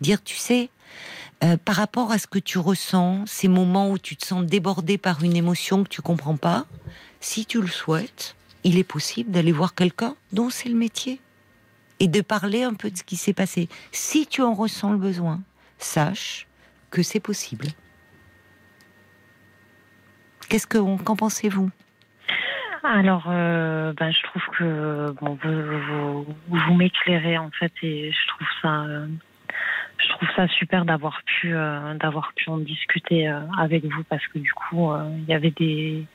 dire, 0.00 0.22
tu 0.22 0.36
sais, 0.36 0.70
euh, 1.42 1.56
par 1.56 1.74
rapport 1.74 2.12
à 2.12 2.18
ce 2.18 2.28
que 2.28 2.38
tu 2.38 2.58
ressens, 2.58 3.24
ces 3.26 3.48
moments 3.48 3.90
où 3.90 3.98
tu 3.98 4.14
te 4.14 4.24
sens 4.24 4.44
débordé 4.44 4.96
par 4.96 5.24
une 5.24 5.34
émotion 5.34 5.82
que 5.82 5.88
tu 5.88 6.02
comprends 6.02 6.36
pas, 6.36 6.66
si 7.20 7.46
tu 7.46 7.60
le 7.60 7.68
souhaites, 7.68 8.34
il 8.64 8.78
est 8.78 8.84
possible 8.84 9.30
d'aller 9.30 9.52
voir 9.52 9.74
quelqu'un 9.74 10.16
dont 10.32 10.50
c'est 10.50 10.68
le 10.68 10.74
métier 10.74 11.20
et 12.00 12.08
de 12.08 12.20
parler 12.22 12.62
un 12.62 12.74
peu 12.74 12.90
de 12.90 12.96
ce 12.96 13.04
qui 13.04 13.16
s'est 13.16 13.34
passé. 13.34 13.68
Si 13.92 14.26
tu 14.26 14.42
en 14.42 14.54
ressens 14.54 14.92
le 14.92 14.98
besoin, 14.98 15.40
sache 15.78 16.46
que 16.90 17.02
c'est 17.02 17.20
possible. 17.20 17.66
Qu'est-ce 20.48 20.66
que 20.66 20.78
qu'en 21.04 21.16
pensez-vous? 21.16 21.70
Alors, 22.82 23.26
euh, 23.28 23.92
ben, 23.92 24.10
je 24.10 24.22
trouve 24.22 24.42
que 24.56 25.12
bon, 25.20 25.38
vous, 26.48 26.74
m'éclairez 26.74 27.38
en 27.38 27.50
fait, 27.50 27.72
et 27.82 28.10
je 28.10 28.28
trouve 30.08 30.28
ça 30.34 30.48
super 30.48 30.84
d'avoir 30.86 31.22
pu 31.24 31.54
euh, 31.54 31.94
d'avoir 31.94 32.32
pu 32.34 32.48
en 32.48 32.58
discuter 32.58 33.28
euh, 33.28 33.40
avec 33.58 33.84
vous 33.84 34.02
parce 34.04 34.26
que 34.28 34.38
du 34.38 34.52
coup 34.54 34.92
il 35.18 35.24
y 35.26 35.34
avait 35.34 35.50
des 35.50 36.06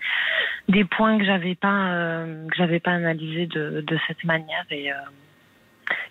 des 0.68 0.84
points 0.84 1.18
que 1.18 1.26
j'avais 1.26 1.56
pas 1.56 2.26
que 2.50 2.56
j'avais 2.56 2.80
pas 2.80 2.92
analysé 2.92 3.48
de, 3.48 3.82
de 3.82 3.98
cette 4.08 4.24
manière 4.24 4.66
et 4.72 4.92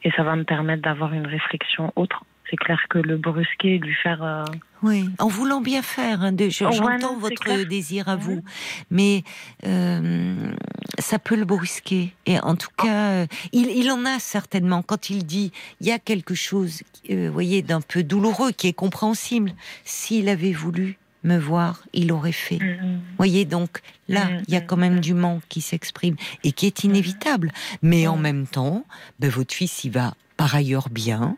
et 0.03 0.11
ça 0.13 0.23
va 0.23 0.37
me 0.37 0.45
permettre 0.45 0.83
d'avoir 0.83 1.13
une 1.13 1.27
réflexion 1.27 1.93
autre 1.97 2.25
C'est 2.51 2.57
clair 2.57 2.81
que 2.91 2.99
le 2.99 3.17
brusquer, 3.17 3.79
lui 3.79 3.95
faire. 3.95 4.23
Euh, 4.23 4.45
oui, 4.83 5.09
en 5.19 5.29
voulant 5.29 5.61
bien 5.61 5.83
faire. 5.83 6.23
Hein, 6.23 6.37
j'entends 6.51 7.17
votre 7.17 7.65
désir 7.65 8.09
à 8.09 8.17
vous, 8.17 8.43
mais 8.91 9.23
euh, 9.67 10.53
ça 10.99 11.19
peut 11.19 11.37
le 11.37 11.47
brusquer. 11.47 12.13
Et 12.27 12.39
en 12.39 12.55
tout 12.55 12.71
cas, 12.77 13.25
il, 13.53 13.71
il, 13.71 13.91
en 13.91 14.05
a 14.05 14.19
certainement. 14.19 14.83
Quand 14.83 15.09
il 15.09 15.25
dit, 15.25 15.53
il 15.81 15.87
y 15.87 15.93
a 15.93 15.99
quelque 15.99 16.35
chose, 16.35 16.83
vous 17.09 17.33
voyez, 17.33 17.63
d'un 17.63 17.81
peu 17.81 18.03
douloureux, 18.03 18.53
qui 18.53 18.69
est 18.69 18.75
compréhensible. 18.75 19.53
S'il 19.85 20.29
avait 20.29 20.53
voulu, 20.53 20.99
me 21.25 21.39
voir, 21.39 21.83
il 21.93 22.13
aurait 22.13 22.33
fait. 22.33 22.59
Mm-hmm. 22.59 22.99
Voyez, 23.17 23.45
donc 23.45 23.81
là, 24.09 24.27
mm-hmm. 24.27 24.45
il 24.49 24.55
y 24.55 24.57
a 24.57 24.61
quand 24.61 24.77
même 24.77 25.01
du 25.01 25.15
manque 25.15 25.43
qui 25.49 25.61
s'exprime 25.61 26.17
et 26.45 26.53
qui 26.53 26.67
est 26.67 26.85
inévitable. 26.85 27.51
Mais 27.83 28.07
en 28.07 28.17
même 28.17 28.47
temps, 28.47 28.85
ben, 29.19 29.31
votre 29.31 29.55
fils, 29.55 29.85
il 29.85 29.91
va 29.91 30.15
par 30.37 30.55
ailleurs 30.55 30.89
bien. 30.91 31.37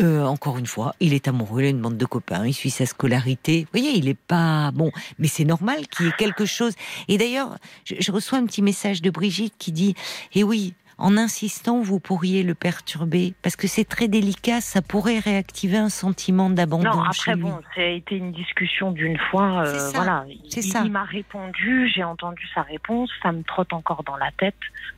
Euh, 0.00 0.24
encore 0.24 0.58
une 0.58 0.66
fois, 0.66 0.94
il 1.00 1.14
est 1.14 1.28
amoureux, 1.28 1.62
il 1.62 1.66
a 1.66 1.70
une 1.70 1.80
bande 1.80 1.96
de 1.96 2.06
copains, 2.06 2.46
il 2.46 2.54
suit 2.54 2.70
sa 2.70 2.86
scolarité. 2.86 3.62
Vous 3.62 3.80
voyez, 3.80 3.98
il 3.98 4.08
est 4.08 4.18
pas 4.18 4.70
bon, 4.72 4.92
mais 5.18 5.28
c'est 5.28 5.44
normal 5.44 5.86
qu'il 5.88 6.06
y 6.06 6.08
ait 6.08 6.16
quelque 6.16 6.46
chose. 6.46 6.72
Et 7.08 7.18
d'ailleurs, 7.18 7.58
je, 7.84 7.94
je, 7.98 8.12
reçois 8.12 8.38
un 8.38 8.46
petit 8.46 8.62
message 8.62 9.02
de 9.02 9.10
Brigitte 9.10 9.54
qui 9.58 9.72
dit 9.72 9.94
"Eh 10.34 10.44
oui, 10.44 10.74
en 10.98 11.18
insistant, 11.18 11.80
vous 11.80 12.00
pourriez 12.00 12.42
le 12.42 12.54
perturber 12.54 13.34
parce 13.42 13.54
que 13.54 13.66
c'est 13.66 13.84
très 13.84 14.08
délicat, 14.08 14.62
ça 14.62 14.80
pourrait 14.80 15.18
réactiver 15.18 15.76
un 15.76 15.90
sentiment 15.90 16.48
d'abandon. 16.48 16.90
Non, 16.90 17.02
après 17.02 17.36
bon, 17.36 17.60
ça 17.74 17.82
a 17.82 17.84
été 17.84 18.16
une 18.16 18.32
discussion 18.32 18.92
d'une 18.92 19.18
fois. 19.18 19.66
Euh, 19.66 19.90
voilà, 19.94 20.24
c'est 20.48 20.62
ça. 20.62 20.82
Il 20.84 20.92
m'a 20.92 21.04
répondu, 21.04 21.90
j'ai 21.94 22.02
entendu 22.02 22.42
sa 22.54 22.62
réponse, 22.62 23.10
ça 23.22 23.32
me 23.32 23.42
trotte 23.42 23.74
encore 23.74 24.04
dans 24.04 24.16
la 24.16 24.30
tête. 24.38 24.54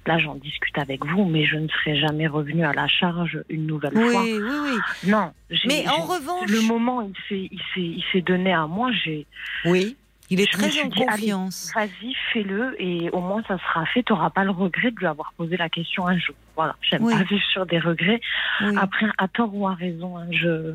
Là, 0.07 0.19
j'en 0.19 0.37
discute 0.37 0.79
avec 0.79 1.05
vous, 1.05 1.25
mais 1.25 1.45
je 1.45 1.57
ne 1.57 1.69
serai 1.69 1.99
jamais 1.99 2.29
revenue 2.29 2.65
à 2.65 2.73
la 2.73 2.87
charge 2.87 3.43
une 3.49 3.67
nouvelle 3.67 3.93
fois. 3.93 4.23
Oui, 4.23 4.39
oui, 4.41 4.57
oui. 4.63 5.11
Non. 5.11 5.33
Mais 5.67 5.89
en 5.89 6.03
revanche, 6.03 6.49
le 6.49 6.61
moment 6.63 7.03
il 7.03 7.15
s'est, 7.29 7.51
il 7.77 8.05
s'est 8.13 8.23
donné 8.23 8.53
à 8.53 8.67
moi, 8.67 8.91
j'ai. 8.93 9.27
Oui. 9.65 9.97
Il 10.31 10.41
est 10.41 10.53
très 10.53 10.83
en 10.83 10.91
confiance. 10.91 11.73
Vas-y, 11.75 12.15
fais-le 12.33 12.77
et 12.81 13.11
au 13.11 13.21
moins 13.21 13.43
ça 13.49 13.59
sera 13.59 13.87
fait. 13.87 14.03
Tu 14.03 14.13
n'auras 14.13 14.31
pas 14.31 14.45
le 14.45 14.51
regret 14.51 14.91
de 14.91 14.97
lui 14.97 15.07
avoir 15.07 15.33
posé 15.35 15.57
la 15.57 15.69
question 15.69 16.07
un 16.07 16.19
jour. 16.19 16.35
Voilà, 16.55 16.77
j'aime 16.83 17.09
pas 17.09 17.23
vivre 17.23 17.45
sur 17.51 17.65
des 17.67 17.79
regrets. 17.79 18.21
Après, 18.77 19.07
à 19.17 19.29
tort 19.29 19.55
ou 19.55 19.67
à 19.67 19.75
raison, 19.75 20.19
hein, 20.19 20.27
je 20.31 20.75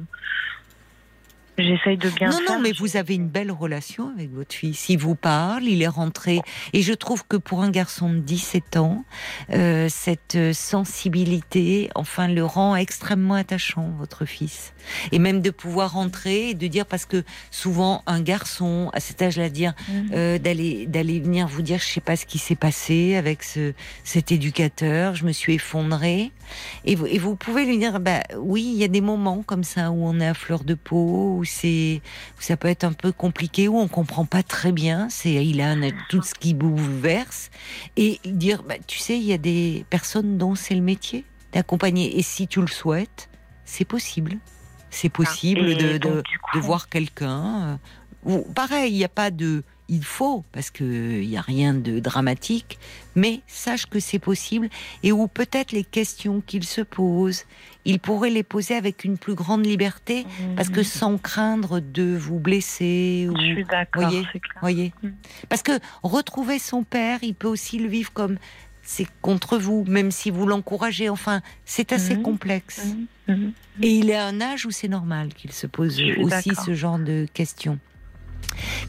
J'essaye 1.57 1.97
de 1.97 2.09
bien 2.09 2.29
non, 2.29 2.39
Non, 2.49 2.59
mais 2.59 2.71
vous 2.71 2.97
avez 2.97 3.15
une 3.15 3.27
belle 3.27 3.51
relation 3.51 4.09
avec 4.09 4.31
votre 4.33 4.53
fils. 4.53 4.89
Il 4.89 4.97
vous 4.97 5.15
parle, 5.15 5.65
il 5.65 5.81
est 5.81 5.87
rentré. 5.87 6.41
Et 6.73 6.81
je 6.81 6.93
trouve 6.93 7.23
que 7.27 7.37
pour 7.37 7.61
un 7.61 7.69
garçon 7.69 8.11
de 8.11 8.19
17 8.19 8.77
ans, 8.77 9.05
euh, 9.51 9.87
cette 9.89 10.37
sensibilité, 10.53 11.89
enfin, 11.95 12.27
le 12.27 12.43
rend 12.43 12.75
extrêmement 12.75 13.35
attachant, 13.35 13.91
votre 13.99 14.25
fils. 14.25 14.73
Et 15.11 15.19
même 15.19 15.41
de 15.41 15.51
pouvoir 15.51 15.93
rentrer 15.93 16.49
et 16.49 16.53
de 16.55 16.67
dire, 16.67 16.85
parce 16.85 17.05
que 17.05 17.23
souvent, 17.51 18.03
un 18.07 18.21
garçon, 18.21 18.89
à 18.93 18.99
cet 18.99 19.21
âge-là, 19.21 19.49
dire, 19.49 19.73
mhm. 19.89 20.09
euh, 20.13 20.39
d'aller, 20.39 20.87
d'aller 20.87 21.19
venir 21.19 21.47
vous 21.47 21.61
dire, 21.61 21.79
je 21.79 21.85
sais 21.85 22.01
pas 22.01 22.15
ce 22.15 22.25
qui 22.25 22.39
s'est 22.39 22.55
passé 22.55 23.15
avec 23.15 23.43
ce, 23.43 23.73
cet 24.03 24.31
éducateur, 24.31 25.15
je 25.15 25.25
me 25.25 25.31
suis 25.31 25.53
effondrée. 25.53 26.31
Et 26.85 26.95
vous, 26.95 27.05
et 27.05 27.19
vous 27.19 27.35
pouvez 27.35 27.65
lui 27.65 27.77
dire, 27.77 27.99
bah 27.99 28.21
oui, 28.37 28.71
il 28.73 28.79
y 28.79 28.83
a 28.83 28.87
des 28.87 29.01
moments 29.01 29.43
comme 29.43 29.63
ça 29.63 29.91
où 29.91 30.05
on 30.05 30.19
est 30.19 30.27
à 30.27 30.33
fleur 30.33 30.63
de 30.63 30.73
peau, 30.73 31.42
où 31.43 31.45
c'est, 31.45 32.01
ça 32.39 32.55
peut 32.57 32.69
être 32.69 32.85
un 32.85 32.93
peu 32.93 33.11
compliqué, 33.11 33.67
où 33.67 33.77
on 33.77 33.87
comprend 33.87 34.25
pas 34.25 34.43
très 34.43 34.71
bien. 34.71 35.07
C'est, 35.09 35.45
il 35.45 35.61
a 35.61 35.75
tout 36.09 36.21
ce 36.21 36.33
qui 36.33 36.53
bouleverse. 36.53 37.51
Et 37.97 38.19
dire, 38.25 38.63
bah, 38.63 38.75
tu 38.87 38.97
sais, 38.97 39.17
il 39.17 39.25
y 39.25 39.33
a 39.33 39.37
des 39.37 39.85
personnes 39.89 40.37
dont 40.37 40.55
c'est 40.55 40.75
le 40.75 40.81
métier 40.81 41.25
d'accompagner. 41.51 42.17
Et 42.17 42.23
si 42.23 42.47
tu 42.47 42.61
le 42.61 42.67
souhaites, 42.67 43.29
c'est 43.65 43.85
possible. 43.85 44.37
C'est 44.89 45.09
possible 45.09 45.61
ah, 45.65 45.75
de, 45.75 45.97
de, 45.97 46.23
de, 46.53 46.59
voir 46.59 46.87
quelqu'un. 46.87 47.79
Pareil, 48.55 48.93
il 48.93 48.97
n'y 48.97 49.03
a 49.03 49.09
pas 49.09 49.31
de 49.31 49.63
il 49.89 50.03
faut, 50.03 50.43
parce 50.51 50.71
qu'il 50.71 51.27
n'y 51.27 51.37
a 51.37 51.41
rien 51.41 51.73
de 51.73 51.99
dramatique, 51.99 52.79
mais 53.15 53.41
sache 53.47 53.85
que 53.85 53.99
c'est 53.99 54.19
possible 54.19 54.69
et 55.03 55.11
où 55.11 55.27
peut-être 55.27 55.71
les 55.71 55.83
questions 55.83 56.41
qu'il 56.45 56.63
se 56.63 56.81
pose, 56.81 57.43
il 57.85 57.99
pourrait 57.99 58.29
les 58.29 58.43
poser 58.43 58.75
avec 58.75 59.03
une 59.03 59.17
plus 59.17 59.35
grande 59.35 59.65
liberté, 59.65 60.25
parce 60.55 60.69
que 60.69 60.83
sans 60.83 61.17
craindre 61.17 61.79
de 61.79 62.15
vous 62.15 62.39
blesser. 62.39 63.27
Ou, 63.29 63.37
Je 63.37 63.53
suis 63.53 63.65
d'accord, 63.65 64.11
voyez, 64.61 64.93
mm. 65.03 65.09
Parce 65.49 65.63
que 65.63 65.73
retrouver 66.01 66.59
son 66.59 66.83
père, 66.83 67.19
il 67.21 67.35
peut 67.35 67.47
aussi 67.47 67.77
le 67.77 67.89
vivre 67.89 68.11
comme 68.13 68.37
c'est 68.81 69.07
contre 69.21 69.57
vous, 69.57 69.85
même 69.87 70.11
si 70.11 70.29
vous 70.29 70.45
l'encouragez. 70.45 71.09
Enfin, 71.09 71.41
c'est 71.65 71.91
assez 71.93 72.15
mm. 72.15 72.21
complexe. 72.21 72.95
Et 73.81 73.89
il 73.89 74.09
est 74.09 74.15
à 74.15 74.25
un 74.25 74.41
âge 74.41 74.65
où 74.65 74.71
c'est 74.71 74.87
normal 74.87 75.33
qu'il 75.33 75.51
se 75.51 75.67
pose 75.67 76.01
aussi 76.19 76.51
ce 76.55 76.73
genre 76.73 76.99
de 76.99 77.25
questions. 77.33 77.79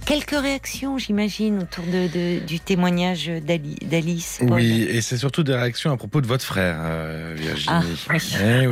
Quelques 0.06 0.38
réactions, 0.38 0.98
j'imagine, 0.98 1.60
autour 1.60 1.84
de, 1.84 2.44
du 2.44 2.60
témoignage 2.60 3.30
d'Alice. 3.42 4.40
Oui, 4.42 4.82
et 4.82 5.00
c'est 5.00 5.16
surtout 5.16 5.42
des 5.42 5.54
réactions 5.54 5.92
à 5.92 5.96
propos 5.96 6.20
de 6.20 6.26
votre 6.26 6.44
frère, 6.44 6.76
euh, 6.80 7.34
Virginie. 7.36 7.96
Ah, 8.08 8.16
eh 8.42 8.68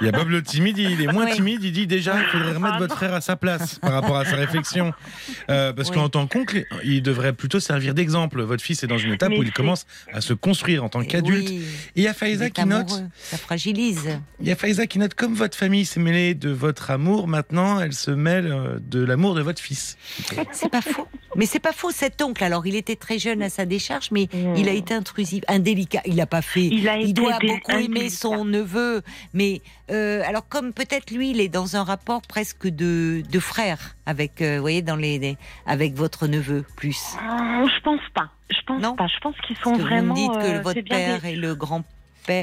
il 0.00 0.04
y 0.04 0.08
a 0.08 0.12
Bob 0.12 0.28
le 0.28 0.42
timide, 0.42 0.78
il 0.78 1.00
est 1.00 1.12
moins 1.12 1.26
timide, 1.26 1.62
il 1.62 1.72
dit 1.72 1.86
déjà 1.86 2.18
qu'il 2.18 2.30
faudrait 2.30 2.52
remettre 2.52 2.78
votre 2.78 2.96
frère 2.96 3.14
à 3.14 3.20
sa 3.20 3.36
place 3.36 3.78
par 3.78 3.92
rapport 3.92 4.16
à 4.16 4.24
sa 4.24 4.36
réflexion. 4.36 4.92
Euh, 5.50 5.72
parce 5.72 5.90
qu'en 5.90 6.08
tant 6.08 6.26
qu'oncle, 6.26 6.64
il 6.84 7.02
devrait 7.02 7.32
plutôt 7.32 7.60
servir 7.60 7.94
d'exemple. 7.94 8.42
Votre 8.42 8.62
fils 8.62 8.82
est 8.82 8.88
dans 8.88 8.98
une 8.98 9.12
étape 9.12 9.32
où 9.32 9.42
il 9.42 9.52
commence 9.52 9.86
à 10.12 10.20
se 10.20 10.34
construire 10.34 10.84
en 10.84 10.88
tant 10.88 11.02
qu'adulte. 11.02 11.50
Et 11.50 11.62
il 11.96 12.02
y 12.02 12.08
a 12.08 12.14
Faiza 12.14 12.50
qui 12.50 12.64
note. 12.64 13.04
Ça 13.18 13.38
fragilise. 13.38 14.18
Il 14.40 14.48
y 14.48 14.52
a 14.52 14.56
Faiza 14.56 14.86
qui 14.86 14.98
note 14.98 15.14
comme 15.14 15.34
votre 15.34 15.56
famille 15.56 15.86
s'est 15.86 16.00
mêlée 16.00 16.34
de 16.34 16.50
votre 16.50 16.90
amour, 16.90 17.26
maintenant 17.28 17.80
elle 17.80 17.92
se 17.92 18.10
mêle 18.10 18.50
euh, 18.52 18.78
de 18.80 19.02
l'amour 19.02 19.34
de 19.34 19.42
votre 19.42 19.60
fils. 19.60 19.75
C'est 20.52 20.68
pas 20.68 20.80
faux. 20.80 21.06
Mais 21.36 21.46
c'est 21.46 21.60
pas 21.60 21.72
faux, 21.72 21.90
cet 21.90 22.22
oncle. 22.22 22.42
Alors, 22.42 22.66
il 22.66 22.74
était 22.74 22.96
très 22.96 23.18
jeune 23.18 23.42
à 23.42 23.50
sa 23.50 23.66
décharge, 23.66 24.10
mais 24.10 24.28
il 24.56 24.68
a 24.68 24.72
été 24.72 24.94
intrusif, 24.94 25.44
indélicat. 25.48 26.02
Il 26.06 26.16
n'a 26.16 26.26
pas 26.26 26.42
fait. 26.42 26.66
Il, 26.66 27.14
doit 27.14 27.38
beaucoup 27.38 27.72
aimer 27.72 28.08
son 28.08 28.44
neveu. 28.44 29.02
Mais, 29.34 29.62
euh, 29.90 30.22
alors, 30.26 30.48
comme 30.48 30.72
peut-être 30.72 31.10
lui, 31.10 31.30
il 31.30 31.40
est 31.40 31.48
dans 31.48 31.76
un 31.76 31.84
rapport 31.84 32.22
presque 32.22 32.68
de, 32.68 33.22
de 33.30 33.40
frère 33.40 33.96
avec, 34.06 34.40
euh, 34.40 34.56
vous 34.56 34.60
voyez, 34.62 34.82
dans 34.82 34.96
les, 34.96 35.36
avec 35.66 35.94
votre 35.94 36.26
neveu, 36.26 36.64
plus. 36.76 37.16
Euh, 37.16 37.68
je 37.68 37.80
pense 37.82 38.00
pas. 38.14 38.30
Je 38.50 38.60
pense 38.66 38.80
non 38.80 38.94
pas. 38.94 39.08
Je 39.08 39.18
pense 39.20 39.34
qu'ils 39.46 39.56
sont 39.56 39.74
vraiment. 39.74 40.14
Vous 40.14 40.20
me 40.20 40.34
dites 40.34 40.42
que 40.42 40.62
votre 40.62 40.88
père 40.88 41.24
est 41.24 41.36
le 41.36 41.54
grand 41.54 41.82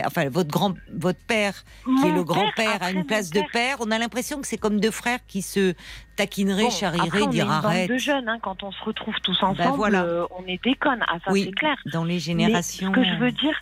enfin 0.06 0.30
votre 0.30 0.50
grand, 0.50 0.74
votre 0.94 1.20
père, 1.26 1.64
qui 1.86 2.08
est 2.08 2.12
le 2.12 2.24
grand-père, 2.24 2.82
a 2.82 2.92
une 2.92 3.06
place 3.06 3.30
de 3.30 3.42
père. 3.52 3.78
On 3.80 3.92
a 3.92 3.98
l'impression 3.98 4.42
que 4.42 4.48
c'est 4.48 4.58
comme 4.58 4.80
deux 4.80 4.92
frères 4.92 5.20
qui 5.28 5.42
se 5.42 5.74
taquineraient, 6.16 6.64
bon, 6.64 6.70
charrieraient, 6.70 7.28
dire 7.28 7.50
arrête. 7.50 7.90
de 7.90 7.98
jeunes, 7.98 8.30
hein, 8.30 8.38
quand 8.42 8.64
on 8.64 8.72
se 8.72 8.84
retrouve 8.84 9.16
tous 9.24 9.38
ben 9.42 9.48
ensemble, 9.48 9.96
euh, 9.96 10.26
on 10.38 10.46
est 10.48 10.62
des 10.64 10.76
connes. 10.76 11.04
Ah, 11.08 11.18
ça 11.26 11.32
c'est 11.34 11.52
clair. 11.52 11.76
Dans 11.92 12.04
les 12.04 12.20
générations. 12.20 12.92
ce 12.92 12.96
que 12.96 13.04
je 13.04 13.16
veux 13.16 13.32
dire, 13.32 13.60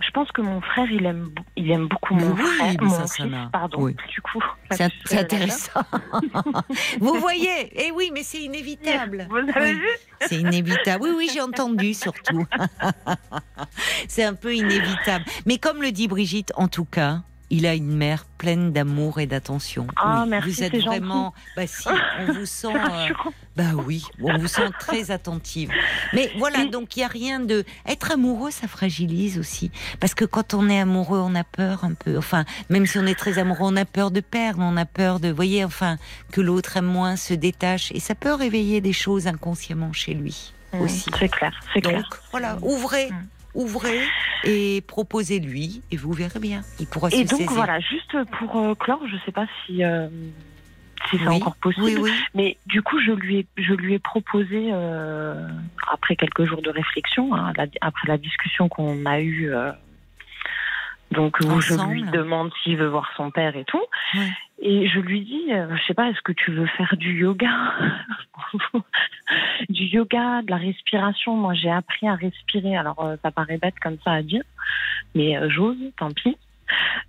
je 0.00 0.10
pense 0.12 0.32
que 0.32 0.40
mon 0.40 0.60
frère, 0.60 0.90
il 0.90 1.04
aime, 1.04 1.30
il 1.56 1.70
aime 1.70 1.86
beaucoup 1.86 2.14
mon 2.14 2.34
frère, 2.34 2.74
mon 2.80 2.90
ça, 2.90 3.06
fils, 3.06 3.32
pardon. 3.52 3.86
Du 3.86 4.20
coup, 4.22 4.42
c'est 4.70 5.18
intéressant. 5.18 5.82
Vous 7.00 7.14
voyez 7.14 7.70
Eh 7.72 7.90
oui, 7.92 8.10
mais 8.12 8.22
c'est 8.22 8.40
inévitable. 8.42 9.26
Vous 9.28 9.36
avez 9.36 9.74
vu 9.74 9.88
C'est 10.22 10.36
inévitable. 10.36 11.04
Oui, 11.04 11.10
oui, 11.16 11.30
j'ai 11.32 11.40
entendu 11.40 11.94
surtout. 11.94 12.46
c'est 14.08 14.24
un 14.24 14.34
peu 14.34 14.54
inévitable. 14.54 15.24
Mais 15.46 15.58
comme 15.58 15.82
le 15.82 15.92
dit 15.92 16.08
Brigitte, 16.08 16.52
en 16.56 16.68
tout 16.68 16.86
cas, 16.86 17.22
il 17.50 17.66
a 17.66 17.74
une 17.74 17.94
mère 17.96 18.24
pleine 18.38 18.72
d'amour 18.72 19.18
et 19.18 19.26
d'attention. 19.26 19.86
Ah, 19.96 20.24
merci, 20.26 20.50
vous 20.50 20.62
êtes 20.62 20.76
vraiment. 20.76 21.34
Bah 21.56 21.66
si, 21.66 21.88
on 22.20 22.32
vous 22.32 22.46
sent. 22.46 22.74
Euh, 22.74 23.30
bah 23.56 23.72
oui, 23.74 24.04
on 24.22 24.38
vous 24.38 24.46
sent 24.46 24.70
très 24.78 25.10
attentive. 25.10 25.70
Mais 26.12 26.30
voilà, 26.38 26.64
donc 26.66 26.96
il 26.96 27.00
y 27.00 27.02
a 27.02 27.08
rien 27.08 27.40
de. 27.40 27.64
Être 27.86 28.12
amoureux, 28.12 28.50
ça 28.50 28.68
fragilise 28.68 29.38
aussi, 29.38 29.70
parce 29.98 30.14
que 30.14 30.24
quand 30.24 30.54
on 30.54 30.68
est 30.68 30.80
amoureux, 30.80 31.18
on 31.18 31.34
a 31.34 31.44
peur 31.44 31.84
un 31.84 31.94
peu. 31.94 32.16
Enfin, 32.16 32.44
même 32.68 32.86
si 32.86 32.98
on 32.98 33.06
est 33.06 33.18
très 33.18 33.38
amoureux, 33.38 33.68
on 33.72 33.76
a 33.76 33.84
peur 33.84 34.10
de 34.10 34.20
perdre, 34.20 34.60
on 34.62 34.76
a 34.76 34.86
peur 34.86 35.20
de, 35.20 35.28
voyez, 35.28 35.64
enfin, 35.64 35.98
que 36.32 36.40
l'autre 36.40 36.76
aime 36.76 36.86
moins, 36.86 37.16
se 37.16 37.34
détache, 37.34 37.90
et 37.92 38.00
ça 38.00 38.14
peut 38.14 38.32
réveiller 38.32 38.80
des 38.80 38.92
choses 38.92 39.26
inconsciemment 39.26 39.92
chez 39.92 40.14
lui 40.14 40.52
mmh, 40.72 40.80
aussi. 40.80 41.10
C'est 41.18 41.28
clair, 41.28 41.52
c'est 41.74 41.80
clair. 41.80 42.08
Voilà, 42.30 42.58
ouvrez. 42.62 43.10
Mmh 43.10 43.26
ouvrez 43.54 44.00
et 44.44 44.82
proposez-lui 44.86 45.82
et 45.90 45.96
vous 45.96 46.12
verrez 46.12 46.40
bien. 46.40 46.62
Il 46.78 46.86
pourra 46.86 47.08
et 47.12 47.24
donc 47.24 47.42
voilà, 47.50 47.80
juste 47.80 48.16
pour 48.38 48.56
euh, 48.56 48.74
clore, 48.74 49.00
je 49.06 49.14
ne 49.14 49.20
sais 49.20 49.32
pas 49.32 49.46
si 49.64 49.84
euh, 49.84 50.08
si 51.10 51.18
c'est 51.18 51.28
encore 51.28 51.56
possible, 51.56 52.08
mais 52.34 52.56
du 52.66 52.82
coup 52.82 53.00
je 53.00 53.12
lui 53.12 53.38
ai 53.38 53.46
je 53.56 53.74
lui 53.74 53.94
ai 53.94 53.98
proposé 53.98 54.70
euh, 54.72 55.48
après 55.90 56.16
quelques 56.16 56.44
jours 56.44 56.62
de 56.62 56.70
réflexion, 56.70 57.34
hein, 57.34 57.52
après 57.80 58.08
la 58.08 58.18
discussion 58.18 58.68
qu'on 58.68 59.06
a 59.06 59.20
eue. 59.20 59.52
donc 61.10 61.38
où 61.40 61.60
je 61.60 61.74
lui 61.88 62.02
demande 62.04 62.52
s'il 62.62 62.76
veut 62.76 62.88
voir 62.88 63.10
son 63.16 63.30
père 63.30 63.56
et 63.56 63.64
tout. 63.64 63.82
Et 64.62 64.88
je 64.88 65.00
lui 65.00 65.22
dis, 65.22 65.46
je 65.48 65.82
sais 65.86 65.94
pas, 65.94 66.10
est-ce 66.10 66.20
que 66.22 66.32
tu 66.32 66.52
veux 66.52 66.66
faire 66.66 66.96
du 66.96 67.18
yoga 67.18 67.48
Du 69.68 69.84
yoga, 69.84 70.42
de 70.42 70.50
la 70.50 70.56
respiration. 70.56 71.34
Moi, 71.34 71.54
j'ai 71.54 71.70
appris 71.70 72.06
à 72.08 72.14
respirer. 72.14 72.76
Alors, 72.76 73.14
ça 73.22 73.30
paraît 73.30 73.58
bête 73.58 73.78
comme 73.80 73.96
ça 74.04 74.12
à 74.12 74.22
dire, 74.22 74.42
mais 75.14 75.36
j'ose, 75.48 75.78
tant 75.96 76.10
pis. 76.10 76.36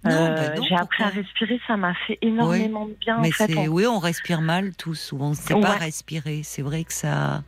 Euh, 0.07 0.53
bah 0.55 0.61
j'ai 0.67 0.75
appris 0.75 1.03
à 1.03 1.09
respirer, 1.09 1.59
ça 1.67 1.77
m'a 1.77 1.93
fait 2.07 2.17
énormément 2.21 2.87
de 2.87 2.93
bien. 2.93 3.19
Mais 3.21 3.29
en 3.29 3.31
fait, 3.31 3.67
oui, 3.67 3.85
on 3.85 3.99
respire 3.99 4.41
mal 4.41 4.75
tous. 4.75 4.95
Souvent, 4.95 5.27
on 5.27 5.31
ne 5.31 5.35
sait 5.35 5.59
pas 5.59 5.75
respirer. 5.75 6.41
C'est 6.43 6.61
vrai 6.61 6.83
que 6.83 6.93
ça 6.93 7.43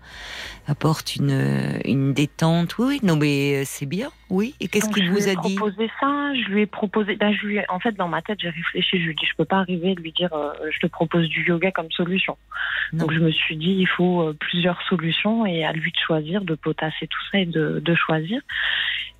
apporte 0.67 1.15
une, 1.15 1.79
une 1.85 2.13
détente. 2.13 2.77
Oui, 2.77 2.99
non, 3.01 3.15
mais 3.15 3.65
c'est 3.65 3.87
bien. 3.87 4.09
Oui. 4.33 4.55
Et 4.59 4.67
qu'est-ce 4.67 4.89
qu'il 4.89 5.11
vous 5.11 5.29
a 5.29 5.35
dit 5.35 5.35
Je 5.35 5.47
lui 5.47 5.53
ai 5.53 5.57
proposé 5.57 5.91
ça. 5.99 6.33
Je 6.33 6.49
lui 6.49 6.61
ai 6.61 6.65
proposé. 6.65 7.15
Ben, 7.17 7.31
je 7.33 7.45
lui 7.45 7.59
En 7.69 7.79
fait, 7.79 7.91
dans 7.91 8.07
ma 8.07 8.23
tête, 8.23 8.39
j'ai 8.41 8.49
réfléchi. 8.49 8.97
Je 8.97 9.03
lui 9.03 9.11
ai 9.11 9.13
dit, 9.13 9.27
je 9.29 9.35
peux 9.37 9.45
pas 9.45 9.59
arriver 9.59 9.91
à 9.91 9.93
lui 9.93 10.11
dire, 10.11 10.33
euh, 10.33 10.51
je 10.71 10.79
te 10.79 10.87
propose 10.87 11.29
du 11.29 11.45
yoga 11.45 11.71
comme 11.71 11.91
solution. 11.91 12.35
Donc, 12.93 13.11
je 13.11 13.19
me 13.19 13.31
suis 13.31 13.55
dit, 13.57 13.75
il 13.77 13.87
faut 13.87 14.21
euh, 14.23 14.33
plusieurs 14.33 14.81
solutions 14.89 15.45
et 15.45 15.63
à 15.63 15.71
lui 15.71 15.91
de 15.91 15.97
choisir, 15.97 16.41
de 16.41 16.55
potasser 16.55 17.05
tout 17.05 17.19
ça 17.31 17.39
et 17.39 17.45
de, 17.45 17.79
de 17.79 17.95
choisir. 17.95 18.41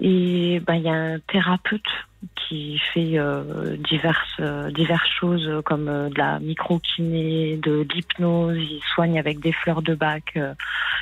Et 0.02 0.60
ben, 0.66 0.76
il 0.76 0.84
y 0.84 0.90
a 0.90 0.94
un 0.94 1.20
thérapeute 1.20 1.88
qui 2.36 2.80
fait 2.94 3.18
euh, 3.18 3.78
diverses, 3.78 4.38
euh, 4.40 4.72
diverses 4.72 5.10
choses 5.20 5.62
comme 5.66 5.88
euh, 5.88 6.10
de 6.10 6.18
la 6.18 6.40
microkiné, 6.40 7.58
de 7.58 7.86
l'hypnose. 7.94 8.58
Il 8.58 8.82
soigne 8.94 9.20
avec 9.20 9.40
des 9.40 9.52
fleurs 9.52 9.82
de 9.82 9.96
bac. 9.96 10.38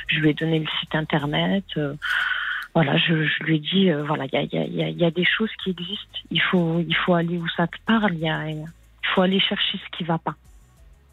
je 0.08 0.18
lui 0.18 0.30
ai 0.30 0.34
donné 0.34 0.58
le 0.58 0.66
site 0.80 0.94
internet. 0.94 1.64
Voilà, 2.74 2.96
je, 2.96 3.26
je, 3.26 3.44
lui 3.44 3.56
ai 3.56 3.58
dit, 3.58 3.90
voilà, 4.06 4.24
il 4.24 4.32
y 4.32 4.36
a, 4.36 4.64
y, 4.64 4.82
a, 4.82 4.88
y 4.88 5.04
a, 5.04 5.10
des 5.10 5.24
choses 5.24 5.50
qui 5.62 5.70
existent. 5.70 6.18
Il 6.30 6.40
faut, 6.40 6.80
il 6.80 6.96
faut 6.96 7.14
aller 7.14 7.36
où 7.36 7.48
ça 7.48 7.66
te 7.66 7.76
parle. 7.86 8.14
Il 8.14 8.66
faut 9.14 9.20
aller 9.20 9.40
chercher 9.40 9.78
ce 9.78 9.96
qui 9.96 10.04
va 10.04 10.18
pas. 10.18 10.34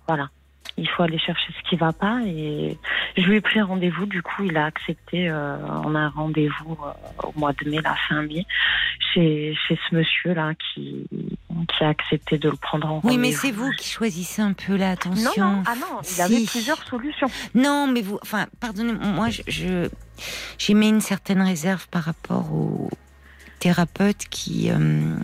Voilà 0.07 0.29
il 0.77 0.87
faut 0.89 1.03
aller 1.03 1.19
chercher 1.19 1.51
ce 1.57 1.69
qui 1.69 1.75
va 1.75 1.93
pas. 1.93 2.21
Et 2.25 2.77
je 3.17 3.23
lui 3.23 3.37
ai 3.37 3.41
pris 3.41 3.59
un 3.59 3.65
rendez-vous. 3.65 4.05
Du 4.05 4.21
coup 4.21 4.43
il 4.43 4.57
a 4.57 4.65
accepté 4.65 5.29
euh, 5.29 5.57
on 5.85 5.95
a 5.95 5.99
un 5.99 6.09
rendez-vous 6.09 6.77
euh, 6.83 7.27
au 7.27 7.39
mois 7.39 7.53
de 7.53 7.69
mai 7.69 7.81
la 7.81 7.95
fin 8.07 8.21
mai 8.21 8.45
chez, 9.13 9.55
chez 9.67 9.79
ce 9.89 9.95
monsieur 9.95 10.33
là 10.33 10.53
qui 10.55 11.07
qui 11.67 11.83
a 11.83 11.89
accepté 11.89 12.37
de 12.37 12.49
le 12.49 12.55
prendre 12.55 12.87
en 12.87 13.01
oui 13.03 13.17
mais 13.17 13.31
c'est 13.31 13.51
vous 13.51 13.71
qui 13.71 13.89
choisissez 13.89 14.41
un 14.41 14.53
peu 14.53 14.75
là 14.75 14.91
attention 14.91 15.31
non 15.37 15.55
non 15.57 15.63
ah 15.65 15.75
non 15.75 16.01
il 16.15 16.21
avait 16.21 16.45
plusieurs 16.45 16.81
solutions. 16.83 17.27
Non 17.53 17.87
mais 17.87 18.01
vous 18.01 18.19
enfin 18.21 18.47
pardonnez 18.59 18.93
moi 18.93 19.27
je 19.29 19.89
j'ai 20.57 20.73
mis 20.73 20.89
une 20.89 21.01
certaine 21.01 21.41
réserve 21.41 21.87
par 21.89 22.03
rapport 22.03 22.53
aux 22.53 22.89
thérapeutes 23.59 24.27
qui 24.29 24.71
euh, 24.71 25.15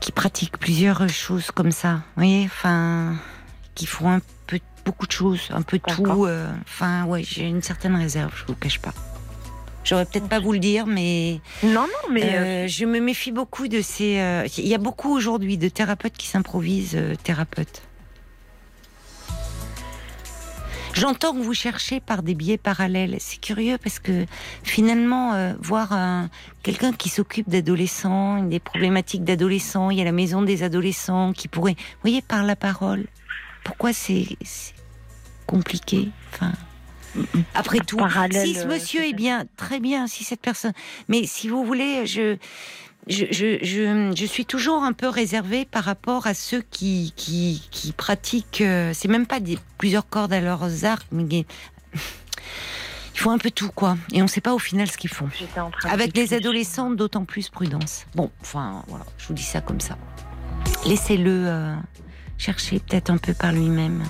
qui 0.00 0.12
pratiquent 0.12 0.58
plusieurs 0.58 1.08
choses 1.08 1.50
comme 1.50 1.70
ça. 1.70 1.94
Vous 1.94 2.22
voyez 2.22 2.44
enfin 2.46 3.14
qui 3.74 3.86
font 3.86 4.10
un 4.10 4.20
peu 4.46 4.58
beaucoup 4.84 5.06
de 5.06 5.12
choses, 5.12 5.48
un 5.50 5.62
peu 5.62 5.78
tout. 5.78 6.26
Euh, 6.26 6.50
enfin, 6.62 7.04
ouais, 7.04 7.22
j'ai 7.22 7.46
une 7.46 7.62
certaine 7.62 7.96
réserve, 7.96 8.32
je 8.36 8.44
vous 8.46 8.54
cache 8.54 8.78
pas. 8.78 8.92
J'aurais 9.84 10.04
peut-être 10.04 10.28
pas 10.28 10.38
vous 10.38 10.52
le 10.52 10.60
dire, 10.60 10.86
mais 10.86 11.40
non, 11.64 11.82
non, 11.82 12.12
mais 12.12 12.22
euh, 12.22 12.36
euh, 12.36 12.68
je 12.68 12.84
me 12.84 13.00
méfie 13.00 13.32
beaucoup 13.32 13.66
de 13.66 13.80
ces. 13.80 14.46
Il 14.58 14.66
y 14.66 14.74
a 14.74 14.78
beaucoup 14.78 15.12
aujourd'hui 15.12 15.58
de 15.58 15.68
thérapeutes 15.68 16.16
qui 16.16 16.28
s'improvisent 16.28 16.98
thérapeutes. 17.24 17.82
J'entends 20.94 21.32
que 21.32 21.42
vous 21.42 21.54
cherchez 21.54 22.00
par 22.00 22.22
des 22.22 22.34
biais 22.34 22.58
parallèles. 22.58 23.16
C'est 23.18 23.40
curieux 23.40 23.78
parce 23.82 23.98
que 23.98 24.26
finalement, 24.62 25.54
voir 25.60 26.28
quelqu'un 26.62 26.92
qui 26.92 27.08
s'occupe 27.08 27.48
d'adolescents, 27.48 28.42
des 28.42 28.60
problématiques 28.60 29.24
d'adolescents, 29.24 29.90
il 29.90 29.98
y 29.98 30.02
a 30.02 30.04
la 30.04 30.12
maison 30.12 30.42
des 30.42 30.62
adolescents 30.62 31.32
qui 31.32 31.48
pourrait, 31.48 31.74
vous 31.76 32.02
voyez, 32.02 32.20
par 32.20 32.44
la 32.44 32.56
parole, 32.56 33.06
pourquoi 33.64 33.92
c'est 33.92 34.26
compliqué 35.46 36.10
Enfin. 36.32 36.52
Après 37.54 37.78
tout, 37.80 37.98
si 38.30 38.54
ce 38.54 38.60
euh, 38.60 38.66
monsieur 38.66 39.04
est 39.04 39.12
bien, 39.12 39.44
très 39.56 39.80
bien, 39.80 40.06
si 40.06 40.24
cette 40.24 40.40
personne. 40.40 40.72
Mais 41.08 41.26
si 41.26 41.48
vous 41.48 41.64
voulez, 41.64 42.06
je, 42.06 42.36
je, 43.06 43.26
je, 43.30 44.12
je, 44.16 44.26
suis 44.26 44.46
toujours 44.46 44.82
un 44.82 44.92
peu 44.92 45.08
réservée 45.08 45.64
par 45.64 45.84
rapport 45.84 46.26
à 46.26 46.34
ceux 46.34 46.62
qui, 46.70 47.12
qui, 47.16 47.68
qui 47.70 47.92
pratiquent. 47.92 48.62
Euh, 48.62 48.92
c'est 48.94 49.08
même 49.08 49.26
pas 49.26 49.40
des, 49.40 49.58
plusieurs 49.76 50.08
cordes 50.08 50.32
à 50.32 50.40
leurs 50.40 50.84
arcs, 50.84 51.06
mais 51.12 51.44
il 51.94 53.20
faut 53.20 53.30
un 53.30 53.38
peu 53.38 53.50
tout, 53.50 53.70
quoi. 53.70 53.96
Et 54.12 54.20
on 54.20 54.24
ne 54.24 54.30
sait 54.30 54.40
pas 54.40 54.54
au 54.54 54.58
final 54.58 54.90
ce 54.90 54.96
qu'ils 54.96 55.10
font. 55.10 55.28
Avec 55.84 56.16
les 56.16 56.32
adolescents, 56.34 56.90
d'autant 56.90 57.24
plus 57.24 57.50
prudence. 57.50 58.06
Bon, 58.14 58.30
enfin, 58.40 58.84
voilà, 58.88 59.04
je 59.18 59.26
vous 59.26 59.34
dis 59.34 59.42
ça 59.42 59.60
comme 59.60 59.80
ça. 59.80 59.98
Laissez-le. 60.86 61.44
Euh, 61.46 61.74
chercher 62.42 62.80
peut-être 62.80 63.10
un 63.10 63.18
peu 63.18 63.34
par 63.34 63.52
lui-même. 63.52 64.02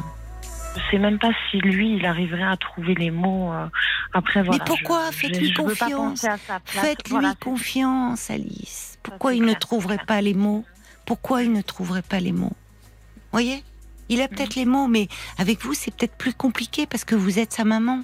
Je 0.75 0.81
sais 0.91 0.99
même 0.99 1.19
pas 1.19 1.33
si 1.51 1.59
lui, 1.59 1.97
il 1.97 2.07
arriverait 2.07 2.45
à 2.45 2.57
trouver 2.57 2.95
les 2.95 3.11
mots 3.11 3.53
euh, 3.53 3.67
après. 4.15 4.43
Voilà, 4.43 4.59
Mais 4.59 4.65
pourquoi 4.65 5.13
Faites-lui 5.13 5.53
confiance. 5.53 6.25
Faites-lui 6.65 7.27
confiance, 7.39 8.31
Alice. 8.31 8.99
Pourquoi 9.03 9.35
il 9.35 9.43
ne 9.43 9.53
trouverait 9.53 10.05
pas 10.07 10.23
les 10.23 10.33
mots? 10.33 10.65
Pourquoi 11.05 11.43
il 11.43 11.53
ne 11.53 11.61
trouverait 11.61 12.03
pas 12.03 12.21
les 12.21 12.33
mots? 12.33 12.57
Voyez? 13.33 13.63
Il 14.09 14.23
a 14.23 14.29
peut-être 14.29 14.57
mhm. 14.57 14.63
les 14.63 14.67
mots, 14.67 14.87
mais 14.89 15.09
avec 15.37 15.63
vous, 15.63 15.75
c'est 15.75 15.95
peut-être 15.95 16.17
plus 16.17 16.33
compliqué 16.33 16.87
parce 16.87 17.05
que 17.05 17.15
vous 17.15 17.39
êtes 17.39 17.53
sa 17.53 17.65
maman 17.65 18.03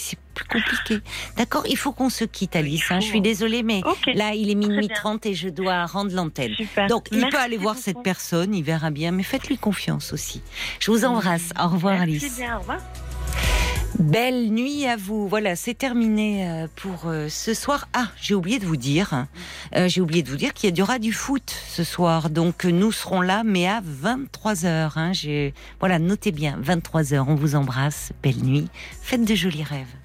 c'est 0.00 0.18
plus 0.44 0.60
compliqué. 0.60 1.00
D'accord 1.36 1.64
Il 1.68 1.76
faut 1.76 1.92
qu'on 1.92 2.10
se 2.10 2.24
quitte, 2.24 2.56
Alice. 2.56 2.90
Hein. 2.90 3.00
Je 3.00 3.06
suis 3.06 3.20
désolée, 3.20 3.62
mais 3.62 3.82
là, 4.14 4.34
il 4.34 4.50
est 4.50 4.54
minuit 4.54 4.88
30 4.88 5.26
et 5.26 5.34
je 5.34 5.48
dois 5.48 5.86
rendre 5.86 6.14
l'antenne. 6.14 6.52
Donc, 6.88 7.08
il 7.12 7.26
peut 7.28 7.38
aller 7.38 7.56
voir 7.56 7.76
cette 7.76 8.02
personne, 8.02 8.54
il 8.54 8.62
verra 8.62 8.90
bien, 8.90 9.10
mais 9.10 9.22
faites-lui 9.22 9.58
confiance 9.58 10.12
aussi. 10.12 10.42
Je 10.78 10.90
vous 10.90 11.04
embrasse. 11.04 11.50
Au 11.60 11.68
revoir, 11.68 12.00
Alice. 12.00 12.36
Bien, 12.36 12.56
au 12.56 12.60
revoir. 12.60 12.80
Belle 13.98 14.50
nuit 14.50 14.86
à 14.86 14.96
vous. 14.96 15.28
Voilà, 15.28 15.56
c'est 15.56 15.74
terminé 15.74 16.48
euh, 16.48 16.66
pour 16.76 17.06
euh, 17.06 17.28
ce 17.28 17.52
soir. 17.54 17.88
Ah, 17.92 18.08
j'ai 18.20 18.34
oublié 18.34 18.58
de 18.58 18.64
vous 18.64 18.76
dire, 18.76 19.26
euh, 19.76 19.88
j'ai 19.88 20.00
oublié 20.00 20.22
de 20.22 20.30
vous 20.30 20.36
dire 20.36 20.54
qu'il 20.54 20.76
y 20.76 20.82
aura 20.82 20.98
du 20.98 21.12
foot 21.12 21.54
ce 21.68 21.84
soir. 21.84 22.30
Donc 22.30 22.64
nous 22.64 22.92
serons 22.92 23.20
là, 23.20 23.42
mais 23.44 23.66
à 23.68 23.80
23 23.84 24.54
h 24.54 24.90
hein. 24.96 25.52
Voilà, 25.80 25.98
notez 25.98 26.32
bien, 26.32 26.56
23 26.60 27.02
h 27.02 27.24
On 27.28 27.34
vous 27.34 27.56
embrasse. 27.56 28.12
Belle 28.22 28.42
nuit. 28.42 28.68
Faites 29.02 29.24
de 29.24 29.34
jolis 29.34 29.64
rêves. 29.64 29.99